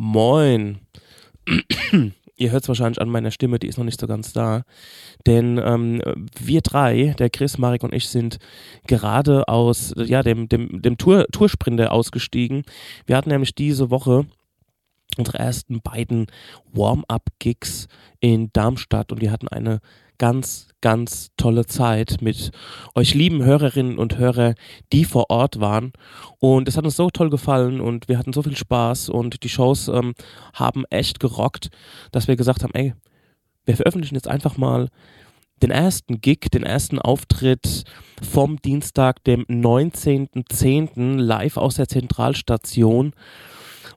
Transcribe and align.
Moin. 0.00 0.78
Ihr 2.36 2.52
hört 2.52 2.62
es 2.62 2.68
wahrscheinlich 2.68 3.00
an 3.00 3.08
meiner 3.08 3.32
Stimme, 3.32 3.58
die 3.58 3.66
ist 3.66 3.78
noch 3.78 3.84
nicht 3.84 4.00
so 4.00 4.06
ganz 4.06 4.32
da. 4.32 4.62
Denn 5.26 5.58
ähm, 5.58 6.00
wir 6.38 6.60
drei, 6.60 7.16
der 7.18 7.30
Chris, 7.30 7.58
Marek 7.58 7.82
und 7.82 7.92
ich, 7.92 8.08
sind 8.08 8.38
gerade 8.86 9.48
aus 9.48 9.92
ja, 9.96 10.22
dem, 10.22 10.48
dem, 10.48 10.82
dem 10.82 10.98
Tour, 10.98 11.26
Toursprinter 11.32 11.90
ausgestiegen. 11.90 12.62
Wir 13.06 13.16
hatten 13.16 13.30
nämlich 13.30 13.56
diese 13.56 13.90
Woche 13.90 14.26
unsere 15.16 15.40
ersten 15.40 15.80
beiden 15.80 16.26
Warm-up-Gigs 16.72 17.88
in 18.20 18.50
Darmstadt 18.52 19.10
und 19.10 19.20
wir 19.20 19.32
hatten 19.32 19.48
eine 19.48 19.80
ganz, 20.18 20.68
ganz 20.80 21.30
tolle 21.36 21.66
Zeit 21.66 22.18
mit 22.20 22.50
euch 22.94 23.14
lieben 23.14 23.42
Hörerinnen 23.42 23.98
und 23.98 24.18
Hörer, 24.18 24.54
die 24.92 25.04
vor 25.04 25.30
Ort 25.30 25.60
waren. 25.60 25.92
Und 26.38 26.68
es 26.68 26.76
hat 26.76 26.84
uns 26.84 26.96
so 26.96 27.10
toll 27.10 27.30
gefallen 27.30 27.80
und 27.80 28.08
wir 28.08 28.18
hatten 28.18 28.32
so 28.32 28.42
viel 28.42 28.56
Spaß 28.56 29.08
und 29.08 29.42
die 29.42 29.48
Shows 29.48 29.88
ähm, 29.88 30.14
haben 30.54 30.84
echt 30.90 31.20
gerockt, 31.20 31.70
dass 32.12 32.28
wir 32.28 32.36
gesagt 32.36 32.62
haben, 32.62 32.74
ey, 32.74 32.94
wir 33.64 33.76
veröffentlichen 33.76 34.14
jetzt 34.14 34.28
einfach 34.28 34.56
mal 34.56 34.88
den 35.62 35.70
ersten 35.70 36.20
Gig, 36.20 36.50
den 36.52 36.62
ersten 36.62 36.98
Auftritt 36.98 37.84
vom 38.22 38.62
Dienstag, 38.62 39.24
dem 39.24 39.44
19.10. 39.44 41.16
live 41.16 41.56
aus 41.56 41.76
der 41.76 41.88
Zentralstation. 41.88 43.12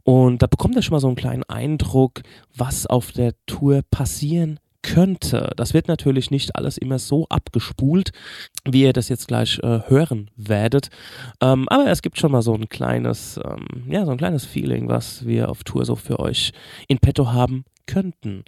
Und 0.04 0.42
da 0.42 0.48
bekommt 0.48 0.76
ihr 0.76 0.82
schon 0.82 0.94
mal 0.94 1.00
so 1.00 1.08
einen 1.08 1.16
kleinen 1.16 1.44
Eindruck, 1.44 2.22
was 2.56 2.88
auf 2.88 3.12
der 3.12 3.34
Tour 3.46 3.82
passieren 3.92 4.60
könnte. 4.82 5.52
Das 5.56 5.74
wird 5.74 5.88
natürlich 5.88 6.32
nicht 6.32 6.56
alles 6.56 6.78
immer 6.78 7.00
so 7.00 7.28
abgespult, 7.30 8.12
wie 8.66 8.84
ihr 8.84 8.94
das 8.94 9.10
jetzt 9.10 9.28
gleich 9.28 9.60
äh, 9.60 9.82
hören 9.88 10.30
werdet. 10.36 10.90
Ähm, 11.42 11.68
aber 11.70 11.88
es 11.88 12.02
gibt 12.02 12.20
schon 12.20 12.32
mal 12.32 12.42
so 12.42 12.54
ein 12.54 12.70
kleines, 12.70 13.40
ähm, 13.44 13.84
ja, 13.88 14.06
so 14.06 14.12
ein 14.12 14.18
kleines 14.18 14.46
Feeling, 14.46 14.90
was 14.90 15.26
wir 15.26 15.50
auf 15.50 15.64
Tour 15.64 15.86
so 15.86 15.96
für 15.96 16.20
euch 16.20 16.52
in 16.88 17.00
petto 17.00 17.32
haben 17.32 17.66
könnten. 17.86 18.44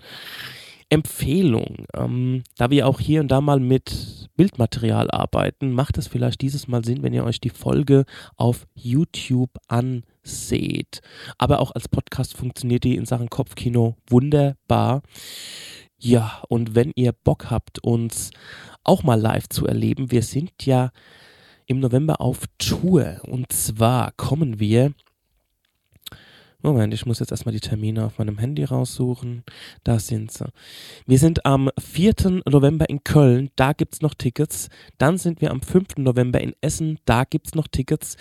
Empfehlung, 0.94 1.88
ähm, 1.96 2.44
da 2.58 2.70
wir 2.70 2.88
auch 2.88 3.00
hier 3.00 3.22
und 3.22 3.30
da 3.30 3.42
mal 3.42 3.60
mit 3.60 4.30
Bildmaterial 4.36 5.10
arbeiten, 5.10 5.72
macht 5.72 5.98
es 5.98 6.08
vielleicht 6.08 6.42
dieses 6.42 6.68
Mal 6.68 6.86
Sinn, 6.86 7.02
wenn 7.02 7.14
ihr 7.14 7.24
euch 7.24 7.42
die 7.42 7.50
Folge 7.50 8.06
auf 8.36 8.68
YouTube 8.76 9.50
anseht. 9.68 11.02
Aber 11.40 11.62
auch 11.62 11.72
als 11.72 11.90
Podcast 11.90 12.38
funktioniert 12.38 12.84
die 12.84 12.96
in 12.96 13.08
Sachen 13.08 13.32
Kopfkino 13.32 13.96
wunderbar. 14.08 15.02
Ja, 16.06 16.44
und 16.50 16.76
wenn 16.76 16.92
ihr 16.96 17.14
Bock 17.14 17.50
habt, 17.50 17.82
uns 17.82 18.32
auch 18.84 19.04
mal 19.04 19.18
live 19.18 19.48
zu 19.48 19.66
erleben, 19.66 20.12
wir 20.12 20.22
sind 20.22 20.52
ja 20.66 20.92
im 21.66 21.80
November 21.80 22.20
auf 22.20 22.42
Tour. 22.58 23.22
Und 23.24 23.54
zwar 23.54 24.12
kommen 24.18 24.60
wir 24.60 24.92
Moment, 26.66 26.94
ich 26.94 27.06
muss 27.06 27.20
jetzt 27.20 27.32
erstmal 27.32 27.52
die 27.52 27.60
Termine 27.60 28.06
auf 28.06 28.20
meinem 28.20 28.38
Handy 28.38 28.64
raussuchen. 28.64 29.44
Da 29.84 30.00
sind 30.00 30.32
sie. 30.32 30.46
Wir 31.06 31.20
sind 31.20 31.46
am 31.46 31.70
4. 31.78 32.42
November 32.50 32.88
in 32.88 33.04
Köln, 33.04 33.50
da 33.58 33.74
gibt 33.74 33.96
es 33.96 34.02
noch 34.02 34.14
Tickets. 34.14 34.70
Dann 34.98 35.18
sind 35.18 35.42
wir 35.42 35.52
am 35.52 35.62
5. 35.62 35.98
November 35.98 36.40
in 36.40 36.56
Essen, 36.62 37.00
da 37.04 37.26
gibt 37.26 37.48
es 37.48 37.56
noch 37.56 37.68
Tickets. 37.68 38.16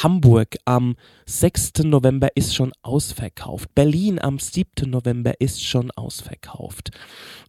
Hamburg 0.00 0.58
am 0.64 0.94
6. 1.26 1.82
November 1.82 2.28
ist 2.36 2.54
schon 2.54 2.72
ausverkauft. 2.82 3.74
Berlin 3.74 4.20
am 4.20 4.38
7. 4.38 4.88
November 4.88 5.40
ist 5.40 5.64
schon 5.64 5.90
ausverkauft. 5.90 6.92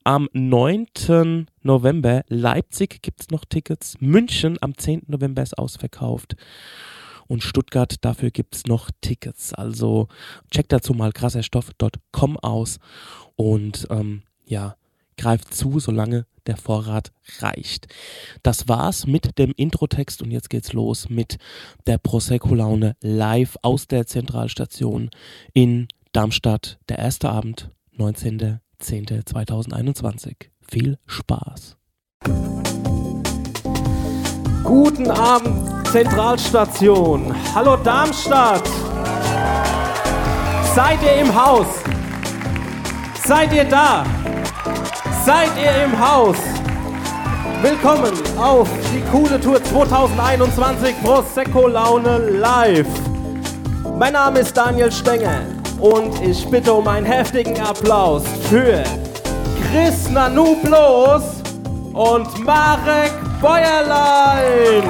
Am 0.03 0.29
9. 0.33 1.45
November 1.61 2.23
Leipzig 2.27 3.03
gibt 3.03 3.21
es 3.21 3.29
noch 3.29 3.45
Tickets. 3.45 3.97
München 3.99 4.57
am 4.61 4.75
10. 4.75 5.03
November 5.09 5.43
ist 5.43 5.59
ausverkauft 5.59 6.35
und 7.27 7.43
Stuttgart, 7.43 7.95
dafür 8.01 8.31
gibt 8.31 8.55
es 8.55 8.65
noch 8.65 8.89
Tickets. 9.01 9.53
Also 9.53 10.07
checkt 10.51 10.71
dazu 10.71 10.93
mal 10.93 11.11
krasserstoff.com 11.11 12.37
aus 12.37 12.79
und 13.35 13.87
ähm, 13.89 14.23
ja, 14.45 14.75
greift 15.17 15.53
zu, 15.53 15.79
solange 15.79 16.25
der 16.47 16.57
Vorrat 16.57 17.13
reicht. 17.39 17.87
Das 18.41 18.67
war's 18.67 19.05
mit 19.07 19.39
dem 19.39 19.53
Introtext 19.55 20.21
und 20.21 20.31
jetzt 20.31 20.49
geht's 20.49 20.73
los 20.73 21.09
mit 21.09 21.37
der 21.87 21.97
Prosecco-Laune 21.97 22.97
live 23.01 23.55
aus 23.61 23.87
der 23.87 24.05
Zentralstation 24.07 25.09
in 25.53 25.87
Darmstadt. 26.11 26.79
Der 26.89 26.99
erste 26.99 27.29
Abend, 27.29 27.69
19.10.2021. 27.97 30.47
Viel 30.61 30.99
Spaß! 31.05 31.77
Guten 34.63 35.11
Abend, 35.11 35.87
Zentralstation. 35.91 37.35
Hallo 37.53 37.75
Darmstadt. 37.75 38.63
Seid 40.73 41.03
ihr 41.03 41.21
im 41.21 41.35
Haus? 41.35 41.67
Seid 43.25 43.51
ihr 43.53 43.65
da? 43.65 44.05
Seid 45.25 45.51
ihr 45.61 45.83
im 45.83 45.99
Haus? 45.99 46.37
Willkommen 47.61 48.13
auf 48.37 48.69
die 48.93 49.01
coole 49.11 49.37
Tour 49.37 49.61
2021 49.61 50.95
Prosecco 51.03 51.67
Laune 51.67 52.19
Live. 52.29 52.87
Mein 53.99 54.13
Name 54.13 54.39
ist 54.39 54.55
Daniel 54.55 54.91
Stenger 54.93 55.41
und 55.81 56.21
ich 56.21 56.49
bitte 56.49 56.71
um 56.71 56.87
einen 56.87 57.05
heftigen 57.05 57.59
Applaus 57.59 58.23
für 58.49 58.81
Chris 59.69 60.09
Nanublos 60.09 61.23
und 61.93 62.45
Marek 62.45 63.22
Bäuerlein. 63.43 64.83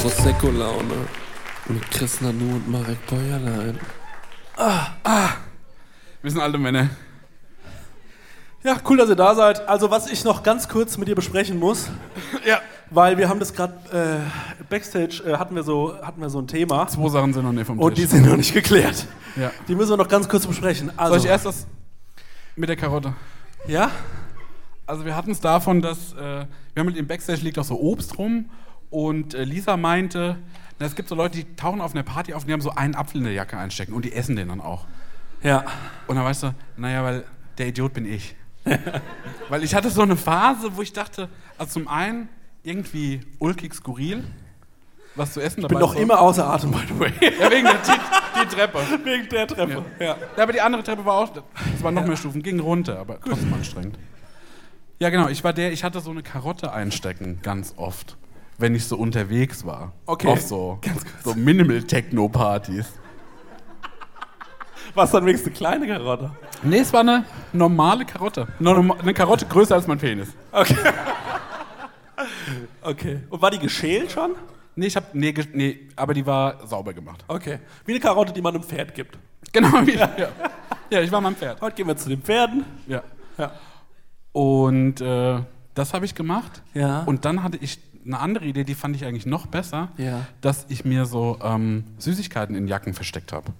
Prosecco-Laune 0.00 0.94
mit 1.68 1.90
Chris 1.90 2.22
Nanu 2.22 2.54
und 2.54 2.70
Marek 2.70 3.06
Bäuerlein. 3.06 3.78
Ah, 4.56 4.86
ah. 5.04 5.28
Wir 6.22 6.30
sind 6.30 6.40
alte 6.40 6.56
Männer. 6.56 6.88
Ja, 8.64 8.78
cool, 8.88 8.96
dass 8.96 9.10
ihr 9.10 9.14
da 9.14 9.34
seid. 9.34 9.68
Also, 9.68 9.90
was 9.90 10.10
ich 10.10 10.24
noch 10.24 10.42
ganz 10.42 10.70
kurz 10.70 10.96
mit 10.96 11.06
dir 11.06 11.14
besprechen 11.14 11.58
muss, 11.58 11.90
ja. 12.46 12.62
Weil 12.90 13.18
wir 13.18 13.28
haben 13.28 13.40
das 13.40 13.52
gerade 13.52 13.74
äh, 13.92 14.64
Backstage 14.68 15.22
äh, 15.26 15.36
hatten 15.36 15.54
wir 15.54 15.62
so 15.62 15.94
hatten 16.02 16.20
wir 16.20 16.30
so 16.30 16.40
ein 16.40 16.46
Thema. 16.46 16.86
Zwei 16.88 17.08
Sachen 17.08 17.32
sind 17.32 17.44
noch 17.44 17.52
nicht 17.52 17.66
vom 17.66 17.78
Tisch. 17.78 17.86
Und 17.86 17.98
die 17.98 18.04
sind 18.04 18.26
noch 18.26 18.36
nicht 18.36 18.54
geklärt. 18.54 19.06
Ja. 19.36 19.50
Die 19.68 19.74
müssen 19.74 19.90
wir 19.90 19.96
noch 19.96 20.08
ganz 20.08 20.28
kurz 20.28 20.46
besprechen. 20.46 20.90
Also, 20.96 21.14
Soll 21.14 21.24
ich 21.24 21.30
erst 21.30 21.46
das 21.46 21.66
mit 22.54 22.68
der 22.68 22.76
Karotte? 22.76 23.14
Ja? 23.66 23.90
Also, 24.86 25.04
wir 25.04 25.16
hatten 25.16 25.32
es 25.32 25.40
davon, 25.40 25.82
dass 25.82 26.12
äh, 26.12 26.16
wir 26.16 26.46
haben 26.76 26.86
mit 26.86 26.96
dem 26.96 27.06
Backstage 27.06 27.40
liegt 27.40 27.58
auch 27.58 27.64
so 27.64 27.78
Obst 27.80 28.18
rum 28.18 28.50
und 28.90 29.34
äh, 29.34 29.44
Lisa 29.44 29.76
meinte, 29.76 30.36
na, 30.78 30.86
es 30.86 30.94
gibt 30.94 31.08
so 31.08 31.14
Leute, 31.14 31.38
die 31.38 31.56
tauchen 31.56 31.80
auf 31.80 31.94
einer 31.94 32.02
Party 32.02 32.34
auf 32.34 32.42
und 32.42 32.48
die 32.48 32.52
haben 32.52 32.60
so 32.60 32.70
einen 32.70 32.94
Apfel 32.94 33.18
in 33.18 33.24
der 33.24 33.32
Jacke 33.32 33.56
einstecken 33.58 33.92
und 33.92 34.04
die 34.04 34.12
essen 34.12 34.36
den 34.36 34.48
dann 34.48 34.60
auch. 34.60 34.86
Ja. 35.42 35.64
Und 36.06 36.16
dann 36.16 36.24
weißt 36.24 36.44
du, 36.44 36.54
naja, 36.76 37.02
weil 37.02 37.24
der 37.58 37.68
Idiot 37.68 37.94
bin 37.94 38.04
ich. 38.04 38.36
weil 39.48 39.62
ich 39.62 39.74
hatte 39.74 39.90
so 39.90 40.02
eine 40.02 40.16
Phase, 40.16 40.76
wo 40.76 40.82
ich 40.82 40.92
dachte, 40.92 41.28
also 41.56 41.72
zum 41.72 41.88
einen 41.88 42.28
irgendwie 42.66 43.20
ulkig 43.38 43.74
skurril, 43.74 44.24
was 45.14 45.32
zu 45.32 45.40
essen 45.40 45.62
dabei 45.62 45.74
Ich 45.74 45.78
bin 45.78 45.86
noch 45.86 45.94
so. 45.94 46.00
immer 46.00 46.20
außer 46.20 46.46
Atem, 46.46 46.72
by 46.72 46.80
the 46.88 46.98
way. 46.98 47.12
ja, 47.40 47.50
wegen 47.50 47.64
der 47.64 47.74
die, 47.74 48.40
die 48.40 48.54
Treppe. 48.54 48.78
Wegen 49.04 49.28
der 49.28 49.46
Treppe, 49.46 49.84
ja. 49.98 50.06
ja. 50.06 50.16
ja. 50.36 50.42
aber 50.42 50.52
die 50.52 50.60
andere 50.60 50.82
Treppe 50.82 51.04
war 51.04 51.14
auch, 51.14 51.30
es 51.74 51.82
waren 51.82 51.94
noch 51.94 52.02
ja. 52.02 52.08
mehr 52.08 52.16
Stufen, 52.16 52.42
ging 52.42 52.60
runter, 52.60 52.98
aber 52.98 53.20
trotzdem 53.20 53.54
anstrengend. 53.54 53.98
Ja, 54.98 55.10
genau, 55.10 55.28
ich 55.28 55.44
war 55.44 55.52
der, 55.52 55.72
ich 55.72 55.84
hatte 55.84 56.00
so 56.00 56.10
eine 56.10 56.22
Karotte 56.22 56.72
einstecken, 56.72 57.40
ganz 57.42 57.74
oft 57.76 58.16
wenn 58.58 58.74
ich 58.74 58.86
so 58.86 58.96
unterwegs 58.96 59.64
war. 59.64 59.92
Okay. 60.06 60.28
Auf 60.28 60.40
so, 60.40 60.80
so 61.24 61.34
Minimal-Techno-Partys. 61.34 62.86
Was 64.94 65.10
dann 65.10 65.26
wenigstens 65.26 65.48
eine 65.48 65.56
kleine 65.56 65.86
Karotte? 65.86 66.30
Nee, 66.62 66.78
es 66.78 66.92
war 66.92 67.00
eine 67.00 67.24
normale 67.52 68.04
Karotte. 68.04 68.46
Eine 68.58 69.12
Karotte 69.12 69.44
größer 69.44 69.74
als 69.74 69.86
mein 69.86 69.98
Penis. 69.98 70.28
Okay. 70.52 70.76
Okay. 72.82 73.20
Und 73.30 73.42
war 73.42 73.50
die 73.50 73.58
geschält 73.58 74.12
schon? 74.12 74.34
Nee, 74.74 74.86
ich 74.86 74.96
hab, 74.96 75.14
nee, 75.14 75.34
nee, 75.54 75.88
aber 75.96 76.14
die 76.14 76.24
war 76.26 76.66
sauber 76.66 76.92
gemacht. 76.92 77.24
Okay. 77.28 77.60
Wie 77.84 77.92
eine 77.92 78.00
Karotte, 78.00 78.32
die 78.32 78.42
man 78.42 78.54
einem 78.54 78.64
Pferd 78.64 78.94
gibt. 78.94 79.18
Genau, 79.52 79.86
wie, 79.86 79.94
ja. 79.94 80.10
ja. 80.18 80.28
Ja, 80.90 81.00
ich 81.00 81.10
war 81.10 81.20
mein 81.20 81.34
Pferd. 81.34 81.60
Heute 81.60 81.76
gehen 81.76 81.86
wir 81.86 81.96
zu 81.96 82.08
den 82.08 82.20
Pferden. 82.20 82.64
Ja. 82.86 83.02
ja. 83.38 83.52
Und 84.32 85.00
äh, 85.00 85.40
das 85.74 85.94
habe 85.94 86.04
ich 86.04 86.14
gemacht. 86.14 86.62
Ja. 86.74 87.04
Und 87.04 87.24
dann 87.24 87.42
hatte 87.42 87.56
ich 87.60 87.78
eine 88.04 88.18
andere 88.18 88.44
Idee, 88.44 88.64
die 88.64 88.74
fand 88.74 88.96
ich 88.96 89.04
eigentlich 89.04 89.24
noch 89.24 89.46
besser, 89.46 89.88
ja. 89.96 90.26
dass 90.40 90.66
ich 90.68 90.84
mir 90.84 91.06
so 91.06 91.38
ähm, 91.42 91.84
Süßigkeiten 91.98 92.54
in 92.54 92.68
Jacken 92.68 92.92
versteckt 92.92 93.32
habe. 93.32 93.52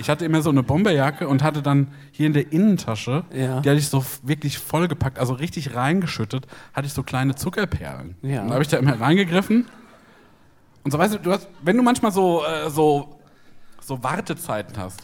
Ich 0.00 0.10
hatte 0.10 0.24
immer 0.24 0.42
so 0.42 0.50
eine 0.50 0.64
Bomberjacke 0.64 1.28
und 1.28 1.44
hatte 1.44 1.62
dann 1.62 1.88
hier 2.10 2.26
in 2.26 2.32
der 2.32 2.50
Innentasche, 2.50 3.24
ja. 3.32 3.60
die 3.60 3.70
hatte 3.70 3.78
ich 3.78 3.88
so 3.88 4.04
wirklich 4.24 4.58
vollgepackt, 4.58 5.18
also 5.18 5.34
richtig 5.34 5.76
reingeschüttet, 5.76 6.48
hatte 6.72 6.88
ich 6.88 6.92
so 6.92 7.04
kleine 7.04 7.36
Zuckerperlen. 7.36 8.16
Ja. 8.22 8.42
Und 8.42 8.48
da 8.48 8.54
habe 8.54 8.62
ich 8.64 8.68
da 8.68 8.78
immer 8.78 9.00
reingegriffen. 9.00 9.66
Und 10.82 10.90
so 10.90 10.98
weißt 10.98 11.14
du, 11.14 11.18
du 11.18 11.30
hast, 11.30 11.48
wenn 11.62 11.76
du 11.76 11.84
manchmal 11.84 12.10
so, 12.10 12.42
äh, 12.44 12.68
so, 12.68 13.20
so 13.80 14.02
Wartezeiten 14.02 14.76
hast, 14.76 15.00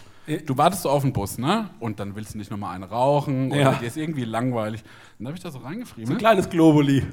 du 0.46 0.58
wartest 0.58 0.82
so 0.82 0.90
auf 0.90 1.02
den 1.02 1.12
Bus, 1.12 1.38
ne? 1.38 1.70
Und 1.78 2.00
dann 2.00 2.16
willst 2.16 2.34
du 2.34 2.38
nicht 2.38 2.50
nochmal 2.50 2.74
einen 2.74 2.84
rauchen 2.84 3.52
oder 3.52 3.60
ja. 3.60 3.72
dir 3.72 3.86
ist 3.86 3.96
irgendwie 3.96 4.24
langweilig. 4.24 4.82
Dann 5.18 5.28
habe 5.28 5.36
ich 5.36 5.42
da 5.42 5.50
so 5.50 5.58
reingefriemelt. 5.58 6.08
So 6.08 6.14
ein 6.14 6.18
kleines 6.18 6.50
Globuli. 6.50 7.06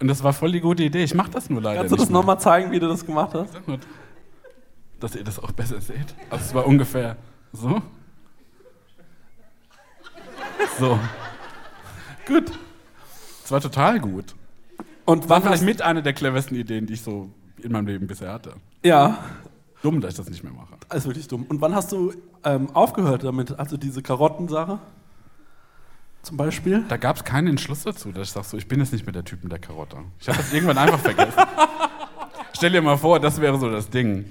Und 0.00 0.08
das 0.08 0.22
war 0.22 0.32
voll 0.32 0.52
die 0.52 0.60
gute 0.60 0.82
Idee. 0.82 1.04
Ich 1.04 1.14
mach 1.14 1.28
das 1.28 1.48
nur 1.50 1.62
leider 1.62 1.80
Kannst 1.80 1.92
du 1.92 1.96
das 1.96 2.06
nicht 2.06 2.10
mehr. 2.12 2.20
nochmal 2.20 2.40
zeigen, 2.40 2.70
wie 2.72 2.78
du 2.80 2.88
das 2.88 3.04
gemacht 3.06 3.32
hast? 3.34 3.52
Sag 3.52 3.66
mal, 3.68 3.78
Dass 5.00 5.14
ihr 5.14 5.24
das 5.24 5.38
auch 5.38 5.52
besser 5.52 5.80
seht. 5.80 6.14
Also 6.30 6.44
es 6.44 6.54
war 6.54 6.66
ungefähr 6.66 7.16
so. 7.52 7.80
So. 10.78 10.98
Gut. 12.26 12.52
Es 13.44 13.50
war 13.52 13.60
total 13.60 14.00
gut. 14.00 14.34
Und 15.04 15.28
War 15.28 15.40
vielleicht 15.42 15.62
mit 15.62 15.82
einer 15.82 16.02
der 16.02 16.12
cleversten 16.14 16.56
Ideen, 16.56 16.86
die 16.86 16.94
ich 16.94 17.02
so 17.02 17.30
in 17.62 17.72
meinem 17.72 17.86
Leben 17.86 18.06
bisher 18.06 18.32
hatte. 18.32 18.54
Ja, 18.82 19.18
Dumm, 19.82 20.00
dass 20.00 20.12
ich 20.12 20.16
das 20.16 20.30
nicht 20.30 20.42
mehr 20.42 20.52
mache. 20.52 20.74
das 20.88 21.00
ist 21.00 21.06
wirklich 21.06 21.28
dumm. 21.28 21.44
Und 21.46 21.60
wann 21.60 21.74
hast 21.74 21.92
du 21.92 22.14
ähm, 22.42 22.74
aufgehört 22.74 23.22
damit? 23.22 23.58
Also 23.58 23.76
diese 23.76 24.00
Karottensache? 24.02 24.78
Zum 26.24 26.38
Beispiel? 26.38 26.84
Da 26.88 26.96
gab 26.96 27.16
es 27.16 27.24
keinen 27.24 27.48
Entschluss 27.48 27.82
dazu, 27.82 28.10
dass 28.10 28.28
ich 28.28 28.32
sage, 28.32 28.46
so, 28.46 28.56
ich 28.56 28.66
bin 28.66 28.80
jetzt 28.80 28.92
nicht 28.94 29.04
mehr 29.04 29.12
der 29.12 29.24
Typ 29.24 29.42
mit 29.42 29.52
der 29.52 29.58
Karotte. 29.58 29.98
Ich 30.18 30.26
habe 30.26 30.38
das 30.38 30.52
irgendwann 30.52 30.78
einfach 30.78 30.98
vergessen. 30.98 31.32
Stell 32.56 32.70
dir 32.72 32.80
mal 32.80 32.96
vor, 32.96 33.20
das 33.20 33.40
wäre 33.40 33.58
so 33.58 33.70
das 33.70 33.90
Ding. 33.90 34.24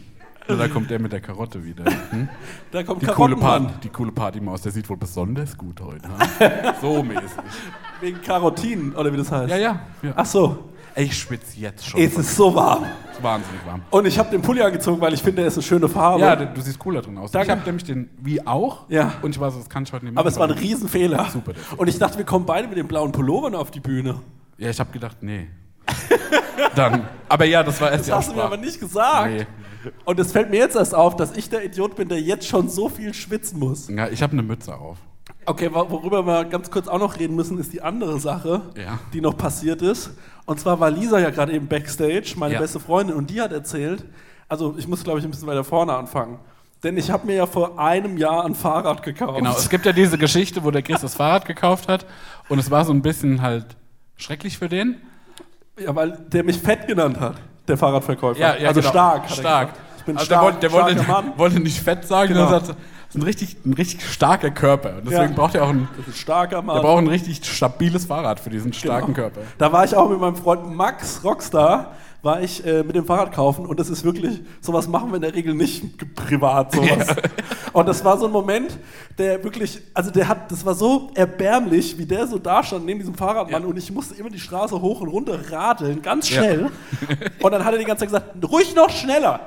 Und 0.48 0.58
da 0.58 0.68
kommt 0.68 0.90
der 0.90 1.00
mit 1.00 1.14
der 1.14 1.22
Karotte 1.22 1.64
wieder. 1.64 1.86
Hm? 2.10 2.28
Da 2.72 2.84
kommt 2.84 3.02
Die, 3.04 3.06
coole. 3.06 3.38
Party, 3.38 3.68
die 3.84 3.90
coole 3.90 4.12
Partymaus, 4.12 4.62
der 4.64 4.72
sieht 4.72 4.90
wohl 4.90 4.98
besonders 4.98 5.56
gut 5.58 5.80
heute. 5.82 6.10
ha? 6.10 6.74
so 6.82 7.04
mäßig. 7.04 7.30
Wegen 8.02 8.22
Karotin, 8.22 8.94
oder 8.96 9.14
wie 9.14 9.18
das 9.18 9.32
heißt. 9.32 9.50
Ja, 9.52 9.58
ja. 9.58 9.80
ja. 10.02 10.14
Ach 10.16 10.26
so, 10.26 10.70
ich 10.96 11.18
schwitze 11.18 11.60
jetzt 11.60 11.88
schon. 11.88 12.00
es 12.00 12.18
ist 12.18 12.36
so 12.36 12.54
warm. 12.54 12.86
Es 13.12 13.18
ist 13.18 13.24
wahnsinnig 13.24 13.66
warm. 13.66 13.82
Und 13.90 14.06
ich 14.06 14.18
habe 14.20 14.30
den 14.32 14.42
Pulli 14.42 14.62
angezogen, 14.62 15.00
weil 15.02 15.14
ich 15.14 15.22
finde, 15.22 15.42
er 15.42 15.48
ist 15.48 15.56
eine 15.56 15.64
schöne 15.64 15.90
Farbe. 15.90 16.22
Ja, 16.22 16.36
du 16.36 16.62
siehst 16.62 16.80
cooler 16.80 17.02
drin 17.02 17.18
aus. 17.18 17.32
Danke. 17.32 17.48
Ich 17.48 17.52
habe 17.52 17.66
nämlich 17.66 17.84
den 17.84 18.10
wie 18.22 18.46
auch. 18.46 18.90
Ja. 18.90 19.14
Und 19.22 19.32
ich 19.32 19.40
war 19.40 19.52
so, 19.52 19.60
das 19.60 19.70
kann 19.70 19.84
ich 19.84 19.94
heute 19.94 20.06
nicht 20.06 20.18
Aber 20.18 20.30
es 20.30 20.38
war 20.38 20.48
ein. 20.48 20.54
Riesenfehler. 20.54 21.28
Super. 21.32 21.54
Und 21.78 21.88
ich 21.88 21.98
dachte, 22.00 22.18
wir 22.18 22.26
kommen 22.26 22.46
beide 22.46 22.68
mit 22.68 22.78
den 22.78 22.88
blauen 22.88 23.12
Pullovern 23.12 23.56
auf 23.56 23.72
die 23.72 23.80
Bühne. 23.80 24.22
Ja, 24.58 24.70
ich 24.70 24.80
habe 24.80 24.92
gedacht, 24.92 25.18
nee. 25.22 25.48
Dann. 26.76 27.08
Aber 27.28 27.46
ja, 27.46 27.64
das 27.64 27.80
war 27.82 27.92
erst 27.92 28.08
Das 28.10 28.16
hast 28.16 28.32
du 28.32 28.36
mir 28.36 28.44
aber 28.44 28.58
nicht 28.58 28.80
gesagt. 28.80 29.32
Nee. 29.32 29.46
Und 30.06 30.20
es 30.20 30.32
fällt 30.32 30.50
mir 30.50 30.58
jetzt 30.58 30.76
erst 30.76 30.96
auf, 30.96 31.16
dass 31.16 31.36
ich 31.36 31.50
der 31.50 31.64
Idiot 31.66 31.96
bin, 31.96 32.08
der 32.08 32.22
jetzt 32.22 32.48
schon 32.48 32.70
so 32.70 32.88
viel 32.90 33.14
schwitzen 33.14 33.60
muss. 33.60 33.90
Ja, 33.90 34.08
ich 34.08 34.24
habe 34.24 34.34
eine 34.34 34.44
Mütze 34.44 34.76
auf. 34.76 34.98
Okay, 35.46 35.70
wo- 35.74 35.90
worüber 35.90 36.26
wir 36.26 36.46
ganz 36.46 36.70
kurz 36.72 36.88
auch 36.88 37.00
noch 37.00 37.20
reden 37.20 37.36
müssen, 37.36 37.58
ist 37.60 37.74
die 37.74 37.82
andere 37.82 38.20
Sache, 38.20 38.62
Ja. 38.78 39.00
die 39.14 39.22
noch 39.22 39.38
passiert 39.38 39.82
ist. 39.82 40.12
Und 40.46 40.60
zwar 40.60 40.80
war 40.80 40.90
Lisa 40.92 41.20
ja 41.20 41.30
gerade 41.30 41.52
eben 41.54 41.68
Backstage, 41.68 42.34
meine 42.38 42.56
Ja. 42.56 42.60
beste 42.60 42.80
Freundin, 42.80 43.16
und 43.16 43.30
die 43.30 43.42
hat 43.42 43.52
erzählt, 43.52 44.06
also 44.50 44.76
ich 44.78 44.88
muss 44.88 45.04
glaube 45.04 45.20
ich 45.20 45.26
ein 45.26 45.32
bisschen 45.32 45.48
weiter 45.48 45.64
vorne 45.64 45.94
anfangen. 45.94 46.40
Denn 46.84 46.98
ich 46.98 47.10
habe 47.12 47.26
mir 47.28 47.36
ja 47.36 47.46
vor 47.46 47.80
einem 47.80 48.18
Jahr 48.18 48.44
ein 48.46 48.56
Fahrrad 48.56 49.04
gekauft. 49.04 49.38
Genau, 49.38 49.52
es 49.52 49.70
gibt 49.70 49.86
ja 49.86 49.94
diese 49.94 50.18
Geschichte, 50.18 50.64
wo 50.66 50.72
der 50.72 50.82
Chris 50.82 51.00
das 51.02 51.16
Fahrrad 51.16 51.46
gekauft 51.46 51.88
hat 51.88 52.06
und 52.50 52.60
es 52.60 52.70
war 52.72 52.84
so 52.84 52.92
ein 52.92 53.02
bisschen 53.02 53.42
halt 53.42 53.66
schrecklich 54.18 54.58
für 54.58 54.68
den. 54.68 54.98
Ja, 55.80 55.96
weil 55.96 56.12
der 56.32 56.44
mich 56.44 56.58
fett 56.60 56.86
genannt 56.88 57.20
hat, 57.20 57.36
der 57.68 57.78
Fahrradverkäufer. 57.78 58.46
also 58.46 58.80
genau. 58.82 58.90
stark. 58.92 59.30
Stark. 59.30 59.70
Ich 59.98 60.04
bin 60.04 60.18
also 60.18 60.26
stark, 60.26 60.60
der, 60.60 60.72
wollte, 60.74 60.96
der 60.96 61.06
wollte, 61.08 61.12
Mann. 61.12 61.34
wollte 61.38 61.60
nicht 61.62 61.80
fett 61.82 62.06
sagen, 62.06 62.34
Genau. 62.34 62.44
sondern 62.50 62.66
sagt, 62.66 62.78
das 62.78 62.88
ist 63.16 63.22
ein 63.22 63.24
richtig, 63.24 63.58
ein 63.66 63.74
richtig 63.74 64.06
starker 64.12 64.50
Körper. 64.52 64.98
Und 64.98 65.06
deswegen 65.10 65.32
Ja. 65.32 65.36
braucht 65.36 65.56
er 65.56 65.64
auch 65.66 65.70
ein, 65.70 65.88
ein 66.08 66.14
starker 66.14 66.62
Mann. 66.62 66.76
der 66.76 66.82
braucht 66.84 67.00
ein 67.04 67.08
richtig 67.08 67.46
stabiles 67.46 68.06
Fahrrad 68.06 68.40
für 68.40 68.50
diesen 68.50 68.74
starken 68.74 69.14
Genau. 69.14 69.30
Körper. 69.30 69.42
Da 69.58 69.72
war 69.72 69.84
ich 69.86 69.96
auch 69.96 70.10
mit 70.10 70.20
meinem 70.20 70.36
Freund 70.36 70.76
Max 70.76 71.22
Rockstar, 71.24 71.92
war 72.24 72.42
ich 72.42 72.66
äh, 72.66 72.84
mit 72.84 72.96
dem 72.96 73.06
Fahrrad 73.06 73.34
kaufen 73.34 73.66
und 73.66 73.80
das 73.80 73.90
ist 73.90 74.04
wirklich, 74.06 74.40
sowas 74.62 74.88
machen 74.88 75.10
wir 75.12 75.18
in 75.18 75.22
der 75.24 75.34
Regel 75.36 75.54
nicht 75.54 75.84
privat, 76.16 76.72
sowas. 76.74 77.08
Und 77.74 77.86
das 77.88 78.04
war 78.06 78.18
so 78.18 78.28
ein 78.28 78.32
Moment, 78.32 78.78
der 79.18 79.44
wirklich, 79.44 79.82
also 79.94 80.10
der 80.10 80.28
hat, 80.30 80.50
das 80.50 80.66
war 80.66 80.74
so 80.74 81.12
erbärmlich, 81.16 81.98
wie 81.98 82.06
der 82.06 82.26
so 82.28 82.38
da 82.40 82.64
stand 82.64 82.86
neben 82.86 83.00
diesem 83.00 83.14
Fahrradmann 83.16 83.64
Ja. 83.64 83.68
und 83.68 83.78
ich 83.78 83.92
musste 83.92 84.16
immer 84.16 84.30
die 84.30 84.40
Straße 84.40 84.80
hoch 84.82 85.02
und 85.02 85.10
runter 85.10 85.38
radeln, 85.52 86.02
ganz 86.02 86.30
Ja. 86.30 86.38
schnell. 86.44 86.72
Und 87.42 87.52
dann 87.52 87.66
hat 87.66 87.74
er 87.74 87.80
die 87.80 87.86
ganze 87.86 88.08
Zeit 88.08 88.10
gesagt, 88.32 88.52
ruhig 88.52 88.74
noch 88.74 88.90
schneller. 88.90 89.42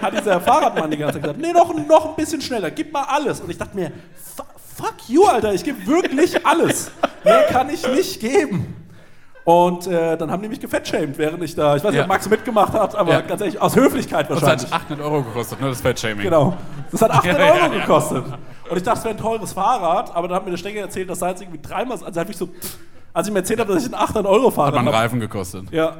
hat 0.00 0.18
dieser 0.18 0.40
Fahrradmann 0.40 0.90
die 0.90 0.96
ganze 0.96 1.14
Zeit 1.20 1.22
gesagt, 1.24 1.40
nee, 1.40 1.52
noch, 1.52 1.74
noch 1.86 2.08
ein 2.10 2.16
bisschen 2.16 2.40
schneller, 2.40 2.70
gib 2.70 2.90
mal 2.92 3.02
alles. 3.02 3.40
Und 3.42 3.50
ich 3.50 3.58
dachte 3.58 3.76
mir, 3.76 3.92
"Fu- 4.34 4.44
fuck 4.82 4.94
you, 5.08 5.24
Alter, 5.24 5.52
ich 5.52 5.62
gebe 5.62 5.86
wirklich 5.86 6.46
alles. 6.46 6.90
Mehr 7.22 7.42
kann 7.50 7.68
ich 7.68 7.86
nicht 7.86 8.18
geben. 8.20 8.76
Und 9.44 9.88
äh, 9.88 10.16
dann 10.16 10.30
haben 10.30 10.40
die 10.42 10.48
mich 10.48 10.60
gefettshamed, 10.60 11.18
während 11.18 11.42
ich 11.42 11.54
da, 11.56 11.74
ich 11.74 11.82
weiß 11.82 11.90
nicht, 11.90 11.98
Ja. 11.98 12.02
ob 12.04 12.08
Max 12.08 12.28
mitgemacht 12.28 12.72
hat, 12.74 12.94
aber 12.94 13.10
Ja. 13.12 13.20
ganz 13.22 13.40
ehrlich, 13.40 13.60
aus 13.60 13.74
Höflichkeit 13.74 14.30
Das 14.30 14.40
wahrscheinlich. 14.40 14.70
hat 14.70 14.82
800 14.82 15.04
Euro 15.04 15.22
gekostet, 15.24 15.60
ne? 15.60 15.68
Das 15.68 15.80
Fettshaming. 15.80 16.22
Genau. 16.22 16.56
Das 16.92 17.02
hat 17.02 17.10
800 17.12 17.38
Ja, 17.40 17.52
Euro 17.54 17.70
gekostet. 17.70 18.24
Und 18.70 18.76
ich 18.76 18.82
dachte, 18.84 18.98
es 19.00 19.04
wäre 19.04 19.14
ein 19.16 19.20
teures 19.20 19.52
Fahrrad, 19.52 20.14
aber 20.14 20.28
dann 20.28 20.36
hat 20.36 20.44
mir 20.44 20.52
der 20.52 20.58
Stecker 20.58 20.80
erzählt, 20.80 21.10
das 21.10 21.18
sei 21.18 21.30
jetzt 21.30 21.42
irgendwie 21.42 21.60
dreimal, 21.60 21.98
also 22.04 22.20
hat 22.20 22.28
mich 22.28 22.36
so, 22.36 22.46
pff, 22.46 22.76
als 23.12 23.26
ich 23.26 23.32
mir 23.32 23.40
erzählt 23.40 23.58
habe, 23.58 23.74
dass 23.74 23.84
ich 23.84 23.90
ein 23.92 23.94
800 24.00 24.26
Euro 24.32 24.46
Hat 24.46 24.54
Fahrrad 24.54 24.74
man 24.74 24.78
einen 24.86 24.88
habe. 24.94 25.04
Reifen 25.04 25.18
gekostet. 25.20 25.64
Ja. 25.72 25.96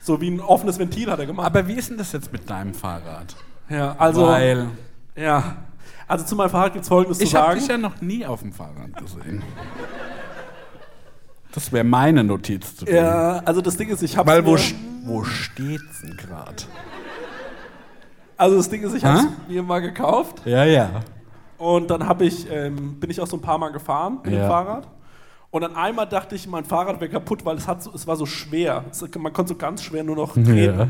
So 0.00 0.20
wie 0.20 0.30
ein 0.30 0.40
offenes 0.40 0.78
Ventil 0.78 1.10
hat 1.10 1.18
er 1.18 1.26
gemacht. 1.26 1.46
Aber 1.46 1.66
wie 1.68 1.74
ist 1.74 1.90
denn 1.90 1.98
das 1.98 2.12
jetzt 2.12 2.32
mit 2.32 2.48
deinem 2.48 2.72
Fahrrad? 2.74 3.36
ja, 3.68 3.94
also, 3.98 4.26
Weil 4.26 4.66
ja. 5.14 5.56
Also 6.08 6.24
zu 6.24 6.34
meinem 6.34 6.50
Fahrrad 6.50 6.72
gibt 6.72 6.82
es 6.82 6.88
folgendes 6.88 7.18
zu 7.18 7.24
ich 7.24 7.34
habe 7.36 7.48
sagen. 7.48 7.58
dich 7.60 7.68
ja 7.68 7.78
noch 7.78 8.00
nie 8.00 8.26
auf 8.26 8.40
dem 8.40 8.52
Fahrrad 8.52 8.96
gesehen. 8.96 9.42
Das 11.52 11.72
wäre 11.72 11.84
meine 11.84 12.22
Notiz 12.24 12.76
zu 12.76 12.84
tun. 12.84 12.94
ja, 12.94 13.38
also 13.44 13.60
das 13.60 13.76
Ding 13.76 13.88
ist, 13.88 14.02
ich 14.02 14.16
habe 14.16 14.30
Weil 14.30 14.46
wo, 14.46 14.56
wo 15.04 15.24
steht's 15.24 16.00
denn 16.02 16.16
gerade? 16.16 16.54
also 18.36 18.56
das 18.56 18.68
Ding 18.70 18.82
ist, 18.82 18.94
ich 18.94 19.04
habe 19.04 19.18
es 19.18 19.26
mir 19.48 19.62
mal 19.62 19.80
gekauft 19.80 20.42
Ja, 20.44 20.64
ja. 20.64 20.90
und 21.58 21.90
dann 21.90 22.06
habe 22.06 22.24
ich, 22.24 22.50
ähm, 22.50 22.98
bin 23.00 23.10
ich 23.10 23.20
auch 23.20 23.26
so 23.26 23.36
ein 23.36 23.42
paar 23.42 23.58
Mal 23.58 23.70
gefahren 23.70 24.18
mit 24.24 24.32
Ja. 24.32 24.40
dem 24.40 24.48
Fahrrad. 24.48 24.88
Und 25.52 25.62
dann 25.62 25.74
einmal 25.74 26.06
dachte 26.06 26.36
ich, 26.36 26.46
mein 26.46 26.64
Fahrrad 26.64 27.00
wäre 27.00 27.10
kaputt, 27.10 27.44
weil 27.44 27.56
es, 27.56 27.66
hat 27.66 27.82
so, 27.82 27.90
es 27.92 28.06
war 28.06 28.14
so 28.14 28.24
schwer. 28.24 28.84
Es, 28.92 29.04
man 29.18 29.32
konnte 29.32 29.48
so 29.48 29.56
ganz 29.56 29.82
schwer 29.82 30.04
nur 30.04 30.14
noch 30.14 30.34
drehen. 30.34 30.78
Ja. 30.78 30.88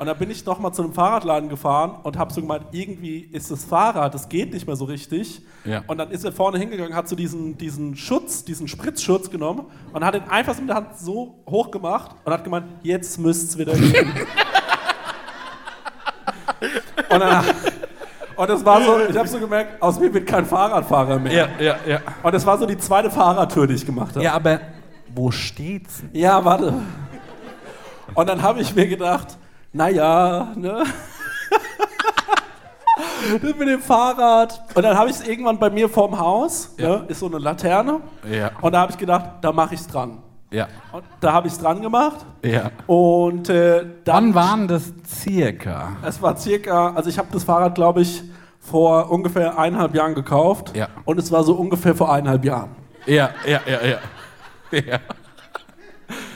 Und 0.00 0.06
dann 0.06 0.16
bin 0.16 0.30
ich 0.30 0.46
noch 0.46 0.58
mal 0.58 0.72
zu 0.72 0.82
einem 0.82 0.94
Fahrradladen 0.94 1.50
gefahren 1.50 1.96
und 2.04 2.16
habe 2.16 2.32
so 2.32 2.40
gemeint, 2.40 2.64
irgendwie 2.70 3.18
ist 3.18 3.50
das 3.50 3.66
Fahrrad, 3.66 4.14
das 4.14 4.30
geht 4.30 4.50
nicht 4.50 4.66
mehr 4.66 4.74
so 4.74 4.86
richtig. 4.86 5.42
Ja. 5.66 5.82
Und 5.88 5.98
dann 5.98 6.10
ist 6.10 6.24
er 6.24 6.32
vorne 6.32 6.58
hingegangen, 6.58 6.94
hat 6.94 7.06
so 7.06 7.14
diesen, 7.14 7.58
diesen 7.58 7.94
Schutz, 7.96 8.42
diesen 8.42 8.66
Spritzschutz 8.66 9.28
genommen 9.28 9.66
und 9.92 10.02
hat 10.02 10.14
ihn 10.14 10.22
einfach 10.30 10.54
so 10.54 10.62
mit 10.62 10.70
der 10.70 10.76
Hand 10.76 10.98
so 10.98 11.44
hoch 11.46 11.70
gemacht 11.70 12.12
und 12.24 12.32
hat 12.32 12.42
gemeint, 12.42 12.64
jetzt 12.82 13.18
müsste 13.18 13.44
es 13.44 13.58
wieder 13.58 13.74
gehen. 13.74 14.10
und, 17.10 17.20
dann, 17.20 17.44
und 18.36 18.48
das 18.48 18.64
war 18.64 18.82
so, 18.82 19.00
ich 19.06 19.18
habe 19.18 19.28
so 19.28 19.38
gemerkt, 19.38 19.82
aus 19.82 20.00
mir 20.00 20.14
wird 20.14 20.26
kein 20.26 20.46
Fahrradfahrer 20.46 21.18
mehr. 21.18 21.30
Ja, 21.30 21.48
ja, 21.62 21.76
ja. 21.86 22.00
Und 22.22 22.34
das 22.34 22.46
war 22.46 22.56
so 22.56 22.64
die 22.64 22.78
zweite 22.78 23.10
Fahrradtour, 23.10 23.66
die 23.66 23.74
ich 23.74 23.84
gemacht 23.84 24.14
habe. 24.14 24.24
Ja, 24.24 24.32
aber 24.32 24.60
wo 25.14 25.30
steht's? 25.30 26.02
Ja, 26.14 26.42
warte. 26.42 26.72
Und 28.14 28.26
dann 28.30 28.40
habe 28.40 28.62
ich 28.62 28.74
mir 28.74 28.88
gedacht, 28.88 29.36
naja, 29.72 30.52
ne? 30.56 30.84
Mit 33.58 33.68
dem 33.68 33.80
Fahrrad. 33.80 34.62
Und 34.74 34.82
dann 34.82 34.96
habe 34.96 35.10
ich 35.10 35.16
es 35.16 35.26
irgendwann 35.26 35.58
bei 35.58 35.70
mir 35.70 35.88
vorm 35.88 36.18
Haus, 36.18 36.74
Ja. 36.78 36.88
ne, 36.88 37.04
ist 37.08 37.20
so 37.20 37.26
eine 37.26 37.38
Laterne. 37.38 38.00
Ja. 38.30 38.50
Und 38.60 38.72
da 38.72 38.80
habe 38.80 38.92
ich 38.92 38.98
gedacht, 38.98 39.24
da 39.42 39.52
mache 39.52 39.74
ich 39.74 39.80
es 39.80 39.86
dran. 39.86 40.18
Ja. 40.50 40.66
Und 40.92 41.04
da 41.20 41.32
habe 41.32 41.46
ich 41.46 41.52
es 41.52 41.58
dran 41.60 41.80
gemacht. 41.80 42.26
Ja. 42.44 42.70
Und 42.86 43.48
äh, 43.48 43.84
dann 44.04 44.34
Wann 44.34 44.34
waren 44.34 44.68
das 44.68 44.92
circa? 45.06 45.92
Es 46.02 46.20
war 46.20 46.36
circa, 46.36 46.92
also 46.94 47.08
ich 47.08 47.18
habe 47.18 47.28
das 47.32 47.44
Fahrrad, 47.44 47.74
glaube 47.76 48.00
ich, 48.02 48.22
vor 48.58 49.10
ungefähr 49.10 49.56
eineinhalb 49.58 49.94
Jahren 49.94 50.14
gekauft. 50.14 50.76
Ja. 50.76 50.88
Und 51.04 51.18
es 51.18 51.30
war 51.30 51.44
so 51.44 51.54
ungefähr 51.54 51.94
vor 51.94 52.12
eineinhalb 52.12 52.44
Jahren. 52.44 52.70
Ja, 53.06 53.30
ja, 53.46 53.60
ja, 53.66 53.86
ja. 53.86 53.98
Ja. 54.72 54.98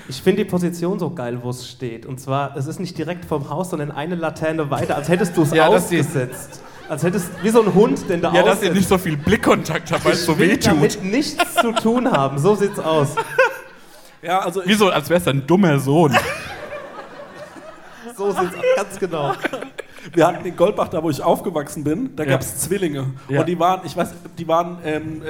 Ich 0.09 0.21
finde 0.21 0.45
die 0.45 0.51
Position 0.51 0.99
so 0.99 1.11
geil, 1.11 1.39
wo 1.43 1.51
es 1.51 1.67
steht. 1.69 2.05
Und 2.05 2.21
zwar, 2.21 2.57
es 2.57 2.67
ist 2.67 2.79
nicht 2.79 2.97
direkt 2.99 3.25
vom 3.25 3.49
Haus, 3.49 3.71
sondern 3.71 3.91
eine 3.91 4.15
Laterne 4.17 4.71
weiter, 4.71 4.97
als 4.97 5.09
hättest 5.09 5.37
du 5.37 5.43
es 5.43 5.51
Ja, 5.55 5.69
ausgesetzt. 5.69 6.61
Als 6.89 7.03
hättest 7.03 7.31
wie 7.43 7.49
so 7.49 7.63
ein 7.63 7.73
Hund, 7.75 8.07
den 8.11 8.21
du 8.21 8.29
Ja, 8.29 8.43
dass 8.43 8.63
ihr 8.63 8.73
nicht 8.75 8.87
so 8.89 8.99
viel 8.99 9.17
Blickkontakt 9.17 9.91
habt, 9.91 10.05
weil 10.05 10.13
es 10.13 10.27
so 10.27 10.39
weh 10.39 10.53
tut. 10.57 10.67
damit 10.67 11.03
nichts 11.03 11.55
zu 11.55 11.73
tun 11.73 12.11
haben. 12.11 12.39
So 12.39 12.55
sieht's 12.55 12.79
aus. 12.79 13.15
Ja, 14.21 14.41
also 14.41 14.63
Wie 14.67 14.75
so, 14.75 14.91
als 14.91 15.09
wär's 15.09 15.27
ein 15.27 15.47
dummer 15.47 15.79
Sohn. 15.79 16.15
So 18.17 18.31
sieht's 18.31 18.55
aus. 18.55 18.63
Ganz 18.77 18.99
genau. 18.99 19.33
Wir 20.13 20.27
hatten 20.27 20.45
in 20.45 20.55
Goldbach, 20.55 20.89
da 20.89 21.03
wo 21.03 21.09
ich 21.09 21.23
aufgewachsen 21.23 21.83
bin, 21.83 22.15
da 22.15 22.25
Ja. 22.25 22.31
gab 22.33 22.43
es 22.43 22.59
Zwillinge. 22.59 23.15
Ja. 23.29 23.41
Und 23.41 23.47
die 23.49 23.59
waren, 23.59 23.81
ich 23.85 23.97
weiß, 23.97 24.11
die 24.37 24.47
waren, 24.47 24.79
ähm, 24.85 25.23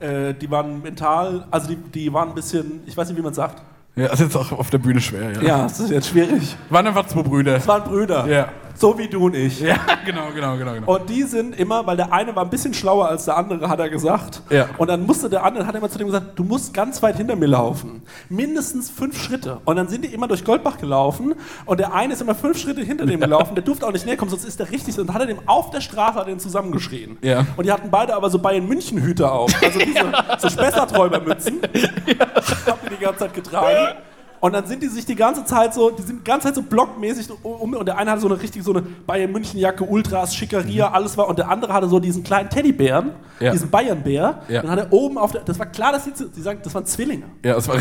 äh, 0.00 0.28
äh, 0.28 0.34
die 0.34 0.50
waren 0.50 0.82
mental, 0.82 1.46
also 1.50 1.68
die, 1.68 1.76
die 1.76 2.12
waren 2.12 2.28
ein 2.30 2.34
bisschen, 2.34 2.82
ich 2.86 2.94
weiß 2.96 3.08
nicht, 3.08 3.16
wie 3.16 3.22
man 3.22 3.32
sagt. 3.34 3.62
Ja, 3.96 4.08
das 4.08 4.20
ist 4.20 4.26
jetzt 4.26 4.36
auch 4.36 4.52
auf 4.52 4.70
der 4.70 4.78
Bühne 4.78 5.00
schwer, 5.00 5.32
ja. 5.32 5.42
Ja, 5.42 5.62
das 5.64 5.80
ist 5.80 5.90
jetzt 5.90 6.08
schwierig. 6.08 6.56
Waren 6.70 6.86
einfach 6.86 7.06
zwei 7.06 7.22
Brüder. 7.22 7.54
Das 7.54 7.66
waren 7.68 7.82
Brüder. 7.84 8.26
Ja. 8.26 8.48
So 8.76 8.96
wie 8.96 9.08
du 9.08 9.26
und 9.26 9.34
ich. 9.34 9.60
Ja, 9.60 9.76
genau, 10.06 10.30
genau, 10.34 10.56
genau, 10.56 10.74
genau. 10.74 10.94
Und 10.94 11.10
die 11.10 11.24
sind 11.24 11.58
immer, 11.58 11.86
weil 11.86 11.96
der 11.96 12.12
eine 12.12 12.34
war 12.36 12.44
ein 12.44 12.50
bisschen 12.50 12.72
schlauer 12.72 13.08
als 13.08 13.24
der 13.24 13.36
andere, 13.36 13.68
hat 13.68 13.80
er 13.80 13.90
gesagt. 13.90 14.42
Ja. 14.50 14.68
Und 14.78 14.88
dann 14.88 15.04
musste 15.04 15.28
der 15.28 15.44
andere, 15.44 15.66
hat 15.66 15.74
er 15.74 15.78
immer 15.78 15.90
zu 15.90 15.98
dem 15.98 16.06
gesagt, 16.06 16.38
du 16.38 16.44
musst 16.44 16.72
ganz 16.72 17.02
weit 17.02 17.16
hinter 17.16 17.36
mir 17.36 17.46
laufen. 17.46 18.02
Mindestens 18.28 18.90
fünf 18.90 19.20
Schritte. 19.20 19.60
Und 19.64 19.76
dann 19.76 19.88
sind 19.88 20.04
die 20.04 20.14
immer 20.14 20.28
durch 20.28 20.44
Goldbach 20.44 20.78
gelaufen 20.78 21.34
und 21.66 21.80
der 21.80 21.92
eine 21.92 22.12
ist 22.12 22.22
immer 22.22 22.34
fünf 22.34 22.58
Schritte 22.58 22.82
hinter 22.82 23.06
dem 23.06 23.20
gelaufen, 23.20 23.54
der 23.54 23.64
durfte 23.64 23.86
auch 23.86 23.92
nicht 23.92 24.06
näher 24.06 24.16
kommen, 24.16 24.30
sonst 24.30 24.44
ist 24.44 24.60
der 24.60 24.70
richtig. 24.70 24.98
Und 24.98 25.08
dann 25.08 25.14
hat 25.14 25.22
er 25.22 25.26
dem 25.26 25.40
auf 25.46 25.70
der 25.70 25.80
Straße 25.80 26.14
hat 26.14 26.26
er 26.26 26.32
den 26.32 26.40
zusammengeschrien. 26.40 27.18
Ja. 27.22 27.46
Und 27.56 27.66
die 27.66 27.72
hatten 27.72 27.90
beide 27.90 28.14
aber 28.14 28.30
so 28.30 28.38
Bayern 28.38 28.66
München 28.66 29.02
Hüte 29.02 29.30
auf. 29.30 29.50
Also 29.62 29.78
diese 29.80 30.12
so 30.38 30.48
Spessarträubermützen. 30.48 31.60
Hab 32.66 32.82
mir 32.84 32.90
die 32.90 33.00
die 33.00 33.04
ganze 33.04 33.20
Zeit 33.20 33.34
getragen. 33.34 33.96
Und 34.40 34.52
dann 34.54 34.66
sind 34.66 34.82
die 34.82 34.88
sich 34.88 35.04
die 35.04 35.16
ganze 35.16 35.44
Zeit 35.44 35.74
so, 35.74 35.90
die 35.90 36.00
sind 36.02 36.20
die 36.20 36.24
ganze 36.24 36.46
Zeit 36.46 36.54
so 36.54 36.62
blockmäßig 36.62 37.28
um, 37.42 37.74
und 37.74 37.84
der 37.86 37.98
eine 37.98 38.10
hatte 38.10 38.22
so 38.22 38.26
eine 38.28 38.40
richtig 38.40 38.62
so 38.64 38.70
eine 38.72 38.80
Bayern 38.80 39.30
München 39.32 39.60
Jacke, 39.60 39.84
Ultras, 39.84 40.34
Schickeria, 40.34 40.90
alles 40.90 41.16
war 41.18 41.28
und 41.28 41.38
der 41.38 41.50
andere 41.50 41.74
hatte 41.74 41.88
so 41.88 42.00
diesen 42.00 42.24
kleinen 42.24 42.48
Teddybären, 42.48 43.10
Ja. 43.38 43.52
diesen 43.52 43.68
Bayernbär. 43.68 44.40
Ja. 44.48 44.62
Dann 44.62 44.70
hat 44.70 44.78
er 44.78 44.92
oben 44.94 45.18
auf 45.18 45.32
der, 45.32 45.42
das 45.42 45.58
war 45.58 45.66
klar, 45.66 45.92
dass 45.92 46.04
die, 46.04 46.12
die 46.34 46.40
sagen, 46.40 46.60
das 46.62 46.74
waren 46.74 46.86
Zwillinge. 46.86 47.24
Ja, 47.44 47.54
das 47.54 47.68
war 47.68 47.76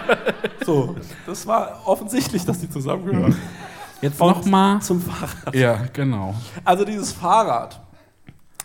So, 0.64 0.96
das 1.26 1.46
war 1.46 1.80
offensichtlich, 1.86 2.44
dass 2.44 2.58
die 2.60 2.68
zusammengehören. 2.68 3.34
jetzt 4.02 4.20
Und 4.20 4.28
nochmal. 4.36 4.80
zum 4.82 5.00
Fahrrad. 5.00 5.54
Ja, 5.54 5.78
genau. 5.92 6.34
Also 6.64 6.84
dieses 6.84 7.12
Fahrrad. 7.12 7.80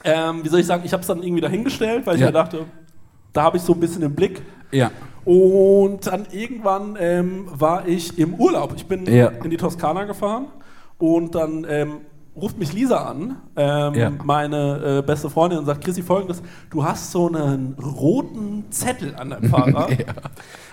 Ähm, 0.03 0.43
wie 0.43 0.49
soll 0.49 0.59
ich 0.59 0.65
sagen, 0.65 0.81
ich 0.83 0.91
habe 0.93 1.01
es 1.01 1.07
dann 1.07 1.21
irgendwie 1.21 1.41
dahingestellt, 1.41 2.05
weil 2.07 2.15
ich 2.15 2.21
Ja. 2.21 2.27
mir 2.27 2.33
dachte, 2.33 2.65
da 3.33 3.43
habe 3.43 3.57
ich 3.57 3.63
so 3.63 3.73
ein 3.73 3.79
bisschen 3.79 4.01
den 4.01 4.15
Blick. 4.15 4.41
Ja. 4.71 4.89
Und 5.25 6.07
dann 6.07 6.25
irgendwann 6.31 6.97
ähm, 6.99 7.47
war 7.53 7.87
ich 7.87 8.17
im 8.17 8.33
Urlaub. 8.35 8.73
Ich 8.75 8.85
bin 8.87 9.05
Ja. 9.05 9.27
in 9.43 9.49
die 9.49 9.57
Toskana 9.57 10.05
gefahren 10.05 10.47
und 10.97 11.35
dann 11.35 11.65
ähm, 11.69 11.97
ruft 12.35 12.57
mich 12.57 12.73
Lisa 12.73 12.97
an, 12.97 13.35
ähm, 13.55 13.93
Ja. 13.93 14.09
meine 14.23 14.99
äh, 14.99 15.01
beste 15.05 15.29
Freundin, 15.29 15.59
und 15.59 15.65
sagt, 15.65 15.83
Chrissy, 15.83 16.01
folgendes, 16.01 16.41
du 16.69 16.83
hast 16.83 17.11
so 17.11 17.27
einen 17.27 17.75
roten 17.79 18.65
Zettel 18.71 19.13
an 19.15 19.29
deinem 19.31 19.49
Fahrrad. 19.49 19.91
Ja. 19.99 20.05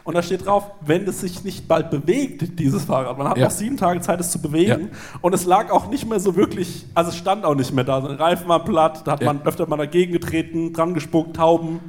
Und 0.04 0.14
da 0.14 0.22
steht 0.22 0.46
drauf, 0.46 0.70
wenn 0.80 1.06
es 1.06 1.20
sich 1.20 1.44
nicht 1.44 1.68
bald 1.68 1.90
bewegt, 1.90 2.58
dieses 2.58 2.84
Fahrrad. 2.84 3.18
Man 3.18 3.28
hat 3.28 3.36
Ja. 3.36 3.44
noch 3.44 3.50
sieben 3.50 3.76
Tage 3.76 4.00
Zeit, 4.00 4.18
es 4.20 4.30
zu 4.30 4.40
bewegen. 4.40 4.92
Und 5.20 5.34
es 5.34 5.44
lag 5.44 5.70
auch 5.70 5.90
nicht 5.90 6.08
mehr 6.08 6.18
so 6.20 6.34
wirklich, 6.36 6.86
also 6.94 7.10
es 7.10 7.16
stand 7.16 7.44
auch 7.44 7.54
nicht 7.54 7.74
mehr 7.74 7.84
da. 7.84 8.00
Der 8.00 8.18
Reifen 8.18 8.48
war 8.48 8.64
platt, 8.64 9.02
da 9.06 9.12
hat 9.12 9.22
man 9.22 9.42
öfter 9.42 9.68
mal 9.68 9.76
dagegen 9.76 10.12
getreten, 10.12 10.72
dran 10.72 10.94
gespuckt, 10.94 11.36
Tauben, 11.36 11.80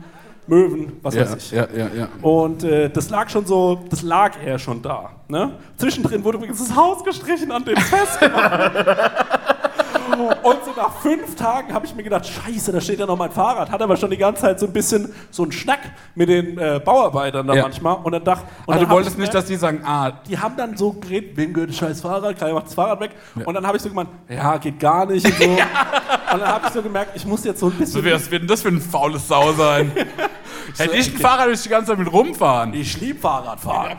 Möwen, 0.50 0.94
was 1.02 1.16
Ja, 1.16 1.22
weiß 1.22 1.36
ich. 1.38 1.52
ja, 1.52 1.68
ja, 1.76 1.88
ja. 1.96 2.08
Und 2.22 2.64
äh, 2.64 2.90
das 2.90 3.10
lag 3.10 3.30
schon 3.30 3.46
so, 3.46 3.80
das 3.90 4.02
lag 4.02 4.34
eher 4.44 4.58
schon 4.60 4.82
da. 4.82 5.12
Ne? 5.28 5.54
Zwischendrin 5.78 6.24
wurde 6.24 6.38
übrigens 6.40 6.60
das 6.60 6.76
Haus 6.76 7.04
gestrichen 7.04 7.52
an 7.52 7.64
dem 7.64 7.78
festgemacht. 7.78 8.72
Und 10.28 10.66
so 10.66 10.72
nach 10.76 10.94
fünf 11.02 11.36
Tagen 11.36 11.74
habe 11.74 11.86
ich 11.86 11.96
mir 11.96 12.04
gedacht, 12.04 12.26
scheiße, 12.28 12.72
da 12.72 12.82
steht 12.82 13.00
ja 13.00 13.06
noch 13.06 13.18
mein 13.18 13.32
Fahrrad. 13.32 13.72
Hat 13.72 13.82
aber 13.82 13.96
schon 13.98 14.10
die 14.10 14.18
ganze 14.18 14.42
Zeit 14.42 14.60
so 14.60 14.66
ein 14.66 14.74
bisschen 14.74 15.14
so 15.32 15.44
einen 15.44 15.52
Schnack 15.52 15.80
mit 16.16 16.30
den 16.30 16.58
äh, 16.58 16.80
Bauarbeitern 16.84 17.48
da 17.48 17.54
Ja. 17.54 17.64
manchmal. 17.64 17.98
Und 18.04 18.12
dann 18.12 18.24
dachte 18.24 18.46
und 18.66 18.76
dann 18.76 18.84
du 18.84 18.90
wolltest 18.90 19.16
ich 19.16 19.22
nicht, 19.22 19.34
dass 19.34 19.46
die 19.46 19.56
sagen, 19.56 19.82
ah, 19.86 20.12
die 20.12 20.38
haben 20.38 20.56
dann 20.58 20.76
so 20.78 20.94
geredet, 20.94 21.38
wem 21.38 21.54
gehört 21.54 21.70
das 21.70 21.78
scheiß 21.78 22.02
Fahrrad? 22.02 22.38
Keiner 22.38 22.54
macht 22.54 22.68
das 22.68 22.74
Fahrrad 22.74 23.00
weg. 23.00 23.12
Und 23.46 23.54
dann 23.54 23.66
habe 23.66 23.78
ich 23.78 23.84
so 23.84 23.90
gemeint, 23.90 24.10
ja, 24.28 24.58
geht 24.58 24.80
gar 24.80 25.06
nicht 25.06 25.26
und 25.26 25.36
so. 25.38 25.44
Und 26.32 26.42
dann 26.42 26.48
habe 26.48 26.68
ich 26.68 26.74
so 26.74 26.82
gemerkt, 26.84 27.12
ich 27.16 27.26
muss 27.26 27.44
jetzt 27.44 27.60
so 27.60 27.68
ein 27.68 27.72
bisschen... 27.72 28.06
was 28.06 28.30
wird 28.30 28.44
denn 28.44 28.48
das 28.48 28.62
für 28.62 28.68
ein 28.68 28.80
faules 28.80 29.28
Sau 29.28 29.52
sein? 29.54 29.92
Hätte 30.78 30.96
ich 30.96 31.12
ein 31.12 31.20
Fahrrad, 31.20 31.46
würde 31.46 31.54
ich 31.54 31.64
die 31.64 31.70
ganze 31.70 31.88
Zeit 31.90 31.98
mit 31.98 32.12
rumfahren. 32.14 32.72
Ich 32.76 33.02
lieb 33.02 33.20
Fahrradfahren. 33.20 33.98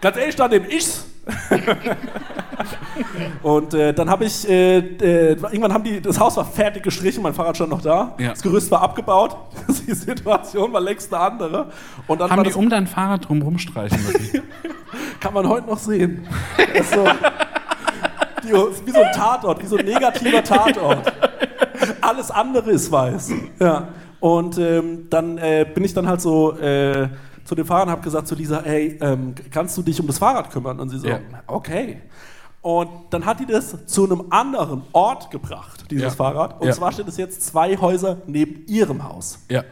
Ganz 0.00 0.16
ehrlich, 0.16 0.36
dann 0.36 0.50
nehme 0.50 0.68
ich's. 0.68 1.04
und 3.42 3.74
äh, 3.74 3.92
dann 3.92 4.08
habe 4.08 4.24
ich, 4.24 4.48
äh, 4.48 4.78
äh, 4.78 5.32
irgendwann 5.32 5.72
haben 5.72 5.84
die, 5.84 6.00
das 6.00 6.18
Haus 6.20 6.36
war 6.36 6.44
fertig 6.44 6.82
gestrichen, 6.82 7.22
mein 7.22 7.34
Fahrrad 7.34 7.56
stand 7.56 7.70
noch 7.70 7.82
da, 7.82 8.14
Ja. 8.18 8.30
das 8.30 8.42
Gerüst 8.42 8.70
war 8.70 8.82
abgebaut, 8.82 9.36
die 9.86 9.94
Situation 9.94 10.72
war 10.72 10.80
längst 10.80 11.12
eine 11.12 11.22
andere. 11.22 11.66
Und 12.06 12.20
dann 12.20 12.30
Haben 12.30 12.44
die 12.44 12.50
das, 12.50 12.56
um 12.56 12.70
dein 12.70 12.86
Fahrrad 12.86 13.28
drum 13.28 13.42
rumstreichen 13.42 13.98
müssen? 14.04 14.42
kann 15.20 15.34
man 15.34 15.48
heute 15.48 15.66
noch 15.66 15.78
sehen. 15.78 16.26
Das 16.56 16.80
ist 16.80 16.92
so, 16.94 17.04
die, 18.44 18.52
wie 18.86 18.90
so 18.92 19.02
ein 19.02 19.12
Tatort, 19.12 19.62
wie 19.62 19.66
so 19.66 19.76
ein 19.76 19.84
negativer 19.84 20.42
Tatort. 20.44 21.12
Alles 22.00 22.30
andere 22.30 22.70
ist 22.70 22.90
weiß. 22.90 23.32
Ja. 23.60 23.88
Und 24.20 24.58
ähm, 24.58 25.06
dann 25.10 25.38
äh, 25.38 25.66
bin 25.72 25.84
ich 25.84 25.92
dann 25.94 26.08
halt 26.08 26.20
so 26.20 26.56
äh, 26.58 27.08
zu 27.46 27.54
dem 27.54 27.64
Fahrer 27.64 27.84
und 27.84 27.90
habe 27.90 28.02
gesagt 28.02 28.28
zu 28.28 28.34
Lisa, 28.34 28.60
hey, 28.62 28.98
ähm, 29.00 29.34
kannst 29.50 29.76
du 29.78 29.82
dich 29.82 29.98
um 30.00 30.06
das 30.06 30.18
Fahrrad 30.18 30.50
kümmern? 30.50 30.78
Und 30.80 30.90
sie 30.90 30.98
so, 30.98 31.08
Ja. 31.08 31.20
okay. 31.46 32.02
Und 32.60 32.88
dann 33.10 33.24
hat 33.24 33.38
die 33.40 33.46
das 33.46 33.86
zu 33.86 34.04
einem 34.04 34.24
anderen 34.30 34.82
Ort 34.92 35.30
gebracht, 35.30 35.84
dieses 35.90 36.02
Ja. 36.04 36.10
Fahrrad. 36.10 36.60
Und 36.60 36.66
Ja. 36.66 36.72
zwar 36.72 36.90
steht 36.92 37.06
es 37.08 37.16
jetzt 37.16 37.42
zwei 37.46 37.76
Häuser 37.76 38.18
neben 38.26 38.66
ihrem 38.66 39.04
Haus. 39.04 39.38
ja. 39.48 39.62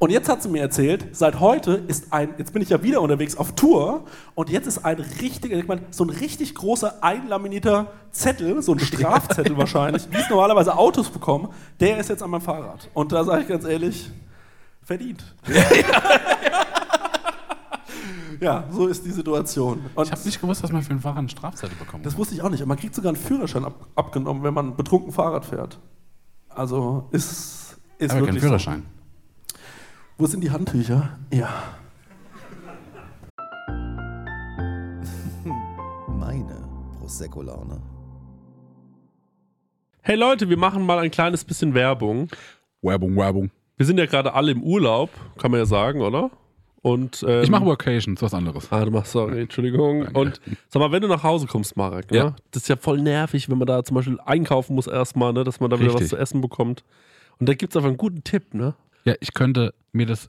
Und 0.00 0.10
jetzt 0.10 0.28
hat 0.28 0.40
sie 0.44 0.48
mir 0.48 0.60
erzählt, 0.62 1.06
seit 1.10 1.40
heute 1.40 1.72
ist 1.88 2.12
ein, 2.12 2.28
jetzt 2.38 2.52
bin 2.52 2.62
ich 2.62 2.68
ja 2.68 2.80
wieder 2.84 3.00
unterwegs 3.02 3.36
auf 3.36 3.56
Tour 3.56 4.04
und 4.36 4.48
jetzt 4.48 4.68
ist 4.68 4.84
ein 4.84 5.00
richtiger, 5.20 5.56
ich 5.56 5.66
meine, 5.66 5.80
so 5.90 6.04
ein 6.04 6.10
richtig 6.10 6.54
großer 6.54 7.02
einlaminierter 7.02 7.88
Zettel, 8.12 8.62
so 8.62 8.74
ein 8.74 8.78
Strafzettel 8.78 9.56
wahrscheinlich, 9.56 10.06
wie 10.12 10.18
es 10.18 10.30
normalerweise 10.30 10.76
Autos 10.78 11.08
bekommen, 11.10 11.48
der 11.80 11.98
ist 11.98 12.10
jetzt 12.10 12.22
an 12.22 12.30
meinem 12.30 12.42
Fahrrad. 12.42 12.88
Und 12.94 13.10
da 13.10 13.24
sage 13.24 13.42
ich 13.42 13.48
ganz 13.48 13.64
ehrlich, 13.64 14.08
verdient. 14.88 15.22
ja, 18.40 18.64
so 18.70 18.86
ist 18.86 19.04
die 19.04 19.10
Situation. 19.10 19.84
Und 19.94 20.06
Ich 20.06 20.10
habe 20.10 20.22
nicht 20.24 20.40
gewusst, 20.40 20.64
dass 20.64 20.72
man 20.72 20.82
für 20.82 20.94
ein 20.94 21.00
Fahrrad 21.00 21.18
einen 21.18 21.28
Strafzettel 21.28 21.76
bekommt. 21.76 22.06
das 22.06 22.16
wusste 22.16 22.34
ich 22.34 22.40
auch 22.40 22.48
nicht. 22.48 22.62
Und 22.62 22.68
man 22.68 22.78
kriegt 22.78 22.94
sogar 22.94 23.10
einen 23.10 23.22
Führerschein 23.22 23.66
ab, 23.66 23.86
abgenommen, 23.94 24.42
wenn 24.42 24.54
man 24.54 24.76
betrunken 24.76 25.12
Fahrrad 25.12 25.44
fährt. 25.44 25.78
Also 26.48 27.06
ist, 27.10 27.76
ist 27.98 28.10
aber 28.10 28.20
kein 28.20 28.28
wirklich 28.28 28.42
Führerschein. 28.42 28.82
So. 29.52 29.58
Wo 30.16 30.26
sind 30.26 30.40
die 30.40 30.50
Handtücher? 30.50 31.18
Ja. 31.34 31.50
Meine 36.08 36.66
Prosecco-Laune. 36.98 37.82
Hey 40.00 40.16
Leute, 40.16 40.48
wir 40.48 40.56
machen 40.56 40.86
mal 40.86 40.98
ein 41.00 41.10
kleines 41.10 41.44
bisschen 41.44 41.74
Werbung. 41.74 42.30
Werbung, 42.80 43.14
Werbung. 43.16 43.50
Wir 43.78 43.86
sind 43.86 43.98
ja 43.98 44.06
gerade 44.06 44.34
alle 44.34 44.50
im 44.50 44.62
Urlaub, 44.62 45.10
kann 45.38 45.50
man 45.52 45.60
ja 45.60 45.66
sagen, 45.66 46.00
oder? 46.02 46.30
Und, 46.82 47.24
ähm, 47.26 47.42
Ich 47.42 47.50
mache 47.50 47.64
Workations, 47.64 48.20
was 48.22 48.34
anderes. 48.34 48.70
Ah, 48.70 48.84
du 48.84 48.90
machst, 48.90 49.12
sorry, 49.12 49.42
Entschuldigung. 49.42 50.04
Danke. 50.04 50.18
Und 50.18 50.40
sag 50.68 50.80
mal, 50.80 50.92
wenn 50.92 51.02
du 51.02 51.08
nach 51.08 51.22
Hause 51.22 51.46
kommst, 51.46 51.76
Marek, 51.76 52.10
ne? 52.10 52.16
Ja. 52.18 52.36
das 52.50 52.62
ist 52.62 52.68
ja 52.68 52.76
voll 52.76 53.00
nervig, 53.00 53.48
wenn 53.48 53.58
man 53.58 53.66
da 53.66 53.82
zum 53.84 53.94
Beispiel 53.94 54.18
einkaufen 54.24 54.74
muss 54.74 54.86
erstmal, 54.86 55.32
ne? 55.32 55.44
dass 55.44 55.60
man 55.60 55.70
da 55.70 55.78
wieder 55.78 55.88
was 55.88 55.94
Richtig. 56.00 56.10
zu 56.10 56.16
essen 56.16 56.40
bekommt. 56.40 56.84
Und 57.38 57.48
da 57.48 57.54
gibt 57.54 57.72
es 57.72 57.76
einfach 57.76 57.88
einen 57.88 57.96
guten 57.98 58.24
Tipp, 58.24 58.52
ne? 58.52 58.74
Ja, 59.04 59.14
ich 59.20 59.32
könnte 59.32 59.74
mir 59.92 60.06
das 60.06 60.28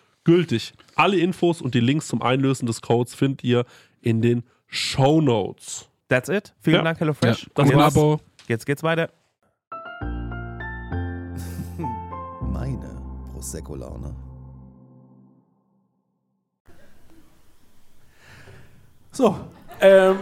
gültig. 0.23 0.73
Alle 0.95 1.17
Infos 1.17 1.61
und 1.61 1.73
die 1.75 1.79
Links 1.79 2.07
zum 2.07 2.21
Einlösen 2.21 2.65
des 2.65 2.81
Codes 2.81 3.13
findet 3.15 3.43
ihr 3.43 3.65
in 4.01 4.21
den 4.21 4.43
Show 4.67 5.21
Notes. 5.21 5.87
That's 6.09 6.29
it. 6.29 6.53
Vielen 6.59 6.77
Ja. 6.77 6.83
Dank, 6.83 6.99
HelloFresh. 6.99 7.49
Das 7.53 7.67
jetzt, 7.69 7.77
war's. 7.77 7.95
Abo. 7.95 8.19
jetzt 8.47 8.65
geht's 8.65 8.83
weiter. 8.83 9.09
Meine 12.41 13.01
Prosecco-Laune. 13.33 14.13
So, 19.11 19.35
ähm, 19.81 20.17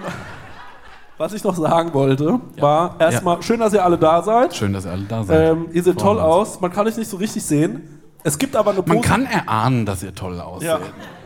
was 1.18 1.34
ich 1.34 1.44
noch 1.44 1.56
sagen 1.56 1.94
wollte, 1.94 2.40
war 2.58 2.96
erstmal 3.00 3.42
schön, 3.44 3.60
dass 3.60 3.74
ihr 3.74 3.84
alle 3.84 3.98
da 3.98 4.22
seid. 4.24 4.56
Schön, 4.56 4.74
dass 4.74 4.86
ihr 4.86 4.92
alle 4.92 5.04
da 5.04 5.24
seid. 5.24 5.52
Ähm, 5.52 5.68
ihr 5.74 5.84
seht 5.84 5.96
Vor 6.02 6.04
toll 6.04 6.16
uns. 6.18 6.26
aus. 6.26 6.62
Man 6.62 6.72
kann 6.72 6.88
euch 6.88 6.98
nicht 6.98 7.10
so 7.10 7.18
richtig 7.18 7.44
sehen. 7.44 7.99
Es 8.24 8.38
gibt 8.38 8.56
aber 8.56 8.72
eine 8.72 8.82
Man 8.82 9.02
kann 9.02 9.26
erahnen, 9.26 9.86
dass 9.86 10.04
ihr 10.04 10.14
toll 10.14 10.40
aussieht. 10.42 10.68
Ja. 10.70 10.80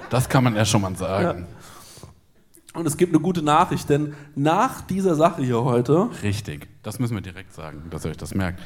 Das 0.10 0.30
kann 0.30 0.44
man 0.44 0.56
ja 0.56 0.64
schon 0.66 0.82
mal 0.82 0.96
sagen. 0.96 1.48
und 2.76 2.86
es 2.86 2.98
gibt 2.98 3.14
eine 3.14 3.22
gute 3.22 3.42
Nachricht, 3.42 3.90
denn 3.90 4.14
nach 4.36 4.82
dieser 4.82 5.16
Sache 5.16 5.44
hier 5.44 5.64
heute, 5.64 6.10
Richtig. 6.22 6.68
Das 6.84 7.00
müssen 7.00 7.16
wir 7.16 7.22
direkt 7.22 7.54
sagen, 7.54 7.84
dass 7.90 8.06
ihr 8.06 8.12
euch 8.12 8.18
das 8.18 8.36
merkt. 8.36 8.62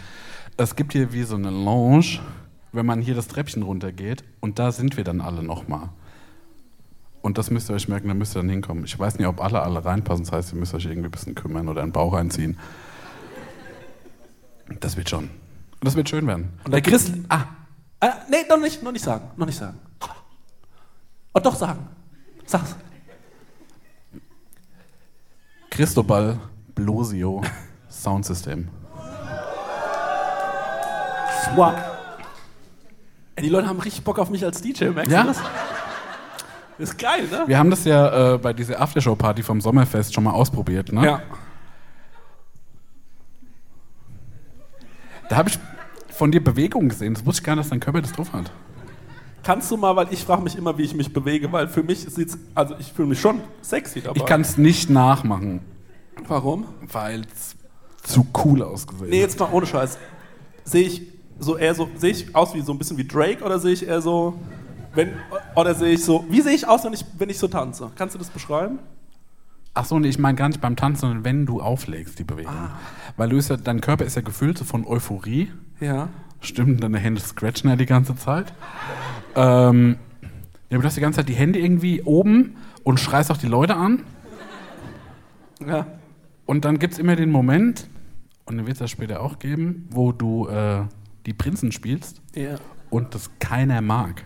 Es 0.57 0.75
gibt 0.75 0.93
hier 0.93 1.13
wie 1.13 1.23
so 1.23 1.35
eine 1.35 1.51
Lounge, 1.51 2.19
wenn 2.73 2.85
man 2.85 2.99
hier 3.01 3.15
das 3.15 3.27
Treppchen 3.27 3.63
runtergeht 3.63 4.23
und 4.39 4.59
da 4.59 4.71
sind 4.71 4.97
wir 4.97 5.03
dann 5.03 5.21
alle 5.21 5.43
nochmal. 5.43 5.89
Und 7.21 7.37
das 7.37 7.51
müsst 7.51 7.69
ihr 7.69 7.75
euch 7.75 7.87
merken, 7.87 8.07
da 8.07 8.13
müsst 8.13 8.35
ihr 8.35 8.39
dann 8.39 8.49
hinkommen. 8.49 8.83
Ich 8.85 8.97
weiß 8.97 9.17
nicht, 9.17 9.27
ob 9.27 9.41
alle 9.43 9.61
alle 9.61 9.83
reinpassen, 9.83 10.25
das 10.25 10.31
heißt, 10.31 10.53
ihr 10.53 10.59
müsst 10.59 10.73
euch 10.73 10.85
irgendwie 10.85 11.07
ein 11.07 11.11
bisschen 11.11 11.35
kümmern 11.35 11.67
oder 11.67 11.81
einen 11.83 11.91
Bauch 11.91 12.13
einziehen. 12.13 12.57
Das 14.79 14.97
wird 14.97 15.09
schon. 15.09 15.29
Das 15.81 15.95
wird 15.95 16.09
schön 16.09 16.25
werden. 16.27 16.49
und 16.65 16.71
der 16.71 16.81
Chris, 16.81 17.11
ah, 17.29 17.43
äh, 17.99 18.09
nee, 18.29 18.45
noch 18.49 18.57
nicht, 18.59 18.83
noch 18.83 18.91
nicht 18.91 19.03
sagen, 19.03 19.29
noch 19.35 19.45
nicht 19.45 19.57
sagen. 19.57 19.79
Oh, 21.33 21.39
doch 21.39 21.55
sagen. 21.55 21.87
Sag's. 22.45 22.75
Cristobal 25.69 26.39
Blosio 26.73 27.41
Soundsystem. 27.89 28.69
Wow. 31.55 31.73
Ey, 33.35 33.43
die 33.43 33.49
Leute 33.49 33.67
haben 33.67 33.79
richtig 33.79 34.03
Bock 34.03 34.19
auf 34.19 34.29
mich 34.29 34.43
als 34.43 34.61
DJ, 34.61 34.85
merkst 34.85 35.11
Ja? 35.11 35.21
du 35.21 35.27
das? 35.29 35.37
Ist 36.79 36.97
geil, 36.97 37.27
ne? 37.27 37.43
Wir 37.47 37.57
haben 37.57 37.69
das 37.69 37.85
ja 37.85 38.33
äh, 38.33 38.37
bei 38.37 38.53
dieser 38.53 38.79
Aftershow-Party 38.79 39.41
vom 39.43 39.61
Sommerfest 39.61 40.13
schon 40.13 40.23
mal 40.23 40.31
ausprobiert, 40.31 40.91
ne? 40.91 41.05
Ja. 41.05 41.21
Da 45.29 45.35
habe 45.37 45.49
ich 45.49 45.59
von 46.17 46.31
dir 46.31 46.43
Bewegung 46.43 46.89
gesehen. 46.89 47.13
Das 47.13 47.25
wusste 47.25 47.41
ich 47.41 47.45
gar 47.45 47.55
nicht, 47.55 47.65
dass 47.65 47.69
dein 47.69 47.79
Körper 47.79 48.01
das 48.01 48.11
drauf 48.11 48.33
hat. 48.33 48.51
Kannst 49.43 49.71
du 49.71 49.77
mal, 49.77 49.95
weil 49.95 50.07
ich 50.11 50.23
frage 50.25 50.41
mich 50.41 50.57
immer, 50.57 50.77
wie 50.77 50.83
ich 50.83 50.93
mich 50.95 51.13
bewege, 51.13 51.51
weil 51.51 51.67
für 51.67 51.83
mich 51.83 51.99
sieht's, 51.99 52.37
also 52.53 52.75
ich 52.79 52.91
fühle 52.91 53.09
mich 53.09 53.21
schon 53.21 53.39
sexy 53.61 54.01
dabei. 54.01 54.17
Ich 54.17 54.25
kann 54.25 54.41
es 54.41 54.57
nicht 54.57 54.89
nachmachen, 54.89 55.61
Warum? 56.27 56.65
weil 56.91 57.21
es 57.21 57.55
zu 58.03 58.27
cool 58.43 58.63
ausgesehen 58.63 59.09
Nee, 59.09 59.19
jetzt 59.19 59.39
mal 59.39 59.49
ohne 59.51 59.65
Scheiß. 59.65 59.97
Sehe 60.63 60.87
ich 60.87 61.01
so 61.39 61.55
eher 61.55 61.75
so, 61.75 61.87
sehe 61.95 62.11
ich 62.11 62.35
aus 62.35 62.53
wie 62.55 62.61
so 62.61 62.73
ein 62.73 62.77
bisschen 62.77 62.97
wie 62.97 63.07
Drake 63.07 63.43
oder 63.43 63.59
sehe 63.59 63.73
ich 63.73 63.87
eher 63.87 64.01
so, 64.01 64.37
wenn, 64.95 65.13
oder 65.55 65.75
sehe 65.75 65.93
ich 65.93 66.03
so, 66.03 66.25
wie 66.29 66.41
sehe 66.41 66.53
ich 66.53 66.67
aus, 66.67 66.83
wenn 66.83 66.93
ich, 66.93 67.05
wenn 67.17 67.29
ich 67.29 67.37
so 67.37 67.47
tanze? 67.47 67.91
Kannst 67.95 68.15
du 68.15 68.19
das 68.19 68.29
beschreiben? 68.29 68.79
Ach 69.75 69.85
so, 69.85 69.99
nee, 69.99 70.09
ich 70.09 70.17
meine 70.17 70.35
gar 70.35 70.47
nicht 70.47 70.59
beim 70.59 70.75
Tanzen, 70.75 71.01
sondern 71.01 71.23
wenn 71.23 71.45
du 71.45 71.61
auflegst, 71.61 72.17
die 72.17 72.23
Bewegung. 72.23 72.51
Weil 73.15 73.29
du 73.29 73.37
ist 73.37 73.49
ja, 73.49 73.57
dein 73.57 73.79
Körper 73.79 74.05
ist 74.05 74.15
ja 74.15 74.23
gefüllt 74.23 74.57
so 74.57 74.65
von 74.65 74.85
Euphorie. 74.87 75.51
Ja. 75.79 76.09
Stimmt, 76.41 76.83
deine 76.83 76.99
Hände 76.99 77.19
scratchen 77.21 77.69
ja 77.69 77.75
die 77.75 77.85
ganze 77.85 78.15
Zeit. 78.15 78.53
Ähm, 79.35 79.97
ja, 80.69 80.75
aber 80.75 80.81
du 80.81 80.87
hast 80.87 80.97
die 80.97 81.01
ganze 81.01 81.17
Zeit 81.17 81.29
die 81.29 81.33
Hände 81.33 81.59
irgendwie 81.59 82.01
oben 82.03 82.55
und 82.83 82.99
schreist 82.99 83.31
auch 83.31 83.37
die 83.37 83.47
Leute 83.47 83.75
an. 83.75 84.03
Ja. 85.65 85.87
Und 86.45 86.63
dann 86.65 86.79
gibt 86.79 86.93
es 86.93 86.99
immer 86.99 87.15
den 87.15 87.31
Moment, 87.31 87.87
und 88.45 88.57
den 88.57 88.65
wird 88.67 88.75
es 88.75 88.79
ja 88.81 88.87
später 88.87 89.21
auch 89.21 89.39
geben, 89.39 89.87
wo 89.89 90.11
du 90.11 90.47
äh, 90.47 90.83
die 91.25 91.33
Prinzen 91.33 91.71
spielst 91.71 92.21
Ja. 92.35 92.55
und 92.89 93.13
das 93.15 93.29
keiner 93.39 93.81
mag. 93.81 94.23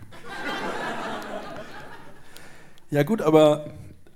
Ja, 2.90 3.04
gut, 3.04 3.22
aber 3.22 3.68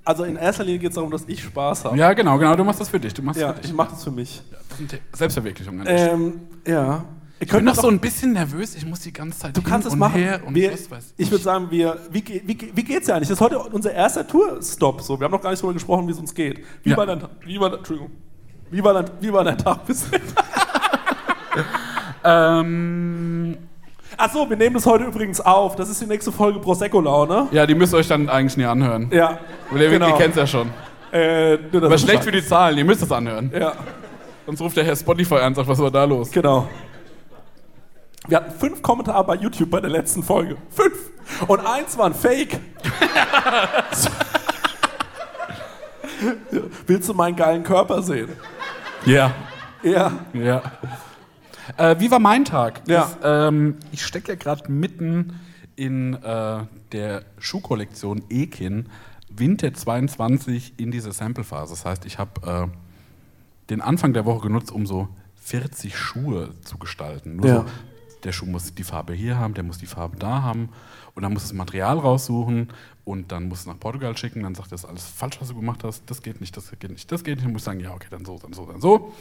also 0.04 0.24
in 0.26 0.36
erster 0.36 0.64
Linie 0.64 0.80
geht 0.80 0.90
es 0.90 0.96
darum, 0.96 1.10
dass 1.12 1.24
ich 1.28 1.42
Spaß 1.44 1.86
habe. 1.86 1.98
Ja, 1.98 2.14
genau, 2.14 2.38
genau, 2.38 2.56
du 2.56 2.64
machst 2.64 2.80
das 2.82 2.90
für 2.90 3.00
dich. 3.00 3.14
Du 3.14 3.22
machst 3.24 3.40
Ja, 3.40 3.56
ich 3.64 3.74
mache 3.74 3.92
das 3.92 4.04
für 4.04 4.12
mich. 4.12 4.42
Das 4.70 4.80
ist 4.80 4.92
eine 4.94 5.00
Selbstverwirklichung. 5.14 5.80
an. 5.80 5.88
Ähm, 5.90 6.34
ja. 6.68 7.06
Ihr 7.38 7.42
ich 7.44 7.50
bin 7.50 7.50
könnt 7.50 7.66
noch 7.66 7.76
so 7.76 7.90
ein 7.90 8.00
bisschen 8.00 8.32
nervös, 8.34 8.76
ich 8.76 8.86
muss 8.86 9.02
die 9.02 9.12
ganze 9.12 9.38
Zeit 9.40 9.58
Du 9.58 9.62
hin 9.62 9.70
kannst 9.70 9.88
es 9.88 9.96
machen. 9.96 10.14
her 10.22 10.40
und 10.46 10.56
wir, 10.56 10.72
ich 11.18 11.30
würde 11.32 11.44
sagen, 11.44 11.68
wir, 11.70 11.98
wie, 12.10 12.24
wie, 12.46 12.72
wie 12.74 12.84
geht's 12.84 13.08
ja 13.08 13.16
eigentlich? 13.16 13.28
Das 13.28 13.38
ist 13.38 13.42
heute 13.42 13.60
unser 13.60 13.92
erster 13.92 14.26
Tourstop. 14.26 15.02
So. 15.02 15.20
Wir 15.20 15.26
haben 15.26 15.34
noch 15.34 15.42
gar 15.42 15.50
nicht 15.52 15.62
darüber 15.62 15.74
gesprochen, 15.74 16.08
wie 16.08 16.12
es 16.14 16.20
uns 16.20 16.34
geht. 16.34 16.64
Wie 16.84 16.92
Ja. 16.92 16.98
war 16.98 17.06
dein, 17.06 17.22
wie 17.46 17.60
war, 17.60 17.74
Entschuldigung. 17.74 18.12
Wie 18.72 18.82
war 18.84 18.94
dein, 18.94 19.06
wie 19.20 19.34
war 19.34 19.44
dein 19.44 19.58
Tag 19.58 19.86
bisher? 19.86 20.20
Ähm, 22.28 23.58
Achso, 24.18 24.50
wir 24.50 24.58
nehmen 24.58 24.74
das 24.76 24.86
heute 24.86 25.04
übrigens 25.04 25.40
auf. 25.42 25.76
Das 25.76 25.90
ist 25.90 26.02
die 26.02 26.06
nächste 26.08 26.32
Folge 26.32 26.60
Prosecco-Laune. 26.60 27.50
ja, 27.52 27.66
die 27.66 27.76
müsst 27.76 27.94
ihr 27.94 27.98
euch 27.98 28.08
dann 28.08 28.30
eigentlich 28.30 28.58
nie 28.58 28.66
anhören. 28.66 29.10
Ja. 29.12 29.38
Ihr, 29.74 29.90
genau. 29.90 30.08
ihr 30.10 30.16
kennt 30.16 30.32
es 30.32 30.38
ja 30.38 30.48
schon. 30.48 30.70
Äh, 31.12 31.58
dass 31.72 31.84
Aber 31.84 31.98
schlecht 31.98 32.24
für 32.24 32.32
die 32.32 32.44
Zahlen, 32.44 32.78
ihr 32.78 32.86
müsst 32.86 33.04
es 33.04 33.12
anhören. 33.12 33.52
Ja, 33.58 33.74
Sonst 34.46 34.62
ruft 34.62 34.78
der 34.78 34.84
Herr 34.86 34.96
Spotify 34.96 35.36
an 35.36 35.48
und 35.48 35.56
sagt, 35.56 35.68
was 35.68 35.80
war 35.80 35.92
da 35.92 36.04
los? 36.04 36.32
genau. 36.32 36.68
Wir 38.28 38.38
hatten 38.38 38.58
fünf 38.60 38.82
Kommentare 38.82 39.24
bei 39.24 39.36
YouTube 39.36 39.70
bei 39.70 39.82
der 39.82 39.90
letzten 39.90 40.24
Folge. 40.24 40.58
Fünf! 40.70 41.12
Und 41.48 41.60
eins 41.66 41.98
war 41.98 42.06
ein 42.08 42.14
Fake. 42.14 42.60
Willst 46.88 47.10
du 47.10 47.14
meinen 47.14 47.36
geilen 47.36 47.64
Körper 47.64 48.02
sehen? 48.02 48.30
Ja. 49.06 49.34
Ja. 49.84 50.12
Ja. 50.34 50.62
Äh, 51.78 51.96
wie 52.00 52.10
war 52.12 52.20
mein 52.20 52.46
Tag? 52.46 52.82
Ja. 52.88 53.10
Das, 53.22 53.50
ähm, 53.50 53.78
ich 53.92 54.06
stecke 54.06 54.30
ja 54.34 54.36
gerade 54.36 54.72
mitten 54.72 55.40
in 55.76 56.14
äh, 56.24 56.64
der 56.92 57.24
Schuhkollektion 57.40 58.24
Ekin 58.30 58.90
Winter 59.30 59.74
22 59.74 60.74
in 60.78 60.92
dieser 60.92 61.12
Sample-Phase. 61.12 61.74
Das 61.74 61.86
heißt, 61.86 62.06
ich 62.06 62.18
habe 62.18 62.70
äh, 62.72 63.70
den 63.70 63.82
Anfang 63.82 64.14
der 64.14 64.26
Woche 64.26 64.48
genutzt, 64.48 64.72
um 64.72 64.86
so 64.86 65.10
40 65.44 65.98
Schuhe 65.98 66.52
zu 66.64 66.78
gestalten. 66.78 67.36
Nur 67.38 67.46
Ja. 67.48 67.56
so, 67.58 67.66
der 68.26 68.32
Schuh 68.32 68.46
muss 68.46 68.74
die 68.74 68.84
Farbe 68.84 69.14
hier 69.14 69.38
haben, 69.38 69.54
der 69.54 69.64
muss 69.64 69.78
die 69.78 69.86
Farbe 69.86 70.18
da 70.18 70.42
haben. 70.42 70.70
Und 71.14 71.24
dann 71.24 71.32
muss 71.32 71.44
das 71.44 71.54
Material 71.54 71.98
raussuchen 71.98 72.70
und 73.06 73.32
dann 73.32 73.48
muss 73.48 73.60
es 73.60 73.66
nach 73.68 73.80
Portugal 73.80 74.18
schicken. 74.18 74.44
Dann 74.44 74.56
sagt 74.56 74.68
er, 74.68 74.72
das 74.72 74.84
ist 74.84 74.90
alles 74.90 75.06
falsch, 75.06 75.40
was 75.40 75.48
du 75.50 75.56
gemacht 75.56 75.84
hast. 75.84 76.04
Das 76.10 76.22
geht 76.22 76.42
nicht, 76.42 76.58
das 76.58 76.72
geht 76.72 76.90
nicht, 76.90 77.10
das 77.12 77.24
geht 77.24 77.36
nicht. 77.36 77.46
Dann 77.46 77.54
muss 77.54 77.62
ich 77.62 77.66
sagen, 77.66 77.80
ja, 77.80 77.94
okay, 77.94 78.08
dann 78.10 78.26
so, 78.26 78.38
dann 78.38 78.52
so, 78.52 78.66
dann 78.66 78.82
so. 78.82 79.14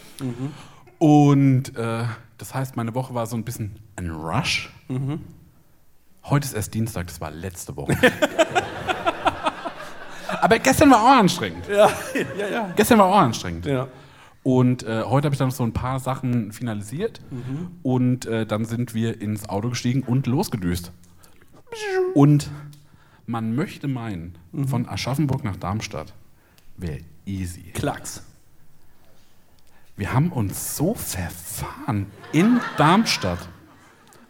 Und 0.99 1.77
äh, 1.77 2.05
das 2.39 2.55
heißt, 2.55 2.75
meine 2.77 2.95
Woche 2.95 3.15
war 3.15 3.27
so 3.27 3.37
ein 3.37 3.45
bisschen 3.45 3.79
ein 3.97 4.11
Rush. 4.11 4.73
Heute 6.25 6.47
ist 6.47 6.55
erst 6.55 6.75
Dienstag, 6.75 7.07
das 7.07 7.21
war 7.21 7.31
letzte 7.31 7.77
Woche. 7.77 7.97
Aber 10.41 10.59
gestern 10.59 10.91
war 10.91 11.03
auch 11.03 11.19
anstrengend. 11.19 11.69
Ja, 11.69 11.89
ja, 12.39 12.49
ja. 12.49 12.73
Gestern 12.75 12.99
war 12.99 13.07
auch 13.07 13.19
anstrengend. 13.19 13.67
ja. 13.67 13.87
Und 14.45 14.83
äh, 14.85 15.03
heute 15.05 15.27
habe 15.27 15.35
ich 15.35 15.39
dann 15.39 15.49
noch 15.49 15.55
so 15.55 15.65
ein 15.65 15.73
paar 15.73 15.99
Sachen 15.99 16.53
finalisiert. 16.53 17.21
Mhm. 17.31 17.69
Und 17.83 18.27
äh, 18.27 18.47
dann 18.47 18.65
sind 18.67 18.95
wir 18.95 19.21
ins 19.21 19.49
Auto 19.49 19.71
gestiegen 19.71 20.03
und 20.03 20.27
losgedüst. 20.29 20.93
Und 22.15 22.51
man 23.27 23.57
möchte 23.57 23.89
meinen, 23.89 24.37
Mhm. 24.53 24.69
von 24.69 24.89
Aschaffenburg 24.89 25.43
nach 25.45 25.57
Darmstadt 25.57 26.13
wäre 26.77 26.99
easy. 27.27 27.63
Klacks. 27.73 28.23
Wir 29.97 30.13
haben 30.13 30.31
uns 30.31 30.77
so 30.77 30.95
verfahren 30.95 32.07
in 32.33 32.61
Darmstadt. 32.77 33.49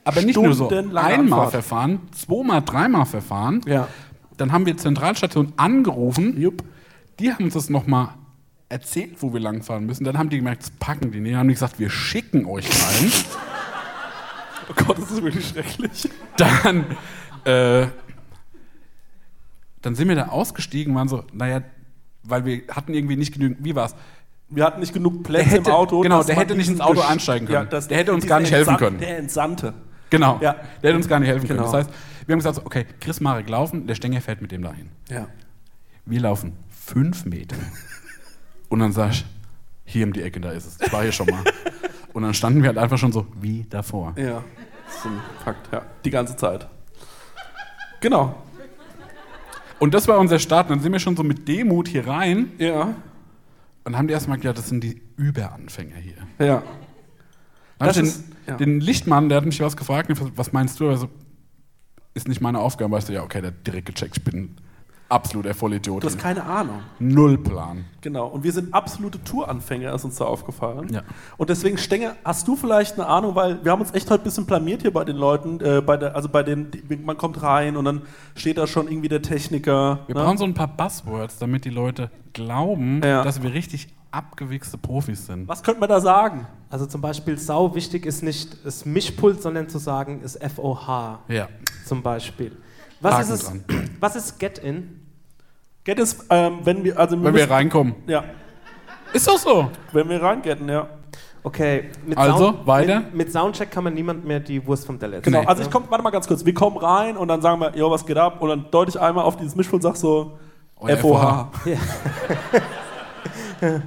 Aber 0.04 0.20
nicht 0.22 0.36
nur 0.36 0.52
so 0.54 0.68
einmal 0.68 1.12
Anfahrt. 1.14 1.50
verfahren, 1.50 2.00
zweimal, 2.12 2.62
dreimal 2.62 3.06
verfahren. 3.06 3.62
Ja. 3.66 3.88
Dann 4.36 4.52
haben 4.52 4.66
wir 4.66 4.76
Zentralstation 4.76 5.52
angerufen. 5.56 6.38
Jupp. 6.40 6.62
Die 7.18 7.32
haben 7.32 7.44
uns 7.46 7.54
das 7.54 7.70
nochmal 7.70 8.10
erzählt, 8.68 9.16
wo 9.22 9.32
wir 9.32 9.40
langfahren 9.40 9.86
müssen. 9.86 10.04
Dann 10.04 10.18
haben 10.18 10.30
die 10.30 10.38
gemerkt, 10.38 10.62
das 10.62 10.70
packen 10.70 11.10
die 11.12 11.20
nicht. 11.20 11.32
Dann 11.32 11.40
haben 11.40 11.48
die 11.48 11.54
gesagt, 11.54 11.78
wir 11.78 11.90
schicken 11.90 12.46
euch 12.46 12.66
rein. 12.68 13.12
Oh 14.66 14.72
Gott, 14.86 14.96
das 14.96 15.10
ist 15.10 15.22
wirklich 15.22 15.46
schrecklich. 15.46 16.08
dann, 16.38 16.86
äh, 17.44 17.86
dann 19.82 19.94
sind 19.94 20.08
wir 20.08 20.14
da 20.16 20.28
ausgestiegen 20.28 20.92
und 20.92 20.96
waren 20.98 21.08
so, 21.08 21.24
naja, 21.34 21.60
weil 22.22 22.46
wir 22.46 22.62
hatten 22.70 22.94
irgendwie 22.94 23.16
nicht 23.16 23.34
genügend, 23.34 23.58
wie 23.62 23.74
war's? 23.74 23.94
Wir 24.48 24.64
hatten 24.64 24.80
nicht 24.80 24.94
genug 24.94 25.22
Plätze 25.22 25.50
hätte- 25.50 25.68
im 25.68 25.76
Auto. 25.76 26.00
genau, 26.00 26.22
der 26.22 26.36
hätte 26.36 26.54
nicht 26.54 26.68
ins 26.70 26.80
Auto 26.80 27.02
einsteigen 27.02 27.46
können. 27.46 27.68
das- 27.68 27.88
Der 27.88 27.98
hätte 27.98 28.14
uns 28.14 28.26
gar 28.26 28.40
nicht 28.40 28.52
helfen 28.52 28.78
können. 28.78 28.98
Der 28.98 29.18
Entsandte. 29.18 29.74
Genau. 30.08 30.38
Ja. 30.40 30.54
Der 30.82 30.88
hätte 30.90 30.96
uns 30.96 31.08
gar 31.08 31.20
nicht 31.20 31.28
helfen 31.28 31.46
können. 31.46 31.58
Genau. 31.60 31.70
Das 31.72 31.86
heißt, 31.86 31.90
wir 32.26 32.32
haben 32.32 32.38
gesagt, 32.38 32.62
okay, 32.64 32.86
Chris 33.00 33.20
Marek 33.20 33.48
laufen, 33.50 33.86
der 33.86 33.94
Stenger 33.96 34.22
fährt 34.22 34.40
mit 34.40 34.50
dem 34.52 34.62
dahin. 34.62 34.88
Ja. 35.10 35.26
Wir 36.06 36.20
laufen 36.20 36.54
fünf 36.70 37.26
Meter. 37.26 37.56
Und 38.74 38.80
dann 38.80 38.90
sag 38.90 39.12
ich, 39.12 39.24
hier 39.84 40.04
um 40.04 40.12
die 40.12 40.20
Ecke, 40.22 40.40
da 40.40 40.50
ist 40.50 40.66
es. 40.66 40.80
Ich 40.84 40.92
war 40.92 41.02
hier 41.02 41.12
schon 41.12 41.26
mal. 41.28 41.44
Und 42.12 42.24
dann 42.24 42.34
standen 42.34 42.60
wir 42.60 42.68
halt 42.70 42.78
einfach 42.78 42.98
schon 42.98 43.12
so 43.12 43.24
wie 43.40 43.64
davor. 43.70 44.12
Ja. 44.16 44.42
Das 44.86 44.96
ist 44.96 45.06
ein 45.06 45.20
Fakt, 45.44 45.72
ja. 45.72 45.82
Die 46.04 46.10
ganze 46.10 46.36
Zeit. 46.36 46.66
Genau. 48.00 48.34
Und 49.78 49.94
das 49.94 50.08
war 50.08 50.18
unser 50.18 50.40
Start. 50.40 50.66
Und 50.68 50.76
dann 50.76 50.80
sind 50.82 50.90
wir 50.90 50.98
schon 50.98 51.16
so 51.16 51.22
mit 51.22 51.46
Demut 51.46 51.86
hier 51.86 52.04
rein 52.08 52.50
Ja. 52.58 52.94
und 53.84 53.96
haben 53.96 54.08
die 54.08 54.12
erstmal 54.14 54.38
gedacht, 54.38 54.58
das 54.58 54.68
sind 54.68 54.82
die 54.82 55.00
Überanfänger 55.16 55.96
hier. 55.96 56.16
Ja. 56.44 56.62
Dann 57.78 57.88
Das 57.88 57.96
ist- 57.96 58.26
den, 58.26 58.36
ja. 58.48 58.56
den 58.56 58.80
Lichtmann, 58.80 59.28
der 59.28 59.36
hat 59.38 59.44
mich 59.44 59.60
was 59.60 59.76
gefragt, 59.76 60.10
was 60.36 60.52
meinst 60.52 60.80
du? 60.80 60.88
Also, 60.88 61.08
ist 62.14 62.26
nicht 62.26 62.40
meine 62.40 62.58
Aufgabe. 62.58 62.90
Weißt 62.92 63.08
du, 63.08 63.12
ja, 63.12 63.22
okay, 63.22 63.40
der 63.40 63.52
hat 63.52 63.66
direkt 63.66 63.86
gecheckt, 63.86 64.16
ich 64.18 64.24
bin 64.24 64.56
absoluter 65.14 65.54
Vollidiot. 65.54 66.02
Du 66.02 66.06
hast 66.08 66.18
keine 66.18 66.44
Ahnung. 66.44 66.80
Null 66.98 67.38
Plan. 67.38 67.84
Genau. 68.00 68.26
Und 68.26 68.42
wir 68.42 68.52
sind 68.52 68.74
absolute 68.74 69.22
Touranfänger, 69.22 69.94
ist 69.94 70.04
uns 70.04 70.16
da 70.16 70.24
aufgefallen. 70.24 70.92
Ja. 70.92 71.02
Und 71.36 71.48
deswegen, 71.50 71.78
Stenger, 71.78 72.16
hast 72.24 72.46
du 72.48 72.56
vielleicht 72.56 72.94
eine 72.98 73.06
Ahnung, 73.06 73.34
weil 73.34 73.64
wir 73.64 73.72
haben 73.72 73.80
uns 73.80 73.94
echt 73.94 74.10
heute 74.10 74.22
ein 74.22 74.24
bisschen 74.24 74.44
blamiert 74.46 74.82
hier 74.82 74.92
bei 74.92 75.04
den 75.04 75.16
Leuten, 75.16 75.60
äh, 75.60 75.80
bei 75.80 75.96
der, 75.96 76.16
also 76.16 76.28
bei 76.28 76.42
den, 76.42 76.68
man 77.04 77.16
kommt 77.16 77.42
rein 77.42 77.76
und 77.76 77.84
dann 77.84 78.02
steht 78.34 78.58
da 78.58 78.66
schon 78.66 78.88
irgendwie 78.88 79.08
der 79.08 79.22
Techniker. 79.22 80.00
Wir 80.06 80.14
ne? 80.16 80.22
brauchen 80.22 80.36
so 80.38 80.44
ein 80.44 80.54
paar 80.54 80.68
Buzzwords, 80.68 81.38
damit 81.38 81.64
die 81.64 81.70
Leute 81.70 82.10
glauben, 82.32 83.00
Ja. 83.04 83.22
dass 83.22 83.42
wir 83.42 83.52
richtig 83.54 83.88
abgewichste 84.10 84.78
Profis 84.78 85.26
sind. 85.26 85.48
Was 85.48 85.62
könnte 85.62 85.80
man 85.80 85.88
da 85.88 86.00
sagen? 86.00 86.46
Also 86.70 86.86
zum 86.86 87.00
Beispiel 87.00 87.38
sau 87.38 87.74
wichtig 87.74 88.04
ist 88.06 88.22
nicht 88.22 88.64
das 88.64 88.84
Mischpult, 88.84 89.40
sondern 89.42 89.68
zu 89.68 89.78
sagen 89.78 90.20
ist 90.22 90.38
FOH 90.42 91.20
Ja. 91.28 91.48
zum 91.86 92.02
Beispiel. 92.02 92.52
Was 93.00 93.14
Haken 93.14 93.22
ist 93.24 93.30
es? 93.30 93.44
dran. 93.44 93.64
Was 94.00 94.16
ist 94.16 94.38
Get-In? 94.38 95.00
Get 95.84 95.98
ist, 95.98 96.24
ähm, 96.30 96.58
wenn 96.64 96.82
wir, 96.82 96.98
also 96.98 97.14
Wenn 97.16 97.24
wir 97.24 97.32
müssen- 97.32 97.50
reinkommen. 97.52 97.94
Ja, 98.06 98.24
Ist 99.12 99.28
doch 99.28 99.36
so. 99.38 99.70
wenn 99.92 100.08
wir 100.08 100.22
reingetten, 100.22 100.68
ja. 100.68 100.86
Okay, 101.42 101.90
mit 102.06 102.16
Also, 102.16 102.54
weiter? 102.66 103.00
Mit, 103.00 103.14
mit 103.14 103.32
Soundcheck 103.32 103.70
kann 103.70 103.84
man 103.84 103.92
niemand 103.92 104.24
mehr 104.24 104.40
die 104.40 104.66
Wurst 104.66 104.86
vom 104.86 104.98
Teller 104.98 105.20
Genau, 105.20 105.40
Nee. 105.42 105.46
also 105.46 105.62
ich 105.62 105.70
komm, 105.70 105.84
warte 105.90 106.02
mal 106.02 106.08
ganz 106.10 106.26
kurz. 106.26 106.42
Wir 106.42 106.54
kommen 106.54 106.78
rein 106.78 107.18
und 107.18 107.28
dann 107.28 107.42
sagen 107.42 107.60
wir, 107.60 107.76
jo, 107.76 107.90
was 107.90 108.06
geht 108.06 108.16
ab? 108.16 108.40
Und 108.40 108.48
dann 108.48 108.64
deute 108.70 108.92
ich 108.92 108.98
einmal 109.00 109.24
auf 109.24 109.36
dieses 109.36 109.54
Mischpult 109.54 109.84
und 109.84 109.90
sag 109.92 109.96
so, 109.98 110.38
Euer 110.80 110.96
FOH. 110.96 111.50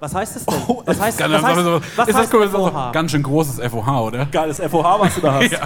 Was 0.00 0.14
heißt 0.14 0.36
das 0.36 0.46
denn? 0.46 0.54
Oh, 0.68 0.82
was 0.86 1.00
heißt, 1.00 1.18
was 1.18 1.42
heißt, 1.42 1.56
was 1.56 1.76
ist 1.76 1.98
das 1.98 2.14
heißt 2.16 2.32
das 2.34 2.50
FOH? 2.52 2.92
ganz 2.92 3.10
schön 3.10 3.22
großes 3.22 3.60
FOH, 3.72 4.00
oder? 4.06 4.26
Geiles 4.26 4.60
FOH, 4.60 5.00
was 5.00 5.14
du 5.16 5.20
da 5.20 5.32
hast. 5.40 5.52
äh, 5.52 5.58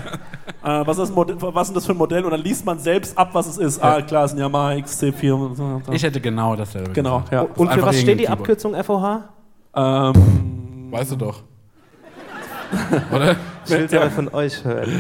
was, 0.87 0.97
ist 0.97 1.09
das 1.09 1.11
Modell, 1.14 1.37
was 1.40 1.62
ist 1.62 1.68
denn 1.68 1.75
das 1.75 1.85
für 1.87 1.92
ein 1.92 1.99
Modell? 1.99 2.25
Und 2.25 2.31
dann 2.31 2.40
liest 2.40 2.64
man 2.64 2.79
selbst 2.79 3.16
ab, 3.18 3.31
was 3.35 3.47
es 3.47 3.59
ist. 3.59 3.83
Ah, 3.83 4.01
klar, 4.01 4.25
ist 4.25 4.33
ein 4.33 4.38
Yamaha 4.38 4.71
XC4 4.71 5.33
und 5.33 5.55
so. 5.57 5.83
Ich 5.90 6.03
hätte 6.03 6.21
genau 6.21 6.57
dasselbe 6.57 6.92
Genau, 6.92 7.18
gesagt. 7.21 7.33
ja. 7.33 7.42
Und 7.57 7.73
für 7.73 7.83
was 7.83 8.01
steht 8.01 8.21
die 8.21 8.29
Abkürzung 8.29 8.75
FOH? 8.83 9.21
Ähm, 9.75 10.88
Weißt 10.90 11.12
du 11.12 11.16
doch. 11.16 11.42
Oder? 13.15 13.37
Ich 13.65 13.71
will 13.71 13.83
es 13.85 13.95
aber 13.95 14.11
von 14.11 14.29
euch 14.35 14.65
hören. 14.65 14.91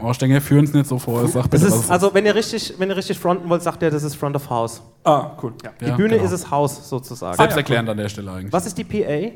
Oh, 0.00 0.12
Stenger, 0.12 0.40
führ 0.40 0.58
uns 0.58 0.72
nicht 0.72 0.86
so 0.86 0.98
vor. 0.98 1.26
Sag 1.28 1.48
bitte, 1.50 1.66
es 1.66 1.74
ist, 1.74 1.90
also 1.90 2.12
wenn 2.14 2.26
ihr, 2.26 2.34
richtig, 2.34 2.74
wenn 2.78 2.88
ihr 2.90 2.96
richtig 2.96 3.18
fronten 3.18 3.48
wollt, 3.48 3.62
sagt 3.62 3.82
ihr, 3.82 3.90
das 3.90 4.02
ist 4.02 4.14
Front 4.16 4.34
of 4.36 4.48
House. 4.50 4.82
ah, 5.04 5.32
cool. 5.42 5.52
Ja. 5.64 5.70
Die 5.80 5.84
Ja, 5.86 5.96
Bühne 5.96 6.10
genau. 6.14 6.24
ist 6.24 6.32
das 6.32 6.50
Haus 6.50 6.88
sozusagen. 6.88 7.36
Selbsterklärend 7.36 7.88
an 7.88 7.96
der 7.96 8.08
Stelle 8.08 8.32
eigentlich. 8.32 8.52
Was 8.52 8.66
ist 8.66 8.76
die 8.78 8.84
PA? 8.84 9.32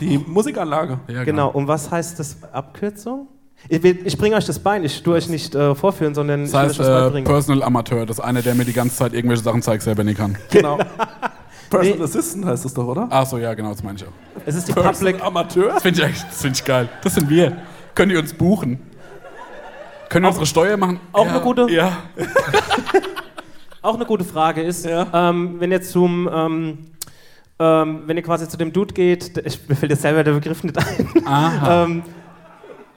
Die 0.00 0.18
Musikanlage. 0.18 1.00
Ja, 1.08 1.24
Genau. 1.24 1.50
Und 1.50 1.68
was 1.68 1.90
heißt 1.90 2.18
das 2.18 2.36
Abkürzung? 2.52 3.28
Ich, 3.68 3.82
ich 3.82 4.18
bringe 4.18 4.36
euch 4.36 4.44
das 4.44 4.58
bei, 4.58 4.78
ich 4.82 5.02
tue 5.02 5.14
euch 5.14 5.28
nicht 5.30 5.54
äh, 5.54 5.74
vorführen, 5.74 6.14
sondern 6.14 6.42
Das 6.42 6.50
ich 6.50 6.54
will 6.54 6.60
heißt 6.60 6.70
euch 6.72 6.78
das 6.78 6.88
äh, 6.88 7.04
beibringen. 7.04 7.24
Personal 7.24 7.62
Amateur. 7.62 8.04
Das 8.06 8.18
ist 8.18 8.24
einer, 8.24 8.42
der 8.42 8.54
mir 8.54 8.64
die 8.66 8.74
ganze 8.74 8.96
Zeit 8.96 9.14
irgendwelche 9.14 9.42
Sachen 9.42 9.62
zeigt, 9.62 9.82
selber 9.82 10.04
nicht 10.04 10.18
kann. 10.18 10.36
Genau. 10.50 10.78
Personal 11.70 11.98
Nee. 11.98 12.04
Assistant 12.04 12.44
heißt 12.46 12.64
das 12.64 12.74
doch, 12.74 12.86
oder? 12.86 13.06
Ach 13.10 13.26
so, 13.26 13.38
ja, 13.38 13.52
genau, 13.54 13.70
das 13.70 13.82
meine 13.82 13.98
ich 13.98 14.04
auch. 14.04 14.12
es 14.46 14.54
ist 14.54 14.68
die 14.68 14.72
Public. 14.72 15.22
Amateur? 15.22 15.72
Das 15.74 15.82
finde 15.82 16.02
ich, 16.02 16.06
echt- 16.08 16.26
das 16.28 16.42
find 16.42 16.56
ich 16.56 16.64
geil. 16.64 16.88
Das 17.02 17.14
sind 17.14 17.28
wir. 17.30 17.56
Könnt 17.94 18.12
ihr 18.12 18.18
uns 18.18 18.32
buchen? 18.34 18.80
Können 20.08 20.24
wir 20.24 20.28
unsere 20.28 20.46
Steuer 20.46 20.76
machen? 20.76 21.00
auch 21.12 21.24
ja, 21.26 21.32
eine 21.32 21.40
gute- 21.40 21.70
Ja. 21.70 21.98
Auch 23.82 23.94
eine 23.94 24.04
gute 24.04 24.24
Frage 24.24 24.62
ist, 24.62 24.84
Ja. 24.84 25.06
ähm, 25.12 25.56
wenn 25.60 25.70
ihr 25.70 25.80
zum, 25.80 26.28
ähm, 26.32 26.78
ähm, 27.58 28.02
wenn 28.06 28.16
ihr 28.16 28.22
quasi 28.22 28.48
zu 28.48 28.56
dem 28.56 28.72
Dude 28.72 28.92
geht, 28.92 29.38
ich, 29.46 29.60
mir 29.68 29.76
fällt 29.76 29.90
jetzt 29.92 30.02
selber 30.02 30.24
der 30.24 30.32
Begriff 30.32 30.64
nicht 30.64 30.76
ein, 30.76 31.26
Aha. 31.26 31.84
ähm, 31.84 32.02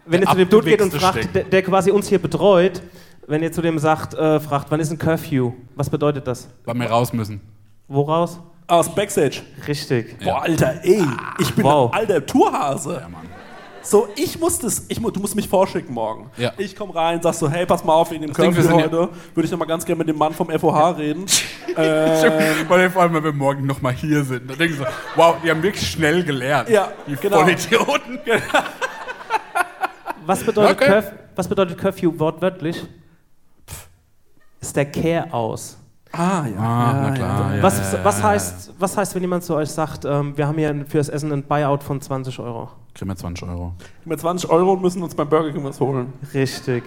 wenn 0.07 0.21
ihr 0.21 0.25
Der 0.25 0.31
zu 0.31 0.37
dem 0.37 0.49
Dude 0.49 0.65
geht 0.69 0.81
und 0.81 0.91
fragt, 0.93 1.33
der, 1.35 1.43
der 1.43 1.61
quasi 1.61 1.91
uns 1.91 2.07
hier 2.07 2.19
betreut, 2.19 2.81
wenn 3.27 3.43
ihr 3.43 3.51
zu 3.51 3.61
dem 3.61 3.77
sagt, 3.77 4.15
äh, 4.15 4.39
fragt, 4.39 4.71
wann 4.71 4.79
ist 4.79 4.89
ein 4.91 4.97
Curfew? 4.97 5.53
Was 5.75 5.89
bedeutet 5.91 6.25
das? 6.25 6.49
Weil 6.65 6.75
wir 6.75 6.87
raus 6.89 7.13
müssen. 7.13 7.39
Woraus? 7.87 8.39
Aus 8.69 8.93
Backstage. 8.93 9.41
Richtig. 9.67 10.19
Boah, 10.23 10.43
Alter, 10.43 10.79
ey. 10.83 11.03
Ich 11.39 11.53
bin 11.55 11.63
Wow. 11.65 11.91
ein 11.91 11.99
alter 12.01 12.23
Tourhase. 12.25 12.99
Ja, 13.01 13.09
Mann. 13.09 13.27
So, 13.81 14.07
ich 14.15 14.39
muss 14.39 14.59
das, 14.59 14.85
ich, 14.89 14.99
du 15.01 15.19
musst 15.19 15.35
mich 15.35 15.47
vorschicken 15.47 15.93
morgen. 15.93 16.29
Ja. 16.37 16.51
Ich 16.57 16.75
komme 16.75 16.93
rein, 16.93 17.19
sag 17.23 17.33
so, 17.33 17.49
hey, 17.49 17.65
pass 17.65 17.83
mal 17.83 17.93
auf, 17.93 18.11
wegen 18.11 18.21
dem 18.21 18.33
Curfew 18.33 18.61
ja- 18.61 18.71
heute 18.71 19.09
würde 19.33 19.45
ich 19.45 19.49
noch 19.51 19.57
mal 19.57 19.65
ganz 19.65 19.83
gerne 19.83 19.97
mit 19.97 20.07
dem 20.09 20.17
Mann 20.17 20.33
vom 20.33 20.49
FOH 20.51 20.97
reden. 20.97 21.25
ähm, 21.77 22.65
Weil 22.67 22.89
vor 22.91 23.01
allem, 23.01 23.13
wenn 23.15 23.23
wir 23.23 23.33
morgen 23.33 23.65
nochmal 23.65 23.93
hier 23.93 24.23
sind. 24.23 24.47
Dann 24.47 24.57
denken 24.57 24.73
sie 24.77 24.83
so, 24.83 24.85
wow, 25.15 25.37
die 25.43 25.49
haben 25.49 25.63
wirklich 25.63 25.89
schnell 25.89 26.23
gelernt. 26.23 26.69
Ja, 26.69 26.91
die 27.07 27.15
genau. 27.15 27.39
Vollidioten. 27.39 28.19
Was 30.27 30.43
bedeutet, 30.43 30.75
Okay. 30.79 30.85
Curf 30.91 31.11
was 31.35 31.47
bedeutet 31.47 31.77
Curfew 31.77 32.11
wortwörtlich? 32.19 32.85
Ist 34.61 34.75
der 34.75 34.85
Care 34.91 35.33
aus. 35.33 35.78
Ah, 36.13 36.17
ja. 36.17 36.57
Ah, 36.59 36.91
ja, 36.93 37.01
na 37.03 37.11
klar. 37.11 37.55
Ja, 37.55 37.63
was, 37.63 37.77
ja, 37.77 37.97
ja, 37.99 38.03
was, 38.05 38.17
ja, 38.19 38.23
heißt, 38.29 38.73
was 38.79 38.97
heißt, 38.97 39.15
wenn 39.15 39.21
jemand 39.21 39.43
zu 39.43 39.55
euch 39.55 39.69
sagt, 39.69 40.05
ähm, 40.05 40.35
wir 40.37 40.47
haben 40.47 40.57
hier 40.57 40.85
fürs 40.87 41.09
Essen 41.09 41.31
ein 41.31 41.43
Buyout 41.43 41.83
von 41.83 42.01
20 42.01 42.39
Euro? 42.39 42.69
Kriegen 42.95 43.11
wir 43.11 43.15
20 43.15 43.47
Euro. 43.47 43.73
Mit 44.05 44.19
20 44.19 44.49
Euro 44.49 44.73
und 44.73 44.81
müssen 44.81 45.01
uns 45.03 45.15
beim 45.15 45.29
Burger 45.29 45.51
King 45.51 45.63
was 45.63 45.79
holen. 45.79 46.11
Richtig. 46.33 46.83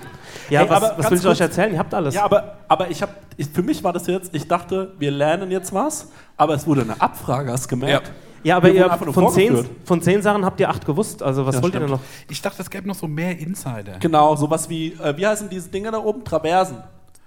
Ja, 0.50 0.60
Hey, 0.60 0.70
was, 0.70 0.82
aber 0.82 0.98
was 0.98 1.10
will 1.10 1.18
ich 1.18 1.24
kurz- 1.24 1.34
euch 1.36 1.40
erzählen? 1.40 1.72
Ihr 1.72 1.78
habt 1.78 1.94
alles. 1.94 2.14
Ja, 2.14 2.24
aber, 2.24 2.56
aber 2.68 2.90
ich 2.90 3.00
habe, 3.00 3.12
ich, 3.36 3.48
für 3.48 3.62
mich 3.62 3.82
war 3.84 3.92
das 3.92 4.06
jetzt, 4.08 4.34
ich 4.34 4.46
dachte, 4.48 4.92
wir 4.98 5.10
lernen 5.10 5.50
jetzt 5.50 5.72
was, 5.72 6.08
aber 6.36 6.54
es 6.54 6.66
wurde 6.66 6.82
eine 6.82 7.00
Abfrage, 7.00 7.50
hast 7.52 7.64
du 7.66 7.68
gemerkt? 7.76 8.10
Ja, 8.44 8.56
aber 8.56 8.74
Wir 8.74 8.86
ihr 8.86 8.90
von 9.12 9.30
zehn, 9.32 9.64
von 9.84 10.02
zehn 10.02 10.20
Sachen 10.20 10.44
habt 10.44 10.58
ihr 10.58 10.68
acht 10.68 10.84
gewusst. 10.84 11.22
Also 11.22 11.46
was 11.46 11.54
Ja, 11.54 11.62
wollt 11.62 11.74
ihr 11.74 11.78
stimmt. 11.78 11.90
denn 11.92 11.96
noch? 11.98 12.02
Ich 12.28 12.42
dachte, 12.42 12.60
es 12.60 12.68
gäbe 12.68 12.88
noch 12.88 12.96
so 12.96 13.06
mehr 13.06 13.38
Insider. 13.38 13.98
Genau, 14.00 14.34
sowas 14.34 14.68
wie, 14.68 14.94
äh, 14.94 15.16
wie 15.16 15.24
heißen 15.24 15.48
diese 15.48 15.68
Dinger 15.68 15.92
da 15.92 15.98
oben? 15.98 16.24
Traversen. 16.24 16.78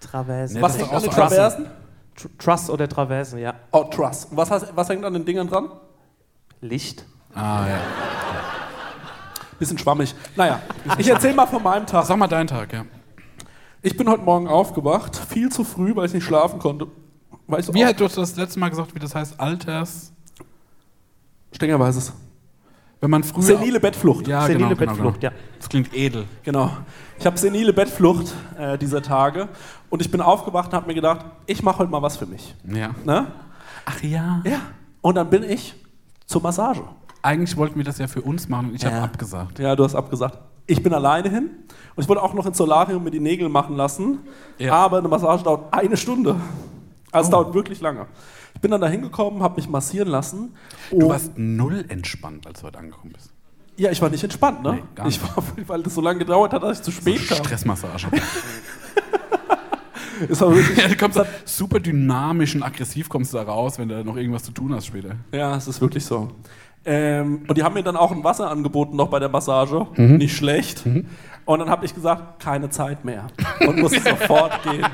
Traversen. 0.01 0.57
Nee, 0.57 0.61
was 0.61 0.77
hängt 0.77 0.91
an 0.91 1.01
den 1.01 1.09
Traversen? 1.11 1.65
Tr 2.15 2.29
Truss 2.37 2.69
oder 2.69 2.87
Traversen, 2.87 3.39
ja. 3.39 3.53
Oh, 3.71 3.83
Truss. 3.83 4.27
Was, 4.31 4.49
heißt, 4.51 4.75
was 4.75 4.89
hängt 4.89 5.03
an 5.03 5.13
den 5.13 5.25
Dingern 5.25 5.47
dran? 5.47 5.69
Licht. 6.61 7.05
Ah, 7.33 7.67
ja. 7.67 7.79
Bisschen 9.59 9.77
schwammig. 9.77 10.15
Naja, 10.35 10.61
ich 10.97 11.07
erzähle 11.07 11.33
mal 11.33 11.45
von 11.45 11.63
meinem 11.63 11.85
Tag. 11.85 12.05
Sag 12.05 12.17
mal 12.17 12.27
deinen 12.27 12.47
Tag, 12.47 12.73
ja. 12.73 12.85
Ich 13.81 13.95
bin 13.95 14.09
heute 14.09 14.23
Morgen 14.23 14.47
aufgewacht, 14.47 15.15
viel 15.15 15.49
zu 15.51 15.63
früh, 15.63 15.95
weil 15.95 16.07
ich 16.07 16.13
nicht 16.13 16.23
schlafen 16.23 16.59
konnte. 16.59 16.87
Weil 17.47 17.59
ich 17.59 17.73
Wie 17.73 17.85
hat 17.85 17.99
du 17.99 18.07
das 18.07 18.35
letzte 18.35 18.59
Mal 18.59 18.69
gesagt, 18.69 18.95
wie 18.95 18.99
das 18.99 19.13
heißt? 19.13 19.39
Alters. 19.39 20.11
Stenger 21.51 21.79
weiß 21.79 21.95
es. 21.95 22.13
Wenn 23.01 23.09
man 23.11 23.23
früher. 23.23 23.43
Senile 23.43 23.79
Bettflucht. 23.79 24.27
Ja, 24.27 24.41
Senile 24.41 24.57
genau, 24.57 24.75
genau, 24.75 24.91
Bettflucht, 24.93 25.21
genau. 25.21 25.33
ja. 25.33 25.39
Das 25.59 25.69
klingt 25.69 25.93
edel. 25.93 26.25
Genau. 26.43 26.71
Ich 27.19 27.25
habe 27.25 27.37
senile 27.37 27.71
Bettflucht 27.73 28.33
äh, 28.57 28.77
dieser 28.77 29.01
Tage 29.01 29.47
und 29.89 30.01
ich 30.01 30.09
bin 30.11 30.21
aufgewacht 30.21 30.67
und 30.69 30.73
habe 30.75 30.87
mir 30.87 30.95
gedacht, 30.95 31.25
ich 31.45 31.61
mache 31.63 31.79
heute 31.79 31.91
mal 31.91 32.01
was 32.01 32.17
für 32.17 32.25
mich. 32.25 32.55
Ja. 32.67 32.89
Ne? 33.03 33.27
Ach 33.85 34.01
ja. 34.01 34.41
Ja. 34.45 34.59
Und 35.01 35.15
dann 35.15 35.29
bin 35.29 35.43
ich 35.43 35.75
zur 36.25 36.41
Massage. 36.41 36.81
Eigentlich 37.21 37.55
wollten 37.57 37.75
wir 37.77 37.83
das 37.83 37.97
ja 37.97 38.07
für 38.07 38.21
uns 38.21 38.49
machen 38.49 38.69
und 38.69 38.75
ich 38.75 38.85
habe 38.85 38.95
Ja. 38.97 39.03
abgesagt. 39.03 39.59
Ja, 39.59 39.75
du 39.75 39.83
hast 39.83 39.95
abgesagt. 39.95 40.37
Ich 40.67 40.81
bin 40.81 40.93
alleine 40.93 41.29
hin 41.29 41.49
und 41.95 42.03
ich 42.03 42.09
wollte 42.09 42.23
auch 42.23 42.33
noch 42.33 42.45
ins 42.47 42.57
Solarium 42.57 43.03
mir 43.03 43.11
die 43.11 43.19
Nägel 43.19 43.49
machen 43.49 43.75
lassen. 43.75 44.19
Ja. 44.57 44.73
Aber 44.73 44.97
eine 44.97 45.07
Massage 45.07 45.43
dauert 45.43 45.71
eine 45.73 45.95
Stunde. 45.97 46.35
Also 47.11 47.27
es 47.29 47.33
Oh. 47.33 47.41
dauert 47.43 47.53
wirklich 47.53 47.81
lange. 47.81 48.07
Ich 48.55 48.61
bin 48.61 48.71
dann 48.71 48.81
da 48.81 48.87
hingekommen, 48.87 49.43
habe 49.43 49.57
mich 49.57 49.69
massieren 49.69 50.07
lassen. 50.07 50.55
Du 50.91 51.09
warst 51.09 51.37
null 51.37 51.85
entspannt, 51.87 52.47
als 52.47 52.61
du 52.61 52.67
heute 52.67 52.79
angekommen 52.79 53.13
bist. 53.13 53.31
ja, 53.77 53.91
ich 53.91 54.01
war 54.01 54.09
nicht 54.09 54.23
entspannt, 54.23 54.63
ne? 54.63 54.73
Nee, 54.73 54.83
gar 54.95 55.07
ich 55.07 55.21
war, 55.21 55.43
weil 55.67 55.83
das 55.83 55.93
so 55.93 56.01
lange 56.01 56.19
gedauert 56.19 56.53
hat, 56.53 56.63
dass 56.63 56.79
ich 56.79 56.83
zu 56.83 56.91
spät 56.91 57.27
kam. 57.27 57.37
Stressmassage. 57.37 58.07
Es 60.29 60.39
war 60.39 60.55
wirklich, 60.55 60.77
ja, 60.77 60.87
du 60.87 60.95
kommst 60.95 61.17
da 61.17 61.25
super 61.43 61.77
dynamisch 61.81 62.55
und 62.55 62.63
aggressiv 62.63 63.09
kommst 63.09 63.33
du 63.33 63.37
da 63.37 63.43
raus, 63.43 63.77
wenn 63.77 63.89
du 63.89 64.01
noch 64.05 64.15
irgendwas 64.15 64.43
zu 64.43 64.53
tun 64.53 64.73
hast 64.73 64.85
später. 64.85 65.15
Ja, 65.33 65.57
es 65.57 65.67
ist 65.67 65.81
wirklich 65.81 66.05
so. 66.05 66.31
Ähm, 66.85 67.41
und 67.45 67.57
die 67.57 67.63
haben 67.63 67.73
mir 67.73 67.83
dann 67.83 67.97
auch 67.97 68.13
ein 68.13 68.23
Wasser 68.23 68.49
angeboten 68.49 68.95
noch 68.95 69.09
bei 69.09 69.19
der 69.19 69.27
Massage. 69.27 69.85
Nicht 69.97 70.37
schlecht. 70.37 70.85
Und 71.43 71.59
dann 71.59 71.69
habe 71.69 71.85
ich 71.85 71.93
gesagt, 71.93 72.41
keine 72.41 72.69
Zeit 72.69 73.03
mehr. 73.03 73.27
Und 73.67 73.79
musste 73.79 73.99
sofort 74.09 74.53
gehen. 74.63 74.85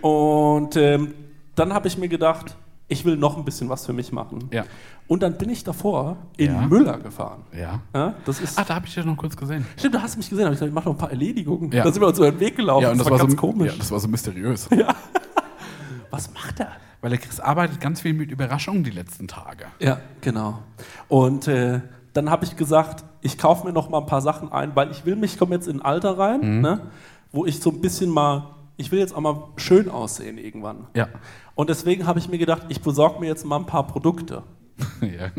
Und 0.02 0.74
ähm, 0.76 1.14
dann 1.54 1.72
habe 1.72 1.88
ich 1.88 1.98
mir 1.98 2.08
gedacht, 2.08 2.56
ich 2.88 3.04
will 3.04 3.16
noch 3.16 3.36
ein 3.36 3.44
bisschen 3.44 3.68
was 3.68 3.86
für 3.86 3.92
mich 3.92 4.12
machen. 4.12 4.48
Ja. 4.52 4.64
Und 5.08 5.22
dann 5.22 5.36
bin 5.38 5.50
ich 5.50 5.64
davor 5.64 6.16
in 6.36 6.52
Ja. 6.52 6.60
Müller 6.62 6.98
gefahren. 6.98 7.42
Ja. 7.56 7.80
Ja, 7.94 8.14
das 8.24 8.40
ist. 8.40 8.58
Ach, 8.58 8.66
da 8.66 8.74
habe 8.74 8.86
ich 8.86 8.94
dich 8.94 9.04
noch 9.04 9.16
kurz 9.16 9.36
gesehen. 9.36 9.66
Stimmt, 9.76 9.94
du 9.94 10.02
hast 10.02 10.16
mich 10.16 10.28
gesehen. 10.28 10.44
Hab 10.44 10.52
ich 10.52 10.58
gesagt, 10.58 10.68
ich 10.68 10.74
mache 10.74 10.86
noch 10.86 10.94
ein 10.94 10.98
paar 10.98 11.10
Erledigungen. 11.10 11.70
Ja. 11.72 11.84
Da 11.84 11.92
sind 11.92 12.02
wir 12.02 12.08
uns 12.08 12.18
über 12.18 12.30
den 12.30 12.40
Weg 12.40 12.56
gelaufen. 12.56 12.82
Ja, 12.82 12.90
und 12.92 12.98
das, 12.98 13.10
war, 13.10 13.18
ganz 13.18 13.32
so, 13.32 13.36
komisch. 13.36 13.72
Ja, 13.72 13.78
das 13.78 13.90
war 13.90 13.98
so 13.98 14.08
mysteriös. 14.08 14.68
was 16.10 16.32
macht 16.32 16.60
er? 16.60 16.72
Weil 17.00 17.10
der 17.10 17.18
Chris 17.18 17.40
arbeitet 17.40 17.80
ganz 17.80 18.00
viel 18.00 18.14
mit 18.14 18.30
Überraschungen 18.30 18.84
die 18.84 18.90
letzten 18.90 19.26
Tage. 19.26 19.64
Ja, 19.80 19.98
genau. 20.20 20.60
Und 21.08 21.48
äh, 21.48 21.80
dann 22.12 22.30
habe 22.30 22.44
ich 22.44 22.56
gesagt, 22.56 23.04
ich 23.22 23.38
kaufe 23.38 23.66
mir 23.66 23.72
noch 23.72 23.90
mal 23.90 23.98
ein 23.98 24.06
paar 24.06 24.20
Sachen 24.20 24.52
ein, 24.52 24.76
weil 24.76 24.90
ich 24.90 25.04
will 25.04 25.16
mich, 25.16 25.32
ich 25.32 25.38
komme 25.38 25.54
jetzt 25.54 25.66
in 25.66 25.78
ein 25.78 25.82
Alter 25.82 26.18
rein, 26.18 26.60
ne, 26.60 26.90
wo 27.32 27.44
ich 27.44 27.60
so 27.60 27.70
ein 27.70 27.80
bisschen 27.80 28.10
mal, 28.10 28.51
ich 28.76 28.90
will 28.90 28.98
jetzt 28.98 29.14
auch 29.14 29.20
mal 29.20 29.48
schön 29.56 29.88
aussehen 29.88 30.38
irgendwann. 30.38 30.86
Ja. 30.94 31.08
Und 31.54 31.70
deswegen 31.70 32.06
habe 32.06 32.18
ich 32.18 32.28
mir 32.28 32.38
gedacht, 32.38 32.64
ich 32.68 32.80
besorge 32.80 33.20
mir 33.20 33.26
jetzt 33.26 33.44
mal 33.44 33.56
ein 33.56 33.66
paar 33.66 33.86
Produkte. 33.86 34.42
ja. 35.00 35.30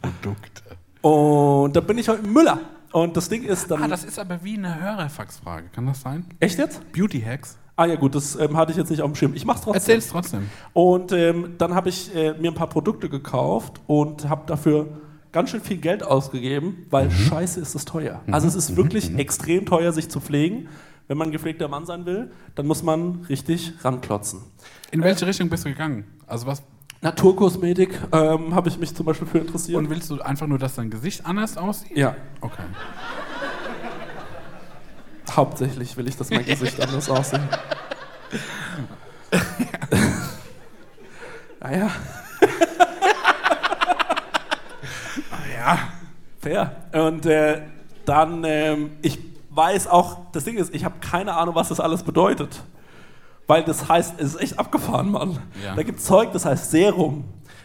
Produkte. 0.00 0.62
Und 1.00 1.74
da 1.74 1.80
bin 1.80 1.98
ich 1.98 2.08
heute 2.08 2.22
im 2.24 2.32
Müller. 2.32 2.60
Und 2.92 3.16
das 3.16 3.28
Ding 3.28 3.42
ist 3.44 3.70
dann. 3.70 3.82
Ah, 3.82 3.88
das 3.88 4.04
ist 4.04 4.18
aber 4.18 4.42
wie 4.42 4.56
eine 4.56 4.80
Hörerfaxfrage. 4.80 5.68
Kann 5.72 5.86
das 5.86 6.00
sein? 6.00 6.24
echt 6.40 6.58
jetzt? 6.58 6.80
Beauty 6.92 7.20
Hacks? 7.20 7.58
Ah 7.78 7.84
ja 7.84 7.96
gut, 7.96 8.14
das 8.14 8.36
ähm, 8.36 8.56
hatte 8.56 8.72
ich 8.72 8.78
jetzt 8.78 8.88
nicht 8.90 9.02
auf 9.02 9.10
dem 9.10 9.16
Schirm. 9.16 9.34
Ich 9.34 9.44
mach's 9.44 9.60
trotzdem. 9.60 9.80
Erzähl's 9.80 10.08
trotzdem. 10.08 10.48
Und 10.72 11.12
ähm, 11.12 11.54
dann 11.58 11.74
habe 11.74 11.90
ich 11.90 12.14
äh, 12.14 12.32
mir 12.34 12.50
ein 12.50 12.54
paar 12.54 12.68
Produkte 12.68 13.10
gekauft 13.10 13.82
und 13.86 14.28
habe 14.30 14.44
dafür 14.46 14.88
ganz 15.30 15.50
schön 15.50 15.60
viel 15.60 15.76
Geld 15.76 16.02
ausgegeben, 16.02 16.86
weil 16.88 17.10
scheiße 17.10 17.60
ist 17.60 17.74
es 17.74 17.84
teuer. 17.84 18.22
Also 18.30 18.48
es 18.48 18.54
ist 18.54 18.76
wirklich 18.76 19.14
extrem 19.18 19.66
teuer, 19.66 19.92
sich 19.92 20.08
zu 20.08 20.20
pflegen. 20.20 20.68
Wenn 21.08 21.18
man 21.18 21.28
ein 21.28 21.32
gepflegter 21.32 21.68
Mann 21.68 21.86
sein 21.86 22.04
will, 22.04 22.32
dann 22.56 22.66
muss 22.66 22.82
man 22.82 23.24
richtig 23.28 23.72
ranklotzen. 23.84 24.40
In 24.90 25.02
welche 25.02 25.26
Richtung 25.26 25.48
bist 25.48 25.64
du 25.64 25.68
gegangen? 25.68 26.04
Also 26.26 26.46
was? 26.46 26.62
Naturkosmetik 27.02 28.00
ähm, 28.12 28.54
habe 28.54 28.68
ich 28.68 28.78
mich 28.78 28.94
zum 28.94 29.06
Beispiel 29.06 29.28
für 29.28 29.38
interessiert. 29.38 29.78
Und 29.78 29.90
willst 29.90 30.10
du 30.10 30.20
einfach 30.20 30.46
nur, 30.48 30.58
dass 30.58 30.74
dein 30.74 30.90
Gesicht 30.90 31.24
anders 31.26 31.56
aussieht? 31.56 31.96
ja, 31.96 32.16
Okay. 32.40 32.62
hauptsächlich 35.30 35.96
will 35.96 36.08
ich, 36.08 36.16
dass 36.16 36.30
mein 36.30 36.44
Gesicht 36.44 36.80
anders 36.80 37.08
aussieht. 37.10 37.40
naja. 41.60 41.90
Ja. 45.54 45.78
Fair. 46.40 46.76
Und 46.92 47.26
äh, 47.26 47.62
dann, 48.04 48.42
ähm, 48.44 48.90
ich 49.02 49.18
weiß 49.56 49.88
auch, 49.88 50.18
das 50.32 50.44
Ding 50.44 50.56
ist, 50.56 50.74
ich 50.74 50.84
habe 50.84 50.96
keine 51.00 51.34
Ahnung, 51.34 51.54
was 51.54 51.68
das 51.68 51.80
alles 51.80 52.02
bedeutet. 52.02 52.62
Weil 53.46 53.62
das 53.62 53.88
heißt, 53.88 54.14
es 54.18 54.34
ist 54.34 54.40
echt 54.40 54.58
abgefahren, 54.58 55.10
Mann. 55.10 55.38
Ja. 55.64 55.74
Da 55.74 55.82
gibt 55.82 56.00
es 56.00 56.04
Zeug, 56.04 56.32
das 56.32 56.44
heißt 56.44 56.70
Serum. 56.70 57.24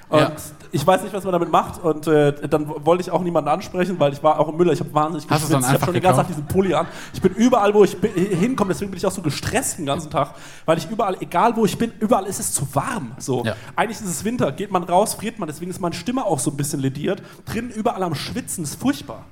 Und 0.09 0.19
Ja. 0.19 0.31
ich 0.73 0.85
weiß 0.85 1.03
nicht, 1.03 1.13
was 1.13 1.23
man 1.23 1.31
damit 1.31 1.51
macht. 1.51 1.81
Und 1.81 2.05
äh, 2.05 2.47
dann 2.47 2.67
wollte 2.85 3.01
ich 3.01 3.09
auch 3.09 3.21
niemanden 3.23 3.49
ansprechen, 3.49 3.97
weil 3.99 4.11
ich 4.13 4.21
war 4.21 4.39
auch 4.39 4.49
im 4.49 4.57
Müller. 4.57 4.73
Ich 4.73 4.79
habe 4.81 4.93
wahnsinnig 4.93 5.27
Hast 5.29 5.51
dann 5.51 5.61
Ich 5.61 5.67
habe 5.69 5.85
schon 5.85 5.93
den 5.93 6.03
ganzen 6.03 6.17
Tag 6.19 6.27
diesen 6.27 6.45
Pulli 6.45 6.73
an. 6.73 6.85
Ich 7.13 7.21
bin 7.21 7.33
überall, 7.33 7.73
wo 7.73 7.83
ich 7.83 7.99
bin, 7.99 8.11
hinkomme, 8.13 8.73
deswegen 8.73 8.91
bin 8.91 8.97
ich 8.97 9.05
auch 9.05 9.11
so 9.11 9.21
gestresst 9.21 9.79
den 9.79 9.85
ganzen 9.85 10.11
Tag. 10.11 10.35
Weil 10.65 10.77
ich 10.77 10.89
überall, 10.89 11.15
egal 11.21 11.55
wo 11.55 11.65
ich 11.65 11.77
bin, 11.77 11.93
überall 11.99 12.25
ist 12.25 12.39
es 12.39 12.53
zu 12.53 12.67
warm. 12.75 13.13
So. 13.17 13.43
Ja. 13.43 13.55
Eigentlich 13.75 14.01
ist 14.01 14.07
es 14.07 14.23
Winter, 14.23 14.51
geht 14.51 14.69
man 14.71 14.83
raus, 14.83 15.13
friert 15.15 15.39
man, 15.39 15.47
deswegen 15.47 15.71
ist 15.71 15.79
meine 15.79 15.95
Stimme 15.95 16.25
auch 16.25 16.39
so 16.39 16.51
ein 16.51 16.57
bisschen 16.57 16.81
lediert. 16.81 17.23
Drinnen 17.45 17.71
überall 17.71 18.03
am 18.03 18.13
Schwitzen, 18.13 18.65
ist 18.65 18.79
furchtbar. 18.79 19.25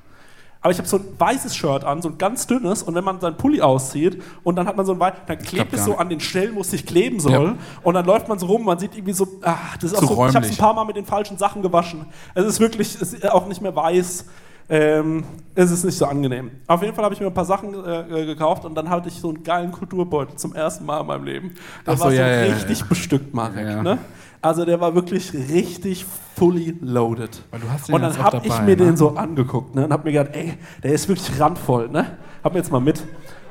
Aber 0.62 0.72
ich 0.72 0.78
habe 0.78 0.88
so 0.88 0.98
ein 0.98 1.06
weißes 1.18 1.56
Shirt 1.56 1.86
an, 1.86 2.02
so 2.02 2.10
ein 2.10 2.18
ganz 2.18 2.46
dünnes, 2.46 2.84
und 2.84 2.94
wenn 2.94 3.04
man 3.04 3.22
seinen 3.22 3.38
Pulli 3.38 3.62
auszieht 3.62 4.22
und 4.44 4.58
dann 4.58 4.68
hat 4.68 4.76
man 4.76 4.86
so 4.86 4.92
ein 4.94 5.00
weiß, 5.00 5.14
dann 5.26 5.40
klebt 5.40 5.74
es 5.74 5.86
so 5.86 5.98
an 5.98 6.10
den 6.10 6.20
Stellen, 6.20 6.56
wo 6.56 6.62
es 6.62 6.72
sich 6.72 6.86
kleben 6.86 7.20
soll. 7.20 7.32
Ja. 7.32 7.56
Und 7.82 7.94
dann 7.94 8.06
läuft 8.06 8.28
man 8.28 8.40
so 8.40 8.48
rum, 8.48 8.66
man 8.66 8.78
sieht 8.78 8.94
irgendwie 8.94 9.14
so, 9.14 9.26
ah, 9.44 9.56
das 9.80 9.92
ist 9.92 9.98
auch 9.98 10.02
Zu 10.02 10.16
so, 10.16 10.28
ich 10.28 10.36
habe 10.36 10.46
es 10.46 10.52
ein 10.52 10.58
paar 10.58 10.74
Mal 10.74 10.84
mit 10.84 10.98
den 10.98 11.06
falschen 11.06 11.38
Sachen 11.38 11.62
gewaschen. 11.62 12.06
Es 12.36 12.46
ist 12.46 12.60
wirklich, 12.60 13.02
es 13.02 13.14
ist 13.14 13.32
auch 13.32 13.48
nicht 13.48 13.62
mehr 13.62 13.76
weiß. 13.76 14.26
Ähm, 14.72 15.24
es 15.56 15.72
ist 15.72 15.84
nicht 15.84 15.98
so 15.98 16.06
angenehm. 16.06 16.52
Auf 16.68 16.84
jeden 16.84 16.94
Fall 16.94 17.04
habe 17.04 17.16
ich 17.16 17.20
mir 17.20 17.26
ein 17.26 17.34
paar 17.34 17.46
Sachen 17.46 17.74
äh, 17.74 18.02
äh, 18.02 18.26
gekauft 18.28 18.66
und 18.66 18.76
dann 18.76 18.88
hatte 18.88 19.10
ich 19.10 19.16
so 19.16 19.30
einen 19.30 19.44
geilen 19.44 19.72
Kulturbeutel 19.72 20.36
zum 20.36 20.54
ersten 20.54 20.86
Mal 20.86 21.02
in 21.02 21.08
meinem 21.08 21.24
Leben. 21.24 21.56
Ach 21.86 21.98
so, 21.98 22.04
war 22.04 22.12
so 22.12 22.18
ja, 22.18 22.28
richtig 22.42 22.80
ja. 22.82 22.86
bestückt, 22.88 23.34
Marek. 23.34 23.66
Ja. 23.66 23.82
Ne? 23.82 23.98
Also 24.42 24.64
der 24.66 24.80
war 24.80 24.96
wirklich 24.96 25.34
richtig 25.34 26.06
fully 26.36 26.78
loaded. 26.82 27.42
Weil 27.52 27.60
du 27.60 27.70
hast 27.70 27.88
den 27.90 27.96
und 27.96 28.02
dann 28.02 28.18
habe 28.18 28.42
ich 28.44 28.60
mir 28.62 28.68
ne? 28.68 28.76
den 28.78 28.98
so 28.98 29.10
angeguckt 29.10 29.76
ne? 29.76 29.86
und 29.86 29.92
habe 29.92 30.06
mir 30.06 30.14
gedacht, 30.14 30.36
ey, 30.36 30.54
der 30.82 30.94
ist 30.94 31.08
wirklich 31.10 31.40
randvoll. 31.40 31.90
Ne? 31.90 32.18
Hab 32.44 32.54
mir 32.54 32.60
jetzt 32.60 32.72
mal 32.72 32.80
mit. 32.80 33.04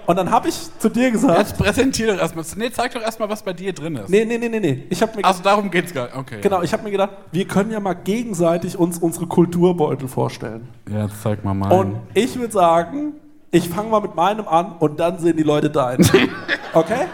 Und 0.07 0.17
dann 0.17 0.31
habe 0.31 0.49
ich 0.49 0.57
zu 0.79 0.89
dir 0.89 1.11
gesagt, 1.11 1.39
Jetzt 1.39 1.59
präsentier 1.59 2.15
doch 2.15 2.19
erstmal. 2.19 2.43
Nee, 2.57 2.71
zeig 2.71 2.95
doch 2.95 3.03
erstmal, 3.03 3.29
was 3.29 3.43
bei 3.43 3.53
dir 3.53 3.75
drin 3.75 3.97
ist. 3.97 4.09
nee, 4.09 4.25
nee, 4.25 4.39
nee, 4.39 4.49
nee, 4.49 4.59
nee. 4.59 4.85
Ich 4.89 4.99
mir 5.03 5.23
Also 5.23 5.43
darum 5.43 5.71
geht's 5.71 5.93
gar 5.93 6.07
nicht. 6.07 6.17
Okay. 6.17 6.39
Genau, 6.41 6.63
ich 6.63 6.73
habe 6.73 6.83
mir 6.85 6.91
gedacht, 6.91 7.11
wir 7.31 7.47
können 7.47 7.71
ja 7.71 7.79
mal 7.79 7.93
gegenseitig 7.93 8.79
uns 8.79 8.99
unsere 8.99 9.27
Kulturbeutel 9.27 10.09
vorstellen. 10.09 10.67
Ja, 10.91 11.03
jetzt 11.03 11.21
zeig 11.23 11.45
mal 11.45 11.53
mal. 11.53 11.71
Und 11.71 11.97
ich 12.15 12.39
würde 12.39 12.55
sagen, 12.55 13.13
ich 13.51 13.69
fange 13.69 13.91
mal 13.91 14.01
mit 14.01 14.15
meinem 14.15 14.49
an 14.49 14.77
und 14.79 14.99
dann 14.99 15.19
sehen 15.19 15.37
die 15.37 15.43
Leute 15.43 15.69
deinen. 15.69 16.09
Okay? 16.73 17.07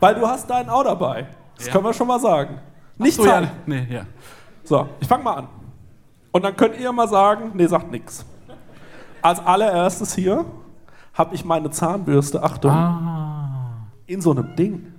Weil 0.00 0.14
du 0.14 0.26
hast 0.26 0.48
deinen 0.48 0.68
auch 0.68 0.84
dabei. 0.84 1.26
Das 1.56 1.66
Ja. 1.66 1.72
können 1.72 1.84
wir 1.84 1.92
schon 1.94 2.06
mal 2.06 2.20
sagen. 2.20 2.58
Nicht 2.98 3.16
so, 3.16 3.24
ja, 3.26 3.32
zeigen. 3.42 3.50
nee, 3.66 3.86
ja. 3.90 4.06
So, 4.62 4.88
ich 5.00 5.08
fange 5.08 5.24
mal 5.24 5.34
an. 5.34 5.48
Und 6.32 6.44
dann 6.44 6.56
könnt 6.56 6.78
ihr 6.78 6.90
mal 6.92 7.08
sagen, 7.08 7.52
nee, 7.54 7.66
sagt 7.66 7.90
nix. 7.90 8.24
Als 9.22 9.40
allererstes 9.40 10.14
hier 10.14 10.44
habe 11.14 11.34
ich 11.34 11.44
meine 11.44 11.70
Zahnbürste, 11.70 12.42
Achtung, 12.42 12.70
Ah. 12.70 13.86
in 14.06 14.20
so 14.20 14.30
einem 14.32 14.54
Ding. 14.56 14.92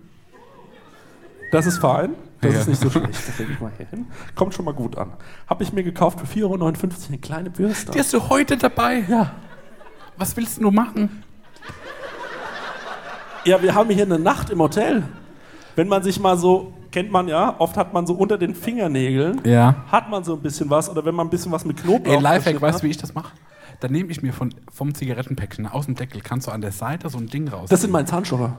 Das 1.51 1.65
ist 1.65 1.77
fein. 1.79 2.15
Das 2.41 2.53
Ja. 2.53 2.59
ist 2.61 2.67
nicht 2.67 2.81
so 2.81 2.89
schlecht. 2.89 3.09
Das 3.13 3.39
ich 3.39 3.59
mal 3.59 3.71
hier 3.77 3.85
hin. 3.87 4.07
Kommt 4.35 4.53
schon 4.53 4.65
mal 4.65 4.73
gut 4.73 4.97
an. 4.97 5.13
Habe 5.47 5.63
ich 5.63 5.73
mir 5.73 5.83
gekauft 5.83 6.19
für 6.19 6.25
4,59 6.25 6.43
Euro 6.45 7.07
eine 7.09 7.17
kleine 7.19 7.49
Bürste. 7.49 7.91
Die 7.91 7.99
hast 7.99 8.13
du 8.13 8.29
heute 8.29 8.57
dabei? 8.57 9.05
Ja. 9.07 9.31
Was 10.17 10.35
willst 10.37 10.61
du 10.61 10.71
machen? 10.71 11.23
Ja, 13.45 13.61
wir 13.61 13.75
haben 13.75 13.89
hier 13.89 14.05
eine 14.05 14.17
Nacht 14.19 14.49
im 14.49 14.59
Hotel. 14.59 15.03
Wenn 15.75 15.87
man 15.87 16.01
sich 16.03 16.19
mal 16.19 16.37
so, 16.37 16.73
kennt 16.95 17.11
man 17.11 17.27
ja, 17.27 17.55
oft 17.59 17.75
hat 17.75 17.91
man 17.93 18.07
so 18.07 18.13
unter 18.13 18.37
den 18.37 18.55
Fingernägeln, 18.55 19.41
Ja. 19.43 19.75
hat 19.91 20.09
man 20.09 20.23
so 20.23 20.33
ein 20.35 20.41
bisschen 20.41 20.69
was. 20.69 20.89
Oder 20.89 21.03
wenn 21.03 21.13
man 21.13 21.27
ein 21.27 21.29
bisschen 21.29 21.51
was 21.51 21.65
mit 21.65 21.75
Knoblauch 21.83 22.13
Ey, 22.13 22.21
Lifehack, 22.21 22.61
weißt 22.61 22.79
du, 22.79 22.83
wie 22.83 22.91
ich 22.91 22.97
das 22.97 23.13
mache? 23.13 23.33
Dann 23.81 23.91
nehme 23.91 24.09
ich 24.11 24.21
mir 24.21 24.31
von, 24.31 24.55
vom 24.71 24.95
Zigarettenpäckchen 24.95 25.67
aus 25.67 25.87
dem 25.87 25.95
Deckel, 25.95 26.21
kannst 26.21 26.47
du 26.47 26.51
an 26.51 26.61
der 26.61 26.71
Seite 26.71 27.09
so 27.09 27.17
ein 27.17 27.27
Ding 27.27 27.49
raus. 27.49 27.67
Das 27.69 27.81
sind 27.81 27.91
meine 27.91 28.05
Zahnstocher. 28.05 28.57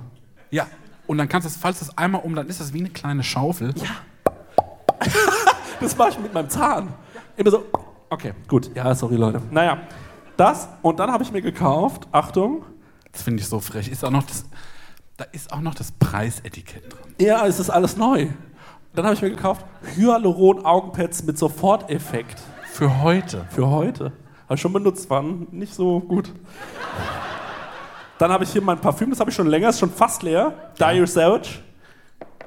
ja. 0.51 0.67
Und 1.07 1.19
dann 1.19 1.29
kannst 1.29 1.47
du 1.47 1.49
es, 1.49 1.57
falls 1.57 1.79
du 1.79 1.85
es 1.87 1.97
einmal 1.97 2.21
um, 2.25 2.35
dann 2.35 2.49
ist 2.49 2.61
das 2.61 2.75
wie 2.75 2.81
eine 2.81 2.91
kleine 2.91 3.23
Schaufel. 3.23 3.73
Ja. 3.77 4.27
Das 5.81 5.97
mache 5.97 6.11
ich 6.11 6.19
mit 6.19 6.33
meinem 6.35 6.49
Zahn. 6.51 6.89
Immer 7.37 7.51
so. 7.51 7.65
Okay, 8.11 8.33
gut. 8.49 8.71
Ja, 8.75 8.95
sorry, 8.95 9.17
Leute. 9.17 9.41
Naja, 9.51 9.79
das. 10.37 10.69
Und 10.83 10.99
dann 10.99 11.11
habe 11.11 11.23
ich 11.23 11.33
mir 11.33 11.43
gekauft, 11.43 12.07
Achtung, 12.13 12.65
Das 13.13 13.23
finde 13.23 13.41
ich 13.43 13.49
so 13.49 13.61
frech. 13.61 13.89
Ist 13.89 14.05
auch 14.05 14.11
noch 14.11 14.25
das, 14.25 14.45
da 15.17 15.25
ist 15.33 15.53
auch 15.53 15.61
noch 15.61 15.75
das 15.75 15.93
Preisetikett 15.93 16.93
dran. 16.93 17.15
ja, 17.19 17.47
es 17.47 17.59
ist 17.59 17.71
alles 17.71 17.97
neu. 17.97 18.29
Dann 18.95 19.05
habe 19.05 19.15
ich 19.15 19.23
mir 19.23 19.31
gekauft 19.31 19.65
Hyaluron-Augenpads 19.97 21.25
mit 21.25 21.39
Soforteffekt. 21.39 22.41
Für 22.73 23.03
heute. 23.03 23.47
Für 23.51 23.69
heute. 23.69 24.13
Habe 24.45 24.55
ich 24.55 24.61
schon 24.61 24.73
benutzt, 24.73 25.09
waren 25.11 25.49
nicht 25.51 25.75
so 25.75 26.01
gut. 26.01 26.33
Dann 28.19 28.31
habe 28.31 28.45
ich 28.45 28.51
hier 28.51 28.63
mein 28.63 28.81
Parfüm, 28.81 29.11
das 29.11 29.21
habe 29.21 29.31
ich 29.31 29.37
schon 29.37 29.49
länger, 29.49 29.69
ist 29.69 29.81
schon 29.81 29.91
fast 29.91 30.23
leer. 30.23 30.73
Dire 30.79 31.07
Savage. 31.07 31.59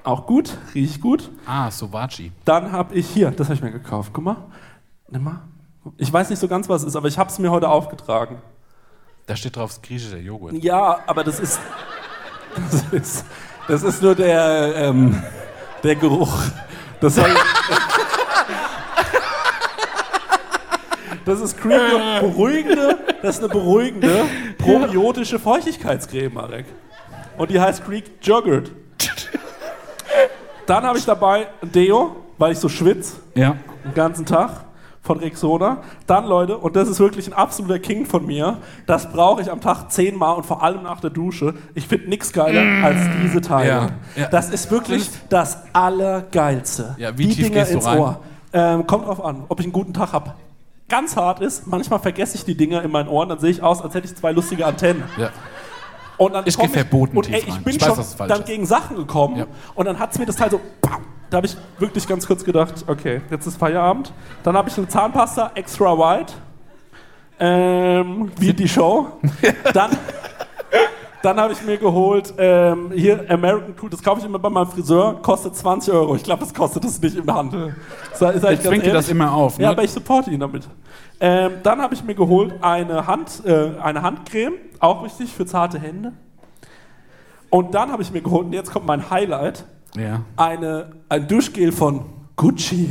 Auch 0.03 0.25
gut, 0.25 0.57
riecht 0.73 1.01
gut. 1.01 1.29
Ah, 1.45 1.69
Sovaci. 1.69 2.31
Dann 2.45 2.71
habe 2.71 2.95
ich 2.95 3.07
hier, 3.09 3.31
das 3.31 3.47
habe 3.47 3.55
ich 3.55 3.61
mir 3.61 3.71
gekauft, 3.71 4.11
guck 4.13 4.23
mal. 4.23 4.37
Nimm 5.09 5.23
mal. 5.23 5.41
Ich 5.97 6.11
weiß 6.11 6.29
nicht 6.29 6.39
so 6.39 6.47
ganz, 6.47 6.69
was 6.69 6.81
es 6.81 6.89
ist, 6.89 6.95
aber 6.95 7.07
ich 7.07 7.17
habe 7.17 7.29
es 7.29 7.37
mir 7.37 7.51
heute 7.51 7.69
aufgetragen. 7.69 8.41
Da 9.27 9.35
steht 9.35 9.55
drauf 9.55 9.71
das 9.71 9.81
griechische 9.81 10.17
Joghurt. 10.17 10.53
Ja, 10.63 10.99
aber 11.05 11.23
das 11.23 11.39
ist. 11.39 11.59
Das 12.55 12.83
ist, 12.91 13.25
das 13.67 13.83
ist 13.83 14.01
nur 14.01 14.15
der, 14.15 14.73
ähm, 14.75 15.21
der 15.83 15.95
Geruch. 15.95 16.33
Das 17.01 17.15
soll. 17.15 17.29
Das 21.25 21.41
ist 21.41 21.57
creepy, 21.57 22.21
beruhigende, 22.21 22.97
das 23.21 23.35
ist 23.35 23.43
eine 23.43 23.49
beruhigende, 23.49 24.25
probiotische 24.57 25.37
Feuchtigkeitscreme, 25.37 26.33
Marek. 26.33 26.65
Und 27.37 27.51
die 27.51 27.59
heißt 27.59 27.85
Creek 27.85 28.05
Joghurt. 28.21 28.71
Dann 30.65 30.83
habe 30.83 30.97
ich 30.97 31.05
dabei 31.05 31.47
ein 31.61 31.71
Deo, 31.71 32.15
weil 32.37 32.53
ich 32.53 32.59
so 32.59 32.67
schwitze 32.69 33.17
Ja. 33.35 33.55
den 33.83 33.93
ganzen 33.93 34.25
Tag 34.25 34.65
von 35.09 35.17
Rexona. 35.17 35.77
Dann, 36.05 36.25
Leute, 36.27 36.55
und 36.59 36.75
das 36.75 36.87
ist 36.87 36.99
wirklich 36.99 37.25
ein 37.25 37.33
absoluter 37.33 37.79
King 37.79 38.05
von 38.05 38.27
mir, 38.27 38.57
das 38.85 39.11
brauche 39.11 39.41
ich 39.41 39.49
am 39.51 39.59
Tag 39.59 39.89
zehnmal 39.91 40.35
und 40.35 40.45
vor 40.45 40.61
allem 40.61 40.83
nach 40.83 40.99
der 41.01 41.09
Dusche. 41.09 41.55
Ich 41.73 41.87
finde 41.87 42.09
nichts 42.09 42.31
geiler 42.31 42.85
als 42.85 42.99
diese 43.23 43.41
Teile. 43.41 43.67
Ja, 43.67 43.89
ja. 44.15 44.27
Das 44.27 44.51
ist 44.51 44.69
wirklich 44.69 45.09
das 45.29 45.57
Allergeilste. 45.73 46.95
Ja, 46.99 47.17
wie 47.17 47.23
Die 47.27 47.33
tief 47.33 47.47
Dinger 47.47 47.59
gehst 47.61 47.71
du 47.71 47.77
ins 47.77 47.87
rein? 47.87 47.97
Ohr. 47.97 48.19
Ähm, 48.53 48.85
kommt 48.85 49.07
drauf 49.07 49.25
an, 49.25 49.45
ob 49.49 49.59
ich 49.59 49.65
einen 49.65 49.73
guten 49.73 49.95
Tag 49.95 50.13
habe. 50.13 50.33
Ganz 50.87 51.15
hart 51.15 51.39
ist, 51.41 51.65
manchmal 51.65 51.97
vergesse 51.99 52.35
ich 52.35 52.45
die 52.45 52.55
Dinger 52.55 52.83
in 52.83 52.91
meinen 52.91 53.09
Ohren, 53.09 53.29
dann 53.29 53.39
sehe 53.39 53.49
ich 53.49 53.63
aus, 53.63 53.81
als 53.81 53.95
hätte 53.95 54.05
ich 54.07 54.15
zwei 54.15 54.31
lustige 54.31 54.65
Antennen. 54.67 55.03
ja. 55.17 55.29
Und 56.17 56.33
dann 56.35 56.43
Ich 56.45 56.55
komm 56.55 56.67
geh 56.67 56.73
verboten 56.73 57.17
Und 57.17 57.31
ey, 57.31 57.43
ich 57.47 57.57
bin 57.63 57.75
Ich 57.75 57.81
weiß, 57.81 58.15
schon 58.17 58.27
dann 58.27 58.41
ist. 58.41 58.45
gegen 58.45 58.65
Sachen 58.67 58.95
gekommen 58.97 59.37
Ja. 59.37 59.45
und 59.73 59.85
dann 59.87 59.97
hat 59.97 60.11
es 60.11 60.19
mir 60.19 60.25
das 60.27 60.35
Teil 60.35 60.51
so. 60.51 60.59
Bam, 60.81 61.01
da 61.29 61.37
habe 61.37 61.47
ich 61.47 61.55
wirklich 61.77 62.07
ganz 62.07 62.25
kurz 62.27 62.43
gedacht, 62.43 62.85
okay, 62.87 63.21
jetzt 63.29 63.45
ist 63.45 63.57
Feierabend. 63.57 64.11
Dann 64.43 64.55
habe 64.57 64.69
ich 64.69 64.77
eine 64.77 64.87
Zahnpasta 64.87 65.51
extra 65.55 65.97
white. 65.97 66.33
Ähm, 67.39 68.31
wie 68.37 68.53
die 68.53 68.67
Show. 68.67 69.07
Dann, 69.73 69.91
dann 71.21 71.37
habe 71.39 71.51
ich 71.53 71.61
mir 71.63 71.77
geholt, 71.77 72.33
ähm, 72.37 72.91
hier 72.93 73.25
American 73.29 73.75
Cool, 73.81 73.89
das 73.89 74.01
kaufe 74.01 74.19
ich 74.21 74.25
immer 74.25 74.39
bei 74.39 74.49
meinem 74.49 74.67
Friseur, 74.67 75.21
kostet 75.21 75.53
20 75.55 75.93
Euro. 75.93 76.15
Ich 76.15 76.23
glaube, 76.23 76.41
das 76.45 76.53
kostet 76.53 76.85
es 76.85 77.01
nicht 77.01 77.17
im 77.17 77.33
Handel. 77.33 77.75
Sag- 78.13 78.37
sag 78.39 78.53
ich 78.53 78.61
zwingt 78.61 78.85
dir 78.85 78.93
das 78.93 79.09
immer 79.09 79.33
auf. 79.33 79.57
Ne? 79.57 79.65
Ja, 79.65 79.71
aber 79.71 79.83
ich 79.83 79.91
supporte 79.91 80.31
ihn 80.31 80.39
damit. 80.39 80.67
Ähm, 81.19 81.53
dann 81.63 81.81
habe 81.81 81.93
ich 81.93 82.03
mir 82.05 82.15
geholt 82.15 82.53
eine, 82.61 83.05
Hand, 83.05 83.41
äh, 83.45 83.71
eine 83.81 84.01
Handcreme, 84.01 84.53
auch 84.79 85.03
wichtig 85.03 85.33
für 85.33 85.45
zarte 85.45 85.77
Hände. 85.79 86.13
Und 87.49 87.73
dann 87.73 87.91
habe 87.91 88.01
ich 88.01 88.11
mir 88.11 88.21
geholt, 88.21 88.45
und 88.45 88.53
jetzt 88.53 88.71
kommt 88.71 88.85
mein 88.85 89.09
Highlight, 89.09 89.65
ja. 89.95 90.23
eine, 90.37 90.91
ein 91.09 91.27
Duschgel 91.27 91.71
von 91.71 92.05
Gucci. 92.35 92.89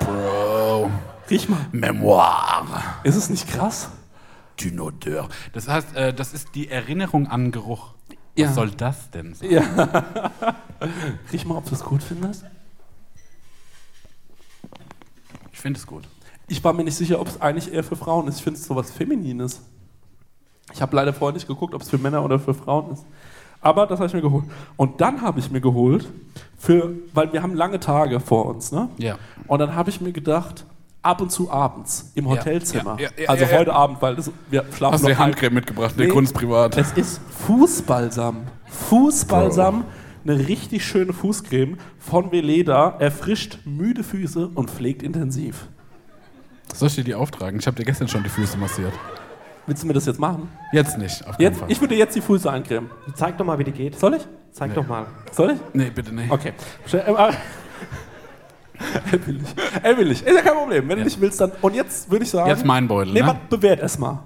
Bro. 0.00 0.90
Riech 1.30 1.48
mal. 1.48 1.66
Memoir. 1.72 2.66
Ist 3.04 3.16
es 3.16 3.28
nicht 3.30 3.48
krass? 3.48 3.90
d'une 4.58 4.80
odeur. 4.80 5.28
Das 5.52 5.68
heißt, 5.68 5.94
äh, 5.96 6.14
das 6.14 6.32
ist 6.32 6.54
die 6.54 6.68
Erinnerung 6.70 7.26
an 7.26 7.50
Geruch. 7.52 7.92
Was 8.08 8.16
Ja. 8.36 8.52
soll 8.54 8.70
das 8.70 9.10
denn 9.10 9.34
sein? 9.34 9.50
Ja. 9.50 9.62
Riech 11.32 11.44
mal, 11.44 11.56
ob 11.58 11.66
du 11.66 11.74
es 11.74 11.82
gut 11.84 12.02
findest. 12.02 12.44
Ich 15.52 15.58
finde 15.60 15.78
es 15.78 15.86
gut. 15.86 16.04
Ich 16.48 16.62
war 16.64 16.72
mir 16.72 16.84
nicht 16.84 16.94
sicher, 16.96 17.20
ob 17.20 17.28
es 17.28 17.40
eigentlich 17.40 17.72
eher 17.72 17.84
für 17.84 17.96
Frauen 17.96 18.28
ist. 18.28 18.36
Ich 18.38 18.44
finde 18.44 18.58
es 18.58 18.66
sowas 18.66 18.90
Feminines. 18.90 19.60
Ich 20.72 20.80
habe 20.80 20.94
leider 20.96 21.12
vorher 21.12 21.34
nicht 21.34 21.48
geguckt, 21.48 21.74
ob 21.74 21.82
es 21.82 21.90
für 21.90 21.98
Männer 21.98 22.24
oder 22.24 22.38
für 22.38 22.54
Frauen 22.54 22.92
ist. 22.92 23.04
Aber 23.66 23.86
das 23.86 23.98
habe 23.98 24.06
ich 24.06 24.14
mir 24.14 24.20
geholt. 24.20 24.44
Und 24.76 25.00
dann 25.00 25.22
habe 25.22 25.40
ich 25.40 25.50
mir 25.50 25.60
geholt, 25.60 26.08
für, 26.56 26.92
weil 27.12 27.32
wir 27.32 27.42
haben 27.42 27.54
lange 27.54 27.80
Tage 27.80 28.20
vor 28.20 28.46
uns, 28.46 28.70
ne? 28.70 28.88
Ja. 28.98 29.16
Und 29.48 29.58
dann 29.58 29.74
habe 29.74 29.90
ich 29.90 30.00
mir 30.00 30.12
gedacht, 30.12 30.64
ab 31.02 31.20
und 31.20 31.32
zu 31.32 31.50
abends 31.50 32.12
im 32.14 32.28
Hotelzimmer. 32.28 32.96
ja, 33.00 33.08
ja, 33.16 33.28
also 33.28 33.44
ja, 33.44 33.50
ja. 33.50 33.58
heute 33.58 33.72
Abend, 33.72 34.00
weil 34.00 34.14
das, 34.16 34.30
wir 34.50 34.64
schlafen 34.72 34.94
Hast 34.94 35.04
du 35.04 35.08
die 35.08 35.16
Handcreme 35.16 35.54
mitgebracht? 35.54 35.94
Nee, 35.96 36.04
Nee. 36.06 36.10
Kunst 36.10 36.34
privat. 36.34 36.76
Es 36.76 36.92
ist 36.92 37.20
Fußbalsam. 37.46 38.42
Fußbalsam, 38.66 39.84
eine 40.24 40.48
richtig 40.48 40.84
schöne 40.84 41.12
Fußcreme 41.12 41.76
von 41.98 42.30
Veleda, 42.30 42.96
erfrischt 42.98 43.58
müde 43.64 44.04
Füße 44.04 44.48
und 44.48 44.70
pflegt 44.70 45.02
intensiv. 45.02 45.66
Soll 46.72 46.88
ich 46.88 46.94
dir 46.94 47.04
die 47.04 47.14
auftragen? 47.14 47.58
Ich 47.58 47.66
habe 47.66 47.76
dir 47.76 47.84
gestern 47.84 48.06
schon 48.06 48.22
die 48.22 48.28
Füße 48.28 48.58
massiert. 48.58 48.92
Willst 49.66 49.82
du 49.82 49.86
mir 49.88 49.94
das 49.94 50.06
jetzt 50.06 50.20
machen? 50.20 50.48
Jetzt 50.72 50.96
nicht, 50.96 51.26
auf 51.26 51.40
Jetzt, 51.40 51.58
Fall. 51.58 51.70
ich 51.70 51.80
würde 51.80 51.94
dir 51.94 51.98
jetzt 51.98 52.14
die 52.14 52.20
Füße 52.20 52.50
eincremen. 52.50 52.88
Zeig 53.14 53.36
doch 53.36 53.44
mal, 53.44 53.58
wie 53.58 53.64
die 53.64 53.72
geht. 53.72 53.98
Soll 53.98 54.14
ich? 54.14 54.22
Zeig 54.52 54.68
Nee. 54.70 54.74
doch 54.76 54.86
mal. 54.86 55.06
Soll 55.32 55.50
ich? 55.52 55.58
nee, 55.74 55.90
bitte 55.90 56.14
nicht. 56.14 56.30
Okay. 56.30 56.52
Ähm, 56.92 57.16
äh, 57.16 57.32
er 59.12 59.26
will 59.26 59.34
nicht. 59.34 59.54
Er 59.82 59.96
will 59.98 60.08
nicht. 60.08 60.22
Ist 60.26 60.34
ja 60.36 60.42
kein 60.42 60.54
Problem. 60.54 60.84
Wenn 60.88 60.98
Ja. 60.98 61.02
du 61.02 61.04
nicht 61.04 61.20
willst, 61.20 61.40
dann. 61.40 61.50
Und 61.62 61.74
jetzt 61.74 62.10
würde 62.10 62.24
ich 62.24 62.30
sagen. 62.30 62.48
Jetzt 62.48 62.64
mein 62.64 62.86
Beutel, 62.86 63.12
Nee, 63.12 63.22
ne? 63.22 63.36
bewährt 63.50 63.80
es 63.82 63.98
mal. 63.98 64.22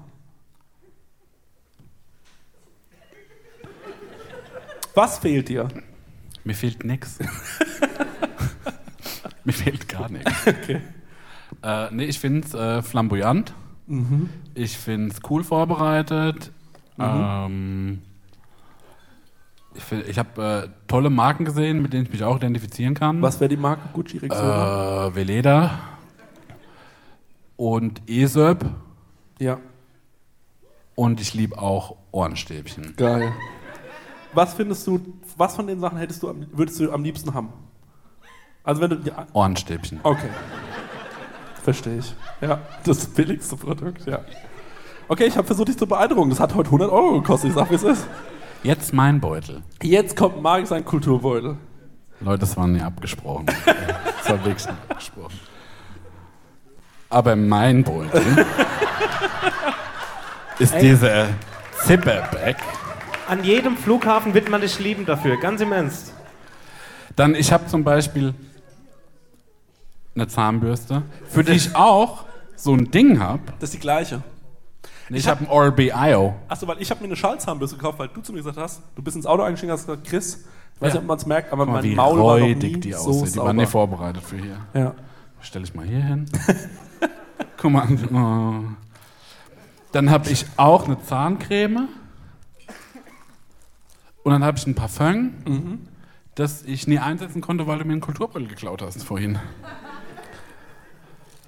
Was 4.95 5.19
fehlt 5.19 5.49
dir? 5.49 5.69
Mir 6.45 6.55
fehlt 6.55 6.85
nix. 6.85 7.19
Mir 9.45 9.53
fehlt 9.53 9.89
gar 9.89 10.11
nichts. 10.11 10.33
Okay. 10.47 10.81
Äh, 11.63 11.89
nee, 11.93 12.05
ich 12.05 12.19
finde 12.19 12.47
es 12.47 12.55
äh, 12.55 12.83
flamboyant. 12.83 13.55
Mhm. 13.91 14.31
Ich 14.55 14.79
finde 14.79 15.11
es 15.13 15.21
cool 15.29 15.43
vorbereitet. 15.45 16.53
Ähm, 16.99 18.03
ich 19.75 19.83
find- 19.83 20.07
ich 20.07 20.19
habe 20.19 20.69
äh, 20.69 20.87
tolle 20.87 21.11
Marken 21.11 21.45
gesehen, 21.45 21.83
mit 21.83 21.93
denen 21.93 22.05
ich 22.05 22.13
mich 22.13 22.23
auch 22.25 22.37
identifizieren 22.37 22.95
kann. 22.95 23.21
Was 23.23 23.41
wäre 23.41 23.49
die 23.49 23.57
Marke 23.57 23.89
Gucci 23.93 24.19
Rexona? 24.19 25.07
Äh, 25.09 25.15
Veleda 25.17 25.71
und 27.57 28.01
Esöp 28.09 28.65
ja, 29.39 29.59
und 30.95 31.21
ich 31.21 31.35
liebe 31.35 31.59
auch 31.59 31.97
Ohrenstäbchen. 32.13 32.95
geil. 32.97 33.33
Was 34.35 34.55
findest 34.55 34.87
du, 34.87 35.01
was 35.37 35.57
von 35.57 35.67
den 35.67 35.81
Sachen 35.81 35.99
hättest 35.99 36.23
du, 36.23 36.33
würdest 36.53 36.79
du 36.79 36.93
am 36.93 37.03
liebsten 37.03 37.33
haben? 37.35 37.49
Also 38.63 38.81
wenn 38.83 38.91
du, 38.91 38.99
Ohrenstäbchen. 39.33 40.01
okay. 40.03 40.29
Verstehe 41.63 41.99
ich. 41.99 42.15
Ja, 42.41 42.59
das 42.85 43.07
billigste 43.07 43.57
Produkt, 43.57 44.07
ja. 44.07 44.21
Okay, 45.09 45.25
ich 45.25 45.37
habe 45.37 45.47
versucht, 45.47 45.69
dich 45.69 45.79
zu 45.79 45.87
beeindrucken. 45.87 46.31
Das 46.31 46.41
hat 46.41 46.55
heute 46.55 46.69
100 46.69 46.91
Euro 46.91 47.21
gekostet. 47.21 47.51
Ich 47.51 47.57
sag, 47.57 47.71
wie 47.71 47.75
es 47.75 47.83
ist. 47.83 48.07
Jetzt 48.63 48.93
mein 48.93 49.21
Beutel. 49.21 49.63
Jetzt 49.83 50.17
kommt 50.17 50.41
Marc 50.41 50.67
sein 50.67 50.85
Kulturbeutel. 50.85 51.57
Leute, 52.21 52.39
das 52.41 52.57
war 52.57 52.67
nie 52.67 52.81
abgesprochen. 52.81 53.47
das 53.47 54.29
war 54.29 54.45
wirklich 54.45 54.67
nicht 54.67 54.79
abgesprochen. 54.89 55.41
Aber 57.09 57.35
mein 57.35 57.83
Beutel 57.83 58.23
ist 60.59 60.75
dieser 60.81 61.29
Zipperback. 61.85 62.59
An 63.29 63.43
jedem 63.43 63.77
Flughafen 63.77 64.35
wird 64.35 64.49
man 64.49 64.61
dich 64.61 64.79
lieben 64.79 65.07
dafür, 65.07 65.39
ganz 65.39 65.61
im 65.61 65.73
Ernst. 65.73 66.13
Dann, 67.17 67.35
ich 67.35 67.53
habe 67.53 67.67
zum 67.67 67.83
Beispiel 67.83 68.35
eine 70.15 70.29
Zahnbürste, 70.29 71.03
für 71.29 71.45
die 71.45 71.53
ich 71.53 71.75
auch 71.77 72.25
so 72.57 72.75
ein 72.75 72.91
Ding 72.91 73.21
habe. 73.21 73.43
Das 73.59 73.69
ist 73.71 73.75
die 73.75 73.79
gleiche. 73.81 74.23
Ich 75.09 75.27
habe 75.27 75.45
ein 75.45 75.49
Oral-B.I.O. 75.51 76.35
Achso, 76.49 76.69
weil 76.69 76.81
ich 76.81 76.91
habe 76.91 77.01
mir 77.01 77.07
eine 77.07 77.17
Schallzahnbürste 77.17 77.77
gekauft, 77.77 77.99
weil 77.99 78.09
du 78.09 78.21
zu 78.21 78.33
mir 78.33 78.39
gesagt 78.39 78.59
hast, 78.59 78.83
du 78.95 79.03
bist 79.03 79.17
ins 79.17 79.27
Auto 79.27 79.43
eingestiegen 79.43 79.73
und 79.73 79.79
hast 79.79 79.87
gesagt, 79.87 80.07
Chris, 80.07 80.45
ich 80.77 80.81
weiß 80.81 80.93
nicht, 80.95 81.03
ob 81.03 81.09
man 81.09 81.17
es 81.19 81.27
merkt, 81.27 81.53
aber 81.53 81.65
Guck 81.67 81.75
mein 81.75 81.85
wie 81.85 81.95
Maul 81.97 82.19
war 82.19 82.39
noch 82.39 82.47
nie 82.47 82.55
die 82.55 82.93
so 82.93 83.11
aussieht. 83.11 83.35
Die 83.35 83.39
waren 83.39 83.57
nicht 83.57 83.71
sauber. 83.71 83.97
vorbereitet 83.97 84.23
für 84.23 84.37
hier. 84.37 84.57
Ja. 84.75 84.95
Stelle 85.41 85.65
ich 85.65 85.75
mal 85.75 85.85
hier 85.87 86.03
hin. 86.03 86.27
Guck 87.57 87.73
mal. 87.73 87.89
Oh. 88.13 88.71
Dann 89.93 90.11
habe 90.11 90.31
ich 90.31 90.47
auch 90.57 90.85
eine 90.85 91.03
Zahncreme. 91.03 91.89
Und 94.23 94.33
dann 94.33 94.45
habe 94.45 94.59
ich 94.59 94.67
ein 94.67 94.75
Parfum, 94.75 95.33
Mhm. 95.47 95.89
das 96.35 96.63
ich 96.63 96.87
nie 96.87 96.99
einsetzen 96.99 97.41
konnte, 97.41 97.67
weil 97.67 97.79
du 97.79 97.85
mir 97.85 97.93
einen 97.93 98.01
Kulturbeutel 98.01 98.47
geklaut 98.49 98.83
hast 98.83 99.03
vorhin. 99.03 99.39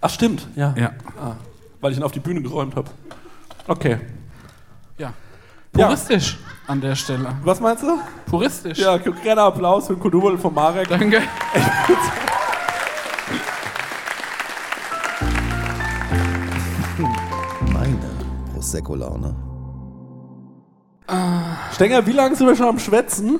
Ach, 0.04 0.10
stimmt, 0.10 0.48
ja. 0.56 0.74
Ja. 0.76 0.90
Ah, 1.16 1.36
weil 1.80 1.92
ich 1.92 1.98
ihn 1.98 2.02
auf 2.02 2.10
die 2.10 2.18
Bühne 2.18 2.42
geräumt 2.42 2.74
habe. 2.74 2.90
Okay. 3.68 4.00
Ja. 4.98 5.12
Ja. 5.76 5.86
Puristisch 5.86 6.38
an 6.66 6.80
der 6.80 6.96
Stelle. 6.96 7.36
Was 7.44 7.60
meinst 7.60 7.84
du? 7.84 7.98
Puristisch. 8.26 8.78
Ja, 8.78 8.96
gerne 8.96 9.42
Applaus 9.42 9.86
für 9.86 9.94
den 9.94 10.00
Kulturbeutel 10.00 10.38
von 10.38 10.52
Marek. 10.52 10.88
Danke. 10.88 11.22
Meine 17.72 18.00
Prosecco-Laune. 18.52 19.36
Stenger, 21.74 22.04
wie 22.06 22.12
lange 22.12 22.34
sind 22.34 22.48
wir 22.48 22.56
schon 22.56 22.66
am 22.66 22.80
Schwätzen? 22.80 23.38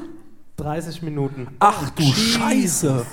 30 0.58 1.02
Minuten. 1.02 1.48
Ach 1.58 1.90
du 1.90 2.04
Scheiße. 2.04 3.04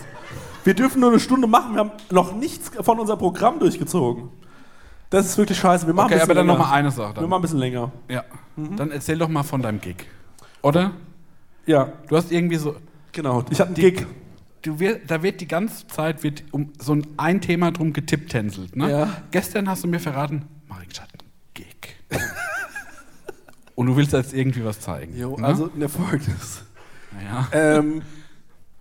Wir 0.63 0.73
dürfen 0.73 0.99
nur 1.01 1.09
eine 1.11 1.19
Stunde 1.19 1.47
machen. 1.47 1.73
Wir 1.73 1.79
haben 1.79 1.91
noch 2.11 2.35
nichts 2.35 2.71
von 2.81 2.99
unserem 2.99 3.19
Programm 3.19 3.59
durchgezogen. 3.59 4.29
Das 5.09 5.25
ist 5.25 5.37
wirklich 5.37 5.57
scheiße. 5.57 5.87
Wir 5.87 5.93
machen 5.93 6.07
Okay, 6.07 6.15
ein 6.15 6.19
bisschen 6.19 6.31
aber 6.31 6.35
dann 6.35 6.47
länger. 6.47 6.59
noch 6.59 6.67
mal 6.67 6.73
eine 6.73 6.91
Sache. 6.91 7.15
Wir 7.15 7.21
Dann. 7.21 7.29
machen 7.29 7.39
ein 7.39 7.41
bisschen 7.43 7.59
länger. 7.59 7.91
Ja. 8.09 8.23
Dann 8.75 8.91
erzähl 8.91 9.17
doch 9.17 9.29
mal 9.29 9.43
von 9.43 9.61
deinem 9.61 9.79
Gig. 9.81 10.05
Oder? 10.61 10.91
Ja, 11.65 11.93
Du 12.07 12.15
hast 12.17 12.31
irgendwie 12.31 12.57
so. 12.57 12.75
genau. 13.11 13.43
Ich 13.49 13.59
hatte 13.59 13.69
einen 13.69 13.75
Gig. 13.75 14.05
du 14.61 14.79
wir, 14.79 14.99
da 15.05 15.23
wird 15.23 15.41
die 15.41 15.47
ganze 15.47 15.87
Zeit 15.87 16.23
wird 16.23 16.43
um 16.51 16.73
so 16.79 16.93
ein, 16.93 17.07
ein 17.17 17.41
Thema 17.41 17.71
drum 17.71 17.93
getipptänzelt. 17.93 18.75
Ne? 18.75 18.89
Ja. 18.91 19.09
Gestern 19.31 19.69
hast 19.69 19.83
du 19.83 19.87
mir 19.87 19.99
verraten, 19.99 20.43
Marek 20.67 20.89
hat 20.99 21.09
einen 21.13 21.31
Gig. 21.53 21.95
Und 23.75 23.87
du 23.87 23.95
willst 23.95 24.11
jetzt 24.13 24.33
irgendwie 24.33 24.63
was 24.65 24.79
zeigen. 24.81 25.17
Jo, 25.17 25.37
ne? 25.37 25.47
also 25.47 25.69
ne, 25.75 25.87
folgendes. 25.89 26.63
ja. 27.23 27.47
Ähm, 27.53 28.01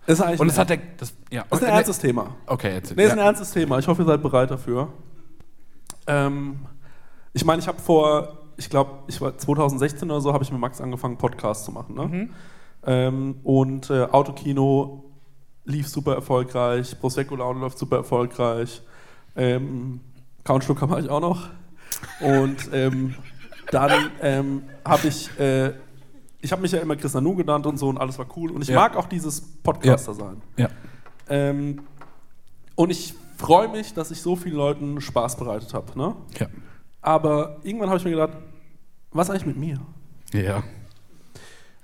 ist 0.09 0.21
eigentlich 0.21 0.39
Und 0.39 0.49
es 0.49 0.57
hat 0.57 0.69
der. 0.69 0.79
Das, 0.97 1.13
ja. 1.31 1.45
ist 1.51 1.63
ein 1.63 1.69
ernstes 1.69 1.99
Thema. 1.99 2.35
Okay, 2.45 2.73
erzähl. 2.75 2.97
Nee, 2.97 3.05
ist 3.05 3.11
ein 3.11 3.19
ernstes 3.19 3.51
Thema. 3.51 3.79
Ich 3.79 3.87
hoffe, 3.87 4.01
ihr 4.01 4.05
seid 4.05 4.21
bereit 4.21 4.49
dafür. 4.49 4.89
Ähm, 6.07 6.59
ich 7.33 7.45
meine, 7.45 7.61
ich 7.61 7.67
habe 7.67 7.79
vor, 7.79 8.37
ich 8.57 8.69
glaube, 8.69 9.03
ich 9.07 9.21
war 9.21 9.37
2016 9.37 10.09
oder 10.09 10.21
so, 10.21 10.33
habe 10.33 10.43
ich 10.43 10.51
mit 10.51 10.59
Max 10.59 10.81
angefangen, 10.81 11.17
Podcasts 11.17 11.65
zu 11.65 11.71
machen. 11.71 11.95
Ne? 11.95 12.05
Mhm. 12.05 12.29
Ähm, 12.85 13.35
und 13.43 13.89
äh, 13.89 14.05
Autokino 14.05 15.05
lief 15.65 15.87
super 15.87 16.15
erfolgreich, 16.15 16.99
Prosecco 16.99 17.35
Laune 17.35 17.59
läuft 17.59 17.77
super 17.77 17.97
erfolgreich. 17.97 18.81
Ähm, 19.35 20.01
Countschlucker 20.43 20.87
mache 20.87 21.01
ich 21.01 21.09
auch 21.09 21.21
noch. 21.21 21.49
Und 22.19 22.69
ähm, 22.73 23.15
dann 23.71 24.09
ähm, 24.21 24.63
habe 24.83 25.07
ich, 25.07 25.39
äh, 25.39 25.73
ich 26.41 26.51
habe 26.51 26.61
mich 26.61 26.71
ja 26.71 26.79
immer 26.79 26.95
Chris 26.95 27.13
Nanu 27.13 27.35
genannt 27.35 27.65
und 27.65 27.77
so 27.77 27.89
und 27.89 27.97
alles 27.97 28.17
war 28.17 28.25
cool. 28.35 28.51
Und 28.51 28.61
ich 28.61 28.69
Ja. 28.69 28.75
mag 28.79 28.95
auch 28.95 29.07
dieses 29.07 29.41
Podcaster 29.41 30.13
sein. 30.13 30.41
Ja. 30.57 30.69
Ähm, 31.29 31.81
und 32.75 32.89
ich 32.91 33.13
freue 33.37 33.67
mich, 33.67 33.93
dass 33.93 34.11
ich 34.11 34.21
so 34.21 34.35
vielen 34.35 34.55
Leuten 34.55 35.01
Spaß 35.01 35.37
bereitet 35.37 35.73
habe. 35.73 35.97
Ne? 35.97 36.15
Ja. 36.39 36.47
Aber 37.01 37.57
irgendwann 37.63 37.89
habe 37.89 37.97
ich 37.99 38.03
mir 38.05 38.11
gedacht, 38.11 38.33
was 39.11 39.29
eigentlich 39.29 39.45
mit 39.45 39.57
mir? 39.57 39.79
Ja. 40.33 40.63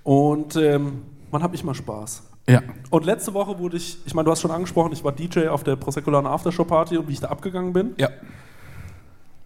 Und 0.04 0.56
ähm, 0.56 1.02
wann 1.32 1.44
habe 1.44 1.56
ich 1.56 1.64
mal 1.64 1.74
Spaß? 1.74 2.24
Ja. 2.48 2.62
Und 2.92 3.06
letzte 3.06 3.34
Woche 3.34 3.58
wurde 3.58 3.78
ich, 3.78 3.98
ich 4.06 4.14
meine, 4.14 4.26
du 4.26 4.32
hast 4.32 4.42
schon 4.42 4.52
angesprochen, 4.52 4.92
ich 4.94 5.04
war 5.04 5.12
DJ 5.12 5.48
auf 5.48 5.64
der 5.64 5.76
Proseccolana 5.76 6.30
Aftershow 6.30 6.64
Party 6.64 6.98
und 6.98 7.08
wie 7.08 7.14
ich 7.14 7.20
da 7.20 7.30
abgegangen 7.30 7.74
bin. 7.74 7.96
Ja. 7.98 8.10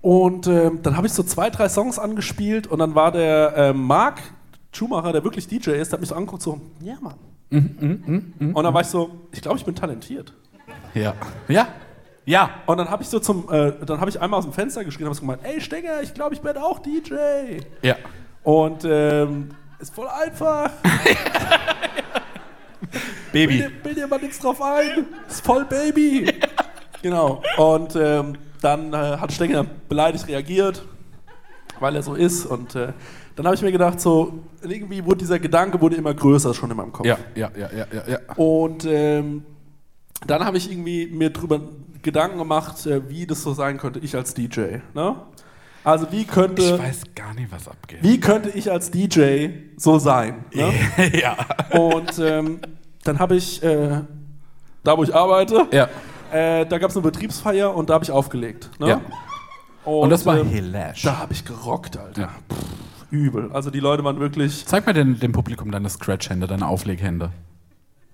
Und 0.01 0.47
ähm, 0.47 0.79
dann 0.81 0.97
habe 0.97 1.07
ich 1.07 1.13
so 1.13 1.23
zwei, 1.23 1.49
drei 1.49 1.67
Songs 1.69 1.97
angespielt 1.99 2.67
und 2.67 2.79
dann 2.79 2.95
war 2.95 3.11
der 3.11 3.53
ähm, 3.55 3.83
Marc 3.83 4.21
Schumacher, 4.71 5.11
der 5.11 5.23
wirklich 5.23 5.47
DJ 5.47 5.71
ist, 5.71 5.91
hat 5.93 5.99
mich 5.99 6.09
so 6.09 6.15
angeguckt, 6.15 6.41
so, 6.43 6.59
ja, 6.81 6.97
Mann. 7.01 7.15
Mhm, 7.49 8.53
und 8.53 8.63
dann 8.63 8.73
war 8.73 8.81
ich 8.81 8.87
so, 8.87 9.09
ich 9.31 9.41
glaube, 9.41 9.57
ich 9.57 9.65
bin 9.65 9.75
talentiert. 9.75 10.33
Ja. 10.93 11.13
Ja. 11.47 11.67
Ja. 12.25 12.49
Und 12.67 12.77
dann 12.77 12.89
habe 12.89 13.01
ich 13.01 13.09
so 13.09 13.19
zum, 13.19 13.51
äh, 13.51 13.73
dann 13.85 13.99
habe 13.99 14.09
ich 14.09 14.21
einmal 14.21 14.37
aus 14.37 14.45
dem 14.45 14.53
Fenster 14.53 14.83
geschrien 14.83 15.07
und 15.07 15.15
habe 15.15 15.15
so 15.15 15.21
gemeint, 15.21 15.41
ey 15.43 15.59
Stenger, 15.59 16.01
ich 16.03 16.13
glaube, 16.13 16.35
ich 16.35 16.41
bin 16.41 16.55
auch 16.57 16.79
DJ. 16.79 17.15
Ja. 17.81 17.95
Und 18.43 18.85
ähm, 18.85 19.49
ist 19.79 19.93
voll 19.93 20.07
einfach. 20.07 20.69
Baby. 23.31 23.57
Bild, 23.57 23.83
bild 23.83 23.97
dir 23.97 24.07
mal 24.07 24.19
nichts 24.19 24.39
drauf 24.39 24.61
ein. 24.61 25.05
Ist 25.27 25.45
voll 25.45 25.65
Baby. 25.65 26.31
genau. 27.01 27.41
Und 27.57 27.95
ähm, 27.95 28.37
dann 28.61 28.93
äh, 28.93 29.17
hat 29.17 29.31
Stenger 29.31 29.65
beleidigt 29.87 30.27
reagiert, 30.27 30.83
weil 31.79 31.95
er 31.95 32.03
so 32.03 32.13
ist. 32.15 32.45
Und 32.45 32.75
äh, 32.75 32.93
dann 33.39 33.45
habe 33.47 33.55
ich 33.55 33.61
mir 33.61 33.71
gedacht, 33.71 34.01
so 34.01 34.33
irgendwie 34.61 35.05
wurde 35.05 35.19
dieser 35.19 35.39
Gedanke 35.39 35.79
wurde 35.79 35.95
immer 35.95 36.13
größer 36.13 36.53
schon 36.53 36.69
in 36.71 36.75
meinem 36.75 36.91
Kopf. 36.91 37.05
Ja, 37.07 37.17
ja, 37.35 37.49
ja, 37.57 37.69
ja, 37.73 37.85
ja. 38.05 38.19
Und 38.35 38.83
ähm, 38.85 39.45
dann 40.27 40.43
habe 40.43 40.57
ich 40.57 40.69
irgendwie 40.69 41.07
mir 41.07 41.29
drüber 41.29 41.61
Gedanken 42.01 42.37
gemacht, 42.37 42.85
äh, 42.85 43.09
wie 43.09 43.25
das 43.25 43.41
so 43.41 43.53
sein 43.53 43.77
könnte, 43.77 43.99
ich 43.99 44.13
als 44.15 44.33
DJ. 44.33 44.79
Ne? 44.93 45.15
Also 45.85 46.11
wie 46.11 46.25
könnte, 46.25 46.61
Ich 46.61 46.77
weiß 46.79 47.01
gar 47.15 47.33
nicht, 47.33 47.49
was 47.49 47.69
abgeht. 47.69 47.99
wie 48.01 48.19
könnte 48.19 48.49
ich 48.49 48.69
als 48.69 48.91
DJ 48.91 49.47
so 49.77 49.99
sein? 49.99 50.43
Ne? 50.53 50.73
ja. 51.21 51.37
Und 51.79 52.19
ähm, 52.19 52.59
dann 53.05 53.19
habe 53.19 53.37
ich, 53.37 53.63
äh, 53.63 54.01
da 54.83 54.97
wo 54.97 55.03
ich 55.03 55.15
arbeite, 55.15 55.65
Ja. 55.71 55.87
äh, 56.33 56.65
da 56.65 56.77
gab 56.77 56.89
es 56.89 56.97
eine 56.97 57.03
Betriebsfeier 57.03 57.73
und 57.73 57.89
da 57.89 57.93
habe 57.93 58.03
ich 58.03 58.11
aufgelegt. 58.11 58.69
Ne? 58.79 58.89
Ja. 58.89 59.01
Und 59.85 60.09
das 60.09 60.25
war 60.25 60.37
ähm, 60.37 60.49
Hilash. 60.49 61.03
Da 61.03 61.17
habe 61.19 61.31
ich 61.31 61.45
gerockt, 61.45 61.97
Alter. 61.97 62.21
Ja. 62.23 62.29
Übel. 63.11 63.51
Also 63.51 63.71
die 63.71 63.79
Leute 63.79 64.03
waren 64.03 64.19
wirklich. 64.19 64.65
Zeig 64.65 64.85
mal 64.85 64.93
den, 64.93 65.19
dem 65.19 65.31
Publikum 65.31 65.71
deine 65.71 65.89
Scratch-Hände, 65.89 66.47
deine 66.47 66.67
Aufleghände. 66.67 67.31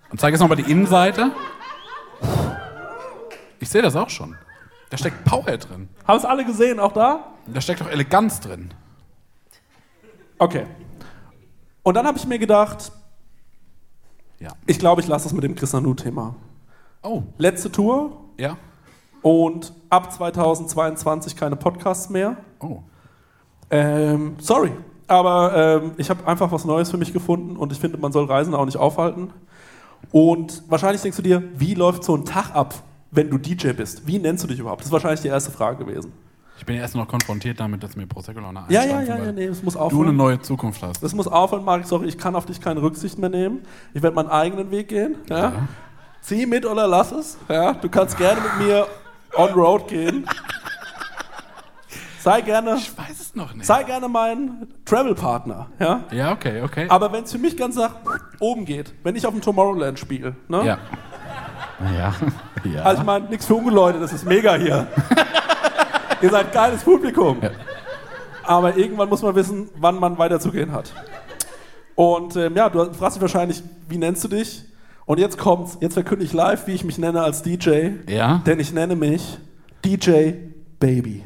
Und 0.09 0.19
zeig 0.19 0.31
jetzt 0.31 0.39
nochmal 0.41 0.57
die 0.57 0.69
Innenseite. 0.71 1.31
Ich 3.59 3.69
sehe 3.69 3.81
das 3.81 3.95
auch 3.95 4.09
schon. 4.09 4.35
Da 4.89 4.97
steckt 4.97 5.23
Power 5.25 5.57
drin. 5.57 5.89
Haben 6.07 6.17
es 6.17 6.25
alle 6.25 6.45
gesehen, 6.45 6.79
auch 6.79 6.91
da? 6.93 7.33
Da 7.47 7.61
steckt 7.61 7.81
auch 7.81 7.87
Eleganz 7.89 8.39
drin. 8.39 8.73
Okay. 10.37 10.65
Und 11.83 11.95
dann 11.95 12.05
habe 12.05 12.17
ich 12.17 12.25
mir 12.27 12.39
gedacht, 12.39 12.91
Ja. 14.39 14.51
ich 14.65 14.79
glaube, 14.79 15.01
ich 15.01 15.07
lasse 15.07 15.27
es 15.27 15.33
mit 15.33 15.43
dem 15.43 15.55
Chris 15.55 15.73
Nanu-Thema. 15.73 16.35
Oh. 17.03 17.23
Letzte 17.37 17.71
Tour 17.71 18.21
Ja. 18.37 18.57
und 19.21 19.73
ab 19.89 20.11
2022 20.11 21.35
keine 21.35 21.55
Podcasts 21.55 22.09
mehr. 22.09 22.37
Oh. 22.59 22.81
Ähm, 23.69 24.35
sorry. 24.39 24.71
Aber 25.07 25.81
ähm, 25.83 25.91
ich 25.97 26.09
habe 26.09 26.25
einfach 26.27 26.51
was 26.51 26.65
Neues 26.65 26.89
für 26.89 26.97
mich 26.97 27.13
gefunden 27.13 27.57
und 27.57 27.71
ich 27.71 27.79
finde, 27.79 27.97
man 27.97 28.11
soll 28.11 28.25
Reisen 28.25 28.53
auch 28.55 28.65
nicht 28.65 28.77
aufhalten. 28.77 29.29
Und 30.11 30.63
wahrscheinlich 30.67 31.01
denkst 31.01 31.17
du 31.17 31.23
dir, 31.23 31.43
wie 31.57 31.73
läuft 31.75 32.03
so 32.03 32.15
ein 32.15 32.25
Tag 32.25 32.55
ab, 32.55 32.73
wenn 33.11 33.29
du 33.29 33.37
DJ 33.37 33.71
bist? 33.73 34.07
Wie 34.07 34.17
nennst 34.19 34.43
du 34.43 34.47
dich 34.47 34.59
überhaupt? 34.59 34.81
Das 34.81 34.87
ist 34.87 34.91
wahrscheinlich 34.91 35.21
die 35.21 35.27
erste 35.27 35.51
Frage 35.51 35.83
gewesen. 35.85 36.11
Ich 36.57 36.65
bin 36.65 36.77
erst 36.77 36.95
noch 36.95 37.07
konfrontiert 37.07 37.59
damit, 37.59 37.83
dass 37.83 37.95
mir 37.97 38.07
Prosecco 38.07 38.39
Laune 38.39 38.63
Ja, 38.69 38.83
ja, 38.85 39.01
ja, 39.01 39.17
ja, 39.17 39.19
weil 39.25 39.33
nee, 39.33 39.47
das 39.47 39.61
muss 39.61 39.73
Du 39.73 39.79
eine 39.79 39.85
aufhören. 39.87 40.15
neue 40.15 40.41
Zukunft 40.41 40.81
hast. 40.83 41.03
Das 41.03 41.13
muss 41.13 41.27
aufhören, 41.27 41.65
Marc. 41.65 41.85
Sorry, 41.85 42.07
ich 42.07 42.17
kann 42.17 42.35
auf 42.35 42.45
dich 42.45 42.61
keine 42.61 42.81
Rücksicht 42.81 43.19
mehr 43.19 43.29
nehmen. 43.29 43.59
Ich 43.93 44.01
werde 44.01 44.15
meinen 44.15 44.29
eigenen 44.29 44.71
Weg 44.71 44.87
gehen. 44.87 45.15
Ja? 45.29 45.37
Ja. 45.37 45.53
Zieh 46.21 46.45
mit 46.45 46.65
oder 46.65 46.87
lass 46.87 47.11
es. 47.11 47.37
Ja? 47.49 47.73
Du 47.73 47.89
kannst 47.89 48.17
gerne 48.17 48.39
mit 48.41 48.67
mir 48.67 48.87
on 49.35 49.49
road 49.51 49.87
gehen. 49.89 50.25
Sei 52.25 52.41
gerne, 52.41 52.75
Ich 52.75 52.97
weiß 52.97 53.21
es 53.21 53.35
noch 53.35 53.53
nicht. 53.53 53.67
sei 53.67 53.83
gerne 53.83 54.07
mein 54.07 54.67
Travel-Partner. 54.83 55.67
Ja? 55.79 56.05
Ja, 56.11 56.31
okay, 56.31 56.63
okay. 56.63 56.87
Aber 56.89 57.13
wenn 57.13 57.23
es 57.23 57.31
für 57.31 57.37
mich 57.37 57.55
ganz 57.55 57.75
nach 57.75 57.91
oben 58.39 58.65
geht, 58.65 58.95
wenn 59.03 59.15
ich 59.15 59.27
auf 59.27 59.33
dem 59.33 59.41
Tomorrowland 59.41 59.99
spiele, 59.99 60.35
ne? 60.47 60.65
ja. 60.65 60.79
Ja. 61.95 62.15
ja. 62.63 62.81
Also 62.81 63.01
ich 63.01 63.05
meine, 63.05 63.29
nichts 63.29 63.45
für 63.45 63.53
Ungeleute, 63.53 63.99
das 63.99 64.11
ist 64.11 64.25
mega 64.25 64.55
hier. 64.55 64.87
Ihr 66.21 66.31
seid 66.31 66.51
geiles 66.51 66.83
Publikum. 66.83 67.37
Ja. 67.43 67.51
Aber 68.43 68.75
irgendwann 68.75 69.07
muss 69.07 69.21
man 69.21 69.35
wissen, 69.35 69.69
wann 69.77 69.99
man 69.99 70.17
weiterzugehen 70.17 70.71
hat. 70.71 70.93
Und 71.93 72.35
ähm, 72.37 72.55
ja, 72.55 72.69
du 72.69 72.91
fragst 72.91 73.17
dich 73.17 73.21
wahrscheinlich, 73.21 73.61
wie 73.87 73.99
nennst 73.99 74.23
du 74.23 74.29
dich? 74.29 74.63
Und 75.05 75.19
jetzt 75.19 75.37
kommt's, 75.37 75.77
jetzt 75.79 75.93
verkünde 75.93 76.25
ich 76.25 76.33
live, 76.33 76.65
wie 76.65 76.71
ich 76.73 76.83
mich 76.83 76.97
nenne 76.97 77.21
als 77.21 77.43
DJ. 77.43 77.89
Ja. 78.09 78.41
Denn 78.47 78.59
ich 78.59 78.73
nenne 78.73 78.95
mich 78.95 79.37
DJ 79.83 80.31
Baby. 80.79 81.23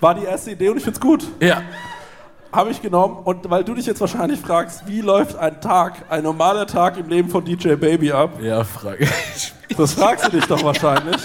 War 0.00 0.14
die 0.14 0.24
erste 0.24 0.52
Idee 0.52 0.68
und 0.68 0.76
ich 0.76 0.84
find's 0.84 1.00
gut. 1.00 1.24
Ja. 1.40 1.62
Habe 2.52 2.70
ich 2.70 2.80
genommen 2.80 3.18
und 3.24 3.50
weil 3.50 3.64
du 3.64 3.74
dich 3.74 3.86
jetzt 3.86 4.00
wahrscheinlich 4.00 4.40
fragst, 4.40 4.86
wie 4.86 5.00
läuft 5.00 5.36
ein 5.36 5.60
Tag, 5.60 6.04
ein 6.08 6.22
normaler 6.22 6.66
Tag 6.66 6.96
im 6.96 7.08
Leben 7.08 7.28
von 7.28 7.44
DJ 7.44 7.74
Baby 7.74 8.12
ab? 8.12 8.38
Ja, 8.40 8.64
frage 8.64 9.04
ich. 9.34 9.52
Das 9.76 9.92
fragst 9.94 10.26
du 10.26 10.30
dich 10.30 10.46
doch 10.46 10.62
wahrscheinlich. 10.62 11.20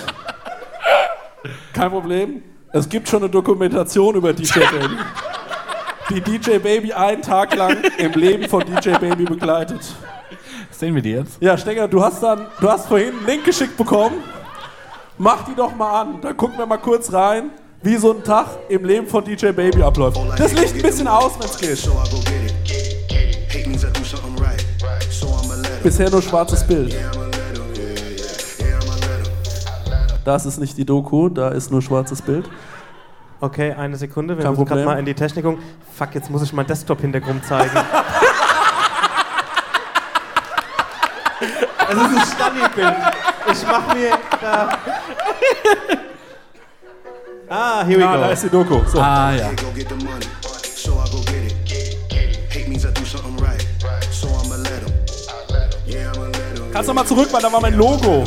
Kein 1.71 1.91
Problem. 1.91 2.43
Es 2.73 2.89
gibt 2.89 3.07
schon 3.07 3.21
eine 3.21 3.29
Dokumentation 3.29 4.15
über 4.15 4.33
DJ 4.33 4.59
Baby. 4.59 4.97
Die 6.09 6.21
DJ 6.21 6.57
Baby 6.57 6.91
einen 6.91 7.21
Tag 7.21 7.55
lang 7.55 7.77
im 7.97 8.11
Leben 8.13 8.49
von 8.49 8.63
DJ 8.65 8.97
Baby 8.97 9.23
begleitet. 9.25 9.81
Sehen 10.71 10.95
wir 10.95 11.01
die 11.01 11.11
jetzt? 11.11 11.41
Ja, 11.41 11.57
Stenger, 11.57 11.87
du 11.87 12.03
hast 12.03 12.21
dann, 12.21 12.47
du 12.59 12.69
hast 12.69 12.87
vorhin 12.87 13.15
einen 13.17 13.25
Link 13.25 13.45
geschickt 13.45 13.77
bekommen. 13.77 14.17
Mach 15.17 15.45
die 15.45 15.55
doch 15.55 15.73
mal 15.75 16.01
an. 16.01 16.21
Dann 16.21 16.35
gucken 16.35 16.57
wir 16.57 16.65
mal 16.65 16.77
kurz 16.77 17.13
rein, 17.13 17.51
wie 17.83 17.97
so 17.97 18.13
ein 18.13 18.23
Tag 18.23 18.47
im 18.69 18.85
Leben 18.85 19.05
von 19.07 19.23
DJ 19.23 19.51
Baby 19.51 19.83
abläuft. 19.83 20.17
Das 20.37 20.53
Licht 20.53 20.75
ein 20.75 20.81
bisschen 20.81 21.07
aus, 21.07 21.33
wenn 21.37 21.45
es 21.45 21.57
geht. 21.57 21.89
Bisher 25.83 26.09
nur 26.09 26.21
schwarzes 26.21 26.65
Bild. 26.65 26.95
Das 30.23 30.45
ist 30.45 30.57
nicht 30.57 30.77
die 30.77 30.85
Doku, 30.85 31.27
da 31.27 31.49
ist 31.49 31.69
nur 31.69 31.81
schwarzes 31.81 32.21
Bild. 32.21 32.49
Okay, 33.41 33.73
eine 33.73 33.97
Sekunde. 33.97 34.37
Wir 34.37 34.43
Kein 34.45 34.53
müssen 34.53 34.65
gerade 34.65 34.85
mal 34.85 34.97
in 34.97 35.03
die 35.03 35.13
Technik 35.13 35.43
gucken. 35.43 35.61
Fuck, 35.97 36.15
jetzt 36.15 36.29
muss 36.31 36.41
ich 36.43 36.53
meinen 36.53 36.67
Desktop-Hintergrund 36.67 37.45
zeigen. 37.45 37.71
Es 41.85 41.99
ist 41.99 42.05
ein 42.05 42.25
Stani-Bild. 42.25 42.95
Ich 43.51 43.67
mach 43.67 43.93
mir 43.93 44.17
da. 44.41 44.79
Ah, 47.55 47.83
here 47.85 47.99
we 47.99 48.03
Ah, 48.03 48.15
go. 48.15 48.21
da 48.21 48.29
ist 48.31 48.43
die 48.43 48.49
Doku. 48.49 48.81
So. 48.89 48.99
Ah, 48.99 49.31
ja. 49.31 49.49
Go 49.51 49.67
get 49.75 49.87
the 49.87 49.93
money. 49.95 50.25
So 50.75 50.93
I 50.93 51.09
go 51.11 51.19
get 51.21 51.51
it. 51.51 52.51
Hate 52.51 52.67
means 52.67 52.83
I 52.83 52.91
do 52.91 53.05
something 53.05 53.37
right. 53.45 53.61
So 54.11 54.27
I'ma 54.27 54.55
let 54.55 54.81
'em. 54.81 54.93
Yeah, 55.85 56.11
I'ma 56.15 56.25
let 56.25 56.57
'em. 56.59 56.71
Kannst 56.71 56.89
du 56.89 56.93
mal 56.95 57.05
zurück, 57.05 57.27
weil 57.31 57.41
da 57.43 57.51
war 57.53 57.61
mein 57.61 57.75
Logo. 57.75 58.23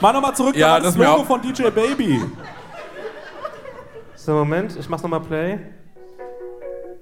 Mach 0.00 0.14
nochmal 0.14 0.34
zurück, 0.34 0.56
Ja, 0.56 0.68
da 0.68 0.72
war 0.72 0.80
das 0.80 0.94
das 0.94 1.04
Logo 1.06 1.24
von 1.24 1.42
DJ 1.42 1.68
Baby. 1.70 2.22
So, 4.16 4.32
Moment, 4.32 4.74
ich 4.78 4.88
mach's 4.88 5.02
nochmal 5.02 5.20
Play. 5.20 5.58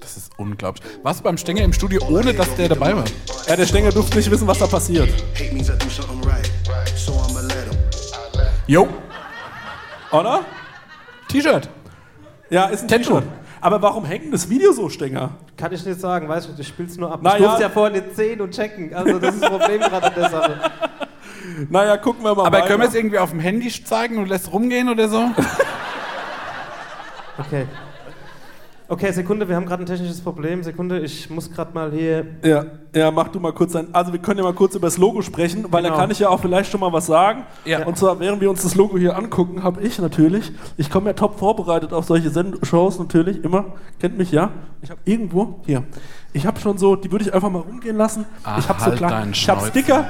Das 0.01 0.17
ist 0.17 0.33
unglaublich. 0.39 0.83
Warst 1.05 1.21
du 1.21 1.25
beim 1.25 1.39
Stenger 1.39 1.63
im 1.63 1.73
Studio, 1.73 2.03
ohne 2.09 2.35
dass 2.35 2.53
der 2.57 2.69
dabei 2.71 2.97
war? 2.97 3.05
Ja, 3.47 3.55
der 3.55 3.67
Stenger 3.67 3.91
durfte 3.91 4.17
nicht 4.17 4.31
wissen, 4.33 4.47
was 4.49 4.59
da 4.59 4.67
passiert. 4.67 5.11
Jo. 8.67 8.89
Oder? 10.11 10.41
T-Shirt. 11.29 11.69
Ja, 12.51 12.67
ist 12.67 12.83
ein 12.83 12.89
Tattoo. 12.89 13.21
T-Shirt. 13.21 13.25
Aber 13.61 13.83
warum 13.83 14.05
hängt 14.05 14.33
das 14.33 14.49
Video 14.49 14.73
so, 14.73 14.89
Stenger? 14.89 15.31
Kann 15.57 15.73
ich 15.73 15.85
nicht 15.85 16.01
sagen, 16.01 16.29
weißt 16.29 16.49
du, 16.49 16.61
ich 16.61 16.69
spiel's 16.69 16.97
nur 16.97 17.11
ab. 17.11 17.21
Na 17.23 17.33
ich 17.33 17.39
durfte 17.39 17.63
ja. 17.63 17.69
ja 17.69 17.73
vorhin 17.73 18.01
nicht 18.01 18.15
sehen 18.15 18.41
und 18.41 18.55
checken. 18.55 18.95
Also 18.95 19.19
das 19.19 19.35
ist 19.35 19.43
das 19.43 19.51
Problem 19.51 19.81
gerade 19.81 20.07
in 20.09 20.15
der 20.15 20.31
Sache. 20.31 20.61
Naja, 21.71 21.97
gucken 21.97 22.25
wir 22.25 22.35
mal 22.35 22.47
Aber 22.47 22.59
weiter. 22.59 22.67
können 22.67 22.81
wir 22.81 22.89
es 22.89 22.95
irgendwie 22.95 23.19
auf 23.19 23.31
dem 23.31 23.39
Handy 23.39 23.69
zeigen 23.69 24.19
und 24.19 24.29
lässt 24.29 24.53
rumgehen 24.53 24.89
oder 24.89 25.09
so? 25.09 25.31
Okay. 27.39 27.67
Okay, 28.89 29.11
Sekunde, 29.11 29.49
wir 29.49 29.57
haben 29.57 29.67
gerade 29.67 29.83
ein 29.83 29.87
technisches 29.87 30.21
Problem. 30.21 30.63
Sekunde, 30.63 31.01
ich 31.01 31.29
muss 31.29 31.51
gerade 31.51 31.75
mal 31.75 31.91
hier. 31.91 32.25
Ja, 32.45 32.67
ja, 32.95 33.11
mach 33.11 33.27
du 33.29 33.41
mal 33.41 33.53
kurz 33.53 33.75
ein. 33.75 33.93
Also 33.93 34.13
wir 34.13 34.21
können 34.21 34.39
ja 34.39 34.45
mal 34.45 34.53
kurz 34.55 34.77
über 34.77 34.87
das 34.87 34.97
Logo 34.97 35.23
sprechen, 35.23 35.67
weil 35.73 35.83
Genau. 35.83 35.95
da 35.97 36.01
kann 36.01 36.11
ich 36.13 36.21
ja 36.21 36.29
auch 36.29 36.39
vielleicht 36.39 36.71
schon 36.71 36.79
mal 36.79 36.93
was 36.93 37.07
sagen. 37.07 37.45
Ja. 37.65 37.85
Und 37.85 37.99
zwar, 37.99 38.21
während 38.21 38.41
wir 38.41 38.49
uns 38.49 38.63
das 38.63 38.77
Logo 38.77 38.97
hier 38.97 39.17
angucken, 39.17 39.65
habe 39.65 39.83
ich 39.83 39.99
natürlich, 39.99 40.53
ich 40.77 40.89
komme 40.89 41.07
ja 41.11 41.15
top 41.15 41.37
vorbereitet 41.37 41.93
auf 41.93 42.05
solche 42.05 42.31
Send 42.31 42.65
Shows 42.65 43.01
natürlich, 43.01 43.43
immer, 43.43 43.65
kennt 43.99 44.17
mich 44.19 44.31
ja. 44.31 44.51
Ich 44.83 44.91
habe 44.91 45.01
irgendwo, 45.05 45.61
hier, 45.67 45.83
ich 46.33 46.47
habe 46.47 46.61
schon 46.61 46.79
so, 46.79 46.95
die 46.95 47.11
würde 47.11 47.25
ich 47.25 47.35
einfach 47.35 47.51
mal 47.51 47.63
rumgehen 47.63 47.97
lassen. 47.97 48.25
Ach, 48.45 48.57
ich 48.59 48.69
habe 48.69 48.79
so 48.79 48.87
halt 48.87 48.99
klar, 48.99 49.11
deinen 49.11 49.33
ich 49.33 49.49
habe. 49.49 49.67
Sticker. 49.67 50.05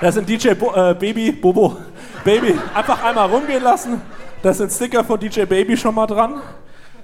Das 0.00 0.14
sind 0.14 0.26
DJ 0.28 0.54
Bo 0.54 0.72
äh, 0.74 0.94
Baby, 0.98 1.30
Bobo, 1.30 1.76
Baby. 2.24 2.58
Einfach 2.74 3.04
einmal 3.04 3.28
rumgehen 3.28 3.62
lassen. 3.62 4.00
Da 4.44 4.52
sind 4.52 4.70
Sticker 4.70 5.02
von 5.02 5.18
DJ 5.18 5.46
Baby 5.46 5.74
schon 5.74 5.94
mal 5.94 6.06
dran. 6.06 6.34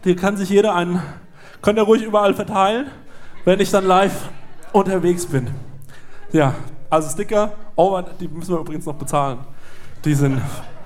Die 0.05 0.15
kann 0.15 0.37
sich 0.37 0.51
jeder 0.51 0.75
einen, 0.75 1.01
könnt 1.63 1.79
ihr 1.79 1.85
ruhig 1.85 2.03
überall 2.03 2.35
verteilen, 2.35 2.91
wenn 3.47 3.59
ich 3.61 3.71
dann 3.71 3.87
live 3.87 4.29
unterwegs 4.75 5.25
bin. 5.25 5.49
Ja, 6.33 6.55
also 6.91 7.09
Sticker, 7.09 7.53
over, 7.77 8.03
die 8.03 8.29
müssen 8.29 8.53
wir 8.53 8.61
übrigens 8.61 8.85
noch 8.85 8.97
bezahlen. 8.97 9.39
Die 10.05 10.13
sind, 10.13 10.39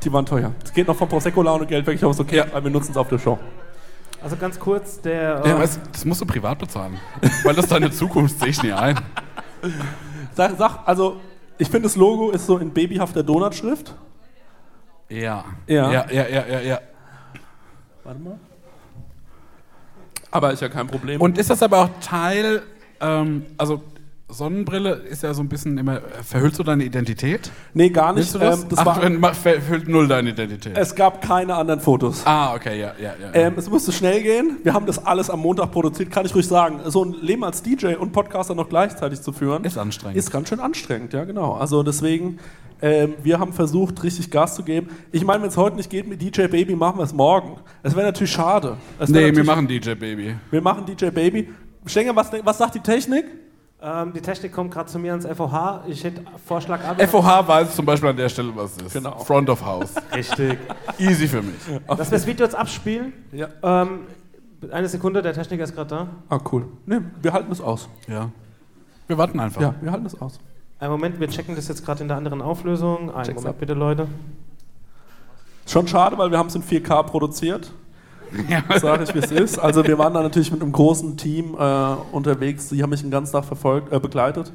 die 0.04 0.12
waren 0.12 0.24
teuer. 0.24 0.52
Es 0.64 0.72
geht 0.72 0.86
noch 0.86 0.94
vom 0.94 1.08
Prosecco 1.08 1.42
Laune 1.42 1.66
Geld 1.66 1.88
weg, 1.88 1.96
ich 1.96 2.04
hoffe, 2.04 2.12
es 2.12 2.20
ist 2.20 2.24
okay, 2.24 2.44
weil 2.52 2.62
wir 2.62 2.70
nutzen 2.70 2.92
es 2.92 2.96
auf 2.96 3.08
der 3.08 3.18
Show. 3.18 3.36
Also 4.22 4.36
ganz 4.36 4.56
kurz, 4.56 5.00
der. 5.00 5.42
Ja, 5.44 5.56
äh, 5.56 5.58
weißt, 5.58 5.76
du, 5.78 5.80
das 5.90 6.04
musst 6.04 6.20
du 6.20 6.24
privat 6.24 6.60
bezahlen. 6.60 7.00
Weil 7.42 7.56
das 7.56 7.66
deine 7.66 7.90
Zukunft 7.90 8.38
sehe 8.38 8.50
ich 8.50 8.62
nie 8.62 8.72
ein. 8.72 8.94
Sag, 10.34 10.52
sag 10.56 10.78
also, 10.86 11.16
ich 11.58 11.68
finde 11.68 11.88
das 11.88 11.96
Logo 11.96 12.30
ist 12.30 12.46
so 12.46 12.58
in 12.58 12.70
babyhafter 12.70 13.24
Donutschrift. 13.24 13.96
Ja. 15.08 15.44
Ja. 15.66 15.92
Ja, 15.92 16.06
ja, 16.10 16.28
ja, 16.28 16.46
ja, 16.46 16.60
ja. 16.60 16.80
Warte 18.02 18.20
mal. 18.20 18.38
Aber 20.30 20.52
ist 20.52 20.60
ja 20.62 20.68
kein 20.68 20.86
Problem. 20.86 21.20
Und 21.20 21.38
ist 21.38 21.50
das 21.50 21.62
aber 21.62 21.78
auch 21.78 21.90
Teil, 22.00 22.62
ähm, 23.00 23.46
also 23.56 23.82
Sonnenbrille 24.28 24.92
ist 24.94 25.22
ja 25.22 25.34
so 25.34 25.42
ein 25.42 25.48
bisschen 25.50 25.76
immer, 25.76 26.00
verhüllst 26.22 26.58
du 26.58 26.62
deine 26.62 26.82
Identität? 26.84 27.50
nee, 27.74 27.90
gar 27.90 28.12
nicht. 28.14 28.20
Willst 28.32 28.34
du 28.34 28.38
das? 28.38 28.62
Ähm, 28.62 28.68
das 28.70 28.78
Ach, 28.80 28.86
war, 28.86 29.02
wenn- 29.02 29.22
verhüllt 29.34 29.86
null 29.86 30.08
deine 30.08 30.30
Identität. 30.30 30.76
es 30.76 30.94
gab 30.94 31.20
keine 31.20 31.54
anderen 31.54 31.80
Fotos. 31.80 32.22
ah, 32.24 32.54
okay, 32.54 32.80
ja, 32.80 32.94
ja, 33.00 33.12
ja. 33.20 33.34
Ähm, 33.34 33.54
es 33.58 33.68
musste 33.68 33.92
schnell 33.92 34.22
gehen. 34.22 34.56
Wir 34.62 34.72
haben 34.72 34.86
das 34.86 35.04
alles 35.04 35.28
am 35.28 35.40
Montag 35.40 35.70
produziert, 35.72 36.10
kann 36.10 36.24
ich 36.24 36.34
ruhig 36.34 36.46
sagen. 36.48 36.80
So 36.86 37.04
ein 37.04 37.12
Leben 37.20 37.44
als 37.44 37.62
DJ 37.62 37.94
und 37.96 38.12
Podcaster 38.12 38.54
noch 38.54 38.68
gleichzeitig 38.70 39.20
zu 39.20 39.32
führen, 39.32 39.62
Ist 39.64 39.76
anstrengend. 39.76 40.16
Ist 40.16 40.30
ganz 40.30 40.48
schön 40.48 40.60
anstrengend, 40.60 41.12
ja, 41.12 41.24
genau. 41.24 41.52
Also 41.52 41.82
deswegen, 41.82 42.38
ähm, 42.80 43.14
wir 43.22 43.38
haben 43.38 43.52
versucht, 43.52 44.02
richtig 44.02 44.30
Gas 44.30 44.54
zu 44.54 44.62
geben. 44.62 44.88
Ich 45.12 45.24
meine, 45.24 45.42
wenn 45.42 45.50
es 45.50 45.56
heute 45.58 45.76
nicht 45.76 45.90
geht 45.90 46.08
mit 46.08 46.22
DJ 46.22 46.46
Baby, 46.46 46.74
machen 46.76 46.98
wir 46.98 47.04
es 47.04 47.12
morgen. 47.12 47.58
Es 47.82 47.94
wäre 47.94 48.06
natürlich 48.06 48.32
schade. 48.32 48.78
Es 48.98 49.10
nee, 49.10 49.36
wir 49.36 49.44
machen 49.44 49.68
DJ 49.68 49.94
Baby. 49.94 50.34
wir 50.50 50.62
machen 50.62 50.86
DJ 50.86 51.10
Baby. 51.10 51.50
Stenger, 51.86 52.16
was, 52.16 52.30
was 52.42 52.56
sagt 52.56 52.74
die 52.74 52.80
Technik? 52.80 53.26
Ähm, 53.82 54.12
die 54.12 54.20
Technik 54.20 54.52
kommt 54.52 54.72
gerade 54.72 54.88
zu 54.88 54.98
mir 54.98 55.12
ans 55.12 55.26
FOH. 55.26 55.84
Ich 55.88 56.02
hätte 56.04 56.22
Vorschlag 56.46 56.82
ab. 56.84 57.00
FOH 57.00 57.46
weiß 57.48 57.76
zum 57.76 57.84
Beispiel 57.84 58.10
an 58.10 58.16
der 58.16 58.28
Stelle, 58.28 58.54
was 58.54 58.76
es 58.76 58.82
ist. 58.84 58.92
Genau. 58.94 59.18
Front 59.18 59.50
of 59.50 59.64
House. 59.64 59.94
Richtig. 60.14 60.58
Easy 60.98 61.28
für 61.28 61.42
mich. 61.42 61.56
Dass 61.86 62.10
wir 62.10 62.18
das 62.18 62.26
Video 62.26 62.46
jetzt 62.46 62.54
abspielen. 62.54 63.12
Ja. 63.32 63.48
Ähm, 63.62 64.00
eine 64.70 64.88
Sekunde, 64.88 65.20
der 65.20 65.34
Techniker 65.34 65.64
ist 65.64 65.74
gerade 65.74 65.90
da. 65.90 66.08
Ah, 66.28 66.40
cool. 66.52 66.66
Nee, 66.86 67.00
wir 67.20 67.32
halten 67.32 67.52
es 67.52 67.60
aus. 67.60 67.88
Ja. 68.08 68.30
Wir 69.06 69.18
warten 69.18 69.38
einfach. 69.38 69.60
Ja, 69.60 69.74
wir 69.80 69.92
halten 69.92 70.06
es 70.06 70.18
aus. 70.20 70.40
Einen 70.78 70.90
Moment, 70.92 71.20
wir 71.20 71.28
checken 71.28 71.54
das 71.54 71.68
jetzt 71.68 71.84
gerade 71.84 72.02
in 72.02 72.08
der 72.08 72.16
anderen 72.16 72.40
Auflösung. 72.42 73.10
Einen 73.14 73.24
Check's 73.24 73.36
Moment 73.36 73.54
ab. 73.54 73.60
bitte, 73.60 73.74
Leute. 73.74 74.08
Schon 75.66 75.88
schade, 75.88 76.16
weil 76.18 76.30
wir 76.30 76.38
haben 76.38 76.48
es 76.48 76.54
in 76.54 76.62
4K 76.62 77.02
produziert. 77.04 77.70
Sag 78.80 79.00
ich, 79.02 79.14
wie 79.14 79.18
es 79.18 79.30
ist. 79.30 79.58
Also 79.58 79.86
wir 79.86 79.98
waren 79.98 80.14
da 80.14 80.22
natürlich 80.22 80.50
mit 80.52 80.62
einem 80.62 80.72
großen 80.72 81.16
Team 81.16 81.54
äh, 81.58 81.94
unterwegs. 82.12 82.68
Die 82.68 82.82
haben 82.82 82.90
mich 82.90 83.00
den 83.02 83.10
ganzen 83.10 83.32
Tag 83.32 83.44
verfolgt, 83.44 83.92
äh, 83.92 83.98
begleitet. 84.00 84.52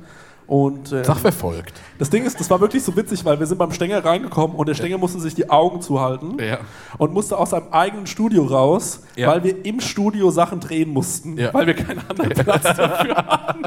Und 0.48 0.92
äh, 0.92 1.04
Sachverfolgt. 1.04 1.74
das 2.00 2.10
Ding 2.10 2.24
ist, 2.26 2.40
das 2.40 2.50
war 2.50 2.60
wirklich 2.60 2.82
so 2.82 2.96
witzig, 2.96 3.24
weil 3.24 3.40
wir 3.40 3.46
sind 3.46 3.60
beim 3.60 3.72
Stenger 3.72 4.04
reingekommen 4.04 4.58
und 4.58 4.68
der 4.68 4.74
Stenger 4.74 4.98
musste 4.98 5.20
sich 5.20 5.36
die 5.36 5.48
Augen 5.52 5.80
zuhalten 5.80 6.38
Ja. 6.40 6.58
und 6.98 7.14
musste 7.14 7.38
aus 7.38 7.52
seinem 7.52 7.68
eigenen 7.72 8.08
Studio 8.08 8.46
raus, 8.46 9.04
Ja. 9.16 9.28
weil 9.28 9.44
wir 9.44 9.64
im 9.64 9.80
Studio 9.80 10.32
Sachen 10.32 10.60
drehen 10.60 10.90
mussten, 10.90 11.38
Ja. 11.38 11.54
weil 11.54 11.68
wir 11.68 11.76
keinen 11.76 12.00
anderen 12.10 12.30
Platz 12.46 12.64
dafür 12.64 13.16
hatten. 13.16 13.62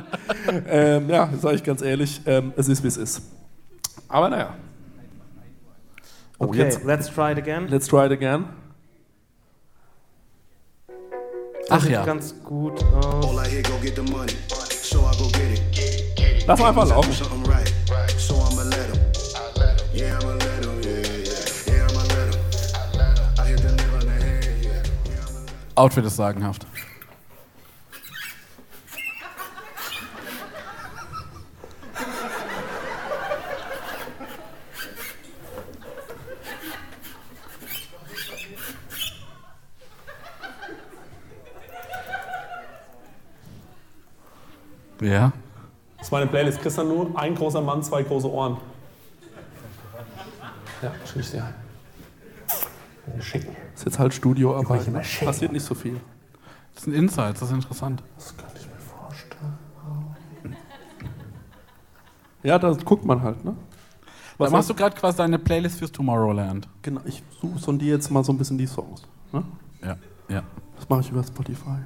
ähm, 0.68 1.08
ja, 1.08 1.28
sage 1.40 1.54
ich 1.54 1.62
ganz 1.62 1.82
ehrlich, 1.82 2.20
ähm, 2.26 2.52
es 2.56 2.68
ist 2.68 2.82
wie 2.82 2.88
es 2.88 2.96
ist. 2.96 3.22
Aber 4.08 4.28
naja. 4.28 4.54
Oh, 6.40 6.46
Okay, 6.46 6.58
jetzt, 6.64 6.82
let's 6.84 7.08
try 7.08 7.30
it 7.30 7.38
again. 7.38 7.68
let's 7.68 7.86
try 7.86 8.06
it 8.06 8.10
again. 8.12 8.46
Das 11.68 11.84
Ach 11.84 11.88
ja. 11.88 12.04
ganz 12.04 12.34
gut 12.44 12.82
aus. 12.84 13.24
All 13.26 13.38
I 13.46 13.48
hear, 13.48 13.62
go 13.62 13.78
get 13.82 13.94
the 13.96 14.02
money. 14.02 14.32
So 14.82 15.00
I 15.00 15.12
go 15.18 15.28
get 15.30 15.58
it. 15.58 16.46
Lass 16.46 16.58
mal 16.58 16.68
einfach 16.68 16.84
Means 16.84 16.90
I 16.90 16.94
do 16.94 17.00
laufen. 17.00 17.12
something 17.14 17.44
right. 17.52 17.72
So 18.18 18.34
I'ma 18.34 18.62
let 18.64 18.90
him. 18.90 19.00
Yeah, 19.94 20.18
I'ma 20.20 20.32
let 20.32 20.64
him. 20.64 20.82
Yeah, 20.82 21.00
yeah. 21.24 21.74
Yeah, 21.74 21.86
I'ma 21.88 22.02
let 22.14 22.34
him. 22.34 22.40
I 23.38 23.44
hit 23.46 23.62
the 23.62 23.72
nail 23.72 23.94
on 23.94 24.00
the 24.00 24.12
head. 24.12 24.44
Yeah. 24.60 24.70
Yeah, 24.70 25.28
I'ma 25.28 25.38
let 25.40 25.50
him. 25.50 25.56
Outfit 25.76 26.04
ist 26.04 26.16
sagenhaft. 26.16 26.66
Ja. 45.02 45.32
Das 45.98 46.08
ist 46.08 46.12
meine 46.12 46.26
Playlist. 46.26 46.60
Christian 46.60 46.88
nur 46.88 47.18
ein 47.18 47.34
großer 47.34 47.60
Mann, 47.60 47.82
zwei 47.82 48.02
große 48.02 48.30
Ohren. 48.30 48.56
Ja, 50.82 50.92
schick 51.06 51.22
ich 51.22 51.30
dir 51.30 51.44
ein. 51.44 53.22
Schicken. 53.22 53.56
Ist 53.74 53.84
jetzt 53.84 53.98
halt 53.98 54.14
Studioarbeit. 54.14 54.88
ne? 54.88 55.02
Passiert 55.24 55.52
nicht 55.52 55.64
so 55.64 55.74
viel. 55.74 56.00
Das 56.74 56.84
sind 56.84 56.94
Insights, 56.94 57.40
das 57.40 57.50
ist 57.50 57.54
interessant. 57.54 58.02
Das 58.16 58.36
könnte 58.36 58.54
ich 58.58 58.66
mir 58.66 58.78
vorstellen. 58.78 59.58
Ja, 62.44 62.58
da 62.58 62.72
guckt 62.84 63.04
man 63.04 63.22
halt, 63.22 63.44
ne? 63.44 63.54
Was 64.36 64.46
Was 64.46 64.50
machst 64.50 64.70
du 64.70 64.74
gerade 64.74 64.96
quasi 64.96 65.18
deine 65.18 65.38
Playlist 65.38 65.78
fürs 65.78 65.92
Tomorrowland? 65.92 66.68
Genau, 66.82 67.00
ich 67.04 67.22
suche 67.40 67.58
sondiere 67.60 67.96
jetzt 67.96 68.10
mal 68.10 68.24
so 68.24 68.32
ein 68.32 68.38
bisschen 68.38 68.58
die 68.58 68.66
Songs. 68.66 69.02
Ne? 69.30 69.44
Ja. 69.84 69.96
Ja. 70.28 70.42
Das 70.76 70.88
mache 70.88 71.02
ich 71.02 71.10
über 71.10 71.22
Spotify. 71.22 71.76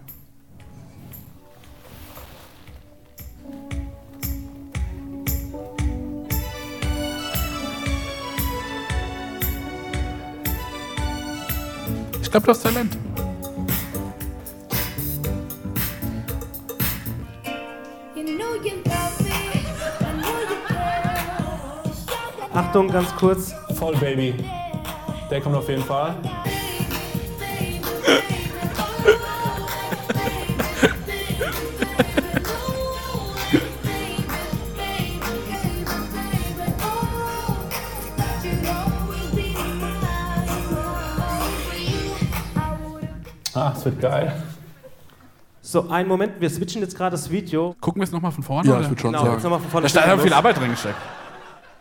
Glaube, 12.40 12.46
du 12.46 12.50
hast 12.50 12.62
Talent. 12.62 12.98
Achtung, 22.52 22.88
ganz 22.88 23.14
kurz. 23.16 23.54
Voll, 23.78 23.96
Baby. 23.96 24.34
Der 25.30 25.40
kommt 25.40 25.56
auf 25.56 25.68
jeden 25.68 25.82
Fall. 25.82 26.14
Ah, 43.66 43.74
es 43.76 43.84
wird 43.84 44.00
geil. 44.00 44.32
So, 45.60 45.88
einen 45.90 46.08
Moment, 46.08 46.40
wir 46.40 46.48
switchen 46.48 46.82
jetzt 46.82 46.96
gerade 46.96 47.10
das 47.16 47.28
Video. 47.28 47.74
Gucken 47.80 48.00
wir 48.00 48.04
es 48.04 48.12
nochmal 48.12 48.30
von 48.30 48.44
vorne? 48.44 48.68
Ja, 48.70 48.80
ich 48.80 48.88
würde 48.88 49.00
schon 49.00 49.10
Genau, 49.12 49.24
sagen. 49.24 49.42
nochmal 49.42 49.58
von 49.58 49.70
vorne. 49.70 49.88
Da 49.88 49.88
steht 49.88 50.20
viel. 50.20 50.32
Arbeit 50.32 50.56
drin 50.60 50.70
gesteckt. 50.70 50.94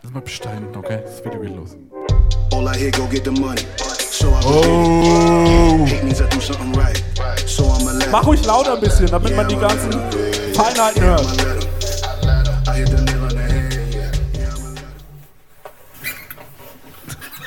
Lass 0.02 0.12
mal 0.12 0.20
bestellen, 0.20 0.66
okay? 0.76 1.02
Das 1.04 1.24
Video 1.24 1.38
geht 1.40 1.54
los. 1.54 1.76
All 2.52 2.66
I 2.66 2.76
hear, 2.76 2.90
go 2.90 3.06
get 3.06 3.24
the 3.24 3.30
money. 3.30 3.60
So 4.10 4.26
Oh. 4.44 5.84
It 5.86 6.02
means 6.02 6.20
I 6.20 6.24
do 6.28 6.40
something 6.40 6.74
right. 6.74 7.00
So 7.46 7.62
I'ma 7.62 7.92
let 7.92 8.10
Mach 8.10 8.26
ruhig 8.26 8.44
lauter 8.44 8.74
ein 8.74 8.80
bisschen, 8.80 9.06
damit 9.06 9.36
man 9.36 9.46
die 9.46 9.56
ganzen 9.56 9.92
Feinheiten 10.54 11.02
hört. 11.04 11.24
I 12.66 12.72
hit 12.72 12.88
the 12.88 13.00
nail 13.04 13.22
on 13.22 13.28
the 13.30 13.36
head. 13.38 13.94
Yeah. 13.94 14.10
Yeah, 14.40 14.54
I'ma 14.56 14.70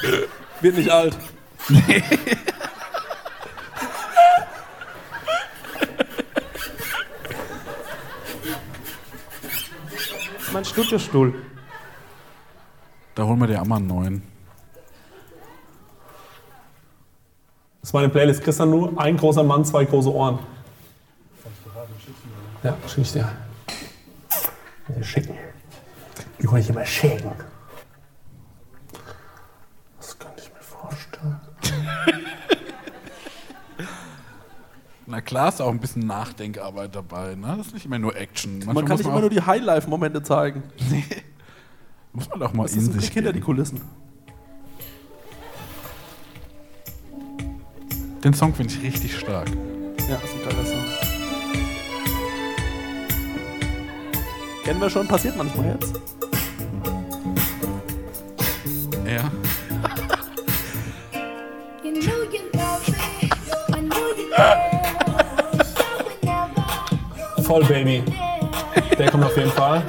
let 0.04 0.30
Wird 0.62 0.78
nicht 0.78 0.90
alt. 0.92 1.18
Das 9.92 10.02
ist 10.02 10.39
mein 10.54 10.66
Studiostuhl. 10.66 11.34
Da 13.16 13.24
holen 13.26 13.40
wir 13.40 13.48
dir 13.48 13.62
auch 13.62 13.66
mal 13.66 13.78
einen 13.78 13.88
neuen. 13.88 14.24
Das 17.82 17.90
ist 17.90 17.94
meine 17.94 18.10
Playlist. 18.10 18.44
Christian, 18.44 18.70
nur 18.70 19.00
ein 19.00 19.18
großer 19.18 19.44
Mann, 19.44 19.66
zwei 19.66 19.86
große 19.86 20.14
Ohren. 20.14 20.40
Ja, 22.64 22.78
schick 22.88 23.04
ich 23.04 23.12
dir. 23.14 23.32
Die 24.90 25.04
schicken. 25.04 25.36
Die 26.42 26.48
kann 26.48 26.58
ich 26.58 26.70
immer 26.70 26.86
schicken. 26.86 27.32
Na 35.20 35.26
klar 35.26 35.50
ist 35.50 35.60
auch 35.60 35.70
ein 35.70 35.82
bisschen 35.82 36.08
Nachdenkarbeit 36.08 36.96
dabei, 36.96 37.36
ne? 37.36 37.56
Das 37.58 37.68
ist 37.68 37.74
nicht 37.74 37.86
immer 37.86 38.00
nur 38.00 38.16
Action. 38.16 38.60
Manchmal 38.60 38.74
Man 38.74 38.86
kann 38.86 38.96
nicht 38.96 39.06
man 39.06 39.12
immer 39.16 39.20
nur 39.20 39.30
die 39.30 39.42
Highlife-Momente 39.42 40.24
zeigen. 40.24 40.64
muss 42.14 42.30
man 42.30 42.40
doch 42.40 42.54
mal 42.54 42.64
Das 42.64 42.72
in 42.72 42.80
ist 42.80 42.86
sich 42.86 42.96
Blick 43.02 43.12
hinter 43.12 43.34
die. 43.34 43.42
Kulissen. 43.42 43.82
Den 48.24 48.34
Song 48.34 48.56
finde 48.56 48.74
ich 48.74 48.82
richtig 48.82 49.20
stark. 49.20 49.50
Ja, 50.10 50.16
ist 50.16 50.36
ein 50.36 50.50
geiler 50.50 50.66
Song. 50.66 50.86
Kennen 54.64 54.80
wir 54.80 54.90
schon, 54.90 55.06
passiert 55.06 55.36
manchmal 55.36 55.78
jetzt. 55.78 56.00
Ja. 59.06 59.30
Voll 67.50 67.64
Baby. 67.64 68.04
Der 69.00 69.10
kommt 69.10 69.26
auf 69.26 69.36
jeden 69.36 69.50
Fall. 69.50 69.82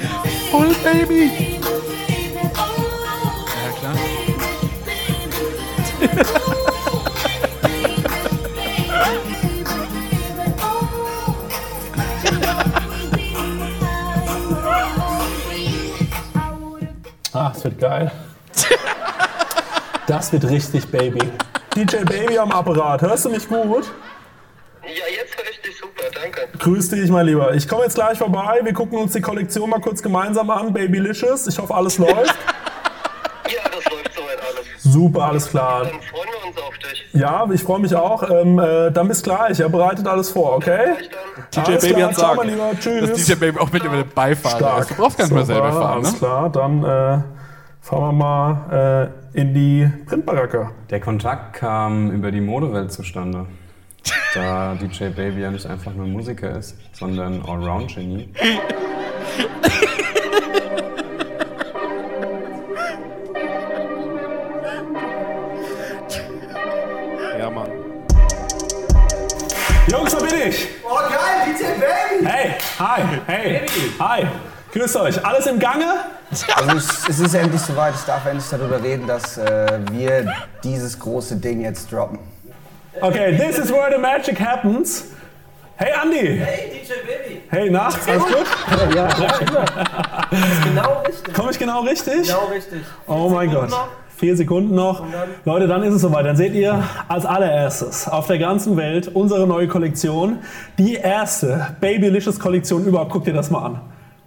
Voll 0.50 0.74
Baby! 0.82 1.60
Ja, 3.54 3.70
klar. 3.78 3.94
Ah, 17.32 17.52
es 17.54 17.62
wird 17.62 17.78
geil. 17.78 18.10
Das 20.06 20.32
wird 20.32 20.44
richtig 20.48 20.88
Baby. 20.90 21.20
DJ 21.76 22.04
Baby 22.04 22.38
am 22.38 22.50
Apparat. 22.52 23.02
Hörst 23.02 23.26
du 23.26 23.28
mich 23.28 23.46
gut? 23.46 23.84
Ja, 24.82 25.04
jetzt 25.14 25.36
höre 25.36 25.50
ich 25.50 25.60
dich 25.60 25.76
super, 25.76 26.04
danke. 26.12 26.48
Grüß 26.70 26.88
dich, 26.90 27.10
mein 27.10 27.26
Lieber. 27.26 27.52
Ich 27.52 27.66
komme 27.66 27.82
jetzt 27.82 27.96
gleich 27.96 28.16
vorbei. 28.16 28.60
Wir 28.62 28.72
gucken 28.72 28.96
uns 28.96 29.12
die 29.12 29.20
Kollektion 29.20 29.68
mal 29.68 29.80
kurz 29.80 30.00
gemeinsam 30.00 30.48
an. 30.50 30.72
Babylicious. 30.72 31.48
Ich 31.48 31.58
hoffe, 31.58 31.74
alles 31.74 31.98
läuft. 31.98 32.36
Ja, 33.52 33.62
das 33.64 33.84
läuft 33.92 34.14
soweit 34.14 34.38
alles. 34.38 34.82
Super, 34.84 35.24
alles 35.24 35.50
klar. 35.50 35.80
Dann 35.82 36.00
freuen 36.00 36.28
wir 36.30 36.48
uns 36.48 36.58
auf 36.58 36.78
dich. 36.78 37.08
Ja, 37.12 37.48
ich 37.52 37.60
freue 37.64 37.80
mich 37.80 37.92
auch. 37.96 38.22
Ähm, 38.30 38.60
äh, 38.60 38.92
dann 38.92 39.08
bis 39.08 39.20
gleich. 39.20 39.58
Er 39.58 39.68
bereitet 39.68 40.06
alles 40.06 40.30
vor, 40.30 40.54
okay? 40.54 40.92
Dann. 41.50 41.64
DJ 41.64 41.70
Alles 41.72 41.88
Baby 41.88 42.00
hat 42.02 42.14
sagen. 42.14 42.36
mein 42.36 42.50
Lieber. 42.50 42.70
Tschüss. 42.78 43.10
Dass 43.10 43.24
DJ 43.24 43.34
Baby 43.34 43.58
auch 43.58 43.72
mit 43.72 43.82
über 43.82 43.96
den 43.96 44.08
Beifahrer 44.14 44.78
ist. 44.78 44.90
Du 44.90 44.94
brauchst 44.94 45.18
gar 45.18 45.24
nicht 45.24 45.34
mehr 45.34 45.44
selber 45.44 45.72
fahren, 45.72 45.96
Alles 45.96 46.12
ne? 46.12 46.18
klar, 46.18 46.50
dann 46.50 46.84
äh, 46.84 47.18
fahren 47.80 48.02
wir 48.02 48.12
mal 48.12 49.10
äh, 49.34 49.40
in 49.40 49.52
die 49.52 49.90
Printbaracke. 50.06 50.70
Der 50.90 51.00
Kontakt 51.00 51.54
kam 51.54 52.12
über 52.12 52.30
die 52.30 52.40
Modewelt 52.40 52.92
zustande. 52.92 53.46
Da 54.34 54.74
DJ 54.74 55.08
Baby 55.08 55.40
ja 55.40 55.50
nicht 55.50 55.66
einfach 55.66 55.92
nur 55.92 56.06
Musiker 56.06 56.56
ist, 56.56 56.76
sondern 56.92 57.42
Allround-Genie. 57.42 58.28
Ja, 67.38 67.50
Mann. 67.50 67.70
Jungs, 69.90 70.12
da 70.12 70.18
bin 70.18 70.48
ich. 70.48 70.68
Oh 70.84 70.96
geil, 70.96 71.46
DJ 71.46 71.64
Baby! 71.80 72.26
Hey, 72.26 72.54
hi, 72.78 73.02
hey, 73.26 73.66
hi. 73.98 74.26
Grüßt 74.72 74.96
euch. 74.96 75.24
Alles 75.24 75.46
im 75.46 75.58
Gange? 75.58 76.04
Also 76.54 76.76
es, 76.76 77.08
es 77.08 77.18
ist 77.18 77.34
endlich 77.34 77.60
soweit, 77.60 77.94
ich 77.94 78.02
darf 78.02 78.24
endlich 78.26 78.48
darüber 78.48 78.80
reden, 78.80 79.06
dass 79.06 79.36
äh, 79.36 79.80
wir 79.90 80.32
dieses 80.62 80.96
große 80.98 81.36
Ding 81.36 81.60
jetzt 81.62 81.90
droppen. 81.92 82.20
Okay, 83.02 83.36
this 83.36 83.58
is 83.58 83.70
where 83.70 83.90
the 83.90 83.98
magic 83.98 84.38
happens. 84.38 85.04
Hey, 85.76 85.92
Andy. 85.92 86.36
Hey, 86.36 86.70
DJ 86.84 87.06
Baby. 87.06 87.40
Hey, 87.50 87.70
na, 87.70 87.86
alles 87.88 88.04
gut? 88.24 88.46
Ja, 88.94 89.08
genau 90.64 91.02
richtig. 91.06 91.34
Komme 91.34 91.50
ich 91.50 91.58
genau 91.58 91.80
richtig? 91.80 92.22
Genau 92.28 92.46
richtig. 92.52 92.82
Oh 93.06 93.28
mein 93.30 93.50
Gott. 93.50 93.70
Vier 94.16 94.36
Sekunden 94.36 94.74
noch. 94.74 95.02
Leute, 95.46 95.66
dann 95.66 95.82
ist 95.82 95.94
es 95.94 96.02
soweit. 96.02 96.26
Dann 96.26 96.36
seht 96.36 96.52
ihr 96.52 96.82
als 97.08 97.24
allererstes 97.24 98.06
auf 98.06 98.26
der 98.26 98.38
ganzen 98.38 98.76
Welt 98.76 99.08
unsere 99.08 99.46
neue 99.46 99.66
Kollektion. 99.68 100.40
Die 100.78 100.94
erste 100.96 101.74
Babylicious 101.80 102.38
Kollektion 102.38 102.84
überhaupt. 102.84 103.10
Guck 103.12 103.24
dir 103.24 103.32
das 103.32 103.50
mal 103.50 103.64
an. 103.64 103.80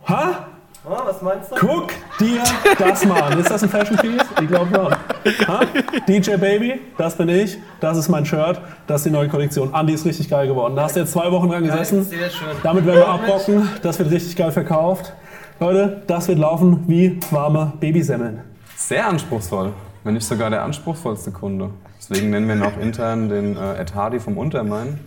Ha? 0.08 0.48
Oh, 0.86 0.98
was 1.06 1.22
meinst 1.22 1.50
du? 1.50 1.56
Guck 1.56 1.94
dir 2.20 2.44
das 2.78 3.06
mal 3.06 3.22
an. 3.22 3.40
Ist 3.40 3.50
das 3.50 3.64
ein 3.64 3.70
Fashion 3.70 3.96
Piece? 3.98 4.22
Ich 4.42 4.48
glaube 4.48 4.68
schon. 4.76 5.48
Ha? 5.48 5.62
DJ 6.08 6.36
Baby, 6.36 6.82
das 6.98 7.16
bin 7.16 7.30
ich. 7.30 7.58
Das 7.80 7.98
ist 7.98 8.10
mein 8.10 8.26
Shirt. 8.26 8.60
Das 8.86 8.98
ist 9.02 9.06
die 9.06 9.10
neue 9.12 9.30
Kollektion. 9.30 9.74
Andi 9.74 9.94
ist 9.94 10.06
richtig 10.06 10.30
geil 10.30 10.46
geworden. 10.46 10.76
Da 10.76 10.84
hast 10.84 10.98
du 10.98 11.00
jetzt 11.00 11.14
zwei 11.14 11.32
Wochen 11.32 11.50
dran 11.50 11.64
gesessen. 11.64 12.04
Sehr 12.04 12.30
schön. 12.30 12.50
Damit 12.64 12.86
werden 12.86 12.98
wir 12.98 13.08
abrocken. 13.08 13.70
Das 13.82 13.98
wird 13.98 14.12
richtig 14.12 14.36
geil 14.36 14.52
verkauft. 14.52 15.14
Leute, 15.62 16.02
das 16.08 16.28
wird 16.28 16.40
laufen 16.40 16.84
wie 16.88 17.18
warme 17.32 17.72
Babysemmeln. 17.80 18.42
Sehr 18.76 19.08
anspruchsvoll, 19.08 19.72
wenn 20.04 20.16
nicht 20.16 20.28
sogar 20.28 20.50
der 20.50 20.64
anspruchsvollste 20.64 21.32
Kunde. 21.32 21.70
Deswegen 21.98 22.32
nennen 22.32 22.48
wir 22.50 22.56
ihn 22.56 22.64
auch 22.64 22.78
intern 22.78 23.30
den 23.30 23.56
äh, 23.56 23.76
Ed 23.80 23.96
Hardy 23.96 24.20
vom 24.20 24.38
Untermain. 24.38 25.00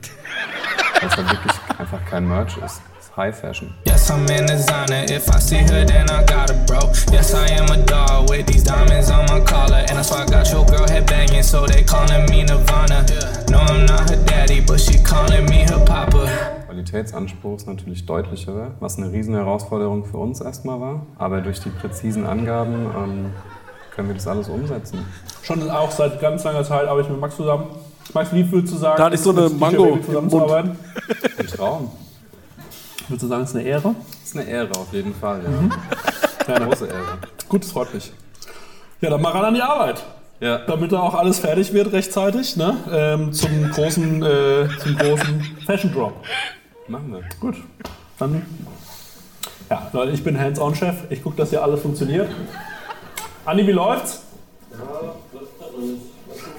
Weil 1.01 1.09
es 1.11 1.17
halt 1.19 1.31
wirklich 1.31 1.53
einfach 1.79 2.03
kein 2.09 2.27
Merch 2.27 2.57
ist. 2.65 2.81
High 3.17 3.33
Fashion. 3.33 3.73
Yes, 3.87 4.11
I'm 4.11 4.27
in 4.29 4.45
designer. 4.45 5.07
If 5.09 5.31
I 5.31 5.39
see 5.39 5.57
her, 5.57 5.87
then 5.87 6.11
I 6.11 6.23
got 6.25 6.51
her, 6.51 6.65
bro. 6.67 6.81
Yes, 7.11 7.33
I 7.33 7.49
am 7.49 7.71
a 7.71 7.83
dog 7.87 8.29
with 8.29 8.47
these 8.47 8.63
diamonds 8.63 9.11
on 9.11 9.25
my 9.25 9.41
collar. 9.41 9.87
And 9.89 9.97
that's 9.97 10.11
why 10.11 10.25
I 10.25 10.27
got 10.27 10.53
your 10.53 10.67
girl 10.67 10.87
head 10.87 11.07
banging, 11.07 11.43
so 11.43 11.65
they 11.67 11.83
calling 11.83 12.27
me 12.29 12.45
Nirvana. 12.45 13.07
No, 13.51 13.59
I'm 13.59 13.87
not 13.87 14.11
her 14.11 14.23
daddy, 14.27 14.61
but 14.61 14.79
she 14.79 14.99
calling 15.03 15.47
me 15.47 15.65
her 15.65 15.83
papa. 15.87 16.29
Qualitätsanspruch 16.67 17.57
ist 17.57 17.67
natürlich 17.67 18.05
deutlich 18.05 18.47
höher, 18.47 18.73
was 18.81 18.99
eine 18.99 19.11
riesen 19.11 19.35
Herausforderung 19.35 20.05
für 20.05 20.19
uns 20.19 20.43
erstmal 20.43 20.79
war. 20.79 21.07
Aber 21.17 21.41
durch 21.41 21.61
die 21.61 21.71
präzisen 21.71 22.27
Angaben 22.27 22.85
ähm, 22.95 23.33
können 23.95 24.09
wir 24.09 24.15
das 24.15 24.27
alles 24.27 24.51
umsetzen. 24.51 25.07
Schon 25.43 25.71
auch 25.71 25.91
seit 25.91 26.21
ganz 26.21 26.45
langer 26.45 26.65
Zeit 26.65 26.87
arbeite 26.87 27.07
ich 27.07 27.13
mit 27.13 27.21
Max 27.23 27.35
zusammen. 27.35 27.69
Max, 28.13 28.31
wie 28.35 28.53
würdest 28.53 28.75
du 28.75 28.79
sagen, 28.79 28.99
Da 28.99 29.05
hatte 29.05 29.15
ich 29.15 29.23
so 29.23 29.33
ist 29.33 29.39
eine 29.39 29.49
Mango 29.49 29.97
zusammenzuarbeiten? 30.05 30.79
Ein 31.39 31.47
Traum. 31.47 31.91
Würdest 33.09 33.23
du 33.23 33.29
sagen, 33.29 33.43
es 33.45 33.51
ist 33.51 33.57
eine 33.57 33.65
Ehre? 33.65 33.95
Das 34.21 34.31
ist 34.31 34.37
eine 34.37 34.49
Ehre 34.49 34.71
auf 34.79 34.93
jeden 34.93 35.15
Fall, 35.15 35.41
ja. 35.45 36.55
Ja, 36.55 36.65
Große 36.65 36.87
Ehre. 36.87 37.19
Gut, 37.49 37.63
das 37.63 37.73
freut 37.73 37.93
mich. 37.95 38.13
Ja, 39.01 39.11
dann 39.11 39.21
mal 39.23 39.31
ran 39.31 39.45
an 39.45 39.55
die 39.55 39.63
Arbeit. 39.63 40.05
Ja. 40.41 40.59
Damit 40.67 40.93
da 40.93 41.01
auch 41.01 41.15
alles 41.15 41.39
fertig 41.39 41.73
wird 41.73 41.93
rechtzeitig, 41.93 42.57
ne? 42.57 42.77
Ähm, 42.91 43.33
zum 43.33 43.71
großen, 43.71 44.23
äh, 44.23 44.69
zum 44.83 44.97
großen 44.97 45.57
Fashion 45.65 45.93
Drop. 45.93 46.13
Machen 46.89 47.13
wir. 47.13 47.23
Gut. 47.41 47.57
Dann. 48.19 48.45
Ja, 49.71 49.89
Leute, 49.93 50.13
ich 50.13 50.23
bin 50.23 50.39
Hands-on-Chef. 50.39 50.95
Ich 51.11 51.23
gucke, 51.23 51.37
dass 51.37 51.51
hier 51.51 51.63
alles 51.63 51.81
funktioniert. 51.81 52.29
Andi, 53.45 53.67
wie 53.67 53.73
läuft's? 53.73 54.23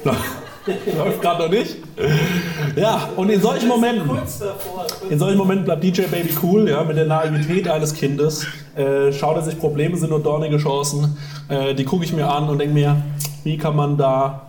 Läuft 0.03 0.19
gerade 1.21 1.43
noch 1.43 1.49
nicht. 1.49 1.77
Ja, 2.75 3.09
und 3.15 3.29
in 3.29 3.41
solchen 3.41 3.67
Momenten, 3.67 4.09
in 5.09 5.19
solchen 5.19 5.37
Momenten 5.37 5.65
bleibt 5.65 5.83
DJ 5.83 6.03
Baby 6.03 6.35
cool, 6.43 6.69
ja, 6.69 6.83
mit 6.83 6.97
der 6.97 7.05
Naivität 7.05 7.67
eines 7.67 7.93
Kindes. 7.93 8.45
Äh, 8.75 9.11
schaut 9.11 9.35
er 9.37 9.43
sich 9.43 9.57
Probleme 9.59 9.97
sind 9.97 10.09
nur 10.09 10.21
dornige 10.21 10.57
Chancen. 10.57 11.17
Äh, 11.49 11.73
die 11.73 11.85
gucke 11.85 12.03
ich 12.03 12.13
mir 12.13 12.29
an 12.29 12.49
und 12.49 12.59
denke 12.59 12.73
mir, 12.73 13.01
wie 13.43 13.57
kann 13.57 13.75
man 13.75 13.97
da, 13.97 14.47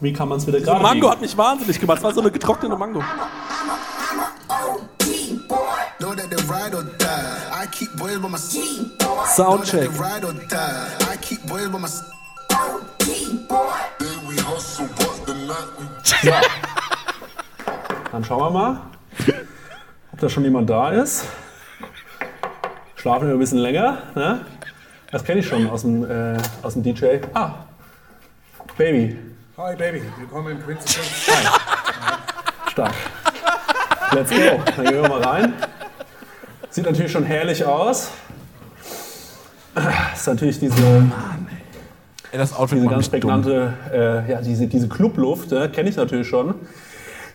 wie 0.00 0.12
kann 0.12 0.28
man 0.28 0.38
es 0.38 0.46
wieder 0.46 0.58
Die 0.58 0.64
gerade 0.64 0.82
Mango 0.82 1.10
hat 1.10 1.20
mich 1.20 1.36
wahnsinnig 1.36 1.78
gemacht. 1.78 1.98
Es 1.98 2.04
war 2.04 2.12
so 2.12 2.20
eine 2.20 2.30
getrocknete 2.30 2.76
Mango. 2.76 3.02
Soundcheck. 9.36 9.90
So. 16.22 16.30
Dann 18.12 18.24
schauen 18.24 18.40
wir 18.40 18.50
mal, 18.50 18.80
ob 20.12 20.20
da 20.20 20.28
schon 20.28 20.44
jemand 20.44 20.68
da 20.68 20.90
ist. 20.90 21.24
Schlafen 22.96 23.28
wir 23.28 23.34
ein 23.34 23.38
bisschen 23.38 23.58
länger. 23.58 24.02
Ne? 24.14 24.44
Das 25.10 25.24
kenne 25.24 25.40
ich 25.40 25.48
schon 25.48 25.70
aus 25.70 25.80
dem, 25.82 26.04
äh, 26.10 26.36
aus 26.62 26.74
dem 26.74 26.82
DJ. 26.82 27.20
Ah, 27.32 27.52
Baby. 28.76 29.16
Hi 29.56 29.74
Baby, 29.76 30.02
willkommen 30.18 30.58
im 30.58 30.62
Quincy 30.62 31.00
Stark. 32.68 32.94
Let's 34.12 34.30
go. 34.30 34.62
Dann 34.76 34.84
gehen 34.84 35.02
wir 35.02 35.08
mal 35.08 35.22
rein. 35.22 35.54
Sieht 36.68 36.84
natürlich 36.84 37.12
schon 37.12 37.24
herrlich 37.24 37.64
aus. 37.64 38.10
Ist 40.14 40.26
natürlich 40.26 40.58
diese, 40.58 41.10
das 42.38 42.54
Outfit 42.56 42.78
diese 42.78 42.88
ganz 42.88 43.08
prägnante, 43.08 43.74
äh, 43.92 44.30
ja, 44.30 44.40
diese, 44.40 44.66
diese 44.66 44.88
Clubluft, 44.88 45.52
äh, 45.52 45.68
kenne 45.68 45.88
ich 45.88 45.96
natürlich 45.96 46.28
schon. 46.28 46.54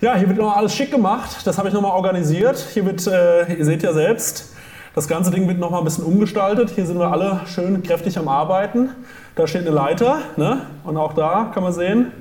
Ja, 0.02 0.16
hier 0.16 0.28
wird 0.28 0.38
noch 0.38 0.56
alles 0.56 0.76
schick 0.76 0.92
gemacht. 0.92 1.38
Das 1.46 1.58
habe 1.58 1.68
ich 1.68 1.74
nochmal 1.74 1.92
organisiert. 1.92 2.58
Hier 2.74 2.86
wird, 2.86 3.06
äh, 3.08 3.54
ihr 3.54 3.66
seht 3.66 3.84
ja 3.84 3.94
selbst, 3.94 4.54
das 4.94 5.08
ganze 5.08 5.32
Ding 5.32 5.48
wird 5.48 5.60
nochmal 5.60 5.82
ein 5.82 5.86
bisschen 5.86 6.06
umgestaltet. 6.06 6.70
Hier 6.70 6.86
sind 6.86 6.98
wir 6.98 7.12
alle 7.12 7.42
schön 7.48 7.84
kräftig 7.84 8.18
am 8.18 8.28
Arbeiten. 8.28 8.90
Da 9.36 9.48
steht 9.48 9.62
eine 9.62 9.72
Leiter, 9.72 10.20
ne? 10.38 10.62
Und 10.84 10.96
auch 10.98 11.14
da 11.14 11.52
kann 11.54 11.64
man 11.64 11.74
sehen, 11.74 12.12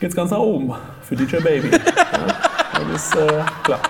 geht's 0.00 0.16
ganz 0.16 0.30
nach 0.30 0.38
oben 0.38 0.74
für 1.02 1.14
DJ 1.14 1.36
Baby. 1.36 1.70
ja, 1.72 1.78
das 2.92 3.06
ist 3.06 3.16
äh, 3.16 3.42
klar. 3.62 3.80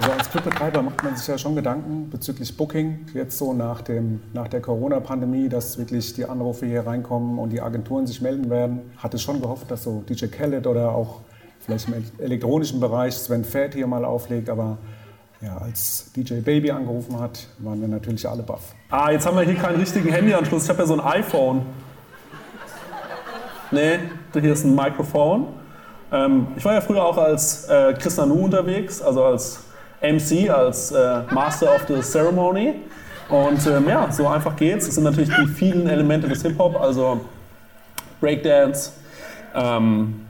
Also 0.00 0.12
als 0.12 0.30
Clubbetreiber 0.30 0.80
macht 0.80 1.02
man 1.02 1.16
sich 1.16 1.26
ja 1.26 1.36
schon 1.36 1.56
Gedanken 1.56 2.08
bezüglich 2.08 2.56
Booking, 2.56 3.06
jetzt 3.14 3.36
so 3.36 3.52
nach, 3.52 3.80
dem, 3.80 4.20
nach 4.32 4.46
der 4.46 4.60
Corona-Pandemie, 4.60 5.48
dass 5.48 5.76
wirklich 5.76 6.14
die 6.14 6.24
Anrufe 6.24 6.66
hier 6.66 6.86
reinkommen 6.86 7.36
und 7.40 7.50
die 7.50 7.60
Agenturen 7.60 8.06
sich 8.06 8.20
melden 8.20 8.48
werden. 8.48 8.92
Hatte 8.98 9.18
schon 9.18 9.40
gehofft, 9.40 9.68
dass 9.72 9.82
so 9.82 10.04
DJ 10.08 10.26
Khaled 10.26 10.68
oder 10.68 10.92
auch 10.92 11.22
vielleicht 11.58 11.88
im 11.88 11.94
elektronischen 12.18 12.78
Bereich 12.78 13.14
Sven 13.14 13.44
Fett 13.44 13.74
hier 13.74 13.88
mal 13.88 14.04
auflegt, 14.04 14.48
aber 14.50 14.78
ja, 15.40 15.56
als 15.58 16.12
DJ 16.12 16.42
Baby 16.42 16.70
angerufen 16.70 17.18
hat, 17.18 17.48
waren 17.58 17.80
wir 17.80 17.88
natürlich 17.88 18.28
alle 18.28 18.44
baff. 18.44 18.74
Ah, 18.90 19.10
jetzt 19.10 19.26
haben 19.26 19.36
wir 19.36 19.42
hier 19.42 19.56
keinen 19.56 19.80
richtigen 19.80 20.10
Handyanschluss. 20.10 20.64
Ich 20.64 20.68
habe 20.68 20.78
ja 20.78 20.86
so 20.86 20.94
ein 20.94 21.00
iPhone. 21.00 21.62
Nee, 23.72 23.98
hier 24.32 24.52
ist 24.52 24.64
ein 24.64 24.76
Mikrofon. 24.76 25.48
Ähm, 26.12 26.46
ich 26.56 26.64
war 26.64 26.74
ja 26.74 26.80
früher 26.80 27.04
auch 27.04 27.18
als 27.18 27.64
äh, 27.64 27.94
Chris 27.94 28.16
Nanu 28.16 28.44
unterwegs, 28.44 29.02
also 29.02 29.24
als 29.24 29.64
MC, 30.00 30.50
als 30.50 30.92
äh, 30.92 31.22
Master 31.32 31.74
of 31.74 31.86
the 31.88 32.00
Ceremony. 32.00 32.74
Und 33.28 33.66
ähm, 33.66 33.88
ja, 33.88 34.10
so 34.10 34.26
einfach 34.26 34.56
geht's. 34.56 34.88
Es 34.88 34.94
sind 34.94 35.04
natürlich 35.04 35.30
die 35.30 35.46
vielen 35.46 35.86
Elemente 35.88 36.28
des 36.28 36.42
Hip-Hop, 36.42 36.80
also 36.80 37.20
Breakdance, 38.20 38.92
ähm, 39.54 40.26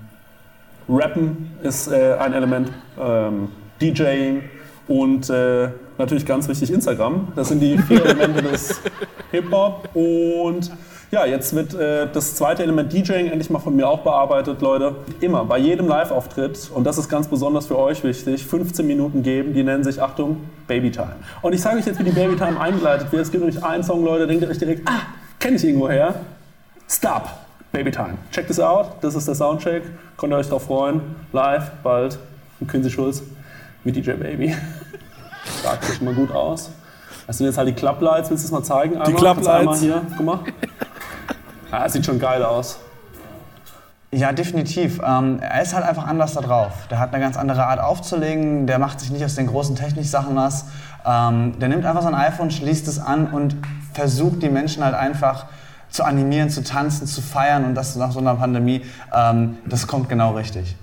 Rappen 0.88 1.50
ist 1.62 1.88
äh, 1.88 2.14
ein 2.18 2.32
Element, 2.32 2.72
ähm, 2.98 3.48
DJing 3.80 4.42
und 4.88 5.28
äh, 5.28 5.68
natürlich 5.98 6.24
ganz 6.24 6.48
wichtig 6.48 6.72
Instagram. 6.72 7.28
Das 7.36 7.48
sind 7.48 7.60
die 7.60 7.78
vier 7.78 8.04
Elemente 8.04 8.42
des 8.42 8.80
Hip-Hop. 9.30 9.90
Und 9.94 10.70
ja, 11.10 11.24
jetzt 11.24 11.54
wird 11.54 11.74
äh, 11.74 12.06
das 12.12 12.34
zweite 12.34 12.62
Element 12.62 12.92
DJing 12.92 13.28
endlich 13.28 13.48
mal 13.48 13.60
von 13.60 13.74
mir 13.74 13.88
auch 13.88 14.00
bearbeitet, 14.00 14.60
Leute. 14.60 14.96
Immer, 15.20 15.44
bei 15.44 15.58
jedem 15.58 15.88
Live-Auftritt, 15.88 16.70
und 16.74 16.84
das 16.84 16.98
ist 16.98 17.08
ganz 17.08 17.28
besonders 17.28 17.66
für 17.66 17.78
euch 17.78 18.04
wichtig, 18.04 18.44
15 18.44 18.86
Minuten 18.86 19.22
geben, 19.22 19.54
die 19.54 19.62
nennen 19.62 19.84
sich, 19.84 20.02
Achtung, 20.02 20.42
Babytime. 20.66 21.16
Und 21.40 21.54
ich 21.54 21.62
sage 21.62 21.78
euch 21.78 21.86
jetzt, 21.86 21.98
wie 21.98 22.04
die 22.04 22.10
Babytime 22.10 22.60
eingeleitet 22.60 23.10
wird. 23.10 23.22
Es 23.22 23.30
gibt 23.30 23.42
nämlich 23.42 23.64
einen 23.64 23.82
Song, 23.82 24.04
Leute, 24.04 24.26
denkt 24.26 24.42
ihr 24.42 24.50
euch 24.50 24.58
direkt, 24.58 24.86
ah, 24.86 25.00
kenne 25.38 25.56
ich 25.56 25.64
irgendwo 25.64 25.88
her. 25.88 26.14
Stop. 26.88 27.28
Babytime. 27.72 28.14
Check 28.32 28.46
this 28.46 28.60
out. 28.60 28.92
Das 29.02 29.14
ist 29.14 29.28
der 29.28 29.34
Soundcheck. 29.34 29.82
Könnt 30.16 30.32
ihr 30.32 30.36
euch 30.36 30.48
drauf 30.48 30.64
freuen. 30.64 31.00
Live, 31.32 31.70
bald. 31.82 32.18
Im 32.60 32.66
Quincy 32.66 32.90
Schulz 32.90 33.22
mit 33.84 33.94
DJ 33.94 34.12
Baby. 34.12 34.54
Sagt 35.62 35.84
sich 35.84 35.96
schon 35.96 36.06
mal 36.06 36.14
gut 36.14 36.30
aus. 36.32 36.70
Das 37.26 37.36
sind 37.36 37.46
jetzt 37.46 37.58
halt 37.58 37.68
die 37.68 37.74
Clublights. 37.74 38.30
Willst 38.30 38.44
du 38.44 38.46
es 38.46 38.52
mal 38.52 38.62
zeigen? 38.62 38.96
Einmal? 38.96 39.20
Clublights. 39.20 39.46
Kannst 39.46 39.82
du 39.82 39.92
Einmal 39.92 40.02
hier. 40.02 40.16
Guck 40.16 40.26
mal. 40.26 40.38
Ah, 41.70 41.84
es 41.84 41.92
sieht 41.92 42.06
schon 42.06 42.18
geil 42.18 42.42
aus. 42.42 42.78
Ja, 44.10 44.32
definitiv. 44.32 45.00
Ähm, 45.04 45.38
er 45.40 45.60
ist 45.60 45.74
halt 45.74 45.84
einfach 45.84 46.06
anders 46.06 46.32
da 46.32 46.40
drauf. 46.40 46.72
Der 46.90 46.98
hat 46.98 47.12
eine 47.12 47.22
ganz 47.22 47.36
andere 47.36 47.66
Art 47.66 47.78
aufzulegen. 47.78 48.66
Der 48.66 48.78
macht 48.78 49.00
sich 49.00 49.10
nicht 49.10 49.22
aus 49.22 49.34
den 49.34 49.46
großen 49.46 49.76
Techniksachen 49.76 50.34
was. 50.34 50.64
Ähm, 51.04 51.58
der 51.58 51.68
nimmt 51.68 51.84
einfach 51.84 52.02
sein 52.02 52.14
iPhone, 52.14 52.50
schließt 52.50 52.88
es 52.88 52.98
an 52.98 53.26
und 53.26 53.56
versucht 53.92 54.42
die 54.42 54.48
Menschen 54.48 54.82
halt 54.82 54.94
einfach 54.94 55.46
zu 55.90 56.04
animieren, 56.04 56.48
zu 56.48 56.62
tanzen, 56.64 57.06
zu 57.06 57.20
feiern 57.20 57.64
und 57.64 57.74
das 57.74 57.96
nach 57.96 58.12
so 58.12 58.18
einer 58.18 58.34
Pandemie. 58.34 58.82
Ähm, 59.14 59.58
das 59.66 59.86
kommt 59.86 60.08
genau 60.08 60.32
richtig. 60.32 60.76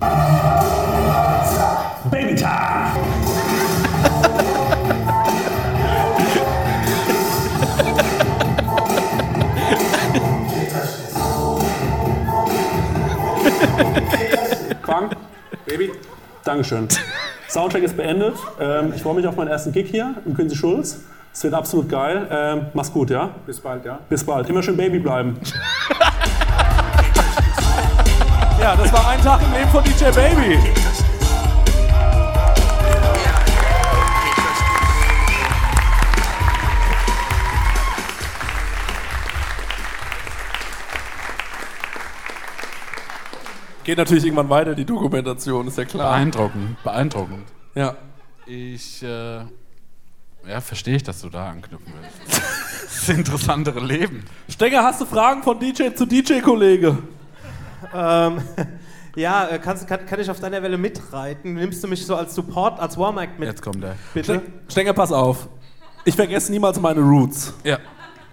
Babytime! 2.10 3.65
Quang, 14.82 15.10
Baby, 15.66 15.92
Dankeschön. 16.44 16.88
Soundcheck 17.48 17.82
ist 17.82 17.96
beendet. 17.96 18.34
Ähm, 18.60 18.92
ich 18.94 19.02
freue 19.02 19.14
mich 19.14 19.26
auf 19.26 19.36
meinen 19.36 19.48
ersten 19.48 19.72
Gig 19.72 19.88
hier 19.90 20.14
im 20.24 20.34
Quincy 20.34 20.56
Schulz. 20.56 21.00
Es 21.32 21.44
wird 21.44 21.54
absolut 21.54 21.88
geil. 21.88 22.26
Ähm, 22.30 22.66
mach's 22.72 22.92
gut, 22.92 23.10
ja? 23.10 23.30
Bis 23.46 23.60
bald, 23.60 23.84
ja? 23.84 23.98
Bis 24.08 24.24
bald. 24.24 24.48
Immer 24.48 24.62
schön 24.62 24.76
Baby 24.76 24.98
bleiben. 24.98 25.36
Ja, 28.60 28.74
das 28.74 28.92
war 28.92 29.08
ein 29.10 29.20
Tag 29.20 29.40
im 29.42 29.52
Leben 29.52 29.68
von 29.70 29.84
DJ 29.84 30.04
Baby. 30.06 30.58
Geht 43.86 43.98
natürlich 43.98 44.24
irgendwann 44.24 44.50
weiter, 44.50 44.74
die 44.74 44.84
Dokumentation, 44.84 45.68
ist 45.68 45.78
ja 45.78 45.84
klar. 45.84 46.10
Beeindruckend, 46.10 46.82
beeindruckend. 46.82 47.46
Ja. 47.76 47.94
Ich, 48.44 49.00
äh, 49.00 49.36
ja, 49.36 50.60
verstehe 50.60 50.96
ich, 50.96 51.04
dass 51.04 51.20
du 51.20 51.28
da 51.28 51.50
anknüpfen 51.50 51.92
willst. 52.02 52.42
das 52.82 53.08
interessantere 53.08 53.78
Leben. 53.78 54.24
Stenger, 54.48 54.82
hast 54.82 55.02
du 55.02 55.06
Fragen 55.06 55.44
von 55.44 55.60
DJ 55.60 55.94
zu 55.94 56.04
DJ-Kollege? 56.04 56.98
Ähm, 57.94 58.42
ja, 59.14 59.46
äh, 59.46 59.60
kannst, 59.60 59.86
kann, 59.86 60.04
kann 60.04 60.18
ich 60.18 60.28
auf 60.28 60.40
deiner 60.40 60.60
Welle 60.64 60.78
mitreiten? 60.78 61.54
Nimmst 61.54 61.84
du 61.84 61.86
mich 61.86 62.04
so 62.04 62.16
als 62.16 62.34
Support, 62.34 62.80
als 62.80 62.98
Warm-Act 62.98 63.38
mit? 63.38 63.48
Jetzt 63.48 63.62
kommt 63.62 63.84
er. 63.84 63.94
Bitte? 64.12 64.42
Stenger, 64.68 64.94
pass 64.94 65.12
auf. 65.12 65.48
Ich 66.04 66.16
vergesse 66.16 66.50
niemals 66.50 66.80
meine 66.80 67.02
Roots. 67.02 67.54
Ja. 67.62 67.78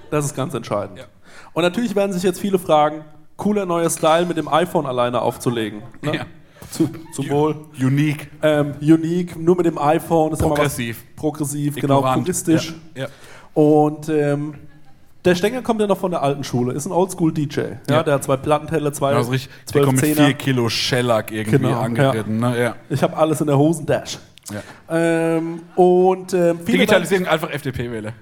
Das 0.09 0.25
ist 0.25 0.35
ganz 0.35 0.55
entscheidend. 0.55 1.07
Und 1.53 1.61
natürlich 1.61 1.95
werden 1.95 2.11
sich 2.11 2.23
jetzt 2.23 2.39
viele 2.39 2.57
fragen, 2.57 3.05
cooler 3.37 3.65
neuer 3.65 3.89
Style 3.89 4.25
mit 4.25 4.37
dem 4.37 4.47
iPhone 4.47 4.85
alleine 4.85 5.21
aufzulegen. 5.21 5.81
Ne? 6.01 6.15
Ja. 6.17 6.25
Zu, 6.71 6.89
zum 7.13 7.29
Wohl. 7.29 7.55
Unique. 7.79 8.29
Ähm, 8.41 8.73
unique, 8.81 9.35
nur 9.37 9.55
mit 9.57 9.65
dem 9.65 9.77
iPhone. 9.77 10.31
ist 10.33 10.39
immer 10.39 10.51
was- 10.51 10.55
Progressiv. 10.57 11.03
Progressiv, 11.15 11.75
genau, 11.75 11.99
Ignorant. 11.99 12.21
puristisch. 12.23 12.73
Ja. 12.95 13.03
Ja. 13.03 13.07
Und 13.53 14.09
ähm, 14.09 14.55
der 15.25 15.35
Stenger 15.35 15.61
kommt 15.61 15.79
ja 15.81 15.87
noch 15.87 15.97
von 15.99 16.11
der 16.11 16.21
alten 16.23 16.43
Schule, 16.43 16.73
ist 16.73 16.85
ein 16.85 16.91
Oldschool-DJ. 16.91 17.59
Ja, 17.59 17.65
Ja. 17.89 18.03
der 18.03 18.13
hat 18.15 18.23
zwei 18.23 18.37
Plattenteller, 18.37 18.91
zwei 18.91 19.13
Also 19.13 19.31
richtig, 19.31 19.49
der 19.51 19.65
zwölf 19.67 19.85
kommt 19.85 20.01
mit 20.01 20.15
Zehner. 20.15 20.27
vier 20.27 20.33
Kilo 20.35 20.67
Shellac 20.69 21.31
irgendwie 21.31 21.59
Genau, 21.59 21.79
angeritten. 21.79 22.39
Ne? 22.39 22.59
Ja. 22.61 22.75
Ich 22.89 23.03
habe 23.03 23.15
alles 23.17 23.39
in 23.41 23.47
der 23.47 23.57
Hosendash. 23.57 24.17
Ja. 24.51 24.61
Ähm, 24.89 25.61
und 25.75 26.33
ähm, 26.33 26.65
Digitalisierung 26.65 27.27
einfach 27.27 27.49
FDP 27.51 27.89
wähle. 27.91 28.13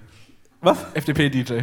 Was? 0.61 0.77
FDP-DJ. 0.93 1.61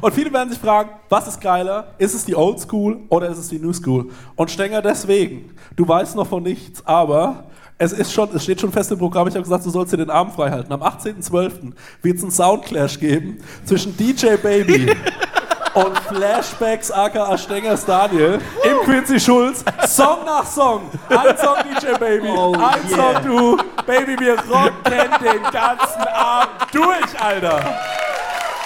Und 0.00 0.14
viele 0.14 0.32
werden 0.32 0.50
sich 0.50 0.58
fragen, 0.58 0.90
was 1.08 1.26
ist 1.28 1.40
geiler? 1.40 1.88
Ist 1.98 2.14
es 2.14 2.24
die 2.24 2.34
Old 2.36 2.60
School 2.60 3.00
oder 3.08 3.28
ist 3.28 3.38
es 3.38 3.48
die 3.48 3.58
New 3.58 3.72
School? 3.72 4.10
Und 4.34 4.50
Stenger 4.50 4.82
deswegen, 4.82 5.54
du 5.74 5.86
weißt 5.86 6.16
noch 6.16 6.26
von 6.26 6.42
nichts, 6.42 6.84
aber 6.86 7.44
es 7.78 7.92
ist 7.92 8.12
schon, 8.12 8.28
es 8.34 8.44
steht 8.44 8.60
schon 8.60 8.72
fest 8.72 8.90
im 8.90 8.98
Programm, 8.98 9.28
ich 9.28 9.34
habe 9.34 9.42
gesagt, 9.42 9.64
du 9.66 9.70
sollst 9.70 9.92
dir 9.92 9.98
den 9.98 10.10
Arm 10.10 10.30
frei 10.30 10.50
halten. 10.50 10.72
Am 10.72 10.82
18.12. 10.82 11.72
wird 12.02 12.16
es 12.16 12.22
einen 12.22 12.32
Soundclash 12.32 12.98
geben 12.98 13.38
zwischen 13.64 13.96
DJ 13.96 14.36
Baby 14.36 14.94
und 15.74 15.98
Flashbacks 16.08 16.90
aka 16.90 17.36
Stengers 17.36 17.84
Daniel 17.84 18.38
im 18.64 18.78
Quincy 18.84 19.20
Schulz. 19.20 19.62
Song 19.86 20.24
nach 20.24 20.46
Song. 20.46 20.82
Ein 21.10 21.36
Song 21.36 21.56
DJ 21.64 21.98
Baby, 21.98 22.28
Oh, 22.28 22.54
ein 22.54 22.90
yeah. 22.90 23.14
Song 23.22 23.24
du. 23.24 23.56
Baby, 23.86 24.18
wir 24.18 24.36
rocken 24.50 25.10
den 25.22 25.42
ganzen 25.52 26.02
Abend 26.14 26.50
durch, 26.72 27.20
Alter. 27.22 27.60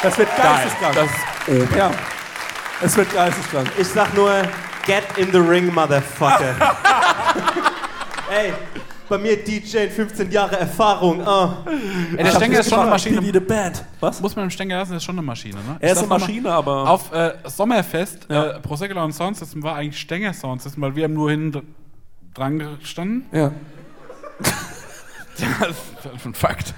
Das 0.03 0.17
wird 0.19 0.29
geisteskrank. 0.37 0.95
Das 0.95 1.07
ist 1.07 1.63
oben. 1.63 1.77
Ja. 1.77 1.91
Es 2.83 2.97
wird 2.97 3.13
geisteskrank. 3.13 3.71
Ich 3.79 3.87
sag 3.89 4.15
nur, 4.15 4.43
get 4.87 5.05
in 5.17 5.31
the 5.33 5.39
ring, 5.39 5.73
Motherfucker. 5.73 6.55
Ey, 8.31 8.53
Bei 9.09 9.19
mir 9.19 9.37
DJ 9.45 9.89
15 9.89 10.31
Jahre 10.31 10.59
Erfahrung. 10.59 11.21
Ah. 11.27 11.65
Ey, 12.17 12.25
der 12.25 12.31
Stenger 12.31 12.61
ist 12.61 12.71
schon 12.71 12.79
eine 12.81 12.91
Maschine. 12.91 13.21
Die, 13.21 13.33
die 13.33 13.41
Band. 13.41 13.85
Was? 13.99 14.21
Muss 14.21 14.35
man 14.37 14.47
dem 14.47 14.51
Stenger 14.51 14.79
lassen, 14.79 14.93
das 14.93 14.99
ist 15.03 15.05
schon 15.05 15.17
eine 15.17 15.27
Maschine, 15.27 15.57
ne? 15.57 15.77
Er 15.81 15.93
ist 15.93 15.99
eine 15.99 16.07
mal, 16.07 16.19
Maschine, 16.21 16.51
aber- 16.53 16.89
Auf 16.89 17.13
äh, 17.13 17.33
Sommerfest, 17.45 18.31
äh, 18.31 18.61
Prosecco 18.61 19.03
und 19.03 19.13
Soundsystem 19.13 19.63
war 19.63 19.75
eigentlich 19.77 20.01
Stenger 20.01 20.33
Soundsystem, 20.33 20.81
weil 20.83 20.95
wir 20.95 21.05
haben 21.05 21.15
nur 21.15 21.31
hinten 21.31 21.75
dran 22.35 22.79
gestanden. 22.81 23.27
Ja. 23.33 23.51
das 24.41 26.15
ist 26.17 26.27
ein 26.27 26.35
Fakt. 26.35 26.73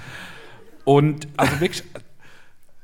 Und 0.85 1.29
also 1.37 1.61
wirklich, 1.61 1.85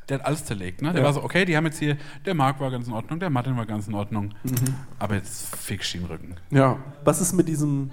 der 0.08 0.18
hat 0.18 0.26
alles 0.26 0.44
zerlegt, 0.44 0.82
ne? 0.82 0.92
Der 0.92 1.00
Ja. 1.02 1.06
war 1.06 1.12
so, 1.12 1.22
okay, 1.22 1.44
die 1.44 1.56
haben 1.56 1.66
jetzt 1.66 1.78
hier, 1.78 1.96
der 2.24 2.34
Marc 2.34 2.60
war 2.60 2.70
ganz 2.70 2.86
in 2.86 2.92
Ordnung, 2.92 3.20
der 3.20 3.30
Martin 3.30 3.56
war 3.56 3.66
ganz 3.66 3.86
in 3.88 3.94
Ordnung. 3.94 4.34
Mhm. 4.42 4.74
Aber 4.98 5.14
jetzt 5.16 5.54
fix 5.56 5.92
den 5.92 6.04
Rücken. 6.04 6.36
Ja. 6.50 6.76
Was 7.04 7.20
ist 7.20 7.32
mit 7.34 7.48
diesem, 7.48 7.90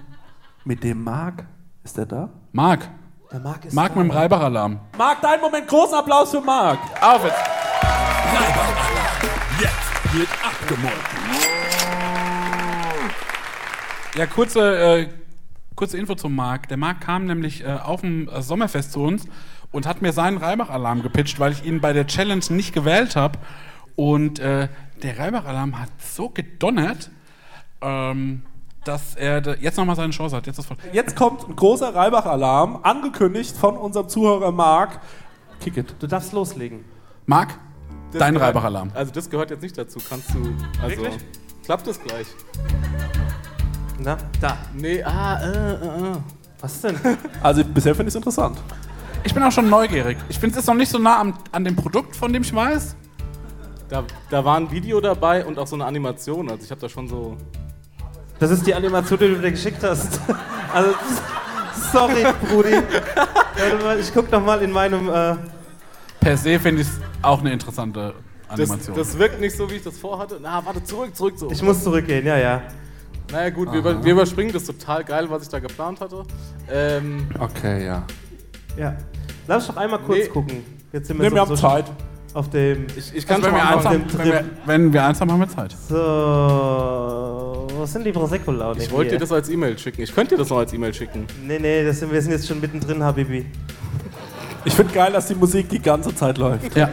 mit 0.64 0.82
dem 0.82 1.02
Marc? 1.04 1.44
Ist 1.84 1.96
der 1.96 2.06
da? 2.06 2.28
Marc. 2.52 2.88
Der 3.30 3.40
Marc 3.40 3.64
ist 3.64 3.74
Marc 3.74 3.94
mit 3.96 4.04
dem 4.04 4.10
Reibach-Alarm. 4.10 4.80
Marc, 4.96 5.20
dein 5.20 5.40
Moment, 5.40 5.66
großen 5.68 5.94
Applaus 5.94 6.30
für 6.30 6.40
Marc. 6.40 6.78
Auf 7.02 7.24
jetzt. 7.24 7.36
Jetzt 9.60 10.14
wird 10.14 10.28
abgemolken. 10.44 11.18
Ja, 14.16 14.26
kurze, 14.26 14.76
äh, 15.00 15.08
kurze 15.74 15.98
Info 15.98 16.14
zum 16.14 16.34
Marc. 16.34 16.68
Der 16.68 16.76
Marc 16.76 17.00
kam 17.02 17.26
nämlich 17.26 17.62
äh, 17.64 17.66
auf 17.82 18.00
dem 18.00 18.28
äh, 18.28 18.40
Sommerfest 18.42 18.92
zu 18.92 19.02
uns 19.02 19.26
und 19.72 19.86
hat 19.86 20.02
mir 20.02 20.12
seinen 20.12 20.38
Reibach-Alarm 20.38 21.02
gepitcht, 21.02 21.38
weil 21.38 21.52
ich 21.52 21.64
ihn 21.64 21.80
bei 21.80 21.92
der 21.92 22.06
Challenge 22.06 22.44
nicht 22.50 22.72
gewählt 22.72 23.16
habe. 23.16 23.38
Und 23.94 24.38
äh, 24.38 24.68
der 25.02 25.18
Reibach-Alarm 25.18 25.78
hat 25.78 25.90
so 26.00 26.28
gedonnert, 26.28 27.10
ähm, 27.80 28.42
dass 28.84 29.14
er 29.16 29.42
jetzt 29.60 29.76
nochmal 29.76 29.96
seine 29.96 30.12
Chance 30.12 30.36
hat. 30.36 30.46
Jetzt, 30.46 30.58
ist 30.58 30.66
voll. 30.66 30.76
Jetzt 30.92 31.16
kommt 31.16 31.48
ein 31.48 31.56
großer 31.56 31.94
Reibach-Alarm, 31.94 32.80
angekündigt 32.82 33.56
von 33.56 33.76
unserem 33.76 34.08
Zuhörer 34.08 34.52
Marc. 34.52 35.00
Kick 35.60 35.76
it. 35.76 35.94
Du 35.98 36.06
darfst 36.06 36.32
loslegen. 36.32 36.84
Marc, 37.26 37.58
Das 38.12 38.20
dein 38.20 38.36
Reibach-Alarm. 38.36 38.90
Also 38.94 39.12
das 39.12 39.28
gehört 39.28 39.50
jetzt 39.50 39.62
nicht 39.62 39.76
dazu. 39.76 39.98
Kannst 40.08 40.30
du. 40.32 40.54
Also, 40.82 41.02
Wirklich? 41.02 41.18
Klappt 41.64 41.86
das 41.86 42.00
gleich? 42.00 42.26
Na, 43.98 44.16
da. 44.40 44.58
Nee, 44.74 45.02
ah, 45.02 45.40
äh, 45.40 45.48
äh, 45.48 46.12
äh. 46.12 46.16
Was 46.60 46.80
denn? 46.80 46.96
Also 47.42 47.64
bisher 47.64 47.94
finde 47.94 48.08
ich 48.08 48.12
es 48.12 48.16
interessant. 48.16 48.58
Ich 49.24 49.34
bin 49.34 49.42
auch 49.42 49.52
schon 49.52 49.68
neugierig. 49.68 50.16
Ich 50.28 50.38
finde 50.38 50.54
es 50.56 50.62
ist 50.62 50.66
noch 50.68 50.74
nicht 50.74 50.90
so 50.90 50.98
nah 50.98 51.20
am, 51.20 51.34
an 51.52 51.64
dem 51.64 51.76
Produkt, 51.76 52.14
von 52.16 52.32
dem 52.32 52.42
ich 52.42 52.54
weiß. 52.54 52.96
Da, 53.88 54.04
da 54.30 54.44
war 54.44 54.56
ein 54.56 54.70
Video 54.70 55.00
dabei 55.00 55.44
und 55.44 55.58
auch 55.58 55.66
so 55.66 55.76
eine 55.76 55.84
Animation. 55.84 56.50
Also 56.50 56.64
ich 56.64 56.70
habe 56.70 56.80
da 56.80 56.88
schon 56.88 57.08
so. 57.08 57.36
Das 58.38 58.50
ist 58.50 58.66
die 58.66 58.74
Animation, 58.74 59.18
die 59.18 59.28
du 59.28 59.36
mir 59.36 59.50
geschickt 59.50 59.82
hast. 59.82 60.20
Also, 60.74 60.90
sorry, 61.90 62.26
Brudi. 62.50 62.72
Warte 62.72 63.82
mal, 63.84 63.98
ich 63.98 64.12
guck 64.12 64.30
noch 64.30 64.44
mal 64.44 64.60
in 64.60 64.70
meinem. 64.72 65.08
Äh 65.08 65.36
Per 66.20 66.36
se 66.36 66.58
finde 66.58 66.82
ich 66.82 66.88
es 66.88 67.00
auch 67.22 67.40
eine 67.40 67.52
interessante 67.52 68.12
Das, 68.50 68.60
Animation. 68.68 68.94
das 68.96 69.16
wirkt 69.16 69.40
nicht 69.40 69.56
so, 69.56 69.70
wie 69.70 69.76
ich 69.76 69.84
das 69.84 69.96
vorhatte. 69.96 70.38
Na, 70.42 70.62
warte, 70.66 70.84
zurück, 70.84 71.16
zurück, 71.16 71.38
zurück. 71.38 71.52
ich 71.54 71.62
muss 71.62 71.82
zurückgehen, 71.82 72.26
ja, 72.26 72.36
ja. 72.36 72.62
Naja, 73.32 73.48
gut, 73.50 73.72
wir, 73.72 73.78
über, 73.78 74.04
wir 74.04 74.12
überspringen 74.12 74.52
das 74.52 74.64
total 74.64 75.02
geil, 75.04 75.30
was 75.30 75.44
ich 75.44 75.48
da 75.48 75.60
geplant 75.60 76.00
hatte. 76.00 76.24
Ähm, 76.70 77.26
Okay, 77.38 77.86
ja. 77.86 78.02
Ja. 78.76 78.94
Lass 79.46 79.66
uns 79.66 79.74
doch 79.74 79.80
einmal 79.82 80.00
kurz 80.00 80.18
Nee. 80.18 80.28
gucken. 80.28 80.64
Jetzt 80.92 81.08
sind 81.08 81.18
Nee, 81.20 81.30
wir 81.30 81.40
haben 81.40 81.48
so 81.48 81.56
Zeit. 81.56 81.84
Auf 82.34 82.50
dem. 82.50 82.86
ich, 82.96 83.14
ich 83.14 83.26
kann 83.26 83.42
Also, 83.42 83.46
wenn, 83.46 83.58
schon 83.58 83.58
wir 83.58 83.64
mal 83.64 83.76
eins 83.76 83.84
haben, 83.86 84.04
wenn, 84.18 84.26
wir, 84.32 84.44
wenn 84.66 84.92
wir 84.92 85.04
eins 85.04 85.20
haben, 85.20 85.32
haben 85.32 85.40
wir 85.40 85.48
Zeit. 85.48 85.74
So. 85.88 87.66
Was 87.78 87.92
sind 87.92 88.04
die 88.04 88.12
Prosecco-Laune? 88.12 88.82
Ich 88.82 88.90
wollte 88.90 89.12
dir 89.12 89.18
das 89.18 89.32
als 89.32 89.48
E-Mail 89.48 89.78
schicken. 89.78 90.02
Ich 90.02 90.14
könnte 90.14 90.34
dir 90.34 90.38
das 90.38 90.50
noch 90.50 90.58
als 90.58 90.72
E-Mail 90.72 90.92
schicken. 90.92 91.26
Nee, 91.46 91.58
nee, 91.58 91.84
das 91.84 92.00
sind, 92.00 92.12
wir 92.12 92.20
sind 92.20 92.32
jetzt 92.32 92.46
schon 92.46 92.60
mittendrin, 92.60 93.02
Habibi. 93.02 93.46
Ich 94.64 94.74
finde 94.74 94.92
geil, 94.92 95.12
dass 95.12 95.26
die 95.26 95.34
Musik 95.34 95.68
die 95.68 95.80
ganze 95.80 96.14
Zeit 96.14 96.38
läuft. 96.38 96.74
Ja. 96.76 96.88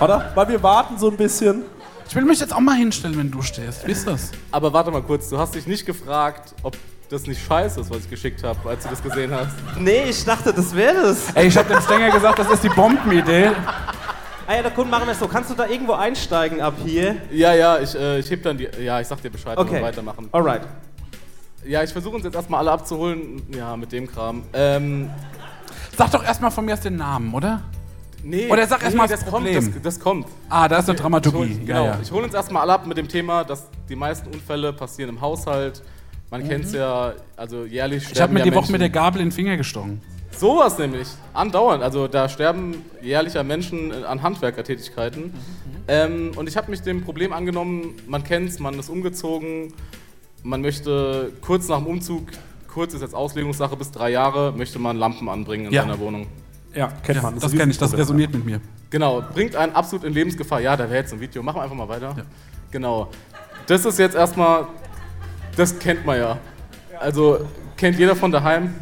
Oder? 0.00 0.32
Weil 0.34 0.48
wir 0.48 0.62
warten 0.62 0.98
so 0.98 1.10
ein 1.10 1.16
bisschen. 1.16 1.62
Ich 2.08 2.16
will 2.16 2.24
mich 2.24 2.40
jetzt 2.40 2.52
auch 2.54 2.60
mal 2.60 2.74
hinstellen, 2.76 3.16
wenn 3.16 3.30
du 3.30 3.40
stehst. 3.42 3.86
Wie 3.86 3.92
ist 3.92 4.06
das? 4.06 4.32
Aber 4.50 4.72
warte 4.72 4.90
mal 4.90 5.02
kurz, 5.02 5.28
du 5.28 5.38
hast 5.38 5.54
dich 5.54 5.66
nicht 5.66 5.86
gefragt, 5.86 6.54
ob 6.64 6.76
das 7.10 7.26
nicht 7.26 7.44
scheiße 7.44 7.80
ist, 7.80 7.90
was 7.90 7.98
ich 7.98 8.10
geschickt 8.10 8.42
habe, 8.44 8.68
als 8.68 8.84
du 8.84 8.90
das 8.90 9.02
gesehen 9.02 9.32
hast. 9.34 9.50
Nee, 9.78 10.04
ich 10.08 10.24
dachte, 10.24 10.52
das 10.52 10.74
wäre 10.74 11.02
das. 11.02 11.30
Ey, 11.34 11.48
ich 11.48 11.56
hab 11.56 11.68
dem 11.68 11.80
Stenger 11.80 12.10
gesagt, 12.10 12.38
das 12.38 12.50
ist 12.50 12.62
die 12.64 12.68
Bombenidee. 12.68 13.50
Ah 14.46 14.54
ja, 14.56 14.62
der 14.62 14.70
Kunde 14.70 14.90
machen 14.90 15.06
wir 15.06 15.12
es 15.12 15.18
so. 15.18 15.28
Kannst 15.28 15.50
du 15.50 15.54
da 15.54 15.66
irgendwo 15.66 15.92
einsteigen 15.92 16.60
ab 16.60 16.74
hier? 16.84 17.16
Ja, 17.30 17.52
ja, 17.54 17.78
ich, 17.78 17.94
äh, 17.94 18.18
ich 18.18 18.30
heb 18.30 18.42
dann 18.42 18.56
die. 18.58 18.68
Ja, 18.82 19.00
ich 19.00 19.06
sag 19.06 19.20
dir 19.22 19.30
Bescheid, 19.30 19.56
wenn 19.56 19.64
Okay. 19.66 19.76
wir 19.76 19.82
weitermachen. 19.82 20.28
Alright. 20.32 20.62
Ja, 21.64 21.82
ich 21.82 21.92
versuche 21.92 22.16
uns 22.16 22.24
jetzt 22.24 22.34
erstmal 22.34 22.60
alle 22.60 22.72
abzuholen. 22.72 23.42
Ja, 23.54 23.76
mit 23.76 23.92
dem 23.92 24.06
Kram. 24.10 24.42
Ähm, 24.52 25.10
Sag 25.96 26.10
doch 26.12 26.24
erstmal 26.24 26.50
von 26.50 26.64
mir 26.64 26.72
aus 26.74 26.80
den 26.80 26.96
Namen, 26.96 27.32
oder? 27.34 27.60
nee. 28.22 28.48
Oder 28.50 28.66
sag 28.66 28.82
erst 28.82 28.96
mal 28.96 29.04
nee, 29.04 29.10
das 29.10 29.20
das 29.20 29.28
Problem. 29.28 29.54
Kommt, 29.62 29.76
das, 29.76 29.82
das 29.82 30.00
kommt. 30.00 30.26
Ah, 30.48 30.66
da 30.68 30.78
ist 30.78 30.88
eine 30.88 30.94
Ich 30.96 31.00
Dramaturgie. 31.02 31.38
hol, 31.38 31.48
Ja, 31.48 31.56
genau. 31.66 31.84
ja. 31.86 31.98
Ich 32.02 32.10
hole 32.10 32.24
uns 32.24 32.34
erstmal 32.34 32.62
alle 32.62 32.72
ab 32.74 32.86
mit 32.86 32.96
dem 32.96 33.08
Thema, 33.08 33.44
dass 33.44 33.66
die 33.88 33.96
meisten 33.96 34.28
Unfälle 34.32 34.72
passieren 34.72 35.10
im 35.10 35.20
Haushalt. 35.20 35.82
Man 36.30 36.46
kennt 36.48 36.64
es 36.66 36.72
ja, 36.72 37.14
also 37.36 37.64
jährlich 37.64 38.02
sterben 38.04 38.14
Ich 38.16 38.22
habe 38.22 38.32
mir 38.34 38.38
ja 38.40 38.44
die 38.44 38.54
Woche 38.54 38.70
mit 38.70 38.80
der 38.80 38.90
Gabel 38.90 39.20
in 39.20 39.28
den 39.28 39.32
Finger 39.32 39.56
gestochen. 39.56 40.00
Sowas 40.30 40.78
nämlich. 40.78 41.08
Andauernd. 41.34 41.82
Also 41.82 42.06
da 42.06 42.28
sterben 42.28 42.84
jährlicher 43.02 43.42
Menschen 43.42 44.04
an 44.04 44.22
Handwerkertätigkeiten. 44.22 45.34
Ähm, 45.88 46.30
und 46.36 46.48
ich 46.48 46.56
habe 46.56 46.70
mich 46.70 46.82
dem 46.82 47.02
Problem 47.02 47.32
angenommen, 47.32 47.94
man 48.06 48.22
kennt 48.22 48.48
es, 48.48 48.60
man 48.60 48.78
ist 48.78 48.88
umgezogen, 48.88 49.74
man 50.44 50.60
möchte 50.62 51.32
kurz 51.40 51.68
nach 51.68 51.78
dem 51.78 51.86
Umzug, 51.88 52.28
kurz 52.72 52.94
ist 52.94 53.00
jetzt 53.00 53.14
Auslegungssache, 53.14 53.76
bis 53.76 53.90
drei 53.90 54.10
Jahre, 54.10 54.52
möchte 54.56 54.78
man 54.78 54.96
Lampen 54.96 55.28
anbringen 55.28 55.66
in 55.66 55.72
Ja. 55.72 55.82
seiner 55.82 55.98
Wohnung. 55.98 56.28
Ja, 56.74 56.92
kennt 57.02 57.22
man. 57.22 57.38
Das 57.40 57.50
kenne 57.50 57.72
ich, 57.72 57.78
das 57.78 57.96
resoniert 57.96 58.32
mit 58.32 58.44
mir. 58.44 58.60
Genau, 58.90 59.22
bringt 59.34 59.56
einen 59.56 59.74
absolut 59.74 60.04
in 60.04 60.12
Lebensgefahr. 60.12 60.60
Ja, 60.60 60.76
da 60.76 60.84
wäre 60.84 61.00
jetzt 61.00 61.12
ein 61.12 61.20
Video. 61.20 61.42
Machen 61.42 61.56
wir 61.58 61.62
einfach 61.62 61.76
mal 61.76 61.88
weiter. 61.88 62.14
Genau. 62.70 63.08
Das 63.66 63.84
ist 63.84 63.98
jetzt 63.98 64.14
erstmal, 64.14 64.68
das 65.60 65.78
kennt 65.78 66.06
man 66.06 66.18
ja. 66.18 66.38
Also 66.98 67.46
kennt 67.76 67.98
jeder 67.98 68.16
von 68.16 68.32
daheim. 68.32 68.74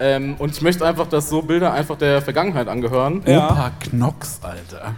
Ähm, 0.00 0.34
und 0.38 0.50
ich 0.50 0.60
möchte 0.60 0.84
einfach, 0.84 1.06
dass 1.06 1.28
so 1.28 1.40
Bilder 1.40 1.72
einfach 1.72 1.96
der 1.96 2.20
Vergangenheit 2.20 2.66
angehören. 2.66 3.22
Ja. 3.26 3.46
Opa 3.46 3.72
Knox, 3.90 4.40
Alter. 4.42 4.96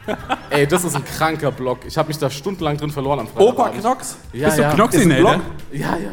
Ey, 0.48 0.66
das 0.66 0.84
ist 0.84 0.96
ein 0.96 1.04
kranker 1.04 1.52
Blog. 1.52 1.80
Ich 1.86 1.98
habe 1.98 2.08
mich 2.08 2.18
da 2.18 2.30
stundenlang 2.30 2.78
drin 2.78 2.90
verloren 2.90 3.20
am 3.20 3.26
Freitag. 3.26 3.48
Opa 3.48 3.68
Knox? 3.70 4.16
Ja, 4.32 4.46
Bist 4.46 4.58
du 4.58 4.62
ja. 4.62 4.72
Knoxinator? 4.72 5.34
Ist 5.34 5.40
ein 5.40 5.80
Ja, 5.80 5.96
ja. 5.98 6.10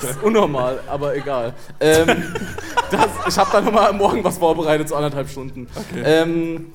Das 0.00 0.10
ist 0.10 0.22
unnormal, 0.22 0.80
aber 0.88 1.14
egal. 1.14 1.52
Ähm, 1.78 2.06
das, 2.90 3.08
ich 3.28 3.38
habe 3.38 3.50
da 3.52 3.60
nochmal 3.60 3.92
morgen 3.92 4.24
was 4.24 4.38
vorbereitet, 4.38 4.88
so 4.88 4.96
anderthalb 4.96 5.28
Stunden. 5.28 5.68
Ähm, 6.02 6.66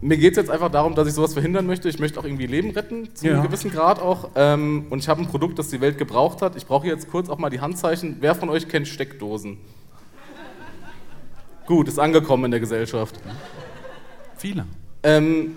mir 0.00 0.16
geht 0.18 0.32
es 0.32 0.36
jetzt 0.36 0.50
einfach 0.50 0.70
darum, 0.70 0.94
dass 0.94 1.08
ich 1.08 1.14
sowas 1.14 1.32
verhindern 1.32 1.66
möchte. 1.66 1.88
Ich 1.88 1.98
möchte 1.98 2.20
auch 2.20 2.24
irgendwie 2.24 2.46
Leben 2.46 2.70
retten, 2.70 3.14
zu 3.14 3.26
einem 3.26 3.36
Ja. 3.38 3.42
gewissen 3.42 3.70
Grad 3.70 4.00
auch. 4.00 4.30
Ähm, 4.34 4.86
und 4.90 4.98
ich 4.98 5.08
habe 5.08 5.22
ein 5.22 5.26
Produkt, 5.28 5.58
das 5.58 5.68
die 5.68 5.80
Welt 5.80 5.98
gebraucht 5.98 6.42
hat. 6.42 6.56
Ich 6.56 6.66
brauche 6.66 6.86
jetzt 6.86 7.10
kurz 7.10 7.28
auch 7.28 7.38
mal 7.38 7.50
die 7.50 7.60
Handzeichen. 7.60 8.16
Wer 8.20 8.34
von 8.34 8.48
euch 8.48 8.68
kennt 8.68 8.88
Steckdosen? 8.88 9.58
Gut, 11.66 11.88
ist 11.88 11.98
angekommen 11.98 12.44
in 12.44 12.50
der 12.52 12.60
Gesellschaft. 12.60 13.18
Viele. 14.36 14.66
Ähm, 15.02 15.56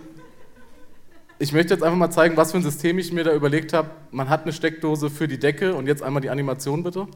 ich 1.37 1.53
möchte 1.53 1.73
jetzt 1.73 1.83
einfach 1.83 1.97
mal 1.97 2.09
zeigen, 2.09 2.35
was 2.35 2.51
für 2.51 2.57
ein 2.57 2.63
System 2.63 2.97
ich 2.97 3.13
mir 3.13 3.23
da 3.23 3.33
überlegt 3.33 3.73
habe. 3.73 3.89
Man 4.11 4.29
hat 4.29 4.43
eine 4.43 4.53
Steckdose 4.53 5.09
für 5.09 5.27
die 5.27 5.37
Decke 5.37 5.75
und 5.75 5.85
jetzt 5.87 6.01
einmal 6.01 6.21
die 6.21 6.29
Animation 6.29 6.83
bitte. 6.83 7.07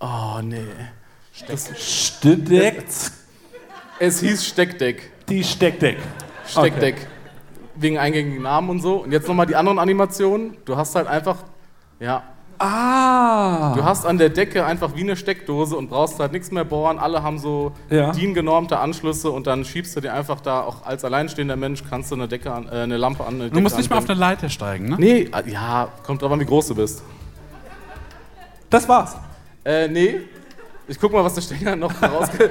Oh, 0.00 0.40
nee. 0.42 0.58
Das, 1.48 1.70
Steckt 1.76 3.10
es 3.98 4.20
hieß 4.20 4.44
Steckdeck. 4.46 5.12
die 5.28 5.42
Steckdeck. 5.44 5.98
Steckdeck. 6.46 7.06
Wegen 7.76 7.98
eingängigen 7.98 8.42
Namen 8.42 8.70
und 8.70 8.80
so. 8.80 8.96
Und 9.02 9.12
jetzt 9.12 9.26
nochmal 9.26 9.46
die 9.46 9.56
anderen 9.56 9.78
Animationen. 9.78 10.56
Du 10.64 10.76
hast 10.76 10.94
halt 10.94 11.06
einfach, 11.08 11.38
ja, 11.98 12.22
Ah. 12.56 13.74
du 13.74 13.82
hast 13.84 14.06
an 14.06 14.16
der 14.16 14.28
Decke 14.28 14.64
einfach 14.64 14.94
wie 14.94 15.00
eine 15.00 15.16
Steckdose 15.16 15.76
und 15.76 15.90
brauchst 15.90 16.20
halt 16.20 16.30
nichts 16.30 16.52
mehr 16.52 16.64
bohren. 16.64 16.98
Alle 17.00 17.22
haben 17.22 17.38
so 17.38 17.72
Ja. 17.90 18.12
DIN-genormte 18.12 18.78
Anschlüsse 18.78 19.30
und 19.32 19.48
dann 19.48 19.64
schiebst 19.64 19.96
du 19.96 20.00
dir 20.00 20.14
einfach 20.14 20.40
da, 20.40 20.60
auch 20.60 20.86
als 20.86 21.04
alleinstehender 21.04 21.56
Mensch, 21.56 21.82
kannst 21.90 22.12
du 22.12 22.14
eine, 22.14 22.28
Decke 22.28 22.52
an, 22.52 22.68
äh, 22.68 22.76
eine 22.82 22.96
Lampe 22.96 23.24
an. 23.26 23.34
Eine 23.40 23.50
Du 23.50 23.60
musst 23.60 23.76
nicht 23.76 23.90
mal 23.90 23.98
auf 23.98 24.08
eine 24.08 24.18
Leiter 24.18 24.48
steigen, 24.48 24.88
ne? 24.90 24.96
Nee, 25.00 25.30
äh, 25.34 25.50
ja, 25.50 25.88
kommt 26.04 26.22
drauf 26.22 26.30
an, 26.30 26.38
wie 26.38 26.44
groß 26.46 26.68
du 26.68 26.74
bist. 26.76 27.02
Das 28.70 28.88
war's. 28.88 29.16
Äh, 29.64 29.88
nee. 29.88 30.20
Ich 30.86 31.00
guck 31.00 31.12
mal, 31.12 31.24
was 31.24 31.34
der 31.34 31.42
Stenger 31.42 31.76
noch 31.76 31.92
rausge... 32.02 32.50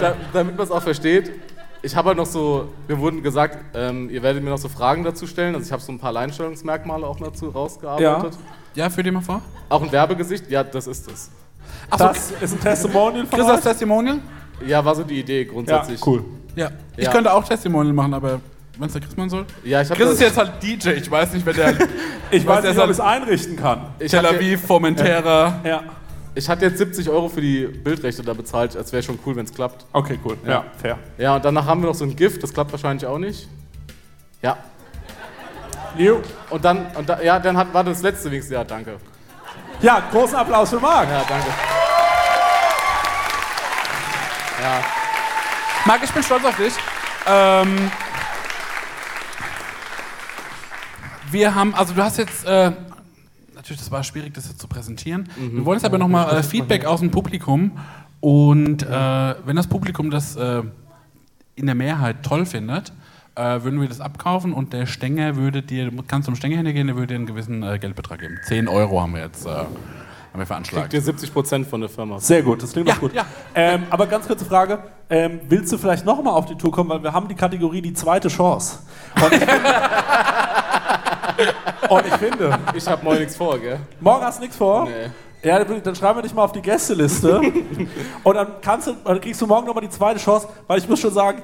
da, 0.00 0.14
damit 0.32 0.56
man 0.56 0.64
es 0.64 0.70
auch 0.70 0.82
versteht. 0.82 1.32
Ich 1.84 1.96
habe 1.96 2.08
halt 2.08 2.18
noch 2.18 2.26
so, 2.26 2.68
mir 2.86 2.96
wurden 2.98 3.22
gesagt, 3.24 3.58
ähm, 3.74 4.08
ihr 4.08 4.22
werdet 4.22 4.42
mir 4.42 4.50
noch 4.50 4.58
so 4.58 4.68
Fragen 4.68 5.02
dazu 5.02 5.26
stellen. 5.26 5.54
Also 5.54 5.66
ich 5.66 5.72
habe 5.72 5.82
so 5.82 5.90
ein 5.90 5.98
paar 5.98 6.10
Alleinstellungsmerkmale 6.10 7.04
auch 7.06 7.18
dazu 7.18 7.48
rausgearbeitet. 7.48 8.38
Ja, 8.74 8.88
führ 8.88 9.02
dir 9.02 9.10
mal 9.12 9.20
vor. 9.20 9.42
Auch 9.68 9.82
ein 9.82 9.90
Werbegesicht, 9.90 10.48
ja, 10.50 10.62
das 10.62 10.86
ist 10.86 11.10
es. 11.10 11.30
Das 11.98 12.30
ist 12.40 12.52
ein 12.54 12.60
Testimonial 12.60 13.26
von 13.26 13.38
Chris, 13.38 13.48
das? 13.48 13.60
Testimonial? 13.62 14.18
Ja, 14.64 14.84
war 14.84 14.94
so 14.94 15.02
die 15.02 15.18
Idee 15.18 15.42
Ja, 15.42 15.50
grundsätzlich. 15.52 16.06
cool. 16.06 16.24
Ja. 16.54 16.70
Ich 16.96 17.04
Ja. 17.04 17.10
könnte 17.10 17.32
auch 17.32 17.42
Testimonial 17.42 17.92
machen, 17.94 18.14
aber 18.14 18.40
wenn 18.78 18.86
es 18.86 18.92
der 18.92 19.02
Chris 19.02 19.16
machen 19.16 19.30
soll? 19.30 19.46
Ja, 19.64 19.82
ich 19.82 19.90
hab 19.90 19.96
Chris 19.96 20.06
das- 20.10 20.14
ist 20.14 20.20
jetzt 20.20 20.38
halt 20.38 20.52
DJ. 20.62 20.90
Ich 20.90 21.10
weiß 21.10 21.32
nicht, 21.32 21.44
wer 21.44 21.52
der. 21.54 21.74
Ich 22.30 22.46
weiß 22.46 22.62
nicht, 22.64 22.76
der 22.76 22.84
ob 22.84 22.90
ich 22.90 22.96
es 22.96 23.00
einrichten 23.00 23.56
kann. 23.56 23.88
Tel 23.98 24.24
Aviv, 24.24 24.64
Formentera. 24.64 25.60
Ja. 25.64 25.82
Ich 26.34 26.48
hatte 26.48 26.64
jetzt 26.64 26.78
70 26.78 27.10
Euro 27.10 27.28
für 27.28 27.42
die 27.42 27.66
Bildrechte 27.66 28.22
da 28.22 28.32
bezahlt. 28.32 28.74
Es 28.74 28.92
wäre 28.92 29.02
schon 29.02 29.18
cool, 29.26 29.36
wenn 29.36 29.44
es 29.44 29.52
klappt. 29.52 29.84
Okay, 29.92 30.18
cool. 30.24 30.38
Ja, 30.46 30.64
fair. 30.80 30.98
Ja, 31.18 31.36
und 31.36 31.44
danach 31.44 31.66
haben 31.66 31.82
wir 31.82 31.88
noch 31.88 31.94
so 31.94 32.04
ein 32.04 32.16
Gift. 32.16 32.42
Das 32.42 32.54
klappt 32.54 32.72
wahrscheinlich 32.72 33.06
auch 33.06 33.18
nicht. 33.18 33.48
Ja. 34.40 34.56
Und 36.48 36.64
dann, 36.64 36.86
und 36.96 37.06
da, 37.06 37.20
ja, 37.20 37.38
dann 37.38 37.56
hat, 37.56 37.74
war 37.74 37.84
das 37.84 38.00
letzte 38.02 38.30
wenigstens. 38.30 38.54
Ja, 38.54 38.64
danke. 38.64 38.96
Ja, 39.82 40.02
großen 40.10 40.36
Applaus 40.36 40.70
für 40.70 40.80
Marc. 40.80 41.08
Ja, 41.08 41.22
danke. 41.28 41.48
Ja. 44.62 44.84
Marc, 45.84 46.02
ich 46.02 46.12
bin 46.12 46.22
stolz 46.22 46.44
auf 46.44 46.56
dich. 46.56 46.72
Ähm, 47.26 47.90
wir 51.30 51.54
haben, 51.54 51.74
also 51.74 51.92
du 51.92 52.02
hast 52.02 52.16
jetzt, 52.16 52.46
äh, 52.46 52.72
natürlich, 53.62 53.80
das 53.80 53.90
war 53.90 54.02
schwierig, 54.02 54.34
das 54.34 54.48
jetzt 54.48 54.60
zu 54.60 54.66
präsentieren. 54.66 55.28
Wir 55.36 55.64
wollen 55.64 55.78
jetzt 55.78 55.84
aber 55.84 55.98
nochmal 55.98 56.36
äh, 56.36 56.42
Feedback 56.42 56.84
aus 56.84 57.00
dem 57.00 57.10
Publikum. 57.10 57.72
Und 58.20 58.82
äh, 58.82 59.34
wenn 59.44 59.56
das 59.56 59.66
Publikum 59.66 60.10
das 60.10 60.36
äh, 60.36 60.62
in 61.54 61.66
der 61.66 61.74
Mehrheit 61.74 62.22
toll 62.22 62.44
findet, 62.44 62.92
äh, 63.34 63.62
würden 63.62 63.80
wir 63.80 63.88
das 63.88 64.00
abkaufen 64.00 64.52
und 64.52 64.72
der 64.72 64.86
Stänger 64.86 65.36
würde 65.36 65.62
dir, 65.62 65.90
du 65.90 66.02
kannst 66.06 66.26
zum 66.26 66.34
Stänger 66.34 66.56
hingehen, 66.58 66.88
der 66.88 66.96
würde 66.96 67.08
dir 67.08 67.14
einen 67.16 67.26
gewissen 67.26 67.62
äh, 67.62 67.78
Geldbetrag 67.78 68.20
geben. 68.20 68.38
10 68.46 68.68
Euro 68.68 69.00
haben 69.00 69.14
wir 69.14 69.22
jetzt 69.22 69.46
äh, 69.46 69.50
haben 69.50 69.68
wir 70.34 70.46
veranschlagt. 70.46 70.90
Kriegt 70.90 70.94
ihr 70.94 71.02
70 71.02 71.32
Prozent 71.32 71.66
von 71.66 71.80
der 71.80 71.90
Firma. 71.90 72.18
Sehr 72.18 72.42
gut, 72.42 72.62
das 72.62 72.72
klingt 72.72 72.88
doch 72.88 73.00
gut. 73.00 73.12
Ähm, 73.54 73.84
aber 73.90 74.06
ganz 74.06 74.26
kurze 74.26 74.44
Frage: 74.44 74.78
ähm, 75.10 75.40
Willst 75.48 75.72
du 75.72 75.78
vielleicht 75.78 76.04
nochmal 76.04 76.34
auf 76.34 76.46
die 76.46 76.56
Tour 76.56 76.72
kommen? 76.72 76.90
Weil 76.90 77.02
wir 77.02 77.12
haben 77.12 77.28
die 77.28 77.34
Kategorie 77.34 77.82
die 77.82 77.94
zweite 77.94 78.28
Chance. 78.28 78.80
Und. 79.14 79.32
und 81.88 82.06
ich, 82.06 82.14
finde 82.14 82.58
Ich 82.74 82.86
habe 82.86 83.04
morgen 83.04 83.18
nichts 83.18 83.36
vor, 83.36 83.58
gell? 83.58 83.78
morgen 84.00 84.24
hast 84.24 84.38
du 84.38 84.42
nichts 84.42 84.56
vor? 84.56 84.84
Nee. 84.84 85.10
Ja, 85.48 85.62
dann 85.64 85.94
schreiben 85.96 86.18
wir 86.18 86.22
dich 86.22 86.32
mal 86.32 86.44
auf 86.44 86.52
die 86.52 86.62
Gästeliste. 86.62 87.40
und 88.24 88.34
dann, 88.34 88.46
kannst 88.60 88.86
du, 88.86 88.92
dann 89.04 89.20
kriegst 89.20 89.40
du 89.40 89.46
morgen 89.46 89.66
nochmal 89.66 89.82
die 89.82 89.90
zweite 89.90 90.20
Chance, 90.20 90.48
weil 90.68 90.78
ich 90.78 90.88
muss 90.88 91.00
schon 91.00 91.12
sagen, 91.12 91.42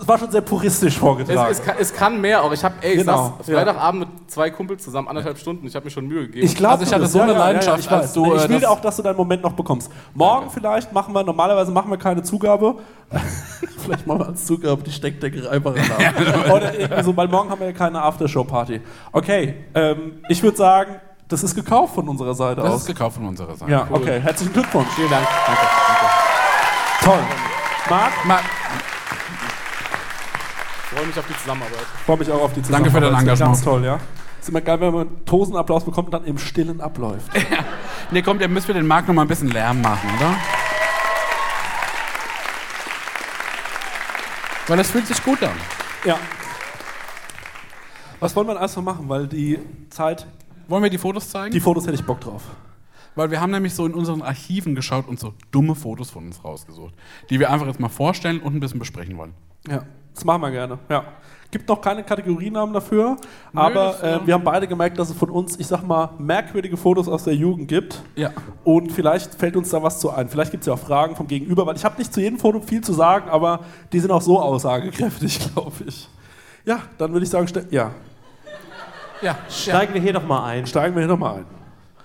es 0.00 0.08
war 0.08 0.18
schon 0.18 0.30
sehr 0.30 0.40
puristisch 0.40 0.98
vorgetragen. 0.98 1.50
Es, 1.50 1.58
es, 1.60 1.64
kann, 1.64 1.74
es 1.78 1.92
kann 1.94 2.20
mehr 2.20 2.42
auch. 2.42 2.52
Ich 2.52 2.64
habe, 2.64 2.74
ey, 2.80 2.92
ich 2.92 2.98
Genau, 3.00 3.34
saß 3.38 3.46
ja. 3.48 3.56
Freitagabend 3.58 4.00
mit 4.00 4.30
zwei 4.30 4.50
Kumpels 4.50 4.82
zusammen, 4.84 5.08
anderthalb 5.08 5.38
Stunden. 5.38 5.66
Ich 5.66 5.74
habe 5.74 5.84
mir 5.84 5.90
schon 5.90 6.06
Mühe 6.06 6.26
gegeben. 6.26 6.46
Ich 6.46 6.54
glaube, 6.56 6.74
Also 6.74 6.84
ich 6.84 6.92
hatte 6.92 7.06
so 7.06 7.20
eine 7.20 7.32
Leidenschaft, 7.32 7.80
ich, 7.80 7.86
weiß. 7.90 8.00
als 8.02 8.12
du, 8.12 8.24
Nee, 8.26 8.32
äh, 8.32 8.36
ich 8.36 8.48
will 8.48 8.60
das- 8.60 8.70
auch, 8.70 8.80
dass 8.80 8.96
du 8.96 9.02
deinen 9.02 9.16
Moment 9.16 9.42
noch 9.42 9.52
bekommst. 9.52 9.90
Morgen 10.14 10.50
vielleicht 10.50 10.92
machen 10.92 11.14
wir, 11.14 11.22
normalerweise 11.22 11.70
machen 11.72 11.90
wir 11.90 11.98
keine 11.98 12.22
Zugabe. 12.22 12.76
vielleicht 13.78 14.06
machen 14.06 14.20
wir 14.20 14.26
als 14.28 14.46
Zugabe 14.46 14.82
die 14.82 14.92
Steckdecke 14.92 15.48
einfach 15.50 15.74
rein. 15.76 16.50
Oder 16.52 16.78
irgendwie 16.78 17.02
so, 17.02 17.16
weil 17.16 17.28
morgen 17.28 17.50
haben 17.50 17.60
wir 17.60 17.66
ja 17.68 17.72
keine 17.72 18.00
Aftershow-Party. 18.02 18.80
Okay, 19.12 19.54
ähm, 19.74 20.20
ich 20.28 20.42
würde 20.42 20.56
sagen, 20.56 20.96
das 21.28 21.42
ist 21.42 21.54
gekauft 21.54 21.94
von 21.94 22.08
unserer 22.08 22.34
Seite 22.34 22.60
Das 22.60 22.70
aus. 22.74 22.80
ist 22.82 22.86
gekauft 22.86 23.16
von 23.16 23.26
unserer 23.26 23.56
Seite. 23.56 23.70
Ja, 23.70 23.86
okay. 23.90 24.20
Herzlichen 24.20 24.52
Glückwunsch. 24.52 24.88
Vielen 24.96 25.10
Dank. 25.10 25.26
Danke. 25.46 25.60
danke. 25.88 26.12
Toll. 27.04 27.18
Marc, 27.90 28.12
Marc, 28.26 28.42
Ich 28.42 28.61
freue 30.92 31.06
mich 31.06 31.18
auf 31.18 31.26
die 31.26 31.36
Zusammenarbeit. 31.36 31.78
ich 31.80 32.04
freue 32.04 32.16
mich 32.18 32.30
auch 32.30 32.42
auf 32.42 32.52
die 32.52 32.62
Danke 32.62 32.90
für 32.90 33.00
dein 33.00 33.10
Zusammenarbeit. 33.10 33.28
Das 33.28 33.40
ist 33.40 33.40
Engagement. 33.40 33.54
Ganz 33.54 33.64
toll, 33.64 33.84
ja. 33.84 33.98
Ist 34.40 34.48
immer 34.48 34.60
geil, 34.60 34.80
wenn 34.80 34.92
man 34.92 35.06
einen 35.08 35.24
Tosenapplaus 35.24 35.84
bekommt 35.84 36.06
und 36.08 36.14
dann 36.14 36.24
im 36.24 36.38
Stillen 36.38 36.80
abläuft. 36.80 37.30
nee, 38.10 38.22
kommt, 38.22 38.40
ihr 38.40 38.48
müsst 38.48 38.66
für 38.66 38.74
den 38.74 38.86
Marc 38.86 39.06
noch 39.06 39.14
mal 39.14 39.22
ein 39.22 39.28
bisschen 39.28 39.50
Lärm 39.50 39.80
machen, 39.80 40.10
oder? 40.16 40.34
Weil 44.68 44.80
es 44.80 44.90
fühlt 44.90 45.06
sich 45.06 45.22
gut 45.22 45.42
an. 45.42 45.56
Ja. 46.04 46.18
Was 48.20 48.34
wollen 48.36 48.46
wir 48.46 48.60
erst 48.60 48.76
noch 48.76 48.84
machen? 48.84 49.08
Weil 49.08 49.26
die 49.26 49.58
Zeit. 49.90 50.26
Wollen 50.68 50.82
wir 50.82 50.90
die 50.90 50.98
Fotos 50.98 51.28
zeigen? 51.28 51.52
Die 51.52 51.60
Fotos 51.60 51.86
hätte 51.86 51.94
ich 51.94 52.04
Bock 52.04 52.20
drauf. 52.20 52.42
Weil 53.14 53.30
wir 53.30 53.40
haben 53.40 53.50
nämlich 53.50 53.74
so 53.74 53.84
in 53.84 53.94
unseren 53.94 54.22
Archiven 54.22 54.74
geschaut 54.74 55.06
und 55.06 55.20
so 55.20 55.34
dumme 55.50 55.74
Fotos 55.74 56.10
von 56.10 56.26
uns 56.26 56.42
rausgesucht, 56.44 56.94
die 57.30 57.40
wir 57.40 57.50
einfach 57.50 57.66
jetzt 57.66 57.78
mal 57.78 57.88
vorstellen 57.88 58.40
und 58.40 58.54
ein 58.54 58.60
bisschen 58.60 58.78
besprechen 58.78 59.18
wollen. 59.18 59.34
Ja, 59.68 59.84
das 60.14 60.24
machen 60.24 60.42
wir 60.42 60.50
gerne. 60.50 60.78
Ja. 60.88 61.04
Gibt 61.50 61.68
noch 61.68 61.82
keine 61.82 62.02
Kategorienamen 62.02 62.72
dafür, 62.72 63.16
aber 63.54 63.74
das, 64.00 64.02
äh, 64.02 64.18
wir 64.24 64.32
haben 64.32 64.42
beide 64.44 64.66
gemerkt, 64.66 64.98
dass 64.98 65.10
es 65.10 65.16
von 65.16 65.28
uns, 65.28 65.58
ich 65.60 65.66
sag 65.66 65.82
mal, 65.86 66.08
merkwürdige 66.18 66.78
Fotos 66.78 67.08
aus 67.08 67.24
der 67.24 67.34
Jugend 67.34 67.68
gibt. 67.68 68.00
Ja. 68.16 68.30
Und 68.64 68.90
vielleicht 68.90 69.34
fällt 69.34 69.54
uns 69.56 69.68
da 69.68 69.82
was 69.82 69.98
zu 70.00 70.08
ein. 70.10 70.30
Vielleicht 70.30 70.50
gibt 70.50 70.62
es 70.62 70.66
ja 70.68 70.72
auch 70.72 70.78
Fragen 70.78 71.14
vom 71.14 71.26
Gegenüber, 71.26 71.66
weil 71.66 71.76
ich 71.76 71.84
habe 71.84 71.98
nicht 71.98 72.12
zu 72.14 72.20
jedem 72.22 72.38
Foto 72.38 72.60
viel 72.60 72.80
zu 72.80 72.94
sagen, 72.94 73.28
aber 73.28 73.60
die 73.92 74.00
sind 74.00 74.10
auch 74.10 74.22
so 74.22 74.40
aussagekräftig, 74.40 75.40
glaube 75.54 75.72
ich. 75.86 76.08
Ja, 76.64 76.78
dann 76.96 77.12
würde 77.12 77.24
ich 77.24 77.30
sagen, 77.30 77.46
ste- 77.46 77.66
ja, 77.70 77.90
Ja, 79.20 79.36
Steigen 79.50 79.92
wir 79.94 80.00
hier 80.00 80.14
doch 80.14 80.26
mal 80.26 80.44
ein. 80.44 80.66
steigen 80.66 80.94
wir 80.94 81.02
hier 81.02 81.08
nochmal 81.08 81.36
ein. 81.40 81.44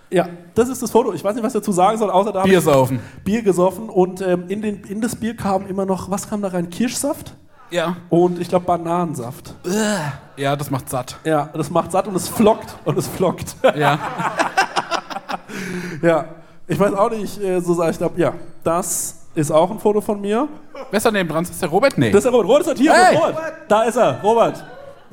Ja, 0.10 0.28
das 0.56 0.70
ist 0.70 0.82
das 0.82 0.92
Foto. 0.92 1.14
Ich 1.14 1.24
weiß 1.24 1.36
nicht, 1.36 1.44
was 1.44 1.54
ich 1.56 1.60
dazu 1.62 1.72
sagen 1.72 1.98
soll, 1.98 2.10
außer 2.12 2.32
da 2.34 2.44
Bier 2.44 2.60
ich 2.60 2.64
saufen. 2.64 3.00
Bier 3.24 3.42
gesoffen 3.42 3.90
und 3.90 4.22
ähm, 4.22 4.46
in, 4.50 4.62
den, 4.62 4.84
in 4.84 5.00
das 5.02 5.16
Bier 5.16 5.36
kam 5.36 5.68
immer 5.68 5.86
noch, 5.86 6.10
was 6.12 6.30
kam 6.30 6.42
da 6.42 6.50
rein? 6.50 6.70
Kirschsaft 6.70 7.34
Ja. 7.70 7.96
und 8.10 8.40
ich 8.40 8.50
glaube 8.50 8.66
Bananensaft. 8.66 9.54
Ja, 10.38 10.56
das 10.56 10.70
macht 10.70 10.90
satt. 10.90 11.18
Ja, 11.24 11.50
das 11.54 11.70
macht 11.70 11.92
satt 11.92 12.08
und 12.08 12.16
es 12.16 12.28
flockt 12.28 12.76
und 12.86 12.98
es 12.98 13.08
flockt. 13.08 13.56
Ja. 13.76 14.00
ja, 16.02 16.26
ich 16.68 16.80
weiß 16.80 16.94
auch 16.94 17.10
nicht, 17.10 17.42
äh, 17.42 17.60
so 17.60 17.74
sage 17.74 17.92
ich 17.92 17.98
glaube, 17.98 18.20
ja, 18.20 18.34
das 18.64 19.20
ist 19.36 19.52
auch 19.52 19.70
ein 19.70 19.80
Foto 19.80 20.02
von 20.02 20.22
mir. 20.22 20.48
Wer 20.90 20.98
ist 20.98 21.06
da 21.06 21.12
neben 21.12 21.30
dran? 21.30 21.44
Ist 21.44 21.62
der 21.62 21.70
Robert? 21.70 21.98
Nee. 21.98 22.12
Das 22.12 22.20
ist 22.20 22.24
der 22.26 22.32
Robert. 22.32 22.50
Robert 22.50 22.68
ist 22.68 22.78
hier. 22.80 22.94
Hey! 22.94 23.16
Robert. 23.16 23.38
Da 23.68 23.84
ist 23.84 23.96
er, 23.96 24.22
Robert. 24.22 24.64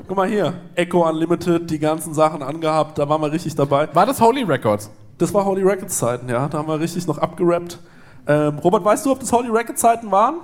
Guck 0.08 0.16
mal 0.16 0.28
hier, 0.28 0.54
Echo 0.74 1.08
Unlimited, 1.08 1.70
die 1.70 1.78
ganzen 1.78 2.14
Sachen 2.14 2.42
angehabt, 2.42 2.98
da 2.98 3.08
waren 3.08 3.20
wir 3.20 3.30
richtig 3.30 3.54
dabei. 3.54 3.88
War 3.94 4.06
das 4.06 4.20
Holy 4.20 4.42
Records? 4.42 4.90
Das 5.18 5.32
war 5.32 5.44
Holy 5.44 5.62
Records 5.62 5.98
Zeiten, 5.98 6.28
ja, 6.28 6.48
da 6.48 6.58
haben 6.58 6.66
wir 6.66 6.80
richtig 6.80 7.06
noch 7.06 7.18
abgerappt. 7.18 7.78
Ähm, 8.26 8.58
Robert, 8.58 8.84
weißt 8.84 9.06
du, 9.06 9.12
ob 9.12 9.20
das 9.20 9.32
Holy 9.32 9.50
Records 9.50 9.80
Zeiten 9.80 10.10
waren? 10.10 10.38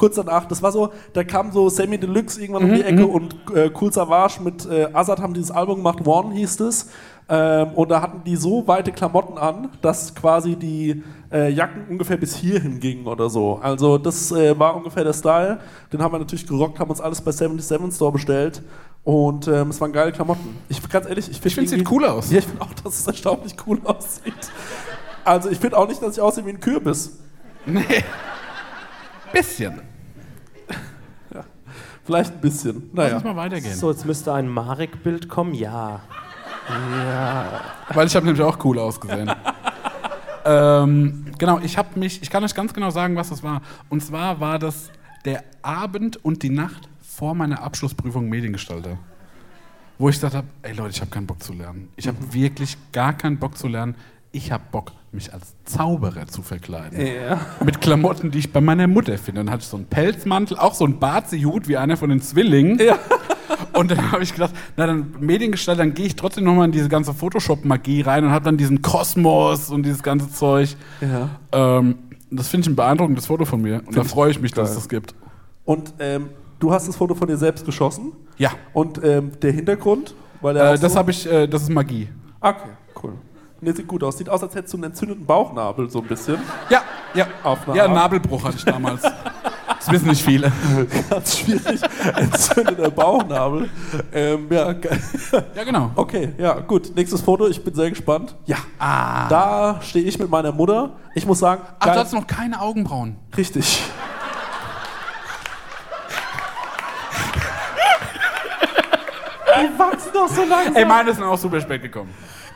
Kurz 0.00 0.14
danach, 0.14 0.46
das 0.46 0.62
war 0.62 0.72
so, 0.72 0.94
da 1.12 1.24
kam 1.24 1.52
so 1.52 1.68
Sammy 1.68 1.98
Deluxe 1.98 2.40
irgendwann 2.40 2.64
um 2.64 2.74
die 2.74 2.80
Ecke 2.80 3.06
und 3.06 3.34
äh, 3.54 3.70
Cool 3.78 3.92
Savage 3.92 4.40
mit 4.42 4.64
äh, 4.64 4.88
Azad 4.94 5.20
haben 5.20 5.34
dieses 5.34 5.50
Album 5.50 5.76
gemacht, 5.76 6.06
One 6.06 6.34
hieß 6.34 6.58
es. 6.60 6.88
Ähm, 7.28 7.68
und 7.74 7.90
da 7.90 8.00
hatten 8.00 8.24
die 8.24 8.34
so 8.36 8.66
weite 8.66 8.92
Klamotten 8.92 9.36
an, 9.36 9.68
dass 9.82 10.14
quasi 10.14 10.56
die 10.56 11.02
äh, 11.30 11.52
Jacken 11.52 11.86
ungefähr 11.90 12.16
bis 12.16 12.34
hierhin 12.34 12.80
gingen 12.80 13.06
oder 13.06 13.28
so. 13.28 13.60
Also 13.62 13.98
das 13.98 14.32
äh, 14.32 14.58
war 14.58 14.74
ungefähr 14.74 15.04
der 15.04 15.12
Style. 15.12 15.60
Den 15.92 16.00
haben 16.02 16.14
wir 16.14 16.18
natürlich 16.18 16.46
gerockt, 16.46 16.78
haben 16.78 16.88
uns 16.88 17.02
alles 17.02 17.20
bei 17.20 17.30
77 17.30 17.94
Store 17.94 18.10
bestellt. 18.10 18.62
Und 19.04 19.48
ähm, 19.48 19.68
es 19.68 19.78
waren 19.82 19.92
geile 19.92 20.12
Klamotten. 20.12 20.56
Ich 20.70 20.80
ganz 20.88 21.06
ehrlich, 21.06 21.30
ich 21.30 21.42
finde 21.42 21.48
Ich 21.48 21.54
finde, 21.56 21.68
sieht 21.68 21.90
cool 21.90 22.06
aus. 22.06 22.30
Ja, 22.30 22.38
ich 22.38 22.46
finde 22.46 22.62
auch, 22.62 22.72
dass 22.82 22.98
es 22.98 23.06
erstaunlich 23.06 23.54
cool 23.66 23.78
aussieht. 23.84 24.50
Also 25.26 25.50
ich 25.50 25.58
finde 25.58 25.76
auch 25.76 25.88
nicht, 25.88 26.02
dass 26.02 26.16
ich 26.16 26.22
aussehe 26.22 26.46
wie 26.46 26.50
ein 26.52 26.60
Kürbis. 26.60 27.18
Nee. 27.66 27.84
Bisschen. 29.32 29.80
Vielleicht 32.04 32.34
ein 32.34 32.40
bisschen. 32.40 32.90
Lass 32.92 33.04
Naja. 33.04 33.14
uns 33.16 33.24
mal 33.24 33.36
weitergehen. 33.36 33.74
So, 33.74 33.90
jetzt 33.90 34.04
müsste 34.04 34.32
ein 34.32 34.48
Marek-Bild 34.48 35.28
kommen. 35.28 35.54
Ja. 35.54 36.00
Ja. 36.68 37.60
Weil 37.92 38.06
ich 38.06 38.16
habe 38.16 38.26
nämlich 38.26 38.42
auch 38.42 38.64
cool 38.64 38.78
ausgesehen. 38.78 39.30
ähm, 40.44 41.26
genau, 41.38 41.58
ich 41.60 41.76
habe 41.78 41.98
mich, 41.98 42.22
ich 42.22 42.30
kann 42.30 42.42
euch 42.42 42.54
ganz 42.54 42.72
genau 42.74 42.90
sagen, 42.90 43.16
was 43.16 43.28
das 43.28 43.42
war. 43.42 43.62
Und 43.88 44.02
zwar 44.02 44.40
war 44.40 44.58
das 44.58 44.90
der 45.24 45.44
Abend 45.62 46.24
und 46.24 46.42
die 46.42 46.50
Nacht 46.50 46.88
vor 47.00 47.34
meiner 47.34 47.62
Abschlussprüfung 47.62 48.28
Mediengestalter. 48.28 48.98
Wo 49.98 50.08
ich 50.08 50.16
gesagt 50.16 50.34
habe, 50.34 50.46
ey 50.62 50.72
Leute, 50.72 50.90
ich 50.90 51.00
habe 51.00 51.10
keinen 51.10 51.26
Bock 51.26 51.42
zu 51.42 51.52
lernen. 51.52 51.90
Ich 51.96 52.08
habe 52.08 52.16
wirklich 52.32 52.76
gar 52.92 53.12
keinen 53.12 53.38
Bock 53.38 53.58
zu 53.58 53.68
lernen. 53.68 53.94
Ich 54.32 54.52
habe 54.52 54.62
Bock, 54.70 54.92
mich 55.10 55.32
als 55.34 55.54
Zauberer 55.64 56.26
zu 56.28 56.42
verkleiden. 56.42 57.04
Ja. 57.04 57.40
Mit 57.64 57.80
Klamotten, 57.80 58.30
die 58.30 58.38
ich 58.38 58.52
bei 58.52 58.60
meiner 58.60 58.86
Mutter 58.86 59.18
finde. 59.18 59.40
Dann 59.40 59.50
hatte 59.50 59.62
ich 59.62 59.68
so 59.68 59.76
einen 59.76 59.86
Pelzmantel, 59.86 60.56
auch 60.58 60.74
so 60.74 60.84
einen 60.84 61.00
Barzehut 61.00 61.66
wie 61.66 61.76
einer 61.76 61.96
von 61.96 62.10
den 62.10 62.20
Zwillingen. 62.20 62.80
Und 63.72 63.90
dann 63.90 64.12
habe 64.12 64.22
ich 64.22 64.32
gedacht, 64.32 64.52
na 64.76 64.86
dann 64.86 65.14
Mediengestalter, 65.18 65.82
dann 65.82 65.94
gehe 65.94 66.06
ich 66.06 66.14
trotzdem 66.14 66.44
nochmal 66.44 66.66
in 66.66 66.72
diese 66.72 66.88
ganze 66.88 67.12
Photoshop-Magie 67.12 68.02
rein 68.02 68.24
und 68.24 68.30
habe 68.30 68.44
dann 68.44 68.56
diesen 68.56 68.82
Kosmos 68.82 69.70
und 69.70 69.82
dieses 69.84 70.02
ganze 70.02 70.30
Zeug. 70.30 70.76
Ja. 71.00 71.30
Ähm, 71.50 71.96
das 72.30 72.46
finde 72.48 72.66
ich 72.66 72.72
ein 72.72 72.76
beeindruckendes 72.76 73.26
Foto 73.26 73.44
von 73.44 73.60
mir. 73.60 73.78
Und 73.78 73.88
da 73.88 73.92
Find 73.94 74.06
ich 74.06 74.12
freue 74.12 74.30
ich 74.30 74.40
mich, 74.40 74.52
dass 74.52 74.68
es 74.70 74.74
geil. 74.74 74.76
das 74.76 74.88
gibt. 74.88 75.14
Und 75.64 75.92
ähm, 75.98 76.28
du 76.60 76.72
hast 76.72 76.86
das 76.86 76.94
Foto 76.94 77.16
von 77.16 77.26
dir 77.26 77.36
selbst 77.36 77.64
geschossen. 77.64 78.12
Ja. 78.38 78.52
Und 78.72 79.02
ähm, 79.02 79.32
der 79.42 79.50
Hintergrund? 79.52 80.14
Weil 80.40 80.56
Äh, 80.56 80.78
das 80.78 80.92
so- 80.92 80.98
habe 80.98 81.10
ich, 81.10 81.26
äh, 81.30 81.48
das 81.48 81.62
ist 81.62 81.70
Magie. 81.70 82.08
Okay, 82.40 82.68
cool. 83.02 83.14
Nee, 83.60 83.72
sieht 83.72 83.86
gut 83.86 84.02
aus. 84.02 84.16
Sieht 84.18 84.28
aus, 84.28 84.42
als 84.42 84.54
hättest 84.54 84.72
du 84.72 84.78
einen 84.78 84.84
entzündeten 84.84 85.26
Bauchnabel, 85.26 85.90
so 85.90 86.00
ein 86.00 86.06
bisschen. 86.06 86.38
Ja, 86.70 86.82
ja. 87.14 87.26
Auf 87.42 87.58
Ja, 87.74 87.84
Art. 87.84 87.92
Nabelbruch 87.94 88.42
hatte 88.44 88.56
ich 88.56 88.64
damals. 88.64 89.02
Das 89.02 89.90
wissen 89.92 90.08
nicht 90.08 90.22
viele. 90.24 90.52
Ganz 91.10 91.38
schwierig. 91.38 91.80
Entzündeter 92.14 92.90
Bauchnabel. 92.90 93.68
Ähm, 94.12 94.46
ja, 94.50 94.72
Ja, 95.54 95.64
genau. 95.64 95.90
Okay, 95.94 96.34
ja, 96.38 96.54
gut. 96.60 96.92
Nächstes 96.94 97.20
Foto. 97.22 97.48
Ich 97.48 97.62
bin 97.64 97.74
sehr 97.74 97.88
gespannt. 97.90 98.34
Ja. 98.46 98.56
Da 98.78 99.80
stehe 99.82 100.04
ich 100.04 100.18
mit 100.18 100.30
meiner 100.30 100.52
Mutter. 100.52 100.92
Ich 101.14 101.24
muss 101.26 101.38
sagen. 101.38 101.62
Ach, 101.78 101.86
geil- 101.86 101.94
du 101.94 102.00
hast 102.00 102.12
noch 102.12 102.26
keine 102.26 102.60
Augenbrauen. 102.60 103.16
Richtig. 103.36 103.82
Die 109.56 109.78
wachsen 109.78 110.10
doch 110.12 110.28
so 110.28 110.44
langsam. 110.44 110.76
Ey, 110.76 110.84
meine 110.84 111.12
sind 111.12 111.24
auch 111.24 111.36
super 111.38 111.60
spät 111.60 111.82
gekommen. 111.82 112.14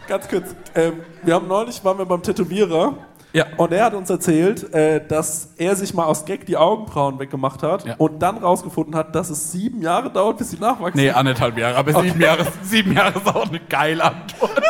Ganz 0.08 0.28
kurz. 0.28 0.54
Ähm, 0.74 0.94
wir 1.22 1.34
haben 1.34 1.48
neulich, 1.48 1.82
waren 1.84 1.98
wir 1.98 2.04
beim 2.06 2.22
Tätowierer. 2.22 2.94
Ja. 3.32 3.46
Und 3.56 3.72
er 3.72 3.86
hat 3.86 3.94
uns 3.94 4.08
erzählt, 4.10 4.72
äh, 4.72 5.04
dass 5.04 5.48
er 5.56 5.74
sich 5.74 5.92
mal 5.92 6.04
aus 6.04 6.24
Gag 6.24 6.46
die 6.46 6.56
Augenbrauen 6.56 7.18
weggemacht 7.18 7.64
hat 7.64 7.84
und 7.98 8.20
dann 8.22 8.38
rausgefunden 8.38 8.94
hat, 8.94 9.12
dass 9.16 9.28
es 9.28 9.50
sieben 9.50 9.82
Jahre 9.82 10.08
dauert, 10.10 10.38
bis 10.38 10.50
sie 10.52 10.58
nachwachsen. 10.58 11.00
Nee, 11.00 11.10
anderthalb 11.10 11.58
Jahre, 11.58 11.76
aber 11.76 12.00
sieben 12.00 12.20
Jahre, 12.20 12.46
sieben 12.62 12.92
Jahre 12.92 13.18
ist 13.18 13.26
auch 13.26 13.48
eine 13.48 13.58
geile 13.68 14.04
Antwort. 14.04 14.50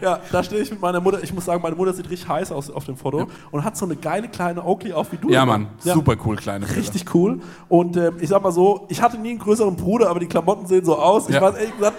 Ja, 0.00 0.20
da 0.30 0.44
stehe 0.44 0.62
ich 0.62 0.70
mit 0.70 0.80
meiner 0.80 1.00
Mutter. 1.00 1.20
Ich 1.24 1.32
muss 1.34 1.46
sagen, 1.46 1.60
meine 1.60 1.74
Mutter 1.74 1.92
sieht 1.92 2.08
richtig 2.08 2.28
heiß 2.28 2.52
aus 2.52 2.70
auf 2.70 2.84
dem 2.84 2.96
Foto 2.96 3.26
und 3.50 3.64
hat 3.64 3.76
so 3.76 3.84
eine 3.84 3.96
geile 3.96 4.28
kleine 4.28 4.64
Oakley 4.64 4.92
auf 4.92 5.10
wie 5.10 5.16
du. 5.16 5.28
Ja. 5.30 5.44
Mann, 5.44 5.66
super 5.80 6.14
cool, 6.24 6.36
kleine 6.36 6.64
Brille. 6.66 6.78
Richtig 6.78 7.12
cool. 7.12 7.40
Und 7.68 7.96
ähm, 7.96 8.18
ich 8.20 8.28
sag 8.28 8.40
mal 8.44 8.52
so, 8.52 8.86
ich 8.88 9.02
hatte 9.02 9.18
nie 9.18 9.30
einen 9.30 9.38
größeren 9.40 9.74
Bruder, 9.74 10.08
aber 10.08 10.20
die 10.20 10.26
Klamotten 10.28 10.66
sehen 10.66 10.84
so 10.84 10.96
aus. 10.96 11.28
Ich 11.28 11.34
Ja. 11.34 11.40
weiß 11.42 11.56
ehrlich 11.56 11.74
gesagt. 11.76 11.96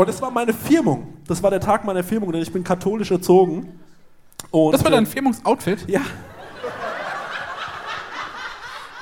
Und 0.00 0.08
es 0.08 0.22
war 0.22 0.30
meine 0.30 0.54
Firmung. 0.54 1.12
Das 1.26 1.42
war 1.42 1.50
der 1.50 1.60
Tag 1.60 1.84
meiner 1.84 2.02
Firmung, 2.02 2.32
denn 2.32 2.40
ich 2.40 2.50
bin 2.50 2.64
katholisch 2.64 3.10
erzogen. 3.10 3.78
Und, 4.50 4.72
Das 4.72 4.82
war 4.82 4.90
dein 4.90 5.04
äh, 5.04 5.06
Firmungsoutfit? 5.06 5.86
Ja. 5.90 6.00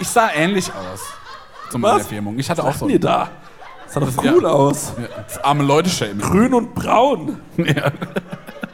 Ich 0.00 0.08
sah 0.08 0.32
ähnlich 0.32 0.72
aus 0.74 1.00
zu 1.70 1.78
meiner 1.78 2.00
Firmung. 2.00 2.36
Ich 2.38 2.50
hatte 2.50 2.64
auch 2.64 2.68
Was 2.68 2.80
so. 2.80 2.86
denn 2.86 2.94
ihr 2.94 3.00
da? 3.00 3.30
Das 3.84 3.94
sah 3.94 4.00
doch 4.00 4.24
cool 4.24 4.44
aus. 4.44 4.92
Ja, 5.00 5.22
das 5.22 5.38
arme 5.44 5.62
Leute 5.62 5.88
schämen. 5.88 6.20
Grün 6.20 6.52
und 6.52 6.74
braun. 6.74 7.40
Ja. 7.58 7.92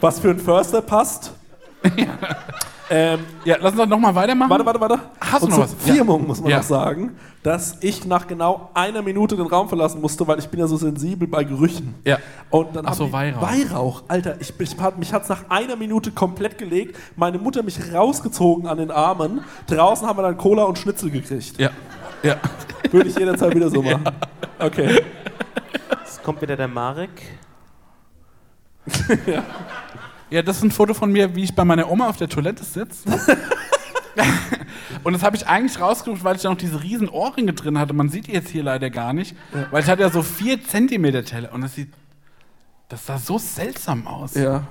Was 0.00 0.20
für 0.20 0.30
ein 0.30 0.38
Förster 0.38 0.80
passt. 0.80 1.32
Ähm, 2.90 3.20
ja, 3.44 3.56
lass 3.60 3.72
uns 3.72 3.80
doch 3.80 3.86
nochmal 3.86 4.14
weitermachen. 4.14 4.50
Warte, 4.50 4.66
warte, 4.66 4.80
warte. 4.80 4.98
Hast 5.20 5.42
du 5.42 5.46
und 5.46 5.50
noch 5.50 5.66
zur 5.66 5.76
was? 5.78 5.86
Ja. 5.86 5.94
Firmung 5.94 6.26
muss 6.26 6.40
man 6.40 6.50
Ja. 6.50 6.56
noch 6.58 6.64
sagen, 6.64 7.16
dass 7.42 7.78
ich 7.80 8.04
nach 8.04 8.26
genau 8.26 8.70
einer 8.74 9.00
Minute 9.00 9.36
den 9.36 9.46
Raum 9.46 9.68
verlassen 9.68 10.00
musste, 10.02 10.26
weil 10.26 10.38
ich 10.38 10.48
bin 10.48 10.60
ja 10.60 10.66
so 10.66 10.76
sensibel 10.76 11.26
bei 11.26 11.44
Gerüchen. 11.44 11.94
Ja. 12.04 12.18
Und 12.50 12.76
dann 12.76 12.84
Ach 12.86 12.92
so, 12.94 13.10
Weihrauch. 13.10 13.42
Weihrauch. 13.42 14.02
Alter, 14.08 14.36
ich, 14.40 14.52
ich, 14.58 14.76
mich 14.98 15.12
hat 15.14 15.22
es 15.22 15.28
nach 15.30 15.48
einer 15.48 15.76
Minute 15.76 16.10
komplett 16.12 16.58
gelegt. 16.58 16.96
Meine 17.16 17.38
Mutter 17.38 17.62
mich 17.62 17.78
rausgezogen 17.92 18.66
an 18.66 18.76
den 18.78 18.90
Armen. 18.90 19.40
Draußen 19.66 20.06
haben 20.06 20.18
wir 20.18 20.22
dann 20.22 20.36
Cola 20.36 20.64
und 20.64 20.78
Schnitzel 20.78 21.10
gekriegt. 21.10 21.58
Ja. 21.58 21.70
Ja. 22.22 22.36
Würde 22.90 23.08
ich 23.08 23.16
jederzeit 23.18 23.54
wieder 23.54 23.70
so 23.70 23.82
machen. 23.82 24.04
Okay. 24.58 25.02
Jetzt 26.04 26.22
kommt 26.22 26.40
wieder 26.42 26.56
der 26.56 26.68
Marek. 26.68 27.10
Ja, 29.26 29.42
das 30.42 30.58
ist 30.58 30.62
ein 30.62 30.70
Foto 30.70 30.94
von 30.94 31.12
mir, 31.12 31.34
wie 31.36 31.44
ich 31.44 31.54
bei 31.54 31.64
meiner 31.64 31.90
Oma 31.90 32.08
auf 32.08 32.16
der 32.16 32.28
Toilette 32.28 32.64
sitze. 32.64 33.08
Und 35.02 35.12
das 35.12 35.22
habe 35.22 35.36
ich 35.36 35.46
eigentlich 35.46 35.80
rausgesucht, 35.80 36.24
weil 36.24 36.36
ich 36.36 36.42
da 36.42 36.50
noch 36.50 36.56
diese 36.56 36.82
riesen 36.82 37.08
Ohrringe 37.08 37.52
drin 37.52 37.78
hatte. 37.78 37.92
Man 37.92 38.08
sieht 38.08 38.26
die 38.26 38.32
jetzt 38.32 38.48
hier 38.48 38.62
leider 38.62 38.90
gar 38.90 39.12
nicht. 39.12 39.36
Ja. 39.52 39.66
Weil 39.70 39.82
ich 39.82 39.88
hatte 39.88 40.02
ja 40.02 40.10
so 40.10 40.22
4 40.22 40.64
Zentimeter 40.64 41.24
Teller. 41.24 41.52
Und 41.52 41.62
das 41.62 41.74
sieht. 41.74 41.92
Das 42.88 43.06
sah 43.06 43.18
so 43.18 43.38
seltsam 43.38 44.06
aus. 44.06 44.34
Ja. 44.34 44.66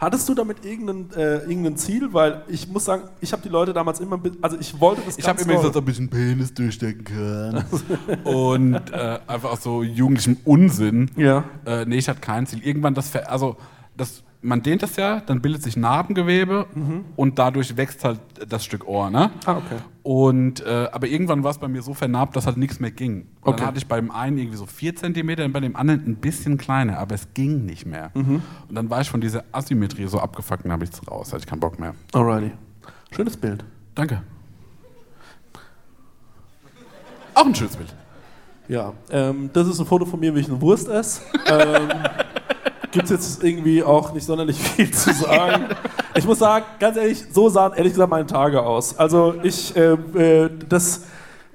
Hattest 0.00 0.28
du 0.28 0.34
damit 0.34 0.64
irgendein, 0.64 1.10
äh, 1.14 1.38
irgendein 1.40 1.76
Ziel? 1.76 2.12
Weil 2.12 2.42
ich 2.48 2.66
muss 2.68 2.86
sagen, 2.86 3.04
ich 3.20 3.32
habe 3.32 3.42
die 3.42 3.48
Leute 3.48 3.72
damals 3.72 4.00
immer, 4.00 4.18
also 4.40 4.56
ich 4.58 4.80
wollte 4.80 5.02
das 5.04 5.18
Ich 5.18 5.28
habe 5.28 5.40
immer 5.42 5.56
gesagt, 5.56 5.88
ich 5.88 5.98
einen 5.98 6.08
Penis 6.08 6.54
durchstecken 6.54 7.04
kann. 7.04 7.64
Und 8.24 8.92
äh, 8.92 9.18
einfach 9.26 9.50
aus 9.50 9.62
so 9.62 9.82
jugendlichem 9.82 10.38
Unsinn. 10.44 11.10
Ja. 11.16 11.44
Äh, 11.66 11.84
nee, 11.84 11.96
ich 11.98 12.08
hatte 12.08 12.20
kein 12.20 12.46
Ziel. 12.46 12.60
Irgendwann 12.62 12.94
das, 12.94 13.14
also 13.14 13.56
das, 13.96 14.22
man 14.42 14.62
dehnt 14.62 14.82
das 14.82 14.96
ja, 14.96 15.20
dann 15.20 15.40
bildet 15.40 15.62
sich 15.62 15.76
Narbengewebe 15.76 16.66
und 17.16 17.38
dadurch 17.38 17.76
wächst 17.76 18.04
halt 18.04 18.20
das 18.48 18.64
Stück 18.64 18.86
Ohr, 18.86 19.10
ne? 19.10 19.30
Ah, 19.44 19.56
okay. 19.56 19.78
Und, 20.02 20.64
äh, 20.64 20.88
aber 20.92 21.08
irgendwann 21.08 21.42
war 21.42 21.50
es 21.50 21.58
bei 21.58 21.66
mir 21.66 21.82
so 21.82 21.92
vernarbt, 21.94 22.36
dass 22.36 22.46
halt 22.46 22.56
nichts 22.56 22.78
mehr 22.78 22.92
ging. 22.92 23.22
Und 23.40 23.48
Okay. 23.54 23.56
dann 23.58 23.66
hatte 23.66 23.78
ich 23.78 23.86
beim 23.88 24.10
einen 24.12 24.38
irgendwie 24.38 24.56
so 24.56 24.66
4 24.66 24.94
cm 24.94 25.28
und 25.46 25.52
bei 25.52 25.60
dem 25.60 25.74
anderen 25.74 26.06
ein 26.06 26.16
bisschen 26.16 26.58
kleiner, 26.58 26.98
aber 26.98 27.14
es 27.16 27.28
ging 27.34 27.64
nicht 27.66 27.86
mehr. 27.86 28.12
Mhm. 28.14 28.42
Und 28.68 28.74
dann 28.74 28.88
war 28.88 29.00
ich 29.00 29.10
von 29.10 29.20
dieser 29.20 29.42
Asymmetrie 29.52 30.06
so 30.06 30.20
abgefuckt 30.20 30.64
und 30.64 30.70
habe 30.72 30.84
ich 30.84 30.90
es 30.90 31.10
raus, 31.10 31.32
hatte 31.32 31.40
ich 31.42 31.46
keinen 31.46 31.60
Bock 31.60 31.78
mehr. 31.80 31.94
Alrighty. 32.12 32.52
Schönes 33.14 33.36
Bild. 33.36 33.64
Danke. 33.96 34.22
Auch 37.34 37.46
ein 37.46 37.54
schönes 37.54 37.76
Bild. 37.76 37.92
Ja, 38.68 38.92
ähm, 39.10 39.50
das 39.52 39.68
ist 39.68 39.78
ein 39.78 39.86
Foto 39.86 40.04
von 40.06 40.18
mir, 40.18 40.34
wie 40.34 40.40
ich 40.40 40.48
eine 40.48 40.60
Wurst 40.60 40.88
esse. 40.88 41.20
ähm, 41.48 41.88
Gibt 42.96 43.10
es 43.10 43.10
jetzt 43.10 43.44
irgendwie 43.44 43.82
auch 43.82 44.14
nicht 44.14 44.24
sonderlich 44.24 44.56
viel 44.58 44.90
zu 44.90 45.12
sagen. 45.12 45.66
Ich 46.14 46.24
muss 46.24 46.38
sagen, 46.38 46.64
ganz 46.80 46.96
ehrlich, 46.96 47.24
so 47.30 47.50
sahen 47.50 47.74
ehrlich 47.74 47.92
gesagt 47.92 48.10
meine 48.10 48.24
Tage 48.26 48.62
aus. 48.62 48.98
Also 48.98 49.34
ich, 49.42 49.76
äh, 49.76 49.92
äh, 49.92 50.50
das, 50.66 51.02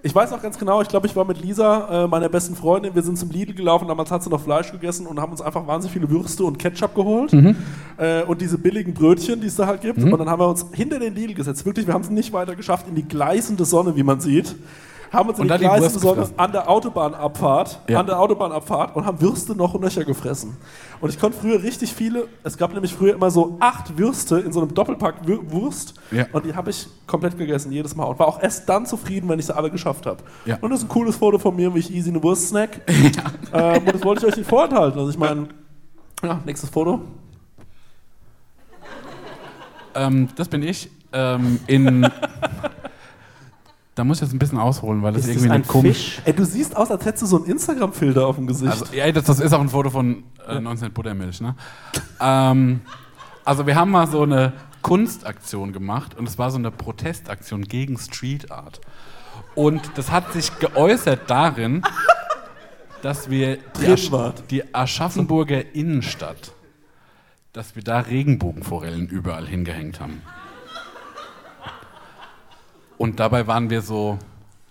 ich 0.04 0.14
weiß 0.14 0.34
auch 0.34 0.42
ganz 0.44 0.60
genau, 0.60 0.84
ich 0.84 0.88
glaube, 0.88 1.08
ich 1.08 1.16
war 1.16 1.26
mit 1.26 1.42
Lisa, 1.42 2.04
äh, 2.04 2.08
meiner 2.08 2.30
besten 2.30 2.56
Freundin, 2.56 2.94
wir 2.94 3.02
sind 3.02 3.18
zum 3.18 3.32
Lidl 3.32 3.56
gelaufen, 3.56 3.88
damals 3.88 4.12
hat 4.12 4.22
sie 4.22 4.30
noch 4.30 4.42
Fleisch 4.42 4.72
gegessen 4.72 5.08
und 5.08 5.20
haben 5.20 5.32
uns 5.32 5.42
einfach 5.42 5.66
wahnsinnig 5.66 5.94
viele 5.94 6.12
Würste 6.12 6.44
und 6.44 6.60
Ketchup 6.60 6.94
geholt. 6.94 7.34
Mhm. 7.34 7.56
Äh, 7.98 8.22
und 8.22 8.39
diese 8.39 8.60
billigen 8.60 8.94
Brötchen, 8.94 9.42
die 9.42 9.48
es 9.48 9.56
da 9.56 9.66
halt 9.66 9.82
gibt. 9.82 9.98
Mhm. 9.98 10.14
Und 10.14 10.20
dann 10.20 10.30
haben 10.30 10.39
wir 10.39 10.48
uns 10.48 10.64
hinter 10.74 11.00
den 11.00 11.16
Lidl 11.16 11.34
gesetzt. 11.34 11.66
Wirklich, 11.66 11.88
wir 11.88 11.96
haben 11.96 12.04
es 12.04 12.12
nicht 12.12 12.34
weiter 12.34 12.56
geschafft 12.56 12.88
in 12.88 12.94
die 12.94 13.08
gleißende 13.08 13.66
Sonne, 13.66 13.96
wie 13.96 14.04
man 14.04 14.22
sieht. 14.22 14.56
Haben 15.12 15.28
uns 15.30 15.39
in 15.39 15.47
die 15.47 15.57
Sonne 15.57 15.89
gefressen. 15.89 16.34
an 16.39 16.51
der 16.53 16.70
Autobahnabfahrt, 16.70 17.82
Ja. 17.89 17.99
an 17.99 18.05
der 18.05 18.18
Autobahnabfahrt 18.18 18.95
und 18.95 19.05
haben 19.05 19.20
Würste 19.20 19.53
noch 19.55 19.74
und 19.74 19.82
nöcher 19.82 20.05
gefressen. 20.05 20.55
Und 21.01 21.09
ich 21.09 21.20
konnte 21.20 21.38
früher 21.38 21.62
richtig 21.62 21.93
viele, 21.93 22.28
es 22.43 22.57
gab 22.57 22.74
nämlich 22.74 22.93
früher 22.93 23.14
immer 23.16 23.30
so 23.30 23.57
acht 23.59 23.97
Würste 23.97 24.39
in 24.39 24.53
so 24.53 24.62
einem 24.62 24.74
Doppelpack 24.74 25.16
Wurst 25.51 25.95
Ja. 26.12 26.28
und 26.32 26.45
die 26.45 26.55
habe 26.55 26.70
ich 26.70 26.88
komplett 27.07 27.38
gegessen, 27.38 27.74
jedes 27.74 27.93
Mal. 27.93 28.05
Und 28.05 28.20
war 28.20 28.28
auch 28.30 28.41
erst 28.41 28.70
dann 28.70 28.86
zufrieden, 28.86 29.28
wenn 29.28 29.38
ich 29.38 29.47
sie 29.47 29.55
alle 29.55 29.70
geschafft 29.70 30.05
habe. 30.05 30.24
Ja. 30.45 30.57
Und 30.62 30.70
das 30.70 30.80
ist 30.80 30.86
ein 30.86 30.89
cooles 30.89 31.18
Foto 31.18 31.38
von 31.39 31.55
mir, 31.57 31.74
wie 31.76 31.80
ich 31.80 31.93
easy 31.93 32.09
eine 32.09 32.24
Wurst 32.24 32.47
snack. 32.47 32.80
ähm, 33.53 33.80
und 33.80 33.93
das 33.93 34.03
wollte 34.05 34.26
ich 34.26 34.32
euch 34.32 34.38
nicht 34.38 34.49
vorenthalten. 34.49 34.97
Also 34.97 35.12
ich 35.12 35.18
meine, 35.18 35.49
ja, 36.24 36.39
nächstes 36.45 36.70
Foto. 36.70 37.01
Ähm, 39.93 40.30
das 40.38 40.47
bin 40.47 40.64
ich. 40.64 40.89
Ähm, 41.12 41.59
in. 41.68 42.09
da 43.96 44.04
muss 44.04 44.18
ich 44.18 44.22
jetzt 44.24 44.34
ein 44.34 44.39
bisschen 44.39 44.58
ausholen, 44.58 45.04
weil 45.04 45.14
das 45.14 45.24
Ist 45.24 45.30
das 45.30 45.36
irgendwie 45.36 45.50
ein 45.50 45.62
eine 45.64 45.64
komisch. 45.64 46.16
Fisch? 46.16 46.22
Ey, 46.26 46.34
du 46.34 46.46
siehst 46.46 46.78
aus, 46.78 46.92
als 46.92 47.06
hättest 47.06 47.24
du 47.24 47.28
so 47.28 47.38
einen 47.38 47.46
Instagram-Filter 47.46 48.26
auf 48.26 48.38
dem 48.38 48.48
Gesicht. 48.48 48.72
Also, 48.72 48.86
ja, 48.94 49.12
das, 49.12 49.26
das 49.26 49.39
ist 49.39 49.54
auch 49.54 49.60
ein 49.60 49.70
Foto 49.70 49.89
von 49.89 50.24
äh, 50.48 50.60
19 50.60 50.94
Buttermilch, 50.94 51.42
ne? 51.42 51.56
ähm, 52.20 52.82
also 53.44 53.66
wir 53.66 53.76
haben 53.76 53.92
mal 53.92 54.08
so 54.08 54.24
eine 54.24 54.54
Kunstaktion 54.82 55.74
gemacht 55.74 56.18
und 56.18 56.28
es 56.28 56.38
war 56.38 56.52
so 56.52 56.58
eine 56.58 56.72
Protestaktion 56.72 57.64
gegen 57.64 57.98
Street 57.98 58.52
Art. 58.52 58.82
Und 59.56 59.82
das 59.96 60.12
hat 60.12 60.32
sich 60.32 60.58
geäußert 60.60 61.22
darin, 61.28 61.84
dass 63.02 63.30
wir 63.30 63.58
die, 63.80 63.88
Asch 63.88 64.10
die 64.50 64.74
Aschaffenburger 64.74 65.76
Innenstadt, 65.76 66.54
dass 67.52 67.76
wir 67.76 67.84
da 67.84 68.00
Regenbogenforellen 68.00 69.08
überall 69.10 69.48
hingehängt 69.48 70.00
haben. 70.00 70.22
Und 73.02 73.20
dabei 73.20 73.47
waren 73.47 73.72
wir 73.72 73.82
so 73.82 74.20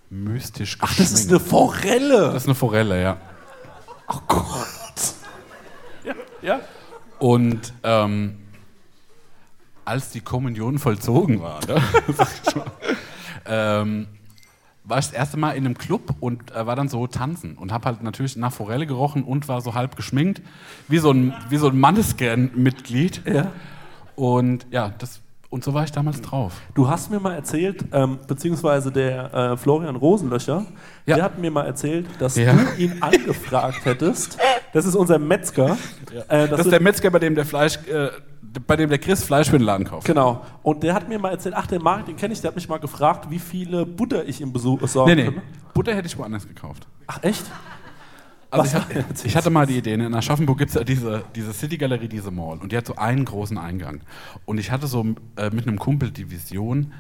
mystisch 0.09 0.79
Ach, 0.83 0.95
das 0.95 1.11
ist 1.11 1.31
eine 1.31 1.41
Forelle. 1.41 2.31
Das 2.33 2.45
ist 2.45 2.47
eine 2.47 2.55
Forelle, 2.55 3.03
ja. 3.03 3.17
Oh 4.07 4.21
Gott. 4.29 5.15
Ja, 6.05 6.15
ja. 6.41 6.61
Und 7.19 7.73
ähm, 7.83 8.39
als 9.85 10.11
die 10.11 10.21
Kommunion 10.21 10.79
vollzogen 10.79 11.43
war, 11.43 11.59
ne, 11.67 11.83
ähm, 13.47 14.07
war 14.85 15.01
ich 15.01 15.07
das 15.07 15.15
erste 15.15 15.37
Mal 15.37 15.57
in 15.57 15.67
einem 15.67 15.77
Club 15.77 16.15
und 16.21 16.53
äh, 16.53 16.65
war 16.65 16.77
dann 16.77 16.89
so 16.89 17.09
tanzen 17.09 17.59
und 17.59 17.73
habe 17.73 17.87
halt 17.87 18.01
natürlich 18.05 18.37
nach 18.37 18.53
Forelle 18.53 18.87
gerochen 18.87 19.25
und 19.25 19.49
war 19.49 19.61
so 19.61 19.75
halb 19.75 19.97
geschminkt, 19.97 20.41
wie 20.87 20.99
so 20.99 21.11
ein, 21.11 21.35
wie 21.49 21.57
so 21.57 21.67
ein 21.67 21.81
Mannescan-Mitglied. 21.81 23.23
Ja. 23.27 23.51
Und 24.15 24.69
ja, 24.71 24.95
das, 24.99 25.21
und 25.51 25.65
so 25.65 25.75
war 25.75 25.85
ich 25.85 25.93
damals 25.93 26.21
drauf. 26.23 26.53
Du 26.75 26.89
hast 26.89 27.11
mir 27.11 27.19
mal 27.21 27.35
erzählt, 27.35 27.85
ähm, 27.93 28.19
beziehungsweise 28.27 28.91
der 28.93 29.35
äh, 29.35 29.57
Florian 29.57 29.97
Rosenlöcher, 29.97 30.65
der 31.07 31.23
hat 31.23 31.39
mir 31.39 31.51
mal 31.51 31.67
erzählt, 31.67 32.07
dass 32.21 32.37
Ja. 32.37 32.53
du 32.55 32.81
ihn 32.83 33.03
angefragt 33.03 33.85
hättest. 33.85 34.39
Das 34.73 34.87
ist 34.87 34.95
unser 34.95 35.19
Metzger. 35.19 35.77
Äh, 36.29 36.47
dass 36.47 36.51
das 36.51 36.61
ist 36.61 36.71
der 36.73 36.81
Metzger, 36.81 37.11
bei 37.11 37.19
dem 37.19 37.35
der 37.35 37.45
Fleisch, 37.45 37.77
äh, 37.89 38.09
bei 38.67 38.77
dem 38.77 38.89
der 38.89 38.99
Chris 38.99 39.23
Fleisch 39.25 39.51
für 39.51 39.59
den 39.59 39.65
Laden 39.67 39.85
kauft. 39.87 40.07
Genau. 40.07 40.45
Und 40.63 40.83
der 40.85 40.95
hat 40.95 41.09
mir 41.09 41.19
mal 41.19 41.31
erzählt, 41.31 41.55
ach, 41.57 41.67
den 41.67 41.83
Marc, 41.83 42.07
den 42.07 42.17
kenne 42.17 42.33
ich, 42.33 42.41
der 42.41 42.49
hat 42.49 42.57
mich 42.57 42.69
mal 42.69 42.79
gefragt, 42.79 43.29
wie 43.31 43.39
viele 43.41 43.85
Butter 43.87 44.25
ich 44.29 44.41
ihm 44.41 44.53
besuch- 44.53 44.79
besorgen 44.79 45.11
Nee, 45.17 45.23
nee. 45.25 45.31
kann. 45.33 45.43
Butter 45.75 45.95
hätte 45.95 46.07
ich 46.07 46.17
woanders 46.19 46.47
gekauft. 46.47 46.87
Ach, 47.07 47.19
echt? 47.23 47.45
Also 48.51 48.79
ich, 49.15 49.25
ich 49.27 49.37
hatte 49.37 49.51
mal 49.51 49.67
die 49.67 49.79
Idee, 49.79 49.97
ne, 49.97 50.07
in 50.07 50.15
Aschaffenburg 50.15 50.59
gibt 50.59 50.71
es 50.71 50.75
ja 50.75 50.83
diese, 50.83 51.25
diese 51.35 51.53
City-Galerie, 51.53 52.09
diese 52.09 52.31
Mall, 52.31 52.59
und 52.59 52.73
die 52.73 52.77
hat 52.77 52.87
so 52.87 52.97
einen 52.97 53.25
großen 53.25 53.57
Eingang. 53.59 54.01
Und 54.45 54.59
ich 54.59 54.71
hatte 54.71 54.87
so 54.87 55.15
äh, 55.37 55.51
mit 55.51 55.67
einem 55.69 55.79
Kumpel 55.79 56.11
die 56.11 56.31
Vision, 56.31 56.93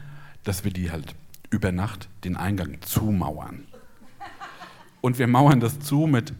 dass 0.44 0.64
wir 0.64 0.72
die 0.72 0.90
halt 0.90 1.14
über 1.51 1.72
Nacht 1.72 2.09
den 2.24 2.36
Eingang 2.36 2.78
zumauern. 2.82 3.64
Und 5.01 5.18
wir 5.18 5.27
mauern 5.27 5.60
das 5.60 5.81
zu 5.81 6.06
mit, 6.06 6.35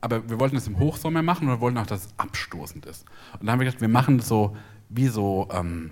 aber 0.00 0.28
wir 0.28 0.38
wollten 0.38 0.54
das 0.54 0.68
im 0.68 0.78
Hochsommer 0.78 1.22
machen 1.22 1.48
und 1.48 1.54
wir 1.54 1.60
wollten 1.60 1.78
auch, 1.78 1.86
dass 1.86 2.06
es 2.06 2.14
abstoßend 2.16 2.86
ist. 2.86 3.04
Und 3.32 3.46
dann 3.46 3.52
haben 3.52 3.60
wir 3.60 3.66
gedacht, 3.66 3.80
wir 3.80 3.88
machen 3.88 4.18
das 4.18 4.28
so 4.28 4.56
wie 4.88 5.08
so, 5.08 5.48
ähm, 5.50 5.90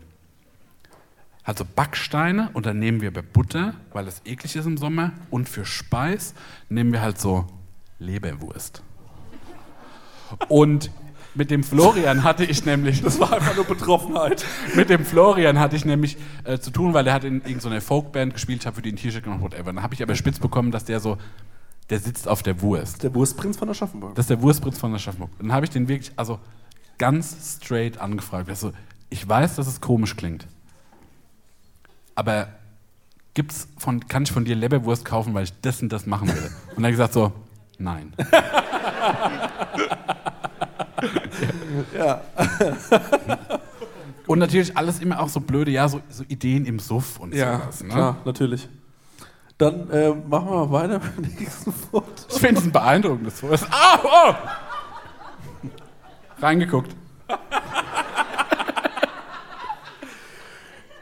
halt 1.45 1.59
so 1.59 1.65
Backsteine 1.65 2.51
und 2.53 2.67
dann 2.67 2.79
nehmen 2.79 3.01
wir 3.01 3.13
bei 3.13 3.23
Butter, 3.23 3.75
weil 3.93 4.07
es 4.07 4.23
eklig 4.25 4.55
ist 4.57 4.67
im 4.67 4.77
Sommer, 4.77 5.13
und 5.31 5.49
für 5.49 5.65
Speis 5.65 6.35
nehmen 6.69 6.93
wir 6.93 7.01
halt 7.01 7.19
so 7.19 7.47
Leberwurst. 7.99 8.83
Und 10.49 10.91
mit 11.35 11.51
dem 11.51 11.63
Florian 11.63 12.25
hatte 12.25 12.45
ich 12.45 12.65
nämlich. 12.65 13.03
Das 13.03 13.21
war 13.21 13.33
einfach 13.33 13.55
nur 13.55 13.65
Betroffenheit. 13.65 14.45
mit 14.75 14.89
dem 14.89 15.05
Florian 15.05 15.59
hatte 15.59 15.77
ich 15.77 15.85
nämlich 15.85 16.17
äh, 16.45 16.59
zu 16.59 16.71
tun, 16.71 16.95
weil 16.95 17.05
der 17.05 17.13
hat 17.13 17.25
in 17.25 17.43
irgendeiner 17.43 17.81
Folkband 17.81 18.33
gespielt, 18.33 18.61
ich 18.61 18.67
habe 18.67 18.77
für 18.77 18.83
die 18.83 18.93
ein 18.93 18.97
T-Shirt 18.97 19.23
gemacht, 19.23 19.43
whatever. 19.43 19.65
Dann 19.65 19.83
habe 19.83 19.95
ich 19.95 20.03
aber 20.03 20.15
spitz 20.15 20.39
bekommen, 20.39 20.71
dass 20.71 20.85
der 20.85 20.99
so, 20.99 21.19
der 21.91 21.99
sitzt 21.99 22.27
auf 22.27 22.43
der 22.43 22.63
Wurst. 22.63 23.03
Der 23.03 23.15
Wurstprinz 23.15 23.59
von 23.59 23.69
Aschaffenburg. 23.69 24.15
Das 24.15 24.25
ist 24.25 24.31
der 24.31 24.41
Wurstprinz 24.41 24.79
von 24.79 24.95
Aschaffenburg. 24.95 25.31
Dann 25.39 25.53
habe 25.53 25.67
ich 25.67 25.71
den 25.71 25.89
wirklich, 25.89 26.13
also 26.17 26.39
ganz 26.99 27.59
straight 27.61 27.99
angefragt. 27.99 28.49
Also, 28.49 28.73
ich 29.11 29.29
weiß, 29.29 29.57
dass 29.57 29.67
es 29.67 29.81
komisch 29.81 30.17
klingt. 30.17 30.47
Aber 32.15 32.49
gibt's 33.35 33.69
von, 33.77 34.09
kann 34.09 34.23
ich 34.23 34.33
von 34.33 34.47
dir 34.47 34.57
Leberwurst 34.57 35.05
kaufen, 35.05 35.35
weil 35.35 35.45
ich 35.45 35.53
das 35.61 35.83
und 35.83 35.93
das 35.93 36.07
machen 36.07 36.29
will? 36.29 36.51
Und 36.75 36.83
er 36.83 36.89
hat 36.89 36.93
gesagt 36.93 37.13
so, 37.13 37.33
nein. 37.79 38.13
Ja. 41.97 42.21
Und 44.27 44.39
natürlich 44.39 44.77
alles 44.77 44.99
immer 45.01 45.21
auch 45.21 45.29
so 45.29 45.41
blöde, 45.41 45.71
ja, 45.71 45.89
so, 45.89 46.01
so 46.09 46.25
Ideen 46.27 46.65
im 46.65 46.79
Suff 46.79 47.19
und 47.21 47.35
Ja, 47.35 47.61
sowas. 47.61 47.83
Ne? 47.83 47.89
klar, 47.91 48.17
natürlich. 48.25 48.69
Dann 49.59 49.91
äh, 49.91 50.09
machen 50.11 50.49
wir 50.51 50.67
mal 50.67 50.73
weiter 50.73 51.01
mit 51.17 51.27
dem 51.33 51.35
nächsten 51.39 51.73
Foto. 51.73 52.07
Ich 52.31 52.39
finde 52.41 52.61
es 52.61 52.67
ein 52.67 52.73
beeindruckendes 52.73 53.41
Foto. 53.41 53.57
Ah, 53.71 53.99
oh! 54.03 54.35
Reingeguckt. 56.41 56.95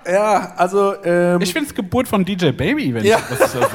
Ja, 0.07 0.53
also. 0.57 1.03
Ähm, 1.05 1.41
ich 1.41 1.53
finde 1.53 1.69
es 1.69 1.75
Geburt 1.75 2.07
von 2.09 2.25
DJ 2.25 2.51
Baby, 2.51 2.93
wenn 2.95 3.05
Ja. 3.05 3.19
ich 3.19 3.39
das 3.39 3.53
so 3.53 3.61
sehe. 3.61 3.69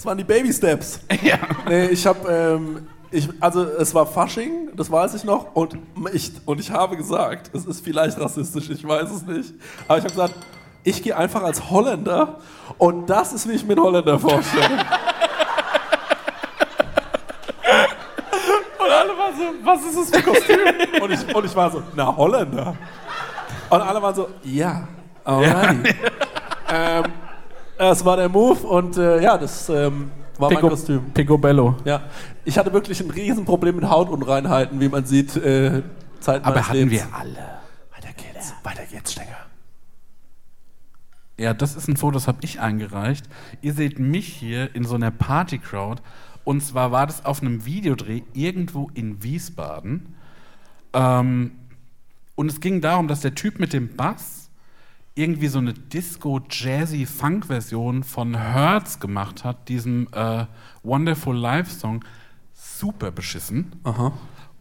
Das 0.00 0.06
waren 0.06 0.16
die 0.16 0.24
Baby 0.24 0.50
Steps. 0.50 0.98
Ja. 1.22 1.36
Nee, 1.68 1.88
ich 1.88 2.06
habe, 2.06 2.26
ähm, 2.26 2.88
ich, 3.10 3.28
also 3.38 3.64
es 3.64 3.94
war 3.94 4.06
Fasching, 4.06 4.70
das 4.74 4.90
weiß 4.90 5.12
ich 5.12 5.24
noch, 5.24 5.54
und 5.54 5.76
ich, 6.14 6.32
und 6.46 6.58
ich 6.58 6.70
habe 6.70 6.96
gesagt, 6.96 7.50
es 7.54 7.66
ist 7.66 7.84
vielleicht 7.84 8.18
rassistisch, 8.18 8.70
ich 8.70 8.88
weiß 8.88 9.10
es 9.10 9.26
nicht, 9.26 9.52
aber 9.86 9.98
ich 9.98 10.04
habe 10.04 10.14
gesagt, 10.14 10.34
ich 10.84 11.02
gehe 11.02 11.14
einfach 11.14 11.42
als 11.42 11.68
Holländer 11.68 12.38
und 12.78 13.10
das 13.10 13.34
ist, 13.34 13.46
wie 13.46 13.52
ich 13.52 13.66
mir 13.66 13.74
einen 13.74 13.82
Holländer 13.82 14.18
vorstelle. 14.18 14.64
und 18.78 18.90
alle 18.90 19.18
waren 19.18 19.34
so, 19.36 19.44
was 19.62 19.84
ist 19.84 19.98
das 19.98 20.08
für 20.08 20.16
ein 20.16 20.24
Kostüm? 20.24 20.58
und, 21.02 21.10
ich, 21.10 21.34
und 21.34 21.44
ich 21.44 21.54
war 21.54 21.70
so, 21.70 21.82
na 21.94 22.16
Holländer. 22.16 22.74
Und 23.68 23.80
alle 23.82 24.00
waren 24.00 24.14
so, 24.14 24.30
ja, 24.44 24.88
alrighty. 25.24 25.94
ähm, 26.72 27.04
das 27.88 28.04
war 28.04 28.16
der 28.16 28.28
Move 28.28 28.66
und 28.66 28.96
äh, 28.96 29.22
ja, 29.22 29.38
das 29.38 29.68
ähm, 29.68 30.10
war 30.38 30.48
Pico- 30.50 30.62
mein 30.62 30.70
Kostüm. 30.70 31.10
Picobello. 31.12 31.76
Ja, 31.84 32.02
ich 32.44 32.58
hatte 32.58 32.72
wirklich 32.72 33.00
ein 33.00 33.10
Riesenproblem 33.10 33.76
mit 33.76 33.88
Hautunreinheiten, 33.88 34.80
wie 34.80 34.88
man 34.88 35.04
sieht. 35.04 35.36
Äh, 35.36 35.82
Zeit 36.20 36.44
Aber 36.44 36.60
hatten 36.68 36.74
Lebens. 36.76 36.92
wir 36.92 37.14
alle. 37.14 37.60
Weiter 37.94 38.12
geht's, 38.16 38.52
weiter 38.62 38.82
geht's, 38.90 39.12
Stenger. 39.12 39.36
Ja, 41.38 41.54
das 41.54 41.74
ist 41.74 41.88
ein 41.88 41.96
Foto, 41.96 42.12
das 42.12 42.28
habe 42.28 42.38
ich 42.42 42.60
eingereicht. 42.60 43.26
Ihr 43.62 43.72
seht 43.72 43.98
mich 43.98 44.26
hier 44.26 44.74
in 44.74 44.84
so 44.84 44.94
einer 44.94 45.10
Party-Crowd. 45.10 46.02
Und 46.44 46.62
zwar 46.62 46.92
war 46.92 47.06
das 47.06 47.24
auf 47.24 47.40
einem 47.40 47.64
Videodreh 47.64 48.22
irgendwo 48.34 48.90
in 48.94 49.22
Wiesbaden. 49.22 50.14
Ähm, 50.92 51.52
und 52.34 52.50
es 52.50 52.60
ging 52.60 52.80
darum, 52.80 53.08
dass 53.08 53.20
der 53.20 53.34
Typ 53.34 53.58
mit 53.58 53.72
dem 53.72 53.94
Bass 53.96 54.39
irgendwie 55.20 55.48
so 55.48 55.58
eine 55.58 55.74
Disco-Jazzy-Funk-Version 55.74 58.04
von 58.04 58.36
Hertz 58.36 59.00
gemacht 59.00 59.44
hat, 59.44 59.68
diesem 59.68 60.08
äh, 60.12 60.46
Wonderful 60.82 61.36
Life-Song. 61.36 62.02
Super 62.54 63.10
beschissen. 63.10 63.72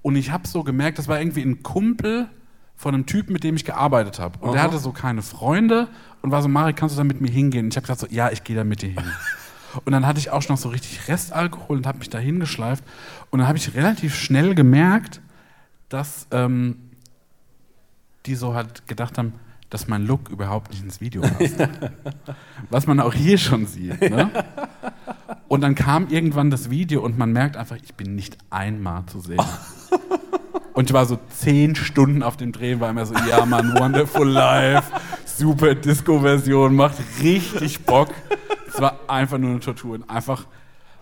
Und 0.02 0.16
ich 0.16 0.32
habe 0.32 0.48
so 0.48 0.64
gemerkt, 0.64 0.98
das 1.00 1.08
war 1.08 1.20
irgendwie 1.20 1.44
ein 1.44 1.64
Kumpel 1.64 2.28
von 2.76 2.94
einem 2.94 3.06
Typen, 3.06 3.34
mit 3.34 3.44
dem 3.44 3.56
ich 3.56 3.66
gearbeitet 3.66 4.20
habe. 4.20 4.40
Und 4.40 4.54
der 4.54 4.62
Aha. 4.62 4.70
hatte 4.70 4.80
so 4.80 4.92
keine 4.92 5.22
Freunde 5.22 5.88
und 6.22 6.32
war 6.32 6.42
so, 6.42 6.48
Marek, 6.48 6.78
kannst 6.78 6.96
du 6.96 6.98
da 6.98 7.04
mit 7.04 7.22
mir 7.22 7.30
hingehen? 7.30 7.66
Und 7.66 7.74
ich 7.74 7.78
habe 7.78 7.88
gesagt 7.88 8.02
so, 8.02 8.08
ja, 8.10 8.32
ich 8.32 8.44
gehe 8.44 8.56
da 8.56 8.64
mit 8.64 8.82
dir 8.82 8.90
hin. 8.90 9.04
und 9.86 9.92
dann 9.92 10.06
hatte 10.06 10.20
ich 10.20 10.30
auch 10.30 10.48
noch 10.48 10.58
so 10.58 10.70
richtig 10.70 11.08
Restalkohol 11.08 11.78
und 11.78 11.88
habe 11.88 12.00
mich 12.00 12.10
da 12.10 12.18
hingeschleift. 12.18 12.84
Und 13.30 13.40
dann 13.40 13.48
habe 13.48 13.58
ich 13.58 13.76
relativ 13.76 14.16
schnell 14.16 14.56
gemerkt, 14.56 15.22
dass 15.90 16.28
ähm, 16.32 16.78
die 18.26 18.36
so 18.36 18.54
halt 18.54 18.88
gedacht 18.88 19.18
haben, 19.18 19.34
dass 19.70 19.88
mein 19.88 20.06
Look 20.06 20.30
überhaupt 20.30 20.72
nicht 20.72 20.84
ins 20.84 21.00
Video 21.02 21.22
passt. 21.22 21.58
Was 22.70 22.88
man 22.88 23.00
auch 23.00 23.14
hier 23.14 23.38
schon 23.38 23.66
sieht. 23.68 24.02
Ne? 24.02 24.30
Und 25.48 25.62
dann 25.62 25.76
kam 25.76 26.08
irgendwann 26.10 26.50
das 26.50 26.70
Video 26.70 27.02
und 27.02 27.18
man 27.18 27.32
merkt 27.32 27.58
einfach, 27.58 27.78
ich 27.84 27.94
bin 27.96 28.16
nicht 28.16 28.38
einmal 28.50 29.06
zu 29.08 29.20
sehen. 29.20 29.42
Und 30.74 30.90
ich 30.90 30.94
war 30.94 31.06
so 31.06 31.20
zehn 31.30 31.76
Stunden 31.76 32.24
auf 32.24 32.38
dem 32.38 32.52
Dreh, 32.52 32.80
war 32.80 32.90
immer 32.90 33.06
so, 33.06 33.14
ja 33.14 33.46
Mann, 33.46 33.74
Wonderful 33.78 34.28
Life, 34.28 34.92
super 35.26 35.76
Disco-Version, 35.76 36.76
macht 36.76 36.96
richtig 37.22 37.86
Bock. 37.86 38.10
Es 38.68 38.80
war 38.80 39.00
einfach 39.08 39.38
nur 39.38 39.52
eine 39.52 39.60
Tortur 39.60 39.96
und 39.96 40.10
einfach 40.10 40.46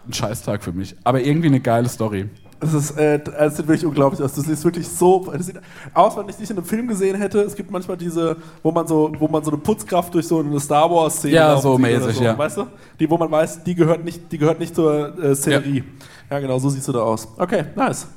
ein 0.07 0.14
Scheißtag 0.14 0.64
für 0.64 0.72
mich. 0.72 0.95
Aber 1.03 1.22
irgendwie 1.22 1.48
eine 1.48 1.60
geile 1.60 1.89
Story. 1.89 2.30
Es 2.60 2.74
ist, 2.74 2.98
äh, 2.98 3.22
es 3.38 3.58
sieht 3.58 3.68
wirklich 3.68 3.86
unglaublich 3.86 4.22
aus. 4.22 4.34
Das 4.34 4.46
sieht 4.46 4.64
wirklich 4.64 4.88
so, 4.88 5.30
das 5.32 5.46
sieht 5.46 5.60
aus, 5.94 6.18
wenn 6.18 6.28
ich 6.28 6.38
dich 6.38 6.50
in 6.50 6.58
einem 6.58 6.66
Film 6.66 6.88
gesehen 6.88 7.16
hätte. 7.16 7.42
Es 7.42 7.56
gibt 7.56 7.70
manchmal 7.70 7.98
diese, 7.98 8.36
wo 8.64 8.72
man 8.72 8.88
so, 8.88 9.12
wo 9.20 9.28
man 9.28 9.44
so 9.44 9.52
eine 9.52 9.60
Putzkraft 9.60 10.14
durch 10.14 10.28
so 10.28 10.40
eine 10.40 10.60
Star 10.60 10.90
Wars 10.90 11.18
Szene 11.18 11.36
Ja, 11.36 11.58
so 11.58 11.78
mäßig, 11.78 12.20
ja. 12.20 12.36
Weißt 12.36 12.58
du? 12.58 12.68
Die, 13.00 13.08
wo 13.10 13.18
man 13.18 13.30
weiß, 13.30 13.64
die 13.64 13.76
gehört 13.76 14.04
nicht, 14.04 14.32
die 14.32 14.40
gehört 14.40 14.60
nicht 14.60 14.74
zur 14.74 15.18
äh, 15.24 15.36
Szenerie. 15.36 15.84
Ja. 16.32 16.40
genau, 16.40 16.58
so 16.58 16.70
siehst 16.70 16.88
du 16.88 16.94
da 16.94 17.02
aus. 17.02 17.28
Okay, 17.38 17.66
nice. 17.76 18.08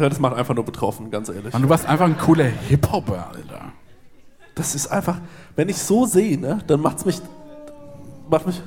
Ja, 0.00 0.08
das 0.08 0.18
macht 0.18 0.34
einfach 0.34 0.54
nur 0.54 0.64
betroffen, 0.64 1.10
ganz 1.10 1.28
ehrlich. 1.28 1.52
Mann, 1.52 1.62
du 1.62 1.68
warst 1.68 1.86
einfach 1.86 2.06
ein 2.06 2.16
cooler 2.16 2.44
Hip-Hopper, 2.44 3.28
Alter. 3.34 3.72
Das 4.54 4.74
ist 4.74 4.86
einfach, 4.88 5.18
wenn 5.56 5.68
ich 5.68 5.76
so 5.76 6.06
sehe, 6.06 6.40
ne, 6.40 6.58
dann 6.66 6.80
macht's 6.80 7.04
mich, 7.04 7.20
macht 8.28 8.46
mich, 8.46 8.62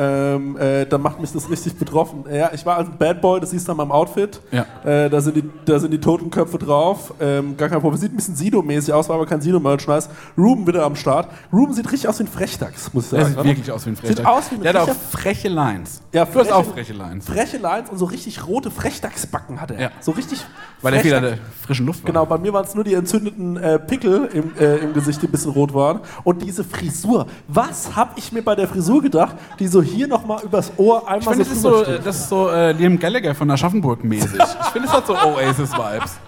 ähm, 0.00 0.56
äh, 0.56 0.86
dann 0.86 1.02
macht 1.02 1.20
mich 1.20 1.30
das 1.32 1.50
richtig 1.50 1.76
betroffen. 1.76 2.24
Ja, 2.32 2.50
ich 2.54 2.64
war 2.64 2.76
als 2.78 2.88
Bad 2.98 3.20
Boy, 3.20 3.38
das 3.40 3.50
siehst 3.50 3.68
du 3.68 3.72
an 3.72 3.76
meinem 3.78 3.92
Outfit. 3.92 4.40
Ja. 4.50 4.64
Äh, 4.84 5.10
da, 5.10 5.20
sind 5.20 5.36
die, 5.36 5.44
da 5.66 5.78
sind 5.78 5.90
die 5.90 6.00
Totenköpfe 6.00 6.56
drauf. 6.58 7.12
Ähm, 7.20 7.56
gar 7.56 7.68
kein 7.68 7.80
Problem. 7.80 8.00
Sieht 8.00 8.12
ein 8.12 8.16
bisschen 8.16 8.34
Sido-mäßig 8.36 8.92
aus, 8.94 9.08
war 9.10 9.16
aber 9.16 9.26
kein 9.26 9.42
Sido-Merchandise. 9.42 10.08
Ruben 10.38 10.66
wieder 10.66 10.84
am 10.84 10.96
Start. 10.96 11.28
Ruben 11.52 11.74
sieht 11.74 11.86
richtig 11.92 12.08
aus 12.08 12.18
wie 12.18 12.24
ein 12.24 12.28
Frechdachs, 12.28 12.92
muss 12.94 13.04
ich 13.04 13.10
sagen. 13.10 13.20
Der 13.22 13.28
sieht 13.28 13.38
oder? 13.38 13.48
wirklich 13.48 13.72
aus 13.72 13.84
wie 13.86 13.90
ein 13.90 13.96
Sieht 13.96 14.06
Frechdachs. 14.06 14.28
aus 14.38 14.50
wie 14.50 14.54
ein 14.54 14.62
Der 14.62 14.72
hat 14.72 14.88
auch 14.88 14.94
freche 15.10 15.48
Lines. 15.48 16.00
Ja, 16.12 16.24
Du 16.24 16.38
hast 16.40 16.50
auch 16.52 16.64
freche 16.64 16.92
Lines. 16.94 17.26
Freche 17.26 17.58
Lines 17.58 17.90
und 17.90 17.98
so 17.98 18.06
richtig 18.06 18.46
rote 18.46 18.70
Frechdachsbacken 18.70 19.60
hat 19.60 19.70
er. 19.72 19.80
Ja. 19.80 19.90
So 20.00 20.12
richtig. 20.12 20.44
Weil 20.80 20.92
der 20.92 21.00
viel 21.02 21.14
an 21.14 21.22
Frechdachs- 21.24 21.36
der 21.36 21.66
frischen 21.66 21.86
Luft 21.86 22.02
war. 22.02 22.06
Genau, 22.06 22.24
bei 22.26 22.38
mir 22.38 22.52
waren 22.54 22.64
es 22.64 22.74
nur 22.74 22.84
die 22.84 22.94
entzündeten 22.94 23.56
äh, 23.58 23.78
Pickel 23.78 24.28
im, 24.32 24.52
äh, 24.58 24.76
im 24.78 24.94
Gesicht, 24.94 25.20
die 25.22 25.26
ein 25.26 25.30
bisschen 25.30 25.50
rot 25.52 25.74
waren. 25.74 26.00
Und 26.24 26.40
diese 26.42 26.64
Frisur. 26.64 27.26
Was 27.48 27.94
habe 27.96 28.12
ich 28.16 28.32
mir 28.32 28.42
bei 28.42 28.54
der 28.54 28.66
Frisur 28.66 29.02
gedacht, 29.02 29.36
die 29.58 29.66
so 29.66 29.82
hier 29.90 30.08
nochmal 30.08 30.42
übers 30.42 30.72
Ohr 30.76 31.02
Ich 31.02 31.08
einmal 31.08 31.34
finde, 31.34 31.38
das 31.44 31.52
ist 31.52 31.62
so, 31.62 31.82
äh, 31.82 32.00
das 32.00 32.16
ist 32.16 32.28
so 32.28 32.48
äh, 32.48 32.72
Liam 32.72 32.98
Gallagher 32.98 33.34
von 33.34 33.50
Aschaffenburg 33.50 34.04
mäßig. 34.04 34.40
Ich 34.60 34.72
finde, 34.72 34.88
es 34.88 34.94
hat 34.94 35.06
so 35.06 35.14
Oasis-Vibes. 35.14 36.18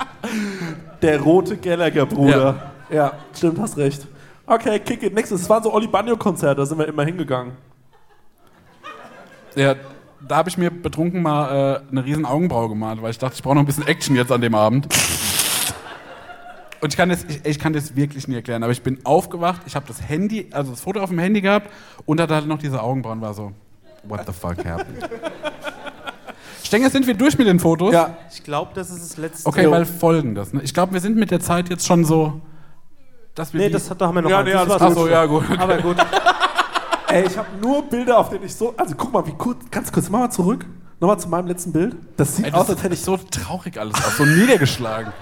Der 1.01 1.20
rote 1.20 1.56
Gallagher-Bruder. 1.56 2.72
Ja. 2.90 3.12
stimmt, 3.34 3.59
hast 3.60 3.76
recht. 3.76 4.06
Okay, 4.47 4.78
kick 4.80 5.02
it. 5.02 5.14
Nächstes. 5.14 5.43
Es 5.43 5.51
waren 5.51 5.62
so 5.62 5.72
Oli 5.72 5.86
Banjo-Konzerte, 5.86 6.56
da 6.56 6.66
sind 6.66 6.78
wir 6.78 6.89
immer 6.89 7.05
hingegangen. 7.05 7.52
Ja, 9.55 9.76
da 10.26 10.36
habe 10.36 10.48
ich 10.48 10.59
mir 10.59 10.70
betrunken 10.70 11.22
mal 11.22 11.82
äh, 11.86 11.90
eine 11.90 12.05
riesen 12.05 12.26
Augenbraue 12.26 12.68
gemalt, 12.68 13.02
weil 13.02 13.10
ich 13.10 13.18
dachte, 13.18 13.34
ich 13.36 13.43
brauche 13.43 13.55
noch 13.55 13.62
ein 13.62 13.66
bisschen 13.66 13.86
Action 13.86 14.16
jetzt 14.16 14.32
an 14.32 14.40
dem 14.40 14.55
Abend. 14.55 14.89
Und 16.82 16.92
ich 16.92 16.96
kann 16.96 17.09
das, 17.10 17.24
ich, 17.28 17.44
ich 17.44 17.59
kann 17.60 17.72
das 17.72 17.94
wirklich 17.94 18.26
nie 18.26 18.34
erklären, 18.34 18.62
aber 18.64 18.72
ich 18.72 18.82
bin 18.82 18.98
aufgewacht, 19.04 19.62
ich 19.66 19.76
habe 19.76 19.86
das 19.86 20.02
Handy, 20.02 20.48
also 20.50 20.72
das 20.72 20.80
Foto 20.80 21.00
auf 21.00 21.10
dem 21.10 21.18
Handy 21.20 21.40
gehabt 21.40 21.70
und 22.06 22.20
hatte 22.20 22.34
halt 22.34 22.46
noch 22.48 22.59
diese 22.59 22.82
Augenbrauen, 22.82 23.20
war 23.20 23.32
so, 23.34 23.52
what 24.02 24.22
the 24.26 24.32
fuck 24.32 24.64
happened? 24.64 25.09
Stenger, 26.64 26.90
sind 26.90 27.06
wir 27.06 27.14
durch 27.14 27.38
mit 27.38 27.46
den 27.46 27.60
Fotos? 27.60 27.92
Ja. 27.92 28.16
Ich 28.34 28.42
glaube, 28.42 28.72
das 28.74 28.90
ist 28.90 29.00
das 29.02 29.16
letzte. 29.16 29.48
Okay, 29.48 29.70
weil 29.70 29.84
folgendes. 29.84 30.52
Ne? 30.52 30.62
Ich 30.62 30.74
glaube, 30.74 30.92
wir 30.92 31.00
sind 31.00 31.16
mit 31.16 31.30
der 31.30 31.38
Zeit 31.40 31.68
jetzt 31.68 31.86
schon 31.86 32.04
so, 32.04 32.40
dass 33.34 33.52
wir 33.52 33.60
Nee, 33.60 33.70
das 33.70 33.88
hat- 33.90 34.00
da 34.00 34.06
haben 34.09 34.14
wir 34.16 34.22
noch 34.22 34.30
Ja, 34.30 34.38
eins. 34.40 34.46
nee, 34.46 34.52
Das 34.52 34.60
alles 34.62 34.80
war's. 34.80 34.80
gut. 34.80 34.90
Ach 34.90 35.02
so, 35.02 35.09
ja 35.09 35.24
gut. 35.26 35.44
Aber 35.59 35.76
gut. 35.78 35.96
Ey, 37.09 37.26
ich 37.26 37.36
habe 37.38 37.48
nur 37.60 37.82
Bilder, 37.82 38.18
auf 38.18 38.30
denen 38.30 38.44
ich 38.44 38.54
so. 38.54 38.74
Also 38.76 38.94
guck 38.96 39.12
mal, 39.12 39.24
wie 39.26 39.32
kurz. 39.32 39.59
Ganz 39.70 39.92
kurz, 39.92 40.09
mach 40.09 40.20
mal 40.20 40.30
zurück. 40.30 40.66
Nochmal 40.98 41.18
zu 41.18 41.28
meinem 41.28 41.46
letzten 41.46 41.72
Bild. 41.72 41.94
Das 42.16 42.36
sieht 42.36 42.46
Ey, 42.46 42.52
aus, 42.52 42.66
das 42.66 42.76
als 42.76 42.84
hätte 42.84 42.94
ich 42.94 43.02
so 43.02 43.16
traurig 43.18 43.78
alles 43.78 43.94
aus, 43.96 44.16
so 44.16 44.24
niedergeschlagen. 44.24 45.12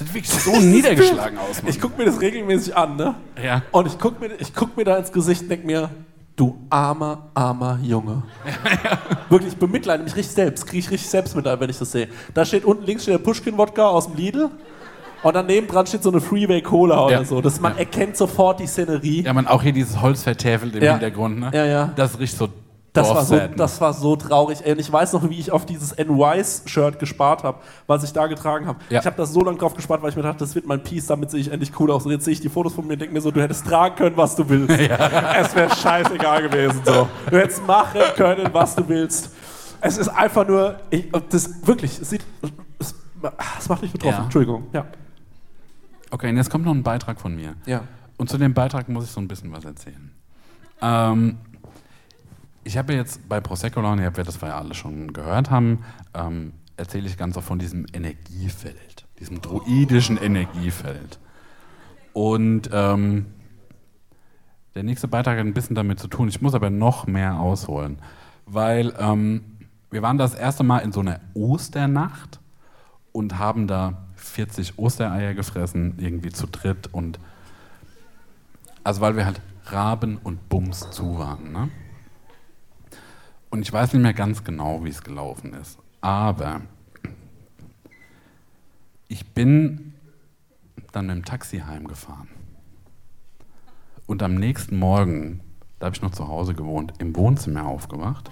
Das 0.00 0.08
sieht 0.08 0.14
wirklich 0.14 0.30
so 0.30 0.50
niedergeschlagen 0.60 1.38
aus, 1.38 1.62
Mann. 1.62 1.70
Ich 1.70 1.80
gucke 1.80 1.98
mir 1.98 2.06
das 2.06 2.20
regelmäßig 2.20 2.76
an, 2.76 2.96
ne? 2.96 3.14
Ja. 3.42 3.62
Und 3.70 3.86
ich 3.86 3.98
gucke 3.98 4.20
mir, 4.20 4.34
ich 4.38 4.54
guck 4.54 4.76
mir 4.76 4.84
da 4.84 4.96
ins 4.96 5.12
Gesicht 5.12 5.42
und 5.42 5.48
denke 5.50 5.66
mir, 5.66 5.90
du 6.36 6.58
armer, 6.70 7.28
armer 7.34 7.78
Junge. 7.82 8.22
Wirklich, 9.28 9.52
ich 9.52 9.58
bemitleide 9.58 10.02
mich 10.02 10.16
richtig 10.16 10.34
selbst. 10.34 10.66
Kriege 10.66 10.78
ich 10.78 10.90
richtig 10.90 11.10
Selbstmitleid, 11.10 11.60
wenn 11.60 11.70
ich 11.70 11.78
das 11.78 11.92
sehe. 11.92 12.08
Da 12.34 12.44
steht 12.44 12.64
unten 12.64 12.84
links 12.84 13.02
steht 13.02 13.14
der 13.14 13.18
Pushkin-Wodka 13.18 13.86
aus 13.86 14.06
dem 14.06 14.16
Lidl. 14.16 14.50
Und 15.22 15.34
daneben 15.36 15.66
dran 15.66 15.86
steht 15.86 16.02
so 16.02 16.10
eine 16.10 16.20
Freeway 16.22 16.62
Cola 16.62 17.04
oder 17.04 17.16
Ja. 17.16 17.24
so. 17.24 17.42
Das, 17.42 17.60
man 17.60 17.76
erkennt 17.76 18.16
sofort 18.16 18.58
die 18.58 18.66
Szenerie. 18.66 19.22
Ja, 19.24 19.34
man 19.34 19.46
auch 19.46 19.62
hier 19.62 19.72
dieses 19.72 20.00
Holz 20.00 20.22
vertäfelt 20.22 20.74
im 20.76 20.82
Ja. 20.82 20.92
Hintergrund, 20.92 21.38
ne? 21.40 21.50
Ja, 21.52 21.66
ja. 21.66 21.92
Das 21.94 22.18
riecht 22.18 22.38
so 22.38 22.48
Das 22.92 23.08
war, 23.08 23.24
so, 23.24 23.38
das 23.38 23.80
war 23.80 23.92
so 23.92 24.16
traurig. 24.16 24.62
Ey, 24.64 24.72
Und 24.72 24.80
ich 24.80 24.92
weiß 24.92 25.12
noch, 25.12 25.28
wie 25.30 25.38
ich 25.38 25.52
auf 25.52 25.64
dieses 25.64 25.96
NYs-Shirt 25.96 26.98
gespart 26.98 27.44
habe, 27.44 27.58
was 27.86 28.02
ich 28.02 28.12
da 28.12 28.26
getragen 28.26 28.66
habe. 28.66 28.80
Ja. 28.88 28.98
Ich 28.98 29.06
habe 29.06 29.16
das 29.16 29.32
so 29.32 29.42
lange 29.42 29.58
drauf 29.58 29.74
gespart, 29.74 30.02
weil 30.02 30.10
ich 30.10 30.16
mir 30.16 30.22
dachte, 30.22 30.38
das 30.40 30.56
wird 30.56 30.66
mein 30.66 30.82
Piece, 30.82 31.06
damit 31.06 31.30
sehe 31.30 31.40
ich 31.40 31.52
endlich 31.52 31.78
cool 31.78 31.90
aus. 31.92 32.04
Und 32.04 32.10
jetzt 32.10 32.24
sehe 32.24 32.32
ich 32.32 32.40
die 32.40 32.48
Fotos 32.48 32.74
von 32.74 32.86
mir 32.86 32.94
und 32.94 32.98
denke 32.98 33.14
mir 33.14 33.20
so, 33.20 33.30
du 33.30 33.40
hättest 33.40 33.64
tragen 33.64 33.94
können, 33.94 34.16
was 34.16 34.34
du 34.34 34.48
willst. 34.48 34.70
Es 35.40 35.54
wäre 35.54 35.74
scheißegal 35.74 36.48
gewesen. 36.48 36.80
So. 36.84 37.08
Du 37.30 37.36
hättest 37.36 37.64
machen 37.66 38.00
können, 38.16 38.48
was 38.52 38.74
du 38.74 38.88
willst. 38.88 39.30
Es 39.80 39.96
ist 39.96 40.08
einfach 40.08 40.46
nur, 40.46 40.80
ich, 40.90 41.10
das 41.30 41.66
wirklich, 41.66 42.00
es 42.00 42.10
sieht, 42.10 42.24
es, 42.78 42.94
es 43.58 43.68
macht 43.68 43.82
mich 43.82 43.92
betroffen. 43.92 44.18
Ja. 44.18 44.24
Entschuldigung. 44.24 44.66
Ja. 44.72 44.86
Okay, 46.10 46.28
und 46.28 46.36
jetzt 46.36 46.50
kommt 46.50 46.64
noch 46.64 46.74
ein 46.74 46.82
Beitrag 46.82 47.20
von 47.20 47.34
mir. 47.34 47.54
Ja. 47.66 47.82
Und 48.16 48.28
zu 48.28 48.36
dem 48.36 48.52
Beitrag 48.52 48.88
muss 48.88 49.04
ich 49.04 49.10
so 49.10 49.20
ein 49.20 49.28
bisschen 49.28 49.52
was 49.52 49.64
erzählen. 49.64 50.10
Ähm, 50.82 51.38
ich 52.70 52.78
habe 52.78 52.94
jetzt 52.94 53.28
bei 53.28 53.40
Prosecco 53.40 53.80
Laune, 53.80 54.02
ihr 54.02 54.16
werdet 54.16 54.28
das 54.28 54.40
ja 54.40 54.56
alle 54.56 54.74
schon 54.74 55.12
gehört 55.12 55.50
haben, 55.50 55.84
ähm, 56.14 56.52
erzähle 56.76 57.08
ich 57.08 57.16
ganz 57.16 57.36
oft 57.36 57.48
von 57.48 57.58
diesem 57.58 57.84
Energiefeld, 57.92 59.08
diesem 59.18 59.42
druidischen 59.42 60.16
Energiefeld. 60.16 61.18
Und 62.12 62.70
ähm, 62.72 63.26
der 64.76 64.84
nächste 64.84 65.08
Beitrag 65.08 65.36
hat 65.36 65.44
ein 65.44 65.52
bisschen 65.52 65.74
damit 65.74 65.98
zu 65.98 66.06
tun. 66.06 66.28
Ich 66.28 66.42
muss 66.42 66.54
aber 66.54 66.70
noch 66.70 67.08
mehr 67.08 67.40
ausholen, 67.40 67.98
weil 68.46 68.94
ähm, 69.00 69.42
wir 69.90 70.02
waren 70.02 70.16
das 70.16 70.34
erste 70.34 70.62
Mal 70.62 70.78
in 70.78 70.92
so 70.92 71.00
einer 71.00 71.18
Osternacht 71.34 72.38
und 73.10 73.36
haben 73.36 73.66
da 73.66 74.06
40 74.14 74.78
Ostereier 74.78 75.34
gefressen, 75.34 75.94
irgendwie 75.98 76.30
zu 76.30 76.46
dritt 76.46 76.86
und 76.94 77.18
also 78.84 79.00
weil 79.00 79.16
wir 79.16 79.26
halt 79.26 79.40
Raben 79.66 80.18
und 80.18 80.48
Bums 80.48 80.88
zu 80.92 81.18
waren. 81.18 81.50
Ne? 81.50 81.68
Und 83.50 83.62
ich 83.62 83.72
weiß 83.72 83.92
nicht 83.92 84.02
mehr 84.02 84.14
ganz 84.14 84.44
genau, 84.44 84.84
wie 84.84 84.90
es 84.90 85.02
gelaufen 85.02 85.52
ist. 85.54 85.78
Aber 86.00 86.62
ich 89.08 89.26
bin 89.26 89.94
dann 90.92 91.06
mit 91.06 91.16
dem 91.16 91.24
Taxi 91.24 91.58
heimgefahren. 91.58 92.28
Und 94.06 94.22
am 94.22 94.36
nächsten 94.36 94.78
Morgen, 94.78 95.40
da 95.78 95.86
habe 95.86 95.96
ich 95.96 96.02
noch 96.02 96.12
zu 96.12 96.28
Hause 96.28 96.54
gewohnt, 96.54 96.94
im 96.98 97.14
Wohnzimmer 97.16 97.66
aufgewacht 97.66 98.30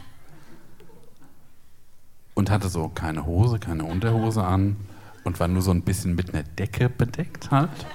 und 2.34 2.50
hatte 2.50 2.68
so 2.68 2.88
keine 2.88 3.26
Hose, 3.26 3.58
keine 3.58 3.84
Unterhose 3.84 4.44
an 4.44 4.76
und 5.24 5.40
war 5.40 5.48
nur 5.48 5.62
so 5.62 5.72
ein 5.72 5.82
bisschen 5.82 6.14
mit 6.14 6.32
einer 6.32 6.44
Decke 6.44 6.88
bedeckt 6.88 7.50
halt. 7.50 7.86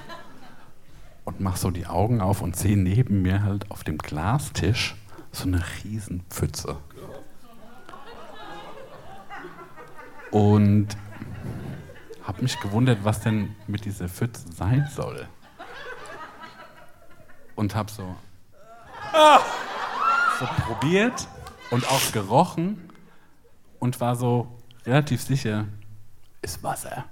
Und 1.24 1.40
mach 1.40 1.56
so 1.56 1.70
die 1.70 1.86
Augen 1.86 2.20
auf 2.20 2.42
und 2.42 2.54
sehe 2.54 2.76
neben 2.76 3.22
mir 3.22 3.42
halt 3.42 3.70
auf 3.70 3.82
dem 3.82 3.96
Glastisch 3.96 4.94
so 5.32 5.44
eine 5.46 5.62
riesen 5.82 6.22
Pfütze. 6.28 6.76
Und 10.34 10.88
habe 12.24 12.42
mich 12.42 12.58
gewundert, 12.58 13.04
was 13.04 13.20
denn 13.20 13.54
mit 13.68 13.84
dieser 13.84 14.08
Pfütze 14.08 14.50
sein 14.52 14.88
soll. 14.92 15.28
Und 17.54 17.76
habe 17.76 17.88
so, 17.88 18.16
so 20.40 20.46
probiert 20.66 21.28
und 21.70 21.88
auch 21.88 22.10
gerochen 22.10 22.90
und 23.78 24.00
war 24.00 24.16
so 24.16 24.48
relativ 24.84 25.22
sicher, 25.22 25.66
ist 26.42 26.60
Wasser. 26.64 27.04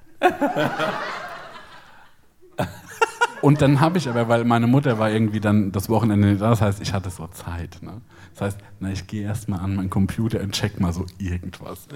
Und 3.42 3.60
dann 3.60 3.80
habe 3.80 3.98
ich 3.98 4.08
aber, 4.08 4.28
weil 4.28 4.44
meine 4.44 4.68
Mutter 4.68 5.00
war 5.00 5.10
irgendwie 5.10 5.40
dann 5.40 5.72
das 5.72 5.88
Wochenende 5.88 6.36
da, 6.36 6.50
das 6.50 6.60
heißt, 6.60 6.80
ich 6.80 6.92
hatte 6.92 7.10
so 7.10 7.26
Zeit. 7.26 7.78
Ne? 7.82 8.00
Das 8.34 8.40
heißt, 8.42 8.58
na, 8.78 8.90
ich 8.90 9.06
gehe 9.08 9.24
erstmal 9.24 9.58
an 9.60 9.74
meinen 9.74 9.90
Computer 9.90 10.40
und 10.40 10.52
check 10.52 10.78
mal 10.78 10.92
so 10.92 11.06
irgendwas. 11.18 11.88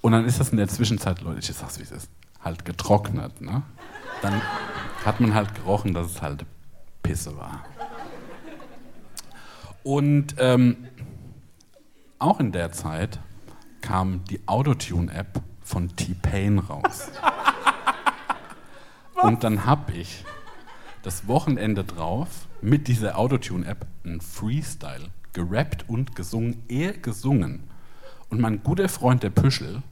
Und 0.00 0.12
dann 0.12 0.24
ist 0.24 0.40
das 0.40 0.50
in 0.50 0.56
der 0.56 0.68
Zwischenzeit, 0.68 1.20
Leute, 1.20 1.40
ich 1.40 1.46
sag's 1.46 1.78
wie 1.78 1.82
es 1.82 1.90
ist, 1.90 2.10
halt 2.42 2.64
getrocknet. 2.64 3.40
Ne? 3.40 3.62
Dann 4.22 4.40
hat 5.04 5.20
man 5.20 5.34
halt 5.34 5.54
gerochen, 5.54 5.94
dass 5.94 6.06
es 6.06 6.22
halt 6.22 6.44
Pisse 7.02 7.36
war. 7.36 7.64
Und 9.82 10.34
ähm, 10.38 10.88
auch 12.18 12.40
in 12.40 12.52
der 12.52 12.72
Zeit 12.72 13.20
kam 13.80 14.24
die 14.24 14.40
Autotune-App 14.46 15.40
von 15.62 15.94
T-Pain 15.96 16.58
raus. 16.58 17.10
Und 19.22 19.44
dann 19.44 19.64
habe 19.66 19.92
ich 19.92 20.24
das 21.02 21.26
Wochenende 21.26 21.84
drauf 21.84 22.28
mit 22.60 22.88
dieser 22.88 23.18
Autotune-App 23.18 23.86
einen 24.04 24.20
Freestyle 24.20 25.10
gerappt 25.32 25.88
und 25.88 26.16
gesungen, 26.16 26.62
er 26.68 26.92
gesungen. 26.92 27.64
Und 28.30 28.40
mein 28.40 28.62
guter 28.62 28.88
Freund 28.88 29.22
der 29.22 29.30
Püschel 29.30 29.82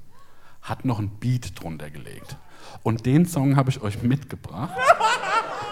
hat 0.63 0.85
noch 0.85 0.99
ein 0.99 1.09
Beat 1.09 1.61
drunter 1.61 1.91
gelegt. 1.91 2.37
Und 2.83 3.07
den 3.07 3.27
Song 3.27 3.57
habe 3.57 3.71
ich 3.71 3.81
euch 3.81 4.03
mitgebracht. 4.03 4.75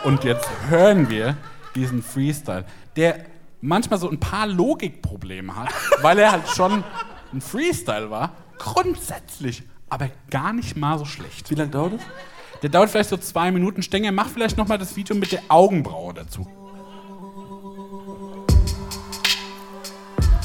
Und 0.05 0.25
jetzt 0.25 0.49
hören 0.69 1.09
wir 1.11 1.37
diesen 1.75 2.03
Freestyle, 2.03 2.65
der 2.97 3.25
manchmal 3.61 3.99
so 3.99 4.09
ein 4.11 4.21
paar 4.21 4.47
Logikprobleme 4.47 5.57
hat, 5.57 5.71
weil 6.03 6.19
er 6.19 6.33
halt 6.33 6.49
schon 6.49 6.85
ein 7.33 7.41
Freestyle 7.41 8.11
war. 8.11 8.33
Grundsätzlich, 8.59 9.65
aber 9.89 10.11
gar 10.31 10.53
nicht 10.53 10.77
mal 10.77 10.99
so 10.99 11.05
schlecht. 11.05 11.51
Wie 11.51 11.55
lange 11.55 11.71
dauert 11.71 11.95
es? 11.95 12.03
Der 12.63 12.71
dauert 12.71 12.91
vielleicht 12.91 13.11
so 13.11 13.17
zwei 13.17 13.51
Minuten. 13.51 13.83
Stenger, 13.83 14.13
mach 14.13 14.29
vielleicht 14.29 14.57
noch 14.57 14.69
mal 14.69 14.79
das 14.79 14.97
Video 14.97 15.17
mit 15.17 15.33
der 15.33 15.43
Augenbraue 15.49 16.15
dazu. 16.15 16.47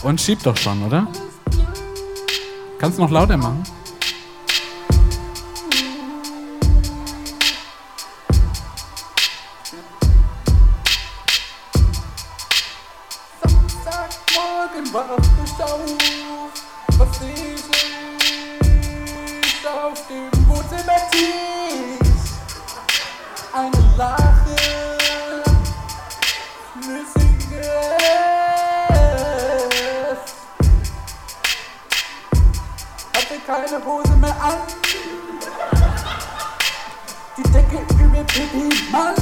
Und 0.03 0.19
schieb 0.19 0.41
doch 0.43 0.57
schon, 0.57 0.83
oder? 0.83 1.07
Kannst 2.79 2.97
du 2.97 3.01
noch 3.01 3.11
lauter 3.11 3.35
machen? 3.35 3.61
Samstagmorgen 13.41 14.93
wach 14.93 15.28
keine 33.49 33.81
Hose 33.83 34.15
mehr 34.17 34.35
an, 34.43 34.59
die 37.35 37.41
Decke 37.51 37.79
über 37.99 38.23
Pipi 38.25 38.69
Mann. 38.91 39.15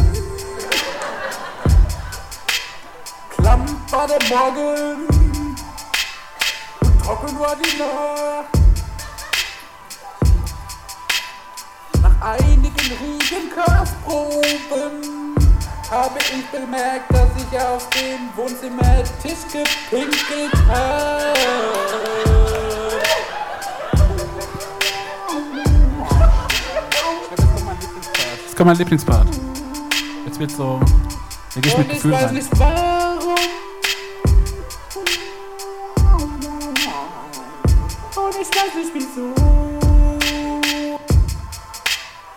Klamm 3.30 3.66
war 3.90 4.06
der 4.06 4.20
Morgen 4.28 5.08
und 6.82 7.02
trocken 7.02 7.40
war 7.40 7.56
die 7.56 7.78
Nacht. 7.78 8.52
Nach 12.02 12.22
einigen 12.34 12.92
Riegenkostproben 13.00 15.36
habe 15.90 16.20
ich 16.20 16.46
bemerkt, 16.48 17.14
dass 17.14 17.30
ich 17.38 17.58
auf 17.62 17.90
den 17.92 18.30
Wohnzimmertisch 18.36 19.46
gepinkelt 19.54 20.54
habe. 20.68 22.47
Kommt 28.58 28.70
mein 28.70 28.78
Lieblingspart. 28.78 29.28
Jetzt 30.26 30.40
wird 30.40 30.52
so. 30.52 30.80
Da 31.54 31.62
geh 31.62 31.70
ich 31.70 31.78
mit 31.78 31.90
Gefühl 31.90 32.12
weiß 32.12 32.24
rein. 32.24 32.38
ich 32.38 32.50
weiß 38.56 38.74
nicht 38.76 38.94
wieso. 38.94 39.34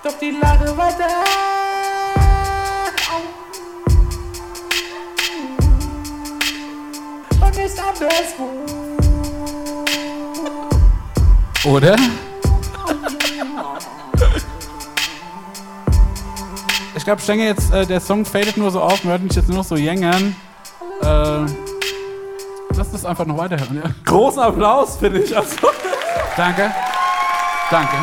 Doch 0.02 0.18
die 0.20 0.32
war 0.76 0.92
da. 0.98 1.08
Und 7.46 7.56
nicht 7.56 7.78
anderswo. 7.78 8.48
Oder? 11.64 11.96
Glaube, 17.10 17.22
Stenger 17.22 17.44
jetzt, 17.44 17.72
äh, 17.72 17.84
der 17.86 17.98
Song 17.98 18.24
fadet 18.24 18.56
nur 18.56 18.70
so 18.70 18.80
auf, 18.80 19.02
man 19.02 19.10
hört 19.12 19.22
mich 19.22 19.34
jetzt 19.34 19.48
nur 19.48 19.58
noch 19.58 19.64
so 19.64 19.74
jängern. 19.74 20.36
Äh, 21.02 21.06
lass 22.76 22.92
das 22.92 23.04
einfach 23.04 23.26
noch 23.26 23.36
weiterhören. 23.36 23.82
Ja. 23.82 23.90
Großen 24.04 24.40
Applaus, 24.40 24.96
finde 24.96 25.18
ich. 25.18 25.36
Also. 25.36 25.56
Danke. 26.36 26.70
Danke. 27.68 27.96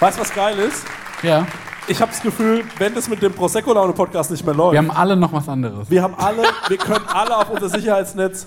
Weißt 0.00 0.18
du, 0.18 0.20
was 0.20 0.34
geil 0.34 0.58
ist? 0.58 0.84
Ja. 1.22 1.46
Ich 1.88 2.02
habe 2.02 2.10
das 2.10 2.20
Gefühl, 2.20 2.64
wenn 2.76 2.94
das 2.94 3.08
mit 3.08 3.22
dem 3.22 3.32
Prosecco-Laune-Podcast 3.32 4.30
nicht 4.32 4.44
mehr 4.44 4.54
läuft. 4.54 4.72
Wir 4.72 4.80
haben 4.80 4.90
alle 4.90 5.16
noch 5.16 5.32
was 5.32 5.48
anderes. 5.48 5.90
Wir 5.90 6.02
haben 6.02 6.14
alle, 6.18 6.42
wir 6.68 6.76
können 6.76 7.06
alle 7.08 7.38
auf 7.38 7.48
unser 7.48 7.70
Sicherheitsnetz 7.70 8.46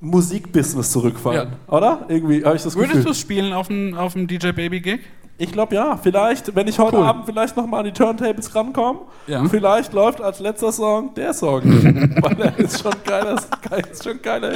Musikbusiness 0.00 0.90
zurückfallen, 0.90 1.52
oder? 1.68 2.04
Irgendwie 2.08 2.44
habe 2.44 2.56
ich 2.56 2.62
das 2.64 2.74
Würdest 2.74 2.94
Gefühl. 2.94 3.04
du 3.04 3.10
es 3.10 3.20
spielen 3.20 3.52
auf 3.52 3.68
dem, 3.68 3.94
auf 3.94 4.14
dem 4.14 4.26
DJ 4.26 4.50
Baby 4.50 4.80
Gig? 4.80 5.00
Ich 5.40 5.52
glaube 5.52 5.74
ja. 5.76 5.96
Vielleicht, 5.96 6.54
wenn 6.56 6.66
ich 6.66 6.78
heute 6.78 6.96
Cool. 6.98 7.04
Abend 7.06 7.24
vielleicht 7.26 7.56
noch 7.56 7.66
mal 7.66 7.78
an 7.78 7.84
die 7.84 7.92
Turntables 7.92 8.54
rankomme, 8.54 9.00
Ja. 9.28 9.44
vielleicht 9.48 9.92
läuft 9.92 10.20
als 10.20 10.40
letzter 10.40 10.72
Song 10.72 11.14
der 11.14 11.32
Song. 11.32 11.62
Weil 12.22 12.40
er 12.40 12.58
ist 12.58 12.82
schon 12.82 12.92
geiler, 13.04 13.36
ist 13.90 14.02
schon 14.04 14.20
geiler. 14.20 14.50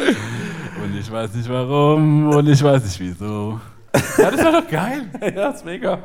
Und 0.82 0.96
ich 0.98 1.10
weiß 1.10 1.34
nicht 1.34 1.48
warum 1.48 2.28
und 2.30 2.48
ich 2.48 2.62
weiß 2.62 2.82
nicht 2.84 2.98
wieso. 3.00 3.60
Ja, 4.18 4.30
das 4.30 4.44
war 4.44 4.60
doch 4.60 4.68
geil. 4.68 5.09
ja, 5.36 5.50
ist 5.50 5.64
mega. 5.64 6.00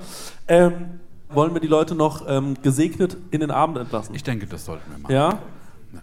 Ähm, 0.47 0.99
wollen 1.29 1.53
wir 1.53 1.59
die 1.61 1.67
Leute 1.67 1.95
noch 1.95 2.27
ähm, 2.29 2.53
gesegnet 2.61 3.17
in 3.31 3.39
den 3.39 3.49
Abend 3.51 3.77
entlassen? 3.77 4.13
Ich 4.13 4.23
denke, 4.23 4.45
das 4.45 4.63
sollten 4.65 4.91
wir 4.91 4.99
machen. 4.99 5.11
Ja? 5.13 5.39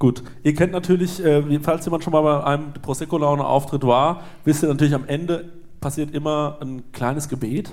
Gut. 0.00 0.24
Ihr 0.42 0.54
kennt 0.54 0.72
natürlich, 0.72 1.24
äh, 1.24 1.60
falls 1.62 1.84
jemand 1.84 2.02
schon 2.02 2.12
mal 2.12 2.22
bei 2.22 2.42
einem 2.44 2.72
Prosecco-Laune-Auftritt 2.82 3.86
war, 3.86 4.22
wisst 4.44 4.62
ihr 4.64 4.68
natürlich, 4.68 4.94
am 4.94 5.04
Ende 5.06 5.52
passiert 5.80 6.12
immer 6.14 6.58
ein 6.60 6.82
kleines 6.92 7.28
Gebet. 7.28 7.72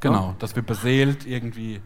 Genau, 0.00 0.34
dass 0.38 0.54
wir 0.56 0.62
beseelt 0.62 1.26
irgendwie 1.26 1.80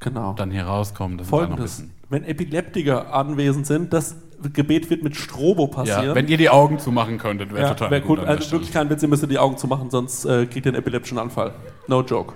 genau. 0.00 0.34
dann 0.34 0.50
hier 0.50 0.64
rauskommen. 0.64 1.18
Das 1.18 1.28
Folgendes. 1.28 1.84
Wenn 2.08 2.24
Epileptiker 2.24 3.12
anwesend 3.12 3.66
sind, 3.66 3.92
das 3.92 4.16
Gebet 4.52 4.90
wird 4.90 5.02
mit 5.02 5.16
Strobo 5.16 5.66
passieren. 5.66 6.04
Ja, 6.06 6.14
wenn 6.14 6.28
ihr 6.28 6.36
die 6.36 6.50
Augen 6.50 6.78
zumachen 6.78 7.18
könntet, 7.18 7.52
wäre 7.52 7.62
ja, 7.62 7.68
total 7.70 7.90
wär 7.90 8.00
gut. 8.00 8.20
gut. 8.20 8.28
Also 8.28 8.52
wirklich 8.52 8.72
kein 8.72 8.90
Witz, 8.90 9.02
ihr 9.02 9.08
müsst 9.08 9.28
die 9.28 9.38
Augen 9.38 9.56
zumachen, 9.56 9.90
sonst 9.90 10.24
äh, 10.24 10.46
kriegt 10.46 10.66
ihr 10.66 10.70
einen 10.72 10.78
epileptischen 10.78 11.18
Anfall. 11.18 11.52
No 11.88 12.02
joke. 12.02 12.34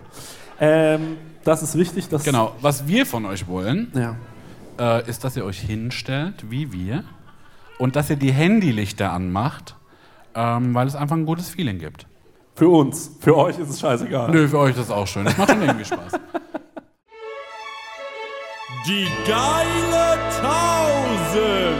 Ähm, 0.60 1.16
das 1.44 1.62
ist 1.62 1.76
wichtig, 1.76 2.08
dass. 2.08 2.24
Genau, 2.24 2.54
was 2.60 2.86
wir 2.88 3.06
von 3.06 3.26
euch 3.26 3.46
wollen, 3.46 3.92
Ja. 3.94 4.16
äh, 4.78 5.08
ist, 5.08 5.24
dass 5.24 5.36
ihr 5.36 5.44
euch 5.44 5.60
hinstellt, 5.60 6.50
wie 6.50 6.72
wir, 6.72 7.04
und 7.78 7.96
dass 7.96 8.10
ihr 8.10 8.16
die 8.16 8.32
Handylichter 8.32 9.12
anmacht, 9.12 9.76
ähm, 10.34 10.74
weil 10.74 10.86
es 10.86 10.96
einfach 10.96 11.16
ein 11.16 11.26
gutes 11.26 11.50
Feeling 11.50 11.78
gibt. 11.78 12.06
Für 12.58 12.68
uns. 12.70 13.12
Für 13.20 13.36
euch 13.36 13.56
ist 13.56 13.70
es 13.70 13.78
scheißegal. 13.78 14.32
Nö, 14.32 14.48
für 14.48 14.58
euch 14.58 14.70
ist 14.70 14.80
das 14.80 14.90
auch 14.90 15.06
schön. 15.06 15.24
Das 15.24 15.38
macht 15.38 15.50
schon 15.50 15.62
irgendwie 15.62 15.84
Spaß. 15.84 16.12
Die 18.84 19.06
geile 19.24 20.18
Tausend. 20.42 21.76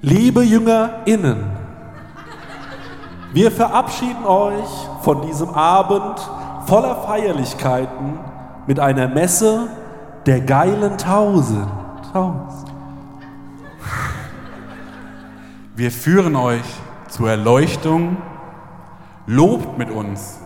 Liebe 0.00 0.42
JüngerInnen, 0.42 1.50
wir 3.34 3.52
verabschieden 3.52 4.24
euch 4.24 4.88
von 5.02 5.20
diesem 5.20 5.50
Abend 5.50 6.18
voller 6.64 6.96
Feierlichkeiten 7.02 8.18
mit 8.66 8.80
einer 8.80 9.06
Messe 9.06 9.68
der 10.24 10.40
geilen 10.40 10.96
Tausend. 10.96 11.68
Tausend. 12.10 12.68
Wir 15.78 15.92
führen 15.92 16.34
euch 16.34 16.64
zur 17.08 17.30
Erleuchtung, 17.30 18.16
lobt 19.28 19.78
mit 19.78 19.92
uns 19.92 20.40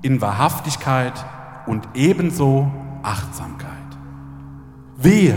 in 0.00 0.20
Wahrhaftigkeit 0.20 1.12
und 1.66 1.88
ebenso 1.94 2.70
Achtsamkeit. 3.02 3.72
Wir 4.96 5.34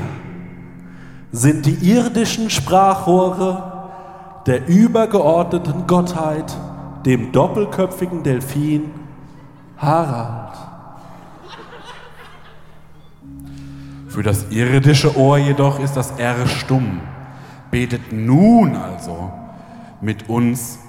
sind 1.31 1.65
die 1.65 1.83
irdischen 1.93 2.51
Sprachrohre 2.51 3.89
der 4.45 4.67
übergeordneten 4.67 5.87
Gottheit, 5.87 6.55
dem 7.07 7.31
doppelköpfigen 7.31 8.21
Delfin 8.21 8.91
Harald. 9.79 10.55
Für 14.09 14.21
das 14.21 14.51
irdische 14.51 15.17
Ohr 15.17 15.39
jedoch 15.39 15.79
ist 15.79 15.97
das 15.97 16.11
R 16.19 16.45
stumm. 16.45 17.01
Betet 17.71 18.11
nun 18.11 18.75
also 18.75 19.31
mit 20.01 20.29
uns 20.29 20.79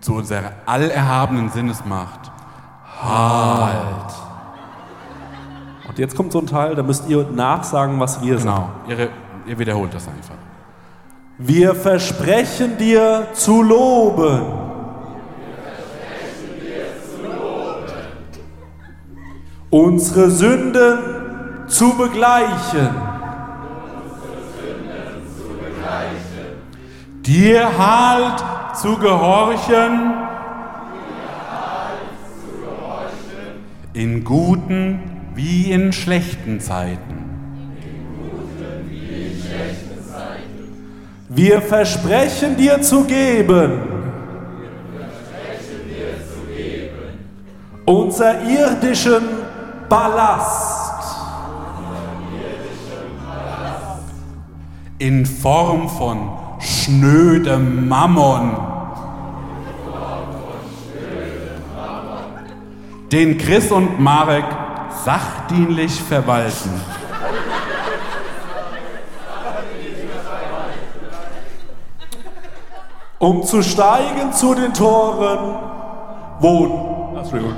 zu 0.00 0.14
unserer 0.14 0.52
allerhabenen 0.66 1.50
Sinnesmacht. 1.50 2.30
Halt. 3.00 4.14
Und 5.88 5.98
jetzt 5.98 6.16
kommt 6.16 6.32
so 6.32 6.40
ein 6.40 6.46
Teil, 6.46 6.74
da 6.74 6.82
müsst 6.82 7.08
ihr 7.08 7.24
nachsagen, 7.24 7.98
was 8.00 8.22
wir 8.22 8.38
sagen. 8.38 8.70
Genau, 8.86 9.00
ihr, 9.00 9.08
ihr 9.46 9.58
wiederholt 9.58 9.94
das 9.94 10.06
einfach. 10.08 10.34
Wir 11.38 11.74
versprechen 11.74 12.76
dir 12.78 13.28
zu 13.32 13.62
loben. 13.62 14.42
Unsere 19.70 20.30
Sünden 20.30 20.98
zu 21.68 21.96
begleichen. 21.96 22.88
Dir 27.28 27.68
halt 27.76 28.42
zu 28.74 28.96
gehorchen. 28.96 30.14
In 33.92 34.24
guten 34.24 35.00
wie 35.34 35.70
in 35.70 35.92
schlechten 35.92 36.58
Zeiten. 36.58 37.26
Wir 41.28 41.60
versprechen 41.60 42.56
dir 42.56 42.80
zu 42.80 43.04
geben. 43.04 43.82
Unser 47.84 48.42
irdischen 48.42 49.28
Ballast. 49.90 50.94
In 54.96 55.26
Form 55.26 55.90
von 55.90 56.47
schnödem 56.88 57.86
Mammon. 57.86 58.56
Den 63.12 63.36
Chris 63.36 63.70
und 63.70 64.00
Marek 64.00 64.44
sachdienlich 65.04 66.02
verwalten. 66.02 66.80
Um 73.18 73.42
zu 73.42 73.62
steigen 73.62 74.32
zu 74.32 74.54
den 74.54 74.72
Toren, 74.72 75.56
wo. 76.40 77.14
Entschuldigung. 77.18 77.56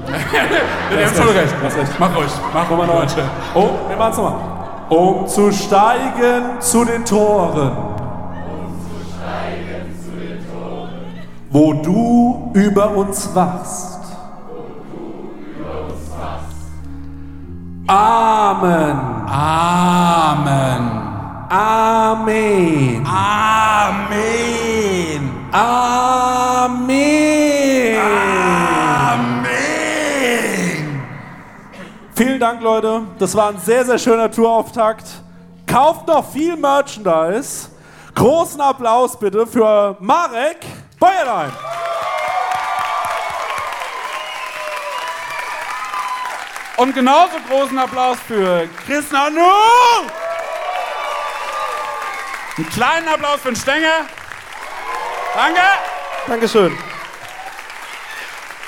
Ihr 0.90 1.07
habt 1.07 1.16
voll 1.16 1.28
recht. 1.28 1.55
Mach 1.98 2.16
ruhig. 2.16 2.31
Mach 2.55 2.70
Nochmal 2.70 2.86
neu. 2.86 2.94
Leute. 2.94 3.23
Oh, 3.55 3.70
wir 3.89 3.97
machen's 3.97 4.16
nochmal. 4.16 4.40
Um 4.89 5.28
zu 5.28 5.52
steigen 5.52 6.61
zu 6.61 6.85
den 6.85 7.05
Toren. 7.05 7.99
Wo 11.52 11.72
du 11.72 12.52
über 12.55 12.97
uns 12.97 13.35
wachst. 13.35 13.98
Amen. 17.89 19.01
Amen. 19.27 21.01
Amen. 21.51 23.05
Amen. 23.05 24.31
Amen. 25.52 26.81
Amen. 29.10 31.02
Vielen 32.14 32.39
Dank, 32.39 32.62
Leute. 32.62 33.02
Das 33.18 33.35
war 33.35 33.48
ein 33.48 33.59
sehr, 33.59 33.85
sehr 33.85 33.98
schöner 33.98 34.31
Tourauftakt. 34.31 35.06
Kauft 35.66 36.06
noch 36.06 36.31
viel 36.31 36.56
Merchandise. 36.56 37.70
Großen 38.14 38.60
Applaus 38.60 39.18
bitte 39.18 39.48
für 39.48 39.97
Marek 39.98 40.59
Beuerlein. 41.01 41.51
Und 46.77 46.94
genauso 46.94 47.36
großen 47.48 47.78
Applaus 47.78 48.16
für 48.27 48.66
Chris 48.86 49.10
Nanu. 49.10 49.40
Einen 52.56 52.68
kleinen 52.70 53.09
Applaus 53.09 53.40
für 53.43 53.48
den 53.52 53.56
Stenger. 53.56 54.06
Danke. 55.35 55.60
Dankeschön. 56.27 56.77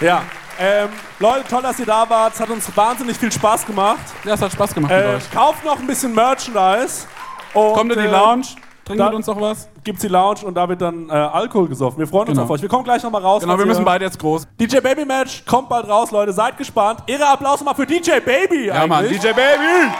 Ja, 0.00 0.22
ähm, 0.58 0.88
Leute, 1.18 1.48
toll, 1.48 1.62
dass 1.62 1.78
ihr 1.78 1.86
da 1.86 2.08
wart. 2.08 2.34
Es 2.34 2.40
hat 2.40 2.50
uns 2.50 2.74
wahnsinnig 2.76 3.16
viel 3.18 3.32
Spaß 3.32 3.64
gemacht. 3.66 4.00
Ja, 4.24 4.34
es 4.34 4.42
hat 4.42 4.52
Spaß 4.52 4.74
gemacht 4.74 4.92
mit 4.92 5.04
Äh, 5.04 5.14
euch. 5.16 5.30
kauft 5.30 5.64
noch 5.64 5.78
ein 5.78 5.86
bisschen 5.86 6.14
Merchandise. 6.14 7.06
Und, 7.54 7.74
Kommt 7.74 7.92
in 7.92 7.98
die 7.98 8.06
äh, 8.06 8.10
Lounge, 8.10 8.46
Trinkt 8.84 9.00
dann 9.00 9.14
uns 9.14 9.26
noch 9.28 9.40
was? 9.40 9.68
Gibt's 9.84 10.02
die 10.02 10.08
Lounge 10.08 10.40
und 10.44 10.54
da 10.54 10.68
wird 10.68 10.80
dann 10.80 11.08
äh, 11.08 11.12
Alkohol 11.12 11.68
gesoffen. 11.68 11.98
Wir 12.00 12.06
freuen 12.06 12.28
uns 12.28 12.30
genau. 12.30 12.42
auf 12.42 12.50
euch. 12.50 12.62
Wir 12.62 12.68
kommen 12.68 12.82
gleich 12.82 13.02
nochmal 13.02 13.22
raus. 13.22 13.42
Genau, 13.42 13.56
wir 13.56 13.66
müssen 13.66 13.84
beide 13.84 14.04
jetzt 14.04 14.18
groß. 14.18 14.46
DJ 14.58 14.78
Baby 14.78 15.04
Match 15.04 15.44
kommt 15.46 15.68
bald 15.68 15.88
raus, 15.88 16.10
Leute. 16.10 16.32
Seid 16.32 16.58
gespannt. 16.58 17.00
Ihre 17.06 17.26
Applaus 17.26 17.60
nochmal 17.60 17.76
für 17.76 17.86
DJ 17.86 18.18
Baby. 18.24 18.66
Ja, 18.66 18.74
eigentlich. 18.74 18.88
Mann, 18.88 19.08
DJ 19.08 19.28
Baby. 19.28 19.92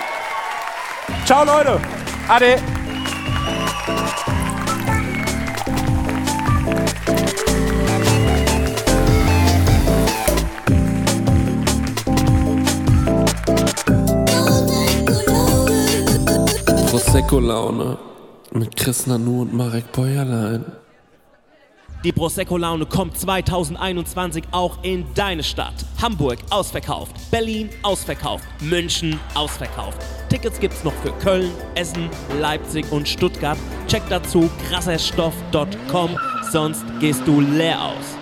Ciao, 1.24 1.44
Leute. 1.44 1.80
Ade. 2.28 2.56
Prosecco-Laune 16.90 18.11
mit 18.54 18.76
Chris 18.76 19.06
Nanu 19.06 19.42
und 19.42 19.54
Marek 19.54 19.92
Bäuerlein. 19.92 20.64
Die 22.04 22.10
Prosecco-Laune 22.10 22.86
kommt 22.86 23.16
2021 23.16 24.44
auch 24.50 24.82
in 24.82 25.06
deine 25.14 25.44
Stadt. 25.44 25.74
Hamburg 26.00 26.38
ausverkauft, 26.50 27.12
Berlin 27.30 27.70
ausverkauft, 27.84 28.44
München 28.60 29.20
ausverkauft. 29.34 29.98
Tickets 30.28 30.58
gibt's 30.58 30.82
noch 30.82 30.94
für 30.94 31.12
Köln, 31.20 31.52
Essen, 31.76 32.10
Leipzig 32.40 32.90
und 32.90 33.08
Stuttgart. 33.08 33.58
Check 33.86 34.02
dazu 34.08 34.50
krasserstoff.com, 34.68 36.18
sonst 36.50 36.84
gehst 36.98 37.22
du 37.24 37.40
leer 37.40 37.80
aus. 37.80 38.21